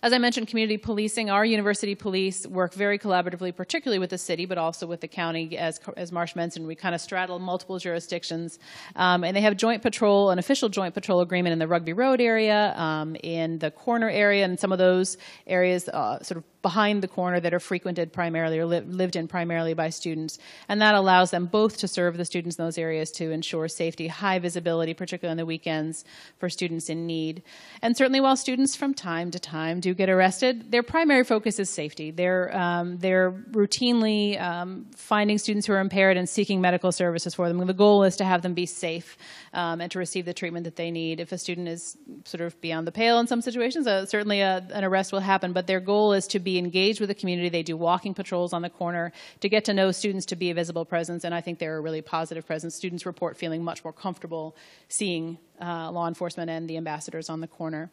As 0.00 0.12
I 0.12 0.18
mentioned, 0.18 0.46
community 0.48 0.76
policing, 0.76 1.28
our 1.28 1.44
university 1.44 1.96
police 1.96 2.46
work 2.46 2.72
very 2.74 2.98
collaboratively, 2.98 3.56
particularly 3.56 3.98
with 3.98 4.10
the 4.10 4.18
city, 4.18 4.44
but 4.46 4.58
also 4.58 4.86
with 4.86 5.00
the 5.00 5.08
county. 5.08 5.58
As, 5.58 5.80
as 5.96 6.12
Marsh 6.12 6.36
mentioned, 6.36 6.66
we 6.66 6.76
kind 6.76 6.94
of 6.94 7.00
straddle 7.00 7.38
multiple 7.40 7.78
jurisdictions. 7.78 8.60
Um, 8.94 9.24
and 9.24 9.34
they 9.36 9.40
have 9.40 9.56
joint 9.56 9.82
patrol, 9.82 10.30
an 10.30 10.38
official 10.38 10.68
joint 10.68 10.94
patrol 10.94 11.20
agreement 11.20 11.54
in 11.54 11.58
the 11.58 11.66
Rugby 11.66 11.94
Road 11.94 12.20
area, 12.20 12.74
um, 12.76 13.16
in 13.24 13.58
the 13.58 13.72
corner 13.72 14.10
area, 14.10 14.44
and 14.44 14.60
some 14.60 14.70
of 14.70 14.78
those 14.78 15.16
areas 15.46 15.88
uh, 15.88 16.22
sort 16.22 16.38
of 16.38 16.44
behind 16.64 17.02
the 17.02 17.08
corner 17.08 17.38
that 17.38 17.52
are 17.52 17.60
frequented 17.60 18.10
primarily 18.10 18.58
or 18.58 18.64
li- 18.64 18.80
lived 18.80 19.16
in 19.16 19.28
primarily 19.28 19.74
by 19.74 19.90
students. 19.90 20.38
And 20.66 20.80
that 20.80 20.94
allows 20.94 21.30
them 21.30 21.44
both 21.44 21.76
to 21.76 21.86
serve 21.86 22.16
the 22.16 22.24
students 22.24 22.56
in 22.56 22.64
those 22.64 22.78
areas 22.78 23.10
to 23.12 23.30
ensure 23.30 23.68
safety, 23.68 24.08
high 24.08 24.38
visibility, 24.38 24.94
particularly 24.94 25.32
on 25.32 25.36
the 25.36 25.44
weekends 25.44 26.06
for 26.38 26.48
students 26.48 26.88
in 26.88 27.06
need. 27.06 27.42
And 27.82 27.94
certainly 27.94 28.18
while 28.18 28.34
students 28.34 28.74
from 28.74 28.94
time 28.94 29.30
to 29.32 29.38
time 29.38 29.80
do 29.80 29.92
get 29.92 30.08
arrested, 30.08 30.72
their 30.72 30.82
primary 30.82 31.22
focus 31.22 31.58
is 31.58 31.68
safety. 31.68 32.10
They're, 32.10 32.56
um, 32.56 32.96
they're 32.96 33.32
routinely 33.52 34.40
um, 34.40 34.86
finding 34.96 35.36
students 35.36 35.66
who 35.66 35.74
are 35.74 35.80
impaired 35.80 36.16
and 36.16 36.26
seeking 36.26 36.62
medical 36.62 36.92
services 36.92 37.34
for 37.34 37.46
them. 37.46 37.58
The 37.66 37.74
goal 37.74 38.04
is 38.04 38.16
to 38.16 38.24
have 38.24 38.40
them 38.40 38.54
be 38.54 38.64
safe 38.64 39.18
um, 39.52 39.82
and 39.82 39.92
to 39.92 39.98
receive 39.98 40.24
the 40.24 40.32
treatment 40.32 40.64
that 40.64 40.76
they 40.76 40.90
need. 40.90 41.20
If 41.20 41.30
a 41.30 41.36
student 41.36 41.68
is 41.68 41.98
sort 42.24 42.40
of 42.40 42.58
beyond 42.62 42.86
the 42.86 42.92
pale 42.92 43.18
in 43.18 43.26
some 43.26 43.42
situations, 43.42 43.86
uh, 43.86 44.06
certainly 44.06 44.40
a, 44.40 44.56
uh, 44.56 44.60
an 44.72 44.82
arrest 44.82 45.12
will 45.12 45.20
happen, 45.20 45.52
but 45.52 45.66
their 45.66 45.80
goal 45.80 46.14
is 46.14 46.26
to 46.28 46.38
be 46.38 46.53
engaged 46.58 47.00
with 47.00 47.08
the 47.08 47.14
community. 47.14 47.48
They 47.48 47.62
do 47.62 47.76
walking 47.76 48.14
patrols 48.14 48.52
on 48.52 48.62
the 48.62 48.70
corner 48.70 49.12
to 49.40 49.48
get 49.48 49.64
to 49.66 49.74
know 49.74 49.92
students, 49.92 50.26
to 50.26 50.36
be 50.36 50.50
a 50.50 50.54
visible 50.54 50.84
presence, 50.84 51.24
and 51.24 51.34
I 51.34 51.40
think 51.40 51.58
they're 51.58 51.76
a 51.76 51.80
really 51.80 52.02
positive 52.02 52.46
presence. 52.46 52.74
Students 52.74 53.06
report 53.06 53.36
feeling 53.36 53.62
much 53.64 53.84
more 53.84 53.92
comfortable 53.92 54.56
seeing 54.88 55.38
uh, 55.60 55.90
law 55.90 56.08
enforcement 56.08 56.50
and 56.50 56.68
the 56.68 56.76
ambassadors 56.76 57.28
on 57.30 57.40
the 57.40 57.48
corner. 57.48 57.90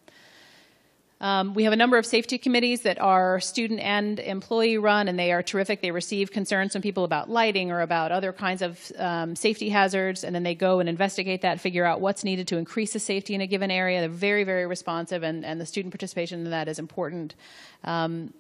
Um, 1.22 1.54
we 1.54 1.66
have 1.66 1.74
a 1.74 1.76
number 1.76 2.00
of 2.00 2.06
safety 2.08 2.40
committees 2.40 2.82
that 2.82 3.00
are 3.00 3.40
student 3.40 3.80
and 3.80 4.20
employee 4.20 4.80
run, 4.80 5.08
and 5.08 5.20
they 5.20 5.32
are 5.32 5.44
terrific. 5.44 5.80
They 5.80 5.92
receive 5.92 6.32
concerns 6.32 6.74
from 6.74 6.82
people 6.82 7.04
about 7.04 7.30
lighting 7.30 7.72
or 7.72 7.82
about 7.82 8.12
other 8.12 8.34
kinds 8.34 8.64
of 8.64 8.92
um, 8.98 9.36
safety 9.36 9.70
hazards, 9.70 10.24
and 10.24 10.34
then 10.34 10.42
they 10.42 10.56
go 10.56 10.80
and 10.80 10.90
investigate 10.90 11.44
that, 11.44 11.60
figure 11.60 11.86
out 11.86 12.02
what's 12.02 12.24
needed 12.24 12.48
to 12.48 12.58
increase 12.58 12.94
the 12.94 13.00
safety 13.00 13.36
in 13.36 13.42
a 13.42 13.46
given 13.46 13.70
area. 13.70 14.00
They're 14.00 14.10
very, 14.10 14.44
very 14.44 14.66
responsive, 14.66 15.22
and, 15.22 15.46
and 15.46 15.62
the 15.62 15.66
student 15.68 15.94
participation 15.94 16.44
in 16.44 16.50
that 16.50 16.68
is 16.68 16.80
important. 16.80 17.36
Um, 17.84 18.34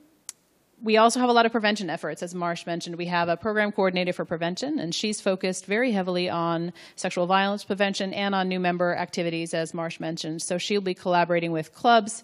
we 0.84 0.98
also 0.98 1.20
have 1.20 1.30
a 1.30 1.34
lot 1.34 1.46
of 1.46 1.52
prevention 1.52 1.90
efforts. 1.90 2.24
As 2.24 2.34
Marsh 2.34 2.66
mentioned, 2.66 2.96
we 2.96 3.06
have 3.06 3.30
a 3.30 3.38
program 3.38 3.72
coordinator 3.72 4.14
for 4.14 4.26
prevention, 4.26 4.80
and 4.80 4.94
she's 4.94 5.22
focused 5.22 5.66
very 5.66 5.92
heavily 5.92 6.30
on 6.30 6.74
sexual 6.96 7.28
violence 7.28 7.64
prevention 7.64 8.14
and 8.14 8.34
on 8.34 8.48
new 8.48 8.60
member 8.60 8.96
activities, 8.96 9.54
as 9.54 9.74
Marsh 9.74 10.00
mentioned. 10.00 10.42
So 10.42 10.58
she'll 10.58 10.82
be 10.82 10.94
collaborating 10.94 11.52
with 11.52 11.74
clubs, 11.74 12.24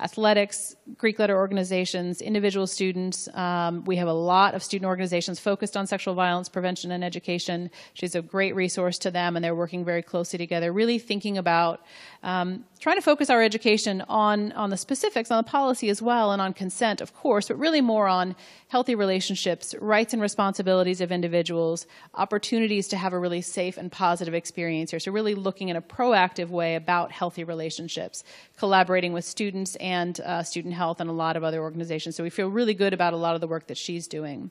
athletics, 0.00 0.76
Greek 0.96 1.18
letter 1.18 1.36
organizations, 1.36 2.22
individual 2.22 2.66
students. 2.66 3.28
Um, 3.34 3.84
we 3.84 3.96
have 3.96 4.08
a 4.08 4.12
lot 4.12 4.54
of 4.54 4.62
student 4.62 4.86
organizations 4.86 5.40
focused 5.40 5.76
on 5.76 5.86
sexual 5.86 6.14
violence 6.14 6.48
prevention 6.48 6.92
and 6.92 7.02
education. 7.02 7.70
She's 7.94 8.14
a 8.14 8.22
great 8.22 8.54
resource 8.54 8.98
to 9.00 9.10
them, 9.10 9.36
and 9.36 9.44
they're 9.44 9.56
working 9.56 9.84
very 9.84 10.02
closely 10.02 10.38
together, 10.38 10.72
really 10.72 10.98
thinking 10.98 11.36
about 11.36 11.82
um, 12.22 12.64
trying 12.78 12.96
to 12.96 13.02
focus 13.02 13.28
our 13.28 13.42
education 13.42 14.02
on, 14.08 14.52
on 14.52 14.70
the 14.70 14.76
specifics, 14.76 15.30
on 15.30 15.42
the 15.42 15.48
policy 15.48 15.88
as 15.88 16.00
well, 16.00 16.32
and 16.32 16.40
on 16.40 16.52
consent, 16.52 17.00
of 17.00 17.14
course, 17.14 17.48
but 17.48 17.58
really 17.58 17.80
more 17.80 18.06
on 18.06 18.36
healthy 18.68 18.94
relationships, 18.94 19.74
rights 19.80 20.12
and 20.12 20.22
responsibilities 20.22 21.00
of 21.00 21.10
individuals, 21.10 21.86
opportunities 22.14 22.86
to 22.88 22.96
have 22.96 23.12
a 23.12 23.18
really 23.18 23.40
safe 23.40 23.76
and 23.76 23.90
positive 23.90 24.34
experience 24.34 24.90
here. 24.90 25.00
So, 25.00 25.10
really 25.10 25.34
looking 25.34 25.68
in 25.68 25.76
a 25.76 25.82
proactive 25.82 26.48
way 26.48 26.74
about 26.74 27.10
healthy 27.10 27.44
relationships, 27.44 28.24
collaborating 28.56 29.12
with 29.12 29.24
students 29.24 29.76
and 29.76 30.20
uh, 30.20 30.42
student 30.42 30.74
health 30.74 31.00
and 31.00 31.10
a 31.10 31.12
lot 31.12 31.36
of 31.36 31.44
other 31.44 31.60
organizations. 31.60 32.16
So, 32.16 32.22
we 32.22 32.30
feel 32.30 32.48
really 32.48 32.74
good 32.74 32.92
about 32.92 33.12
a 33.12 33.16
lot 33.16 33.34
of 33.34 33.40
the 33.40 33.48
work 33.48 33.66
that 33.66 33.78
she's 33.78 34.06
doing. 34.06 34.50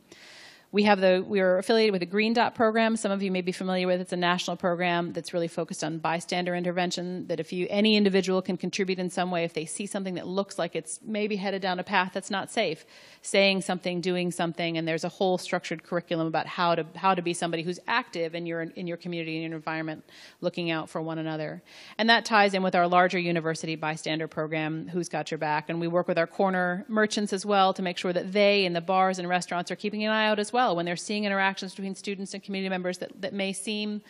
We 0.72 0.84
have 0.84 1.00
the 1.00 1.24
we 1.26 1.40
are 1.40 1.58
affiliated 1.58 1.94
with 1.94 2.02
the 2.02 2.08
Green 2.08 2.34
Dot 2.34 2.54
program. 2.54 2.98
Some 2.98 3.12
of 3.12 3.24
you 3.24 3.32
may 3.32 3.42
be 3.42 3.54
familiar 3.54 3.88
with. 3.88 4.02
It's 4.02 4.12
a 4.12 4.18
national 4.18 4.58
program 4.58 5.14
that's 5.14 5.34
really 5.34 5.48
focused 5.48 5.84
on 5.84 6.00
bystander 6.00 6.54
intervention. 6.56 7.28
That 7.28 7.40
if 7.40 7.54
you 7.54 7.68
any 7.70 7.96
individual 7.96 8.42
can 8.42 8.58
contribute 8.58 9.00
in 9.00 9.10
some 9.10 9.32
way, 9.32 9.46
if 9.46 9.54
they 9.54 9.66
see 9.66 9.86
something 9.86 10.16
that 10.16 10.28
looks 10.28 10.60
like 10.60 10.76
it's 10.76 11.00
maybe 11.04 11.38
headed 11.38 11.62
down 11.62 11.80
a 11.80 11.84
path 11.84 12.12
that's 12.14 12.30
not 12.30 12.52
safe, 12.52 12.86
saying 13.22 13.62
something, 13.62 14.02
doing 14.02 14.30
something, 14.30 14.78
and 14.78 14.86
there's 14.86 15.06
a 15.06 15.10
whole 15.10 15.38
structured 15.38 15.84
curriculum 15.84 16.28
about 16.28 16.46
how 16.46 16.76
to 16.76 16.86
how 16.96 17.16
to 17.16 17.22
be 17.22 17.34
somebody 17.34 17.64
who's 17.64 17.80
active 17.88 18.36
in 18.36 18.46
your 18.46 18.62
in 18.62 18.88
your 18.88 18.98
community 18.98 19.38
and 19.38 19.50
your 19.50 19.56
environment, 19.56 20.04
looking 20.42 20.70
out 20.70 20.90
for 20.90 21.02
one 21.02 21.18
another. 21.18 21.64
And 21.98 22.10
that 22.10 22.26
ties 22.26 22.54
in 22.54 22.62
with 22.62 22.76
our 22.76 22.88
larger 22.88 23.20
university 23.20 23.78
bystander 23.78 24.28
program, 24.28 24.90
Who's 24.90 25.08
Got 25.08 25.32
Your 25.32 25.38
Back, 25.38 25.70
and 25.70 25.80
we 25.80 25.88
work 25.88 26.10
with 26.10 26.18
our 26.18 26.28
corner 26.28 26.84
merchants 26.90 27.32
as 27.32 27.46
well 27.46 27.74
to 27.74 27.82
make 27.82 27.98
sure 27.98 28.12
that 28.12 28.34
they 28.34 28.66
in 28.66 28.74
the 28.74 28.82
bars 28.82 29.18
and 29.18 29.30
restaurants 29.30 29.72
are 29.72 29.78
keeping 29.78 30.04
an 30.04 30.12
eye 30.12 30.28
out 30.28 30.40
as 30.40 30.52
well 30.52 30.57
well 30.58 30.76
when 30.76 30.88
they're 30.88 30.96
seeing 30.96 31.24
interactions 31.24 31.76
between 31.76 31.94
students 31.94 32.34
and 32.34 32.42
community 32.42 32.68
members 32.68 32.98
that, 32.98 33.12
that 33.22 33.32
may 33.32 33.54
seem 33.54 34.02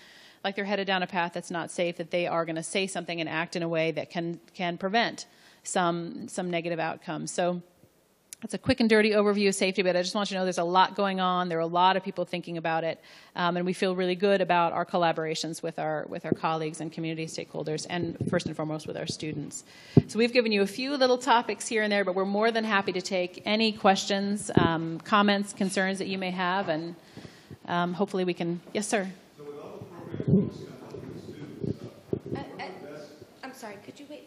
like 0.46 0.56
they're 0.56 0.64
headed 0.64 0.88
down 0.88 1.04
a 1.04 1.08
path 1.08 1.34
that's 1.34 1.52
not 1.52 1.70
safe, 1.70 1.98
that 1.98 2.10
they 2.10 2.26
are 2.26 2.46
going 2.46 2.56
to 2.56 2.64
say 2.64 2.88
something 2.88 3.20
and 3.20 3.28
act 3.28 3.58
in 3.58 3.64
a 3.64 3.68
way 3.68 3.92
that 3.92 4.10
can, 4.10 4.40
can 4.54 4.78
prevent 4.78 5.26
some, 5.64 6.30
some 6.30 6.50
negative 6.50 6.80
outcomes. 6.80 7.32
So 7.32 7.62
that's 8.42 8.54
a 8.54 8.58
quick 8.60 8.80
and 8.80 8.90
dirty 8.90 9.12
overview 9.12 9.48
of 9.48 9.56
safety, 9.56 9.82
but 9.82 9.96
I 9.96 10.04
just 10.04 10.14
want 10.14 10.30
you 10.30 10.36
to 10.36 10.40
know 10.40 10.46
there's 10.46 10.60
a 10.60 10.64
lot 10.64 10.96
going 10.96 11.20
on. 11.20 11.50
There 11.50 11.58
are 11.58 11.62
a 11.62 11.66
lot 11.66 11.98
of 11.98 12.04
people 12.04 12.24
thinking 12.24 12.58
about 12.58 12.84
it, 12.84 13.02
um, 13.36 13.58
and 13.58 13.66
we 13.66 13.74
feel 13.74 13.96
really 13.96 14.16
good 14.16 14.42
about 14.42 14.74
our 14.74 14.86
collaborations 14.86 15.64
with 15.64 15.80
our 15.80 16.06
with 16.08 16.24
our 16.24 16.34
colleagues 16.34 16.80
and 16.80 16.92
community 16.92 17.26
stakeholders, 17.26 17.88
and 17.90 18.16
first 18.30 18.46
and 18.46 18.56
foremost 18.56 18.86
with 18.86 18.96
our 18.96 19.08
students. 19.08 19.64
So 20.08 20.20
we've 20.20 20.34
given 20.34 20.52
you 20.52 20.62
a 20.62 20.68
few 20.68 20.96
little 20.98 21.18
topics 21.18 21.68
here 21.68 21.82
and 21.82 21.92
there, 21.92 22.06
but 22.06 22.14
we're 22.14 22.26
more 22.26 22.52
than 22.52 22.64
happy 22.64 22.92
to 22.92 23.02
take 23.02 23.42
any 23.46 23.72
questions, 23.72 24.52
um, 24.56 25.00
comments, 25.00 25.54
concerns 25.54 25.98
that 25.98 26.08
you 26.08 26.20
may 26.20 26.32
have, 26.32 26.70
and 26.70 26.96
um, 27.68 27.94
hopefully 27.94 28.24
we 28.24 28.36
can. 28.36 28.62
Yes, 28.72 28.88
sir. 28.88 29.08
So 29.36 29.46
with 29.46 29.56
all 29.58 29.80
the 29.80 29.86
programs 30.24 30.58
uh, 30.62 30.78
Uh, 32.36 32.40
uh, 32.40 32.66
I'm 33.44 33.54
sorry, 33.54 33.78
could 33.84 34.00
you 34.00 34.06
wait 34.10 34.24
for 34.26 34.27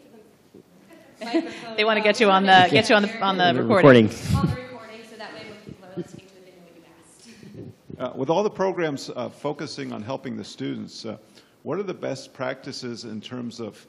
They 1.77 1.85
want 1.85 1.97
to 1.97 2.03
get 2.03 2.19
you 2.19 2.29
on 2.31 2.43
the 2.43 2.67
get 2.71 2.89
you 2.89 2.95
on 2.95 3.03
the 3.03 3.19
on 3.21 3.37
the 3.37 3.53
The 3.53 3.63
recording. 3.63 4.07
recording, 4.07 5.01
so 5.09 5.17
that 5.17 5.33
way 5.33 5.41
when 5.49 5.57
people 5.65 5.87
are 5.87 5.95
listening 5.95 6.25
to 6.25 6.33
it, 6.37 6.45
they 6.45 6.51
know 6.51 6.63
what 6.65 6.75
you 6.75 8.05
asked. 8.07 8.13
uh, 8.15 8.17
with 8.17 8.29
all 8.29 8.43
the 8.43 8.49
programs 8.49 9.09
uh, 9.15 9.29
focusing 9.29 9.93
on 9.93 10.01
helping 10.01 10.35
the 10.35 10.43
students, 10.43 11.05
uh, 11.05 11.17
what 11.63 11.77
are 11.77 11.83
the 11.83 11.93
best 11.93 12.33
practices 12.33 13.05
in 13.05 13.21
terms 13.21 13.59
of 13.59 13.85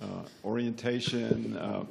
uh, 0.00 0.06
orientation, 0.44 1.56
uh, 1.58 1.84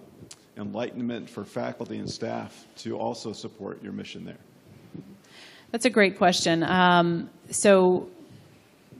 enlightenment 0.57 1.29
for 1.29 1.45
faculty 1.45 1.97
and 1.97 2.09
staff 2.09 2.65
to 2.77 2.97
also 2.97 3.31
support 3.31 3.81
your 3.83 3.91
mission 3.93 4.25
there? 4.25 4.37
That's 5.71 5.85
a 5.85 5.89
great 5.89 6.17
question. 6.17 6.63
Um, 6.63 7.29
so, 7.49 8.07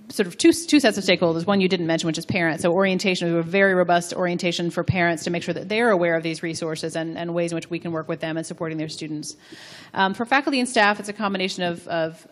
sort 0.09 0.27
of 0.27 0.37
two, 0.37 0.51
two 0.53 0.79
sets 0.79 0.97
of 0.97 1.03
stakeholders. 1.03 1.45
One 1.45 1.61
you 1.61 1.67
didn't 1.67 1.87
mention, 1.87 2.07
which 2.07 2.17
is 2.17 2.25
parents. 2.25 2.61
So, 2.61 2.71
orientation, 2.71 3.29
we 3.29 3.35
have 3.35 3.47
a 3.47 3.49
very 3.49 3.73
robust 3.73 4.13
orientation 4.13 4.69
for 4.69 4.83
parents 4.83 5.23
to 5.23 5.29
make 5.29 5.43
sure 5.43 5.53
that 5.53 5.69
they're 5.69 5.91
aware 5.91 6.15
of 6.15 6.23
these 6.23 6.43
resources 6.43 6.95
and, 6.95 7.17
and 7.17 7.33
ways 7.33 7.51
in 7.51 7.55
which 7.55 7.69
we 7.69 7.79
can 7.79 7.91
work 7.91 8.07
with 8.07 8.19
them 8.19 8.37
and 8.37 8.45
supporting 8.45 8.77
their 8.77 8.89
students. 8.89 9.35
Um, 9.93 10.13
for 10.13 10.25
faculty 10.25 10.59
and 10.59 10.67
staff, 10.67 10.99
it's 10.99 11.09
a 11.09 11.13
combination 11.13 11.63
of, 11.63 11.87
of 11.87 12.27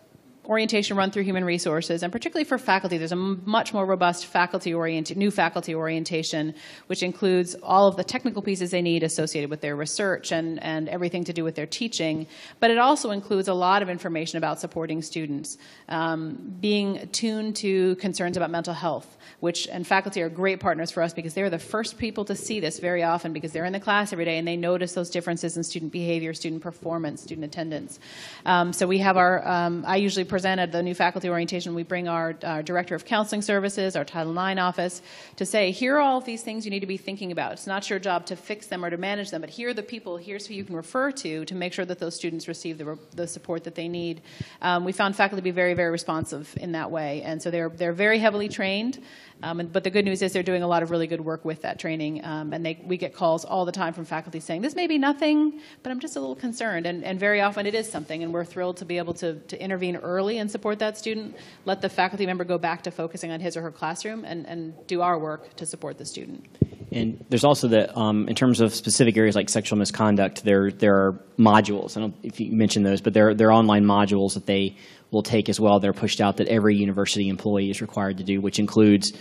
orientation 0.46 0.96
run 0.96 1.10
through 1.10 1.22
human 1.22 1.44
resources, 1.44 2.02
and 2.02 2.10
particularly 2.10 2.44
for 2.44 2.58
faculty, 2.58 2.98
there's 2.98 3.12
a 3.12 3.16
much 3.16 3.72
more 3.72 3.86
robust 3.86 4.26
faculty 4.26 4.74
orient, 4.74 5.16
new 5.16 5.30
faculty 5.30 5.74
orientation, 5.74 6.54
which 6.88 7.02
includes 7.02 7.54
all 7.62 7.86
of 7.86 7.96
the 7.96 8.02
technical 8.02 8.42
pieces 8.42 8.72
they 8.72 8.82
need 8.82 9.04
associated 9.04 9.50
with 9.50 9.60
their 9.60 9.76
research 9.76 10.32
and, 10.32 10.60
and 10.62 10.88
everything 10.88 11.22
to 11.22 11.32
do 11.32 11.44
with 11.44 11.54
their 11.54 11.66
teaching. 11.66 12.26
But 12.58 12.72
it 12.72 12.78
also 12.78 13.12
includes 13.12 13.46
a 13.46 13.54
lot 13.54 13.82
of 13.82 13.88
information 13.88 14.38
about 14.38 14.58
supporting 14.58 15.00
students, 15.00 15.58
um, 15.88 16.56
being 16.60 16.98
attuned 16.98 17.56
to 17.56 17.94
concerns 17.96 18.36
about 18.36 18.50
mental 18.50 18.74
health, 18.74 19.16
which 19.38 19.68
and 19.68 19.86
faculty 19.86 20.22
are 20.22 20.28
great 20.28 20.58
partners 20.58 20.90
for 20.90 21.04
us 21.04 21.14
because 21.14 21.34
they're 21.34 21.50
the 21.50 21.58
first 21.58 21.98
people 21.98 22.24
to 22.24 22.34
see 22.34 22.58
this 22.58 22.80
very 22.80 23.04
often 23.04 23.32
because 23.32 23.52
they're 23.52 23.64
in 23.64 23.72
the 23.72 23.80
class 23.80 24.12
every 24.12 24.24
day 24.24 24.38
and 24.38 24.48
they 24.48 24.56
notice 24.56 24.92
those 24.94 25.10
differences 25.10 25.56
in 25.56 25.62
student 25.62 25.92
behavior, 25.92 26.34
student 26.34 26.62
performance, 26.62 27.22
student 27.22 27.44
attendance. 27.44 28.00
Um, 28.44 28.72
so 28.72 28.88
we 28.88 28.98
have 28.98 29.16
our, 29.16 29.46
um, 29.46 29.84
I 29.86 29.96
usually 29.96 30.24
present 30.32 30.58
at 30.58 30.72
the 30.72 30.82
new 30.82 30.94
faculty 30.94 31.28
orientation, 31.28 31.74
we 31.74 31.82
bring 31.82 32.08
our, 32.08 32.34
our 32.42 32.62
Director 32.62 32.94
of 32.94 33.04
Counseling 33.04 33.42
Services, 33.42 33.94
our 33.96 34.04
Title 34.06 34.32
IX 34.32 34.58
office, 34.58 35.02
to 35.36 35.44
say, 35.44 35.72
here 35.72 35.96
are 35.96 36.00
all 36.00 36.16
of 36.16 36.24
these 36.24 36.42
things 36.42 36.64
you 36.64 36.70
need 36.70 36.80
to 36.80 36.86
be 36.86 36.96
thinking 36.96 37.32
about. 37.32 37.52
It's 37.52 37.66
not 37.66 37.90
your 37.90 37.98
job 37.98 38.24
to 38.26 38.34
fix 38.34 38.66
them 38.66 38.82
or 38.82 38.88
to 38.88 38.96
manage 38.96 39.30
them, 39.30 39.42
but 39.42 39.50
here 39.50 39.68
are 39.68 39.74
the 39.74 39.82
people, 39.82 40.16
here's 40.16 40.46
who 40.46 40.54
you 40.54 40.64
can 40.64 40.74
refer 40.74 41.12
to 41.12 41.44
to 41.44 41.54
make 41.54 41.74
sure 41.74 41.84
that 41.84 41.98
those 41.98 42.16
students 42.16 42.48
receive 42.48 42.78
the, 42.78 42.98
the 43.14 43.26
support 43.26 43.64
that 43.64 43.74
they 43.74 43.88
need. 43.88 44.22
Um, 44.62 44.86
we 44.86 44.92
found 44.92 45.16
faculty 45.16 45.42
to 45.42 45.44
be 45.44 45.50
very, 45.50 45.74
very 45.74 45.90
responsive 45.90 46.56
in 46.58 46.72
that 46.72 46.90
way, 46.90 47.20
and 47.20 47.42
so 47.42 47.50
they're, 47.50 47.68
they're 47.68 47.92
very 47.92 48.18
heavily 48.18 48.48
trained. 48.48 49.02
Um, 49.42 49.58
and, 49.60 49.72
but 49.72 49.82
the 49.82 49.90
good 49.90 50.04
news 50.04 50.22
is 50.22 50.32
they're 50.32 50.42
doing 50.42 50.62
a 50.62 50.68
lot 50.68 50.82
of 50.82 50.90
really 50.90 51.08
good 51.08 51.20
work 51.20 51.44
with 51.44 51.62
that 51.62 51.78
training, 51.78 52.24
um, 52.24 52.52
and 52.52 52.64
they, 52.64 52.80
we 52.84 52.96
get 52.96 53.12
calls 53.12 53.44
all 53.44 53.64
the 53.64 53.72
time 53.72 53.92
from 53.92 54.04
faculty 54.04 54.38
saying, 54.38 54.62
"This 54.62 54.76
may 54.76 54.86
be 54.86 54.98
nothing, 54.98 55.60
but 55.82 55.90
I'm 55.90 55.98
just 55.98 56.14
a 56.14 56.20
little 56.20 56.36
concerned." 56.36 56.86
And, 56.86 57.02
and 57.02 57.18
very 57.18 57.40
often 57.40 57.66
it 57.66 57.74
is 57.74 57.90
something, 57.90 58.22
and 58.22 58.32
we're 58.32 58.44
thrilled 58.44 58.76
to 58.76 58.84
be 58.84 58.98
able 58.98 59.14
to, 59.14 59.40
to 59.40 59.60
intervene 59.60 59.96
early 59.96 60.21
and 60.30 60.50
support 60.50 60.78
that 60.78 60.98
student. 60.98 61.36
Let 61.64 61.80
the 61.80 61.88
faculty 61.88 62.26
member 62.26 62.44
go 62.44 62.58
back 62.58 62.82
to 62.82 62.90
focusing 62.90 63.30
on 63.30 63.40
his 63.40 63.56
or 63.56 63.62
her 63.62 63.70
classroom, 63.70 64.24
and, 64.24 64.46
and 64.46 64.74
do 64.86 65.00
our 65.02 65.18
work 65.18 65.56
to 65.56 65.66
support 65.66 65.98
the 65.98 66.04
student. 66.04 66.46
And 66.92 67.24
there's 67.30 67.44
also 67.44 67.68
the, 67.68 67.96
um, 67.98 68.28
in 68.28 68.34
terms 68.34 68.60
of 68.60 68.74
specific 68.74 69.16
areas 69.16 69.34
like 69.34 69.48
sexual 69.48 69.78
misconduct, 69.78 70.44
there 70.44 70.70
there 70.70 70.94
are 70.94 71.12
modules. 71.38 71.96
I 71.96 72.00
don't 72.00 72.10
know 72.10 72.18
if 72.22 72.38
you 72.38 72.52
mentioned 72.52 72.84
those, 72.84 73.00
but 73.00 73.14
there 73.14 73.34
there 73.34 73.48
are 73.48 73.52
online 73.52 73.84
modules 73.84 74.34
that 74.34 74.46
they 74.46 74.76
will 75.10 75.22
take 75.22 75.48
as 75.48 75.58
well. 75.58 75.80
They're 75.80 75.92
pushed 75.92 76.20
out 76.20 76.36
that 76.38 76.48
every 76.48 76.76
university 76.76 77.28
employee 77.28 77.70
is 77.70 77.80
required 77.80 78.18
to 78.18 78.24
do, 78.24 78.40
which 78.40 78.58
includes 78.58 79.12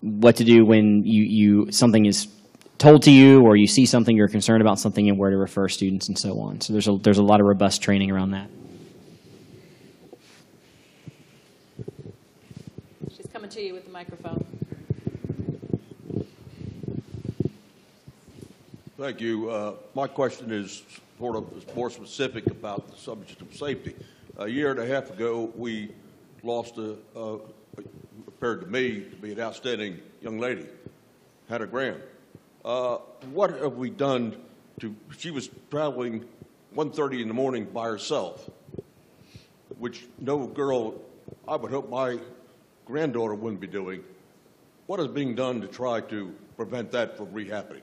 what 0.00 0.36
to 0.36 0.44
do 0.44 0.64
when 0.64 1.02
you, 1.04 1.24
you 1.24 1.72
something 1.72 2.06
is 2.06 2.28
told 2.78 3.02
to 3.02 3.10
you 3.10 3.42
or 3.42 3.56
you 3.56 3.66
see 3.66 3.84
something 3.84 4.16
you're 4.16 4.28
concerned 4.28 4.62
about 4.62 4.78
something 4.78 5.08
and 5.08 5.18
where 5.18 5.30
to 5.30 5.36
refer 5.36 5.68
students 5.68 6.08
and 6.08 6.18
so 6.18 6.40
on. 6.40 6.60
So 6.60 6.72
there's 6.72 6.88
a 6.88 6.96
there's 6.96 7.18
a 7.18 7.22
lot 7.22 7.40
of 7.40 7.46
robust 7.46 7.82
training 7.82 8.10
around 8.10 8.30
that. 8.30 8.48
To 13.50 13.62
you 13.62 13.72
with 13.72 13.86
the 13.86 13.90
microphone. 13.90 14.44
Thank 18.98 19.20
you. 19.22 19.48
Uh, 19.50 19.74
My 19.94 20.06
question 20.06 20.52
is 20.52 20.82
sort 21.18 21.34
of 21.36 21.74
more 21.74 21.88
specific 21.88 22.46
about 22.48 22.90
the 22.90 22.96
subject 22.96 23.40
of 23.40 23.54
safety. 23.54 23.94
A 24.36 24.46
year 24.48 24.70
and 24.70 24.78
a 24.78 24.86
half 24.86 25.10
ago, 25.10 25.50
we 25.56 25.90
lost 26.42 26.76
a, 26.76 26.96
a- 27.16 27.38
appeared 28.26 28.60
to 28.60 28.66
me 28.66 29.00
to 29.00 29.16
be 29.16 29.32
an 29.32 29.40
outstanding 29.40 29.98
young 30.20 30.38
lady, 30.38 30.66
Hannah 31.48 31.66
Graham. 31.66 32.00
Uh, 32.64 32.98
What 33.32 33.50
have 33.62 33.76
we 33.78 33.88
done 33.88 34.36
to, 34.80 34.94
she 35.18 35.30
was 35.30 35.48
traveling 35.70 36.26
1:30 36.76 37.22
in 37.22 37.28
the 37.28 37.34
morning 37.34 37.64
by 37.64 37.86
herself, 37.86 38.50
which 39.78 40.04
no 40.18 40.46
girl, 40.46 40.94
I 41.48 41.56
would 41.56 41.70
hope 41.72 41.88
my 41.88 42.18
granddaughter 42.88 43.34
wouldn't 43.34 43.60
be 43.60 43.66
doing. 43.66 44.02
What 44.86 44.98
is 44.98 45.08
being 45.08 45.34
done 45.34 45.60
to 45.60 45.68
try 45.68 46.00
to 46.00 46.34
prevent 46.56 46.90
that 46.92 47.16
from 47.16 47.26
rehappening? 47.26 47.82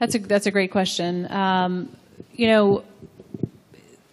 That's 0.00 0.14
a 0.14 0.18
that's 0.18 0.46
a 0.46 0.50
great 0.50 0.72
question. 0.72 1.30
Um, 1.30 1.94
you 2.32 2.48
know, 2.48 2.84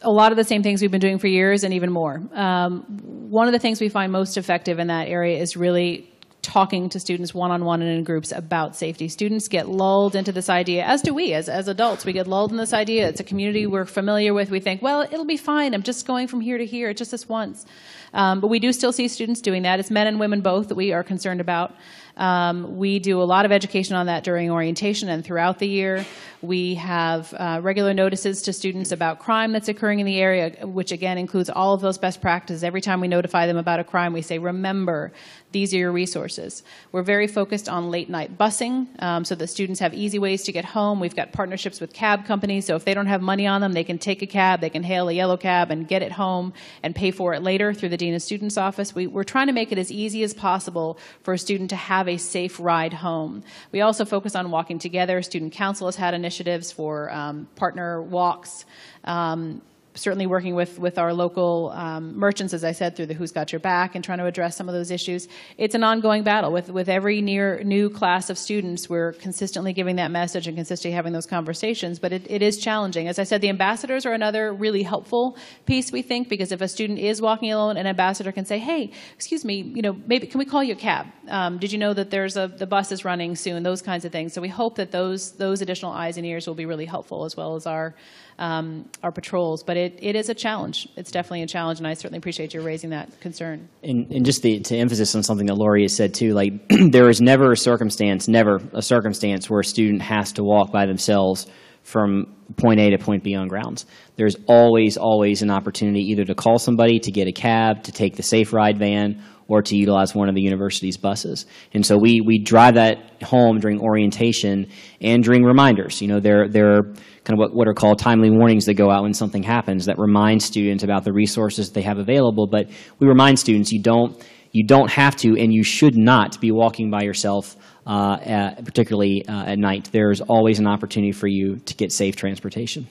a 0.02 0.12
lot 0.12 0.32
of 0.34 0.38
the 0.38 0.44
same 0.44 0.62
things 0.62 0.82
we've 0.82 0.92
been 0.92 1.00
doing 1.00 1.18
for 1.18 1.28
years, 1.28 1.64
and 1.64 1.74
even 1.74 1.92
more. 1.92 2.22
Um, 2.34 2.82
one 3.30 3.48
of 3.48 3.54
the 3.54 3.60
things 3.60 3.80
we 3.80 3.90
find 3.90 4.12
most 4.12 4.38
effective 4.38 4.78
in 4.80 4.88
that 4.88 5.08
area 5.08 5.40
is 5.40 5.56
really 5.56 6.12
talking 6.42 6.90
to 6.90 7.00
students 7.00 7.34
one 7.34 7.52
on 7.52 7.64
one 7.64 7.82
and 7.82 7.92
in 7.98 8.04
groups 8.04 8.32
about 8.32 8.76
safety. 8.76 9.08
Students 9.08 9.48
get 9.48 9.70
lulled 9.70 10.16
into 10.16 10.32
this 10.32 10.50
idea, 10.50 10.84
as 10.84 11.02
do 11.02 11.14
we 11.14 11.34
as, 11.34 11.48
as 11.48 11.68
adults. 11.68 12.04
We 12.04 12.14
get 12.14 12.28
lulled 12.28 12.52
in 12.52 12.58
this 12.58 12.74
idea. 12.74 13.08
It's 13.08 13.20
a 13.20 13.24
community 13.24 13.68
we're 13.68 13.86
familiar 13.86 14.34
with. 14.34 14.50
We 14.50 14.60
think, 14.60 14.82
well, 14.82 15.02
it'll 15.02 15.26
be 15.26 15.38
fine. 15.38 15.74
I'm 15.74 15.84
just 15.84 16.08
going 16.08 16.28
from 16.28 16.42
here 16.42 16.58
to 16.58 16.66
here, 16.66 16.90
It's 16.90 16.98
just 17.00 17.12
this 17.12 17.30
once. 17.30 17.66
Um, 18.14 18.40
but 18.40 18.48
we 18.48 18.60
do 18.60 18.74
still 18.74 18.92
see 18.92 19.08
students 19.08 19.42
doing 19.42 19.64
that. 19.64 19.80
It's 19.80 19.92
men 19.92 20.08
and 20.08 20.20
women 20.20 20.42
both 20.42 20.68
that 20.68 20.76
we 20.76 20.92
are 20.92 21.04
concerned 21.04 21.42
about. 21.42 21.76
Um, 22.18 22.78
we 22.78 23.00
do 23.00 23.22
a 23.22 23.24
lot 23.24 23.46
of 23.46 23.52
education 23.52 23.96
on 23.96 24.08
that 24.08 24.24
during 24.24 24.52
orientation 24.52 25.10
and 25.10 25.24
throughout 25.24 25.60
the 25.60 25.68
year. 25.68 26.06
We 26.42 26.76
have 26.76 27.34
uh, 27.36 27.60
regular 27.62 27.94
notices 27.94 28.42
to 28.44 28.54
students 28.54 28.92
about 28.92 29.20
crime 29.20 29.52
that's 29.52 29.68
occurring 29.68 30.00
in 30.00 30.08
the 30.08 30.20
area, 30.20 30.66
which 30.66 30.92
again 30.92 31.20
includes 31.20 31.52
all 31.52 31.74
of 31.74 31.82
those 31.82 32.00
best 32.00 32.20
practices. 32.20 32.64
Every 32.64 32.82
time 32.82 33.00
we 33.00 33.08
notify 33.08 33.46
them 33.46 33.58
about 33.58 33.80
a 33.80 33.84
crime, 33.84 34.12
we 34.12 34.24
say, 34.24 34.40
remember, 34.40 35.12
these 35.52 35.74
are 35.74 35.78
your 35.78 35.92
resources. 35.92 36.64
We're 36.92 37.04
very 37.04 37.28
focused 37.28 37.70
on 37.70 37.92
late 37.92 38.10
night 38.10 38.38
busing 38.38 38.88
um, 39.04 39.24
so 39.24 39.36
that 39.36 39.48
students 39.48 39.80
have 39.82 39.94
easy 39.94 40.18
ways 40.18 40.44
to 40.44 40.52
get 40.52 40.66
home. 40.66 41.00
We've 41.00 41.16
got 41.16 41.32
partnerships 41.32 41.80
with 41.80 41.94
cab 41.94 42.26
companies, 42.26 42.66
so 42.66 42.76
if 42.76 42.86
they 42.86 42.94
don't 42.94 43.08
have 43.08 43.22
money 43.22 43.46
on 43.46 43.62
them, 43.62 43.74
they 43.74 43.84
can 43.84 44.00
take 44.00 44.22
a 44.22 44.28
cab, 44.28 44.62
they 44.62 44.70
can 44.70 44.82
hail 44.82 45.10
a 45.10 45.14
yellow 45.14 45.38
cab 45.38 45.70
and 45.70 45.88
get 45.88 46.02
it 46.02 46.14
home 46.14 46.54
and 46.82 46.96
pay 46.96 47.12
for 47.12 47.34
it 47.34 47.44
later 47.44 47.74
through 47.74 47.90
the 47.90 47.98
Dean 47.98 48.16
of 48.16 48.22
Students 48.22 48.58
office. 48.58 48.96
We, 48.96 49.06
we're 49.06 49.24
trying 49.24 49.48
to 49.48 49.54
make 49.54 49.72
it 49.72 49.78
as 49.78 49.92
easy 49.92 50.24
as 50.24 50.34
possible 50.34 50.98
for 51.22 51.34
a 51.34 51.38
student 51.38 51.70
to 51.70 51.76
have 51.76 52.01
a 52.08 52.18
safe 52.18 52.60
ride 52.60 52.94
home. 52.94 53.44
We 53.72 53.82
also 53.82 54.06
focus 54.06 54.36
on 54.36 54.52
walking 54.52 54.80
together. 54.80 55.22
Student 55.22 55.54
Council 55.54 55.88
has 55.88 55.96
had 55.96 56.14
initiatives 56.14 56.72
for 56.72 57.12
um, 57.12 57.48
partner 57.56 58.02
walks. 58.02 58.66
Um, 59.04 59.62
certainly 59.94 60.26
working 60.26 60.56
with, 60.56 60.80
with 60.80 60.98
our 60.98 61.14
local 61.14 61.72
um, 61.76 62.18
merchants, 62.18 62.54
as 62.54 62.64
I 62.64 62.72
said, 62.72 62.96
through 62.96 63.08
the 63.08 63.14
Who's 63.14 63.32
Got 63.32 63.52
Your 63.52 63.60
Back 63.60 63.96
and 63.96 64.04
trying 64.04 64.20
to 64.20 64.26
address 64.26 64.56
some 64.56 64.70
of 64.70 64.74
those 64.74 64.92
issues. 64.92 65.28
It's 65.58 65.76
an 65.76 65.84
ongoing 65.84 66.24
battle. 66.24 66.52
With, 66.52 66.70
with 66.70 66.88
every 66.88 67.22
near, 67.22 67.64
new 67.64 67.90
class 67.90 68.30
of 68.30 68.38
students, 68.38 68.90
we're 68.90 69.14
consistently 69.14 69.74
giving 69.74 69.98
that 69.98 70.12
message 70.12 70.48
and 70.48 70.56
consistently 70.56 70.96
having 70.96 71.14
those 71.14 71.26
conversations, 71.26 72.00
but 72.00 72.14
it, 72.14 72.30
it 72.30 72.42
is 72.42 72.58
challenging. 72.58 73.08
As 73.08 73.20
I 73.20 73.24
said, 73.24 73.42
the 73.42 73.50
ambassadors 73.50 74.06
are 74.06 74.14
another 74.14 74.54
really 74.54 74.84
helpful 74.84 75.38
piece, 75.66 75.92
we 75.92 76.02
think, 76.02 76.30
because 76.30 76.52
if 76.52 76.62
a 76.62 76.68
student 76.68 77.00
is 77.00 77.22
walking 77.22 77.52
alone, 77.52 77.78
an 77.78 77.88
ambassador 77.88 78.32
can 78.32 78.46
say, 78.46 78.60
hey, 78.60 78.92
excuse 79.16 79.44
me, 79.44 79.62
you 79.62 79.82
know, 79.82 79.98
maybe 80.08 80.28
can 80.28 80.40
we 80.40 80.46
call 80.46 80.64
you 80.64 80.74
a 80.74 80.78
cab? 80.78 81.08
Um, 81.28 81.58
did 81.58 81.72
you 81.72 81.78
know 81.78 81.94
that 81.94 82.10
there's 82.12 82.38
a, 82.38 82.48
the 82.48 82.68
bus 82.68 82.92
is 82.92 83.04
running 83.04 83.36
soon? 83.36 83.64
Those 83.64 83.82
kinds 83.82 84.06
of 84.06 84.12
things. 84.12 84.34
So 84.34 84.42
we 84.42 84.48
hope 84.50 84.76
that 84.76 84.92
those, 84.92 85.34
those 85.34 85.62
additional 85.62 85.92
eyes 85.92 86.18
and 86.18 86.26
ears 86.26 86.48
will 86.48 86.56
be 86.56 86.66
really 86.66 86.86
helpful 86.86 87.26
as 87.26 87.36
well 87.36 87.56
as 87.56 87.66
our 87.66 87.96
um, 88.42 88.90
our 89.04 89.12
patrols. 89.12 89.64
But 89.64 89.78
it, 89.82 90.00
it 90.02 90.16
is 90.16 90.30
a 90.30 90.34
challenge. 90.34 90.88
It's 90.96 91.12
definitely 91.12 91.42
a 91.44 91.48
challenge, 91.48 91.80
and 91.80 91.88
I 91.88 91.94
certainly 91.94 92.20
appreciate 92.20 92.54
you 92.54 92.62
raising 92.62 92.92
that 92.92 93.20
concern. 93.20 93.68
And, 93.84 94.12
and 94.12 94.26
just 94.26 94.42
the, 94.42 94.60
to 94.60 94.78
emphasis 94.78 95.16
on 95.16 95.24
something 95.24 95.48
that 95.48 95.56
Laurie 95.56 95.84
has 95.84 95.96
said 95.96 96.14
too, 96.14 96.34
like 96.34 96.54
there 96.92 97.10
is 97.10 97.20
never 97.22 97.52
a 97.52 97.58
circumstance, 97.58 98.28
never 98.28 98.60
a 98.74 98.82
circumstance 98.82 99.50
where 99.50 99.60
a 99.60 99.66
student 99.66 100.02
has 100.02 100.34
to 100.34 100.44
walk 100.44 100.72
by 100.72 100.86
themselves 100.86 101.48
from 101.84 102.36
point 102.58 102.80
A 102.80 102.92
to 102.92 102.98
point 102.98 103.24
B 103.24 103.36
on 103.36 103.48
grounds. 103.48 103.86
There's 104.16 104.36
always, 104.48 104.98
always 104.98 105.42
an 105.42 105.50
opportunity 105.50 106.02
either 106.12 106.26
to 106.26 106.36
call 106.36 106.60
somebody, 106.60 107.00
to 107.00 107.12
get 107.12 107.28
a 107.28 107.32
cab, 107.32 107.84
to 107.84 107.92
take 107.92 108.16
the 108.16 108.24
safe 108.24 108.54
ride 108.54 108.78
van, 108.78 109.24
or 109.48 109.62
to 109.62 109.76
utilize 109.76 110.16
one 110.16 110.30
of 110.30 110.36
the 110.36 110.42
university's 110.42 110.96
buses. 110.96 111.46
And 111.74 111.86
so 111.86 111.98
we, 111.98 112.22
we 112.22 112.40
drive 112.40 112.76
that 112.76 113.22
home 113.24 113.60
during 113.60 113.82
orientation 113.82 114.68
and 115.02 115.24
during 115.24 115.44
reminders. 115.44 116.02
You 116.02 116.08
know, 116.08 116.20
there, 116.20 116.48
there 116.48 116.72
are 116.78 116.94
kind 117.24 117.40
of 117.40 117.40
what, 117.40 117.54
what 117.54 117.68
are 117.68 117.74
called 117.74 118.00
timely 118.00 118.30
warnings 118.30 118.66
that 118.66 118.74
go 118.74 118.90
out 118.90 119.04
when 119.04 119.14
something 119.14 119.44
happens 119.44 119.86
that 119.86 120.00
remind 120.00 120.42
students 120.42 120.84
about 120.84 121.04
the 121.04 121.14
resources 121.14 121.72
they 121.72 121.82
have 121.84 121.98
available. 121.98 122.48
But 122.48 122.70
we 123.00 123.08
remind 123.08 123.38
students 123.38 123.72
you 123.72 123.82
don't, 123.82 124.20
you 124.52 124.66
don't 124.66 124.90
have 124.90 125.16
to 125.18 125.38
and 125.38 125.54
you 125.54 125.64
should 125.64 125.96
not 125.96 126.42
be 126.42 126.52
walking 126.52 126.90
by 126.90 127.04
yourself, 127.04 127.56
uh, 127.86 128.18
at, 128.22 128.66
particularly 128.66 129.26
uh, 129.28 129.46
at 129.46 129.60
night. 129.60 129.90
There's 129.92 130.22
always 130.22 130.60
an 130.60 130.68
opportunity 130.68 131.12
for 131.12 131.28
you 131.28 131.58
to 131.58 131.76
get 131.76 131.92
safe 131.92 132.16
transportation. 132.16 132.88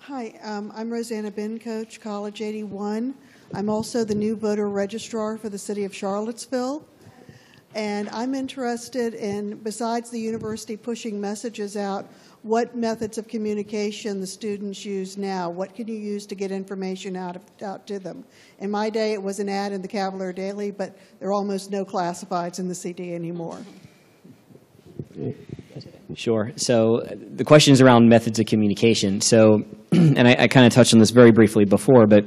Hi, 0.00 0.32
um, 0.42 0.72
I'm 0.74 0.90
Rosanna 0.90 1.30
Bencoach, 1.30 2.00
College 2.00 2.40
81. 2.40 3.14
I'm 3.54 3.68
also 3.68 4.04
the 4.04 4.14
new 4.14 4.34
voter 4.34 4.68
registrar 4.68 5.36
for 5.36 5.50
the 5.50 5.58
city 5.58 5.84
of 5.84 5.94
Charlottesville. 5.94 6.84
And 7.74 8.08
I'm 8.10 8.34
interested 8.34 9.14
in, 9.14 9.58
besides 9.58 10.10
the 10.10 10.18
university 10.18 10.76
pushing 10.76 11.20
messages 11.20 11.76
out, 11.76 12.06
what 12.42 12.74
methods 12.74 13.18
of 13.18 13.28
communication 13.28 14.20
the 14.20 14.26
students 14.26 14.84
use 14.84 15.18
now. 15.18 15.50
What 15.50 15.74
can 15.74 15.86
you 15.86 15.96
use 15.96 16.24
to 16.26 16.34
get 16.34 16.50
information 16.50 17.16
out, 17.16 17.36
of, 17.36 17.42
out 17.62 17.86
to 17.88 17.98
them? 17.98 18.24
In 18.60 18.70
my 18.70 18.88
day, 18.90 19.12
it 19.12 19.22
was 19.22 19.38
an 19.38 19.48
ad 19.48 19.72
in 19.72 19.82
the 19.82 19.88
Cavalier 19.88 20.32
Daily, 20.32 20.70
but 20.70 20.96
there 21.18 21.28
are 21.28 21.34
almost 21.34 21.70
no 21.70 21.84
classifieds 21.84 22.58
in 22.58 22.68
the 22.68 22.74
CD 22.74 23.14
anymore. 23.14 23.58
Sure. 26.14 26.52
So 26.56 27.02
the 27.34 27.44
question 27.44 27.72
is 27.72 27.82
around 27.82 28.08
methods 28.08 28.38
of 28.38 28.46
communication. 28.46 29.20
So, 29.20 29.62
and 29.92 30.26
I, 30.26 30.36
I 30.40 30.48
kind 30.48 30.66
of 30.66 30.72
touched 30.72 30.94
on 30.94 31.00
this 31.00 31.10
very 31.10 31.32
briefly 31.32 31.66
before, 31.66 32.06
but 32.06 32.24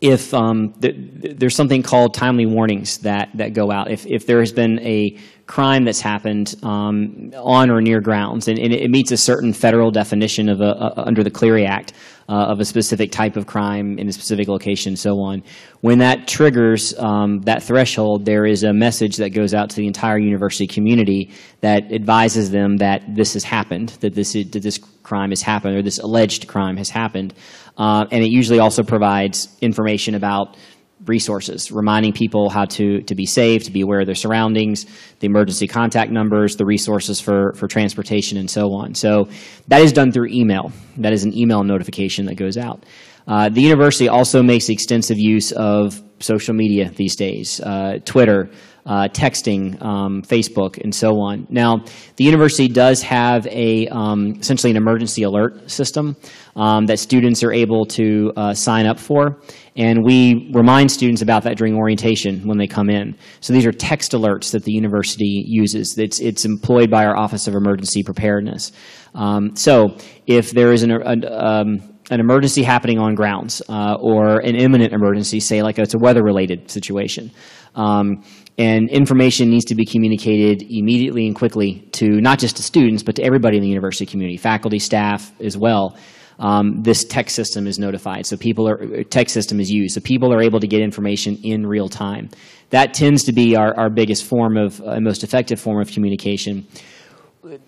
if 0.00 0.32
um, 0.32 0.72
th 0.80 0.94
there's 1.38 1.54
something 1.54 1.82
called 1.82 2.14
timely 2.14 2.46
warnings 2.46 2.98
that, 2.98 3.28
that 3.34 3.52
go 3.52 3.70
out, 3.70 3.90
if, 3.90 4.06
if 4.06 4.26
there 4.26 4.40
has 4.40 4.52
been 4.52 4.78
a 4.80 5.16
crime 5.46 5.84
that's 5.84 6.00
happened 6.00 6.54
um, 6.62 7.32
on 7.36 7.70
or 7.70 7.80
near 7.82 8.00
grounds, 8.00 8.48
and, 8.48 8.58
and, 8.58 8.72
it 8.72 8.90
meets 8.90 9.10
a 9.10 9.16
certain 9.16 9.52
federal 9.52 9.90
definition 9.90 10.48
of 10.48 10.60
a, 10.60 10.70
uh, 10.76 11.04
under 11.06 11.22
the 11.24 11.30
Clery 11.30 11.66
Act 11.66 11.92
uh, 12.28 12.52
of 12.52 12.60
a 12.60 12.64
specific 12.64 13.10
type 13.10 13.36
of 13.36 13.46
crime 13.46 13.98
in 13.98 14.08
a 14.08 14.12
specific 14.12 14.48
location, 14.48 14.96
so 14.96 15.20
on. 15.20 15.42
When 15.80 15.98
that 15.98 16.28
triggers 16.28 16.96
um, 16.98 17.40
that 17.40 17.62
threshold, 17.62 18.24
there 18.24 18.46
is 18.46 18.62
a 18.62 18.72
message 18.72 19.16
that 19.16 19.30
goes 19.30 19.52
out 19.52 19.68
to 19.70 19.76
the 19.76 19.86
entire 19.86 20.18
university 20.18 20.68
community 20.68 21.32
that 21.60 21.92
advises 21.92 22.50
them 22.52 22.76
that 22.76 23.02
this 23.14 23.34
has 23.34 23.42
happened, 23.42 23.88
that 24.00 24.14
this, 24.14 24.32
that 24.34 24.62
this 24.62 24.78
crime 25.02 25.30
has 25.30 25.42
happened, 25.42 25.76
or 25.76 25.82
this 25.82 25.98
alleged 25.98 26.46
crime 26.46 26.76
has 26.76 26.88
happened. 26.88 27.34
Uh, 27.80 28.04
and 28.10 28.22
it 28.22 28.30
usually 28.30 28.58
also 28.58 28.82
provides 28.82 29.56
information 29.62 30.14
about 30.14 30.58
resources, 31.06 31.72
reminding 31.72 32.12
people 32.12 32.50
how 32.50 32.66
to, 32.66 33.00
to 33.00 33.14
be 33.14 33.24
safe, 33.24 33.64
to 33.64 33.70
be 33.70 33.80
aware 33.80 34.00
of 34.00 34.06
their 34.06 34.14
surroundings, 34.14 34.84
the 35.20 35.26
emergency 35.26 35.66
contact 35.66 36.12
numbers, 36.12 36.56
the 36.56 36.66
resources 36.66 37.22
for, 37.22 37.54
for 37.54 37.66
transportation, 37.66 38.36
and 38.36 38.50
so 38.50 38.74
on. 38.74 38.94
So 38.94 39.30
that 39.68 39.80
is 39.80 39.94
done 39.94 40.12
through 40.12 40.28
email. 40.28 40.72
That 40.98 41.14
is 41.14 41.24
an 41.24 41.34
email 41.34 41.64
notification 41.64 42.26
that 42.26 42.34
goes 42.34 42.58
out. 42.58 42.84
Uh, 43.26 43.48
the 43.48 43.62
university 43.62 44.10
also 44.10 44.42
makes 44.42 44.68
extensive 44.68 45.18
use 45.18 45.52
of 45.52 46.02
social 46.18 46.52
media 46.52 46.90
these 46.90 47.16
days, 47.16 47.60
uh, 47.60 47.98
Twitter, 48.04 48.50
uh, 48.86 49.08
texting, 49.12 49.80
um, 49.82 50.22
Facebook, 50.22 50.78
and 50.82 50.94
so 50.94 51.20
on. 51.20 51.46
Now, 51.50 51.84
the 52.16 52.24
university 52.24 52.68
does 52.68 53.02
have 53.02 53.46
a 53.46 53.88
um, 53.88 54.36
essentially 54.40 54.70
an 54.70 54.76
emergency 54.76 55.22
alert 55.22 55.70
system 55.70 56.16
um, 56.56 56.86
that 56.86 56.98
students 56.98 57.42
are 57.42 57.52
able 57.52 57.84
to 57.86 58.32
uh, 58.36 58.54
sign 58.54 58.86
up 58.86 58.98
for, 58.98 59.38
and 59.76 60.04
we 60.04 60.50
remind 60.52 60.90
students 60.90 61.22
about 61.22 61.44
that 61.44 61.56
during 61.56 61.76
orientation 61.76 62.46
when 62.46 62.58
they 62.58 62.66
come 62.66 62.90
in. 62.90 63.16
So 63.40 63.52
these 63.52 63.66
are 63.66 63.72
text 63.72 64.12
alerts 64.12 64.50
that 64.52 64.64
the 64.64 64.72
university 64.72 65.44
uses. 65.46 65.96
It's, 65.96 66.20
it's 66.20 66.44
employed 66.44 66.90
by 66.90 67.04
our 67.06 67.16
Office 67.16 67.46
of 67.46 67.54
Emergency 67.54 68.02
Preparedness. 68.02 68.72
Um, 69.14 69.54
so 69.56 69.96
if 70.26 70.50
there 70.50 70.72
is 70.72 70.82
an, 70.82 70.90
a, 70.90 71.12
um, 71.32 71.80
an 72.10 72.20
emergency 72.20 72.62
happening 72.62 72.98
on 72.98 73.14
grounds 73.14 73.62
uh, 73.68 73.94
or 74.00 74.40
an 74.40 74.56
imminent 74.56 74.92
emergency, 74.92 75.38
say 75.40 75.62
like 75.62 75.78
it's 75.78 75.94
a 75.94 75.98
weather-related 75.98 76.70
situation, 76.70 77.30
um, 77.76 78.24
and 78.60 78.90
information 78.90 79.48
needs 79.48 79.64
to 79.64 79.74
be 79.74 79.86
communicated 79.86 80.62
immediately 80.70 81.26
and 81.26 81.34
quickly 81.34 81.80
to 81.92 82.20
not 82.20 82.38
just 82.38 82.56
to 82.56 82.62
students, 82.62 83.02
but 83.02 83.16
to 83.16 83.22
everybody 83.22 83.56
in 83.56 83.62
the 83.62 83.68
university 83.68 84.04
community, 84.04 84.36
faculty, 84.36 84.78
staff 84.78 85.32
as 85.40 85.56
well. 85.56 85.96
Um, 86.38 86.82
this 86.82 87.04
text 87.04 87.34
system 87.34 87.66
is 87.66 87.78
notified. 87.78 88.26
So 88.26 88.36
people 88.36 88.68
are, 88.68 89.02
text 89.04 89.32
system 89.32 89.60
is 89.60 89.70
used. 89.70 89.94
So 89.94 90.02
people 90.02 90.30
are 90.34 90.42
able 90.42 90.60
to 90.60 90.66
get 90.66 90.82
information 90.82 91.38
in 91.42 91.66
real 91.66 91.88
time. 91.88 92.28
That 92.68 92.92
tends 92.92 93.24
to 93.24 93.32
be 93.32 93.56
our, 93.56 93.74
our 93.78 93.88
biggest 93.88 94.24
form 94.24 94.58
of, 94.58 94.78
uh, 94.82 95.00
most 95.00 95.24
effective 95.24 95.58
form 95.58 95.80
of 95.80 95.90
communication 95.90 96.66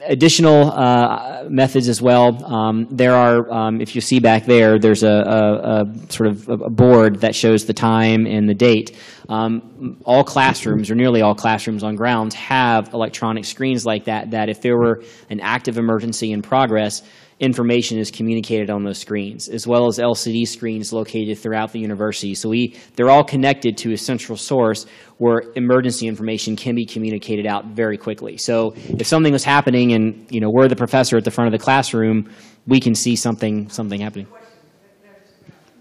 additional 0.01 0.70
uh, 0.70 1.45
methods 1.49 1.89
as 1.89 2.03
well. 2.03 2.45
Um, 2.45 2.87
there 2.91 3.14
are, 3.14 3.51
um, 3.51 3.81
if 3.81 3.95
you 3.95 4.01
see 4.01 4.20
back 4.20 4.45
there, 4.45 4.79
there's 4.79 5.03
a, 5.03 5.09
a, 5.09 5.83
a, 5.83 6.12
sort 6.12 6.29
of 6.29 6.49
a 6.49 6.70
board 6.70 7.20
that 7.20 7.35
shows 7.35 7.64
the 7.64 7.73
time 7.73 8.27
and 8.27 8.49
the 8.49 8.55
date. 8.55 8.97
Um, 9.29 9.99
all 10.05 10.25
classrooms, 10.25 10.91
or 10.91 10.95
nearly 10.95 11.23
all 11.23 11.35
classrooms 11.35 11.83
on 11.83 11.97
grounds, 11.97 12.35
have 12.35 12.93
electronic 12.93 13.45
screens 13.45 13.87
like 13.87 14.05
that, 14.05 14.33
that 14.33 14.49
if 14.49 14.61
there 14.61 14.77
were 14.77 15.03
an 15.31 15.41
active 15.41 15.79
emergency 15.79 16.33
in 16.33 16.43
progress, 16.43 17.03
information 17.43 17.99
is 17.99 18.12
communicated 18.12 18.70
on 18.70 18.84
those 18.84 18.99
screens, 18.99 19.49
as 19.49 19.66
well 19.66 19.88
as 19.88 19.99
LCD 19.99 20.47
screens 20.47 20.93
located 20.93 21.36
throughout 21.36 21.72
the 21.72 21.80
university. 21.80 22.36
So 22.36 22.49
we, 22.49 22.76
they're 22.95 23.11
all 23.11 23.24
connected 23.24 23.76
to 23.78 23.93
a 23.93 23.97
central 23.97 24.38
source 24.38 24.86
where 25.18 25.43
emergency 25.57 26.07
information 26.07 26.55
can 26.55 26.76
be 26.76 26.86
communicated 26.86 27.45
out 27.45 27.66
very 27.66 27.99
quickly. 27.99 28.36
So 28.36 28.74
if 28.76 29.09
something 29.09 29.32
was 29.32 29.43
happening 29.43 29.93
and 29.93 30.24
you 30.30 30.40
know 30.40 30.51
we're 30.51 30.68
the 30.68 30.76
professor 30.76 31.16
at 31.16 31.24
the 31.24 31.32
front 31.32 31.53
of 31.53 31.59
the 31.59 31.62
classroom, 31.62 32.30
we 32.68 32.78
can 32.78 32.95
see 32.95 33.16
something 33.16 33.68
something 33.68 34.01
happening. 34.01 34.28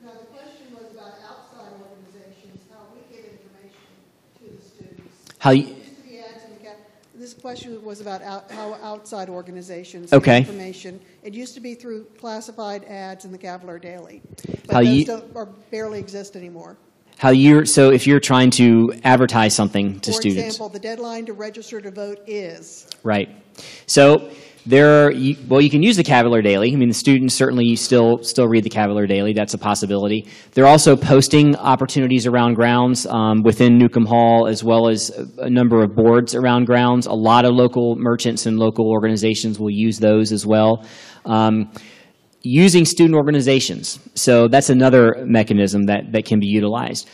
Now, 0.04 0.12
the 0.14 0.26
question 0.34 0.74
was 0.74 0.92
about 0.94 1.14
outside 1.30 1.74
organizations, 1.80 2.66
how 2.72 2.88
we 2.96 3.02
get 3.16 3.38
information 3.38 3.78
to 4.40 4.58
the 4.58 4.62
students. 4.64 5.70
You, 5.70 5.81
question 7.42 7.84
was 7.84 8.02
about 8.02 8.22
out, 8.22 8.50
how 8.52 8.76
outside 8.76 9.28
organizations 9.28 10.14
okay. 10.14 10.40
get 10.40 10.50
information. 10.50 11.02
It 11.24 11.34
used 11.34 11.56
to 11.56 11.60
be 11.60 11.74
through 11.74 12.06
classified 12.20 12.84
ads 12.86 13.26
in 13.26 13.32
the 13.32 13.38
Cavalier 13.38 13.80
Daily, 13.80 14.22
but 14.68 14.74
how 14.74 14.82
those 14.82 15.08
you, 15.08 15.56
barely 15.72 16.00
exist 16.00 16.36
anymore. 16.36 16.78
How 17.18 17.30
you're 17.30 17.66
so 17.66 17.92
if 17.92 18.08
you're 18.08 18.20
trying 18.20 18.52
to 18.52 18.94
advertise 19.04 19.56
something 19.56 20.00
to 20.02 20.12
For 20.12 20.18
students. 20.18 20.42
For 20.42 20.48
example, 20.48 20.70
the 20.70 20.80
deadline 20.80 21.26
to 21.26 21.34
register 21.34 21.82
to 21.82 21.92
vote 21.92 22.20
is 22.28 22.88
right. 23.04 23.30
So 23.86 24.32
there, 24.66 25.08
are, 25.08 25.14
well, 25.48 25.62
you 25.62 25.70
can 25.70 25.82
use 25.82 25.98
the 25.98 26.04
Cavalier 26.04 26.42
Daily. 26.42 26.72
I 26.72 26.76
mean, 26.76 26.90
the 26.90 26.94
students 26.94 27.34
certainly 27.34 27.76
still 27.76 28.24
still 28.24 28.48
read 28.48 28.64
the 28.64 28.70
Cavalier 28.70 29.08
Daily. 29.08 29.34
That's 29.34 29.54
a 29.54 29.58
possibility. 29.58 30.28
They're 30.54 30.68
also 30.68 30.96
posting 30.96 31.56
opportunities 31.56 32.28
around 32.28 32.54
grounds 32.54 33.06
um, 33.08 33.42
within 33.44 33.78
Newcomb 33.78 34.06
Hall, 34.06 34.48
as 34.48 34.64
well 34.64 34.88
as 34.88 35.10
a 35.38 35.50
number 35.50 35.84
of 35.84 35.96
boards 35.96 36.36
around 36.36 36.66
grounds. 36.66 37.08
A 37.08 37.14
lot 37.14 37.46
of 37.46 37.54
local 37.54 37.96
merchants 37.98 38.46
and 38.46 38.60
local 38.60 38.90
organizations 38.90 39.60
will 39.60 39.72
use 39.72 40.00
those 40.00 40.32
as 40.32 40.46
well. 40.46 40.86
Um, 41.26 41.72
using 42.44 42.86
student 42.86 43.16
organizations. 43.16 44.00
So 44.16 44.48
that's 44.48 44.70
another 44.70 45.24
mechanism 45.26 45.86
that, 45.86 46.12
that 46.12 46.26
can 46.26 46.40
be 46.40 46.48
utilized. 46.48 47.08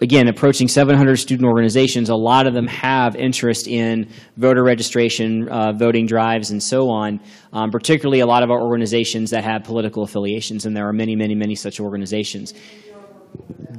Again, 0.00 0.28
approaching 0.28 0.68
700 0.68 1.16
student 1.16 1.46
organizations, 1.46 2.08
a 2.08 2.14
lot 2.14 2.46
of 2.46 2.54
them 2.54 2.66
have 2.66 3.16
interest 3.16 3.66
in 3.66 4.08
voter 4.36 4.62
registration, 4.62 5.48
uh, 5.48 5.72
voting 5.72 6.06
drives, 6.06 6.50
and 6.50 6.62
so 6.62 6.88
on, 6.88 7.20
um, 7.52 7.70
particularly 7.70 8.20
a 8.20 8.26
lot 8.26 8.42
of 8.42 8.50
our 8.50 8.60
organizations 8.60 9.30
that 9.30 9.44
have 9.44 9.64
political 9.64 10.02
affiliations, 10.02 10.66
and 10.66 10.76
there 10.76 10.88
are 10.88 10.92
many, 10.92 11.16
many, 11.16 11.34
many 11.34 11.54
such 11.54 11.80
organizations. 11.80 12.54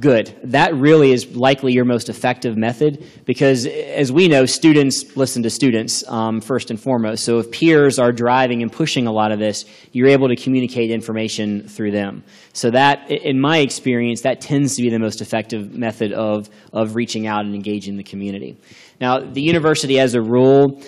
Good. 0.00 0.34
That 0.44 0.74
really 0.74 1.12
is 1.12 1.36
likely 1.36 1.74
your 1.74 1.84
most 1.84 2.08
effective 2.08 2.56
method 2.56 3.04
because, 3.26 3.66
as 3.66 4.10
we 4.10 4.28
know, 4.28 4.46
students 4.46 5.14
listen 5.14 5.42
to 5.42 5.50
students 5.50 6.08
um, 6.08 6.40
first 6.40 6.70
and 6.70 6.80
foremost. 6.80 7.22
So, 7.22 7.38
if 7.38 7.50
peers 7.50 7.98
are 7.98 8.10
driving 8.10 8.62
and 8.62 8.72
pushing 8.72 9.06
a 9.06 9.12
lot 9.12 9.30
of 9.30 9.38
this, 9.38 9.66
you're 9.92 10.08
able 10.08 10.28
to 10.28 10.36
communicate 10.36 10.90
information 10.90 11.68
through 11.68 11.90
them. 11.90 12.24
So, 12.54 12.70
that, 12.70 13.10
in 13.10 13.38
my 13.38 13.58
experience, 13.58 14.22
that 14.22 14.40
tends 14.40 14.76
to 14.76 14.82
be 14.82 14.88
the 14.88 14.98
most 14.98 15.20
effective 15.20 15.74
method 15.76 16.12
of, 16.12 16.48
of 16.72 16.94
reaching 16.94 17.26
out 17.26 17.44
and 17.44 17.54
engaging 17.54 17.98
the 17.98 18.04
community. 18.04 18.56
Now, 19.02 19.18
the 19.20 19.42
university, 19.42 19.98
as 19.98 20.14
a 20.14 20.22
rule, 20.22 20.82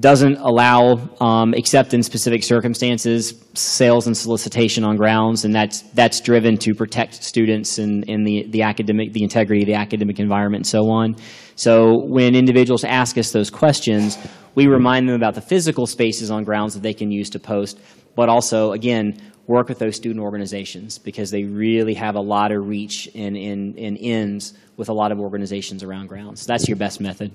doesn't 0.00 0.36
allow, 0.36 1.08
um, 1.20 1.54
except 1.54 1.94
in 1.94 2.02
specific 2.02 2.42
circumstances, 2.44 3.42
sales 3.54 4.06
and 4.06 4.14
solicitation 4.14 4.84
on 4.84 4.96
grounds, 4.96 5.44
and 5.44 5.54
that's 5.54 5.82
that's 5.94 6.20
driven 6.20 6.58
to 6.58 6.74
protect 6.74 7.22
students 7.22 7.78
and, 7.78 8.04
the, 8.26 8.46
the 8.50 8.62
academic, 8.62 9.12
the 9.14 9.22
integrity 9.22 9.62
of 9.62 9.66
the 9.66 9.74
academic 9.74 10.18
environment, 10.18 10.60
and 10.60 10.66
so 10.66 10.90
on. 10.90 11.16
So 11.56 12.04
when 12.06 12.34
individuals 12.34 12.84
ask 12.84 13.16
us 13.16 13.32
those 13.32 13.48
questions, 13.48 14.18
we 14.54 14.66
remind 14.66 15.08
them 15.08 15.16
about 15.16 15.34
the 15.34 15.40
physical 15.40 15.86
spaces 15.86 16.30
on 16.30 16.44
grounds 16.44 16.74
that 16.74 16.82
they 16.82 16.94
can 16.94 17.10
use 17.10 17.30
to 17.30 17.38
post, 17.38 17.78
but 18.16 18.28
also, 18.28 18.72
again, 18.72 19.18
work 19.46 19.68
with 19.68 19.78
those 19.78 19.96
student 19.96 20.22
organizations 20.22 20.98
because 20.98 21.30
they 21.30 21.44
really 21.44 21.94
have 21.94 22.16
a 22.16 22.20
lot 22.20 22.52
of 22.52 22.68
reach 22.68 23.08
and, 23.14 23.36
and, 23.36 23.78
and 23.78 23.96
ends 24.00 24.54
with 24.76 24.88
a 24.90 24.92
lot 24.92 25.10
of 25.10 25.18
organizations 25.18 25.82
around 25.82 26.06
grounds. 26.06 26.46
That's 26.46 26.68
your 26.68 26.76
best 26.76 27.00
method. 27.00 27.32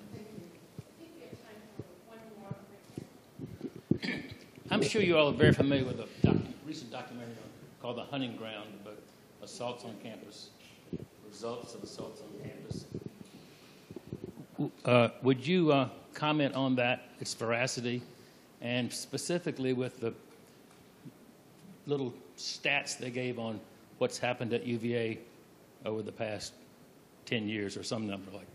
I'm 4.72 4.82
sure 4.82 5.02
you 5.02 5.18
all 5.18 5.30
are 5.30 5.34
very 5.34 5.54
familiar 5.54 5.86
with 5.86 6.00
a 6.00 6.08
doc- 6.26 6.38
recent 6.66 6.92
documentary 6.92 7.36
called 7.82 7.98
The 7.98 8.04
Hunting 8.04 8.36
Ground 8.36 8.68
about 8.82 8.98
assaults 9.44 9.86
on 9.86 9.96
campus, 10.02 10.50
results 11.30 11.76
of 11.76 11.84
assaults 11.84 12.22
on 12.22 12.50
campus. 12.50 12.86
Uh, 14.86 15.10
would 15.22 15.46
you 15.46 15.72
uh, 15.72 15.90
comment 16.16 16.56
on 16.56 16.76
that, 16.78 17.10
its 17.20 17.34
veracity, 17.36 18.02
and 18.62 18.92
specifically 18.92 19.74
with 19.74 20.00
the 20.00 20.14
little 21.86 22.12
stats 22.36 22.98
they 22.98 23.12
gave 23.12 23.38
on 23.38 23.60
what's 24.00 24.18
happened 24.18 24.52
at 24.54 24.66
UVA 24.66 25.20
over 25.86 26.02
the 26.02 26.12
past 26.12 26.54
10 27.28 27.48
years 27.48 27.78
or 27.78 27.84
some 27.84 28.08
number 28.08 28.32
like 28.32 28.54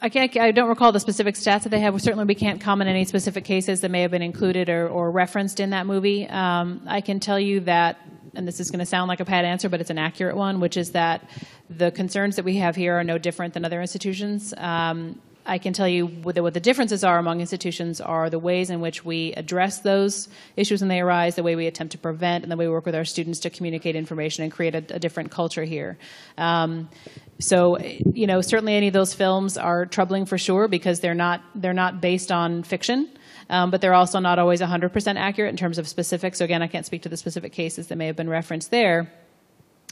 I, 0.00 0.08
can't, 0.08 0.36
I 0.36 0.52
don't 0.52 0.68
recall 0.68 0.92
the 0.92 1.00
specific 1.00 1.34
stats 1.34 1.64
that 1.64 1.70
they 1.70 1.80
have. 1.80 2.00
Certainly, 2.00 2.26
we 2.26 2.34
can't 2.34 2.60
comment 2.60 2.88
on 2.88 2.94
any 2.94 3.04
specific 3.04 3.44
cases 3.44 3.80
that 3.80 3.90
may 3.90 4.02
have 4.02 4.10
been 4.10 4.22
included 4.22 4.68
or, 4.68 4.88
or 4.88 5.10
referenced 5.10 5.60
in 5.60 5.70
that 5.70 5.86
movie. 5.86 6.28
Um, 6.28 6.82
I 6.86 7.00
can 7.00 7.18
tell 7.20 7.38
you 7.38 7.60
that, 7.60 7.98
and 8.34 8.46
this 8.46 8.60
is 8.60 8.70
going 8.70 8.78
to 8.80 8.86
sound 8.86 9.08
like 9.08 9.20
a 9.20 9.24
pat 9.24 9.44
answer, 9.44 9.68
but 9.68 9.80
it's 9.80 9.90
an 9.90 9.98
accurate 9.98 10.36
one, 10.36 10.60
which 10.60 10.76
is 10.76 10.92
that 10.92 11.28
the 11.68 11.90
concerns 11.90 12.36
that 12.36 12.44
we 12.44 12.56
have 12.56 12.76
here 12.76 12.98
are 12.98 13.04
no 13.04 13.18
different 13.18 13.54
than 13.54 13.64
other 13.64 13.80
institutions. 13.80 14.54
Um, 14.56 15.20
I 15.48 15.56
can 15.58 15.72
tell 15.72 15.88
you 15.88 16.06
what 16.06 16.34
the, 16.34 16.60
differences 16.60 17.02
are 17.02 17.18
among 17.18 17.40
institutions 17.40 18.00
are 18.00 18.28
the 18.28 18.38
ways 18.38 18.68
in 18.68 18.80
which 18.80 19.04
we 19.04 19.32
address 19.32 19.80
those 19.80 20.28
issues 20.56 20.80
when 20.80 20.88
they 20.88 21.00
arise, 21.00 21.36
the 21.36 21.42
way 21.42 21.56
we 21.56 21.66
attempt 21.66 21.92
to 21.92 21.98
prevent, 21.98 22.44
and 22.44 22.52
the 22.52 22.56
way 22.56 22.66
we 22.66 22.72
work 22.72 22.84
with 22.84 22.94
our 22.94 23.06
students 23.06 23.40
to 23.40 23.50
communicate 23.50 23.96
information 23.96 24.44
and 24.44 24.52
create 24.52 24.74
a, 24.74 24.84
a 24.94 24.98
different 24.98 25.30
culture 25.30 25.64
here. 25.64 25.98
Um, 26.36 26.90
so, 27.38 27.78
you 27.78 28.26
know, 28.26 28.42
certainly 28.42 28.74
any 28.74 28.88
of 28.88 28.92
those 28.92 29.14
films 29.14 29.56
are 29.56 29.86
troubling 29.86 30.26
for 30.26 30.36
sure 30.36 30.68
because 30.68 31.00
they're 31.00 31.14
not 31.14 31.42
they're 31.54 31.72
not 31.72 32.00
based 32.02 32.30
on 32.30 32.62
fiction. 32.62 33.08
Um, 33.50 33.70
but 33.70 33.80
they're 33.80 33.94
also 33.94 34.18
not 34.18 34.38
always 34.38 34.60
100% 34.60 35.16
accurate 35.16 35.48
in 35.48 35.56
terms 35.56 35.78
of 35.78 35.88
specifics. 35.88 36.36
So 36.36 36.44
again, 36.44 36.60
I 36.60 36.66
can't 36.66 36.84
speak 36.84 37.00
to 37.02 37.08
the 37.08 37.16
specific 37.16 37.54
cases 37.54 37.86
that 37.86 37.96
may 37.96 38.04
have 38.06 38.14
been 38.14 38.28
referenced 38.28 38.70
there. 38.70 39.10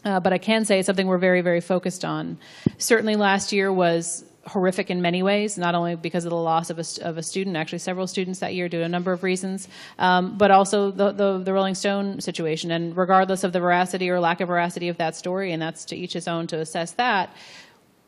Uh, 0.04 0.20
but 0.20 0.34
I 0.34 0.38
can 0.38 0.66
say 0.66 0.78
it's 0.78 0.86
something 0.86 1.06
we're 1.06 1.16
very, 1.16 1.40
very 1.40 1.62
focused 1.62 2.04
on. 2.04 2.38
Certainly 2.76 3.16
last 3.16 3.52
year 3.52 3.72
was 3.72 4.25
horrific 4.46 4.90
in 4.90 5.02
many 5.02 5.22
ways, 5.22 5.58
not 5.58 5.74
only 5.74 5.96
because 5.96 6.24
of 6.24 6.30
the 6.30 6.36
loss 6.36 6.70
of 6.70 6.78
a, 6.78 6.84
of 7.02 7.18
a 7.18 7.22
student, 7.22 7.56
actually 7.56 7.78
several 7.78 8.06
students 8.06 8.40
that 8.40 8.54
year 8.54 8.68
due 8.68 8.78
to 8.78 8.84
a 8.84 8.88
number 8.88 9.12
of 9.12 9.22
reasons, 9.22 9.68
um, 9.98 10.36
but 10.38 10.50
also 10.50 10.90
the, 10.90 11.12
the, 11.12 11.38
the, 11.38 11.52
Rolling 11.52 11.74
Stone 11.74 12.20
situation. 12.20 12.70
And 12.70 12.96
regardless 12.96 13.44
of 13.44 13.52
the 13.52 13.60
veracity 13.60 14.08
or 14.10 14.20
lack 14.20 14.40
of 14.40 14.48
veracity 14.48 14.88
of 14.88 14.98
that 14.98 15.16
story, 15.16 15.52
and 15.52 15.60
that's 15.60 15.84
to 15.86 15.96
each 15.96 16.12
his 16.12 16.28
own 16.28 16.46
to 16.48 16.58
assess 16.58 16.92
that, 16.92 17.34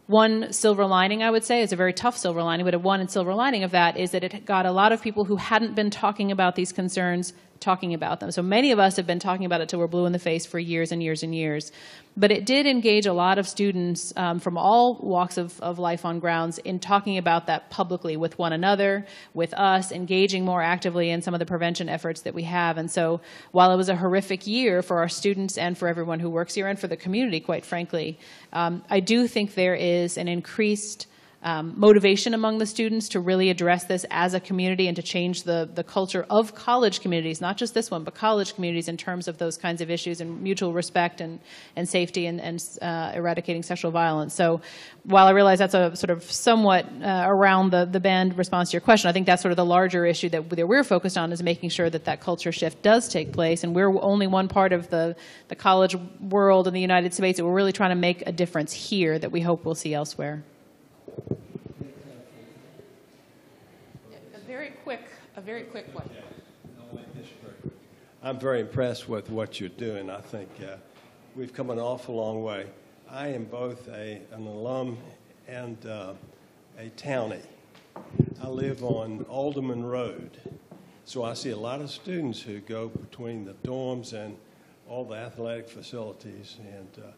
one 0.06 0.52
silver 0.54 0.86
lining, 0.86 1.22
I 1.22 1.30
would 1.30 1.44
say, 1.44 1.60
is 1.60 1.72
a 1.72 1.76
very 1.76 1.92
tough 1.92 2.16
silver 2.16 2.42
lining, 2.42 2.64
but 2.64 2.72
a 2.72 2.78
one 2.78 3.06
silver 3.08 3.34
lining 3.34 3.62
of 3.62 3.72
that 3.72 3.98
is 3.98 4.12
that 4.12 4.24
it 4.24 4.46
got 4.46 4.64
a 4.64 4.72
lot 4.72 4.90
of 4.90 5.02
people 5.02 5.26
who 5.26 5.36
hadn't 5.36 5.74
been 5.74 5.90
talking 5.90 6.32
about 6.32 6.54
these 6.56 6.72
concerns 6.72 7.34
talking 7.60 7.94
about 7.94 8.20
them. 8.20 8.30
So 8.30 8.42
many 8.42 8.72
of 8.72 8.78
us 8.78 8.96
have 8.96 9.06
been 9.06 9.18
talking 9.18 9.44
about 9.44 9.60
it 9.60 9.68
till 9.68 9.78
we're 9.78 9.86
blue 9.86 10.06
in 10.06 10.12
the 10.12 10.18
face 10.18 10.46
for 10.46 10.58
years 10.58 10.92
and 10.92 11.02
years 11.02 11.22
and 11.22 11.34
years. 11.34 11.72
But 12.16 12.32
it 12.32 12.46
did 12.46 12.66
engage 12.66 13.06
a 13.06 13.12
lot 13.12 13.38
of 13.38 13.46
students 13.46 14.12
um, 14.16 14.40
from 14.40 14.58
all 14.58 14.98
walks 15.00 15.38
of, 15.38 15.60
of 15.60 15.78
life 15.78 16.04
on 16.04 16.18
grounds 16.18 16.58
in 16.58 16.80
talking 16.80 17.16
about 17.16 17.46
that 17.46 17.70
publicly 17.70 18.16
with 18.16 18.38
one 18.38 18.52
another, 18.52 19.06
with 19.34 19.54
us, 19.54 19.92
engaging 19.92 20.44
more 20.44 20.62
actively 20.62 21.10
in 21.10 21.22
some 21.22 21.34
of 21.34 21.40
the 21.40 21.46
prevention 21.46 21.88
efforts 21.88 22.22
that 22.22 22.34
we 22.34 22.42
have. 22.42 22.76
And 22.76 22.90
so 22.90 23.20
while 23.52 23.72
it 23.72 23.76
was 23.76 23.88
a 23.88 23.96
horrific 23.96 24.46
year 24.46 24.82
for 24.82 24.98
our 24.98 25.08
students 25.08 25.56
and 25.56 25.78
for 25.78 25.86
everyone 25.86 26.18
who 26.18 26.30
works 26.30 26.54
here 26.54 26.66
and 26.66 26.78
for 26.78 26.88
the 26.88 26.96
community, 26.96 27.40
quite 27.40 27.64
frankly, 27.64 28.18
um, 28.52 28.82
I 28.90 29.00
do 29.00 29.28
think 29.28 29.54
there 29.54 29.76
is 29.76 30.18
an 30.18 30.26
increased 30.26 31.06
um, 31.42 31.74
motivation 31.76 32.34
among 32.34 32.58
the 32.58 32.66
students 32.66 33.08
to 33.10 33.20
really 33.20 33.48
address 33.48 33.84
this 33.84 34.04
as 34.10 34.34
a 34.34 34.40
community 34.40 34.88
and 34.88 34.96
to 34.96 35.02
change 35.02 35.44
the, 35.44 35.68
the 35.72 35.84
culture 35.84 36.26
of 36.30 36.54
college 36.54 37.00
communities, 37.00 37.40
not 37.40 37.56
just 37.56 37.74
this 37.74 37.90
one, 37.90 38.02
but 38.02 38.14
college 38.14 38.54
communities 38.54 38.88
in 38.88 38.96
terms 38.96 39.28
of 39.28 39.38
those 39.38 39.56
kinds 39.56 39.80
of 39.80 39.88
issues 39.90 40.20
and 40.20 40.42
mutual 40.42 40.72
respect 40.72 41.20
and, 41.20 41.38
and 41.76 41.88
safety 41.88 42.26
and, 42.26 42.40
and 42.40 42.60
uh, 42.82 43.12
eradicating 43.14 43.62
sexual 43.62 43.92
violence. 43.92 44.34
So 44.34 44.60
while 45.04 45.26
I 45.26 45.30
realize 45.30 45.60
that's 45.60 45.74
a 45.74 45.94
sort 45.94 46.10
of 46.10 46.24
somewhat 46.24 46.86
uh, 47.02 47.24
around 47.26 47.70
the, 47.70 47.84
the 47.84 48.00
bend 48.00 48.36
response 48.36 48.70
to 48.70 48.74
your 48.74 48.80
question, 48.80 49.08
I 49.08 49.12
think 49.12 49.26
that's 49.26 49.40
sort 49.40 49.52
of 49.52 49.56
the 49.56 49.64
larger 49.64 50.04
issue 50.04 50.28
that, 50.30 50.50
that 50.50 50.66
we're 50.66 50.84
focused 50.84 51.16
on 51.16 51.30
is 51.30 51.42
making 51.42 51.70
sure 51.70 51.88
that 51.88 52.04
that 52.06 52.20
culture 52.20 52.50
shift 52.50 52.82
does 52.82 53.08
take 53.08 53.32
place. 53.32 53.62
And 53.62 53.76
we're 53.76 53.96
only 54.02 54.26
one 54.26 54.48
part 54.48 54.72
of 54.72 54.90
the, 54.90 55.14
the 55.46 55.56
college 55.56 55.94
world 56.20 56.66
in 56.66 56.74
the 56.74 56.80
United 56.80 57.14
States 57.14 57.38
that 57.38 57.44
we're 57.44 57.54
really 57.54 57.72
trying 57.72 57.90
to 57.90 57.96
make 57.96 58.24
a 58.26 58.32
difference 58.32 58.72
here 58.72 59.18
that 59.20 59.30
we 59.30 59.40
hope 59.40 59.64
we'll 59.64 59.76
see 59.76 59.94
elsewhere. 59.94 60.42
A 64.34 64.38
very 64.46 64.70
quick, 64.84 65.02
a 65.36 65.40
very 65.40 65.62
quick 65.62 65.86
one. 65.94 66.08
I'm 68.20 68.38
very 68.38 68.60
impressed 68.60 69.08
with 69.08 69.30
what 69.30 69.60
you're 69.60 69.68
doing. 69.68 70.10
I 70.10 70.20
think 70.20 70.48
uh, 70.60 70.76
we've 71.36 71.52
come 71.54 71.70
an 71.70 71.78
awful 71.78 72.16
long 72.16 72.42
way. 72.42 72.66
I 73.08 73.28
am 73.28 73.44
both 73.44 73.88
a, 73.88 74.20
an 74.32 74.46
alum 74.46 74.98
and 75.46 75.86
uh, 75.86 76.14
a 76.78 76.90
townie. 76.96 77.42
I 78.42 78.48
live 78.48 78.82
on 78.82 79.24
Alderman 79.28 79.84
Road, 79.84 80.38
so 81.04 81.22
I 81.22 81.34
see 81.34 81.50
a 81.50 81.56
lot 81.56 81.80
of 81.80 81.90
students 81.90 82.42
who 82.42 82.60
go 82.60 82.88
between 82.88 83.44
the 83.44 83.54
dorms 83.66 84.12
and 84.12 84.36
all 84.88 85.04
the 85.04 85.16
athletic 85.16 85.68
facilities. 85.68 86.56
And 86.58 87.04
uh, 87.04 87.10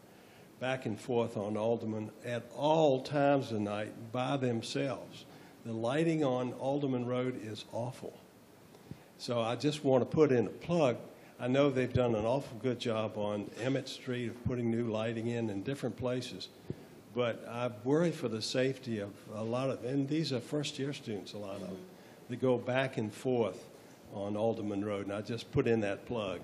back 0.61 0.85
and 0.85 0.97
forth 0.97 1.37
on 1.37 1.57
Alderman 1.57 2.11
at 2.23 2.43
all 2.55 3.01
times 3.01 3.51
of 3.51 3.59
night 3.59 3.91
by 4.11 4.37
themselves. 4.37 5.25
The 5.65 5.73
lighting 5.73 6.23
on 6.23 6.53
Alderman 6.53 7.07
Road 7.07 7.41
is 7.43 7.65
awful. 7.73 8.13
So 9.17 9.41
I 9.41 9.55
just 9.55 9.83
want 9.83 10.03
to 10.03 10.05
put 10.05 10.31
in 10.31 10.45
a 10.45 10.51
plug. 10.51 10.97
I 11.39 11.47
know 11.47 11.71
they've 11.71 11.91
done 11.91 12.13
an 12.13 12.25
awful 12.25 12.59
good 12.59 12.79
job 12.79 13.17
on 13.17 13.49
Emmett 13.59 13.89
Street 13.89 14.27
of 14.27 14.43
putting 14.45 14.69
new 14.69 14.85
lighting 14.85 15.27
in 15.27 15.49
in 15.49 15.63
different 15.63 15.97
places. 15.97 16.49
But 17.15 17.43
I 17.49 17.71
worry 17.83 18.11
for 18.11 18.27
the 18.27 18.41
safety 18.41 18.99
of 18.99 19.09
a 19.33 19.43
lot 19.43 19.71
of, 19.71 19.83
and 19.83 20.07
these 20.07 20.31
are 20.31 20.39
first 20.39 20.77
year 20.77 20.93
students, 20.93 21.33
a 21.33 21.39
lot 21.39 21.55
of 21.55 21.61
them, 21.61 21.77
that 22.29 22.39
go 22.39 22.59
back 22.59 22.97
and 22.97 23.11
forth 23.11 23.67
on 24.13 24.37
Alderman 24.37 24.85
Road. 24.85 25.07
And 25.07 25.15
I 25.15 25.21
just 25.21 25.51
put 25.51 25.65
in 25.65 25.79
that 25.81 26.05
plug. 26.05 26.39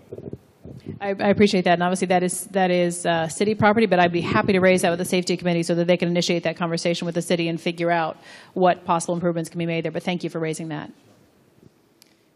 I, 1.00 1.10
I, 1.10 1.30
appreciate 1.30 1.64
that, 1.64 1.74
and 1.74 1.84
obviously 1.84 2.08
that 2.08 2.24
is 2.24 2.46
that 2.48 2.72
is 2.72 3.06
uh, 3.06 3.28
city 3.28 3.56
property. 3.56 3.86
But 3.86 4.00
I'd 4.00 4.12
be 4.12 4.22
happy 4.22 4.54
to 4.54 4.60
raise 4.60 4.82
that 4.82 4.90
with 4.90 5.00
the 5.00 5.06
safety 5.06 5.38
committee 5.38 5.64
so 5.64 5.76
that 5.76 5.88
they 5.88 5.98
can 5.98 6.08
initiate 6.08 6.44
that 6.44 6.58
conversation 6.58 7.06
with 7.06 7.16
the 7.16 7.22
city 7.22 7.48
and 7.48 7.60
figure 7.60 7.92
out 7.92 8.18
what 8.54 8.86
possible 8.86 9.14
improvements 9.14 9.50
can 9.50 9.60
be 9.60 9.66
made 9.66 9.86
there. 9.86 9.92
But 9.92 10.04
thank 10.04 10.24
you 10.24 10.30
for 10.30 10.40
raising 10.40 10.70
that. 10.70 10.92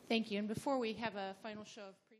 Thank 0.08 0.32
you. 0.32 0.40
And 0.40 0.48
before 0.48 0.78
we 0.78 0.94
have 0.94 1.16
a 1.16 1.36
final 1.41 1.64
show. 1.64 1.82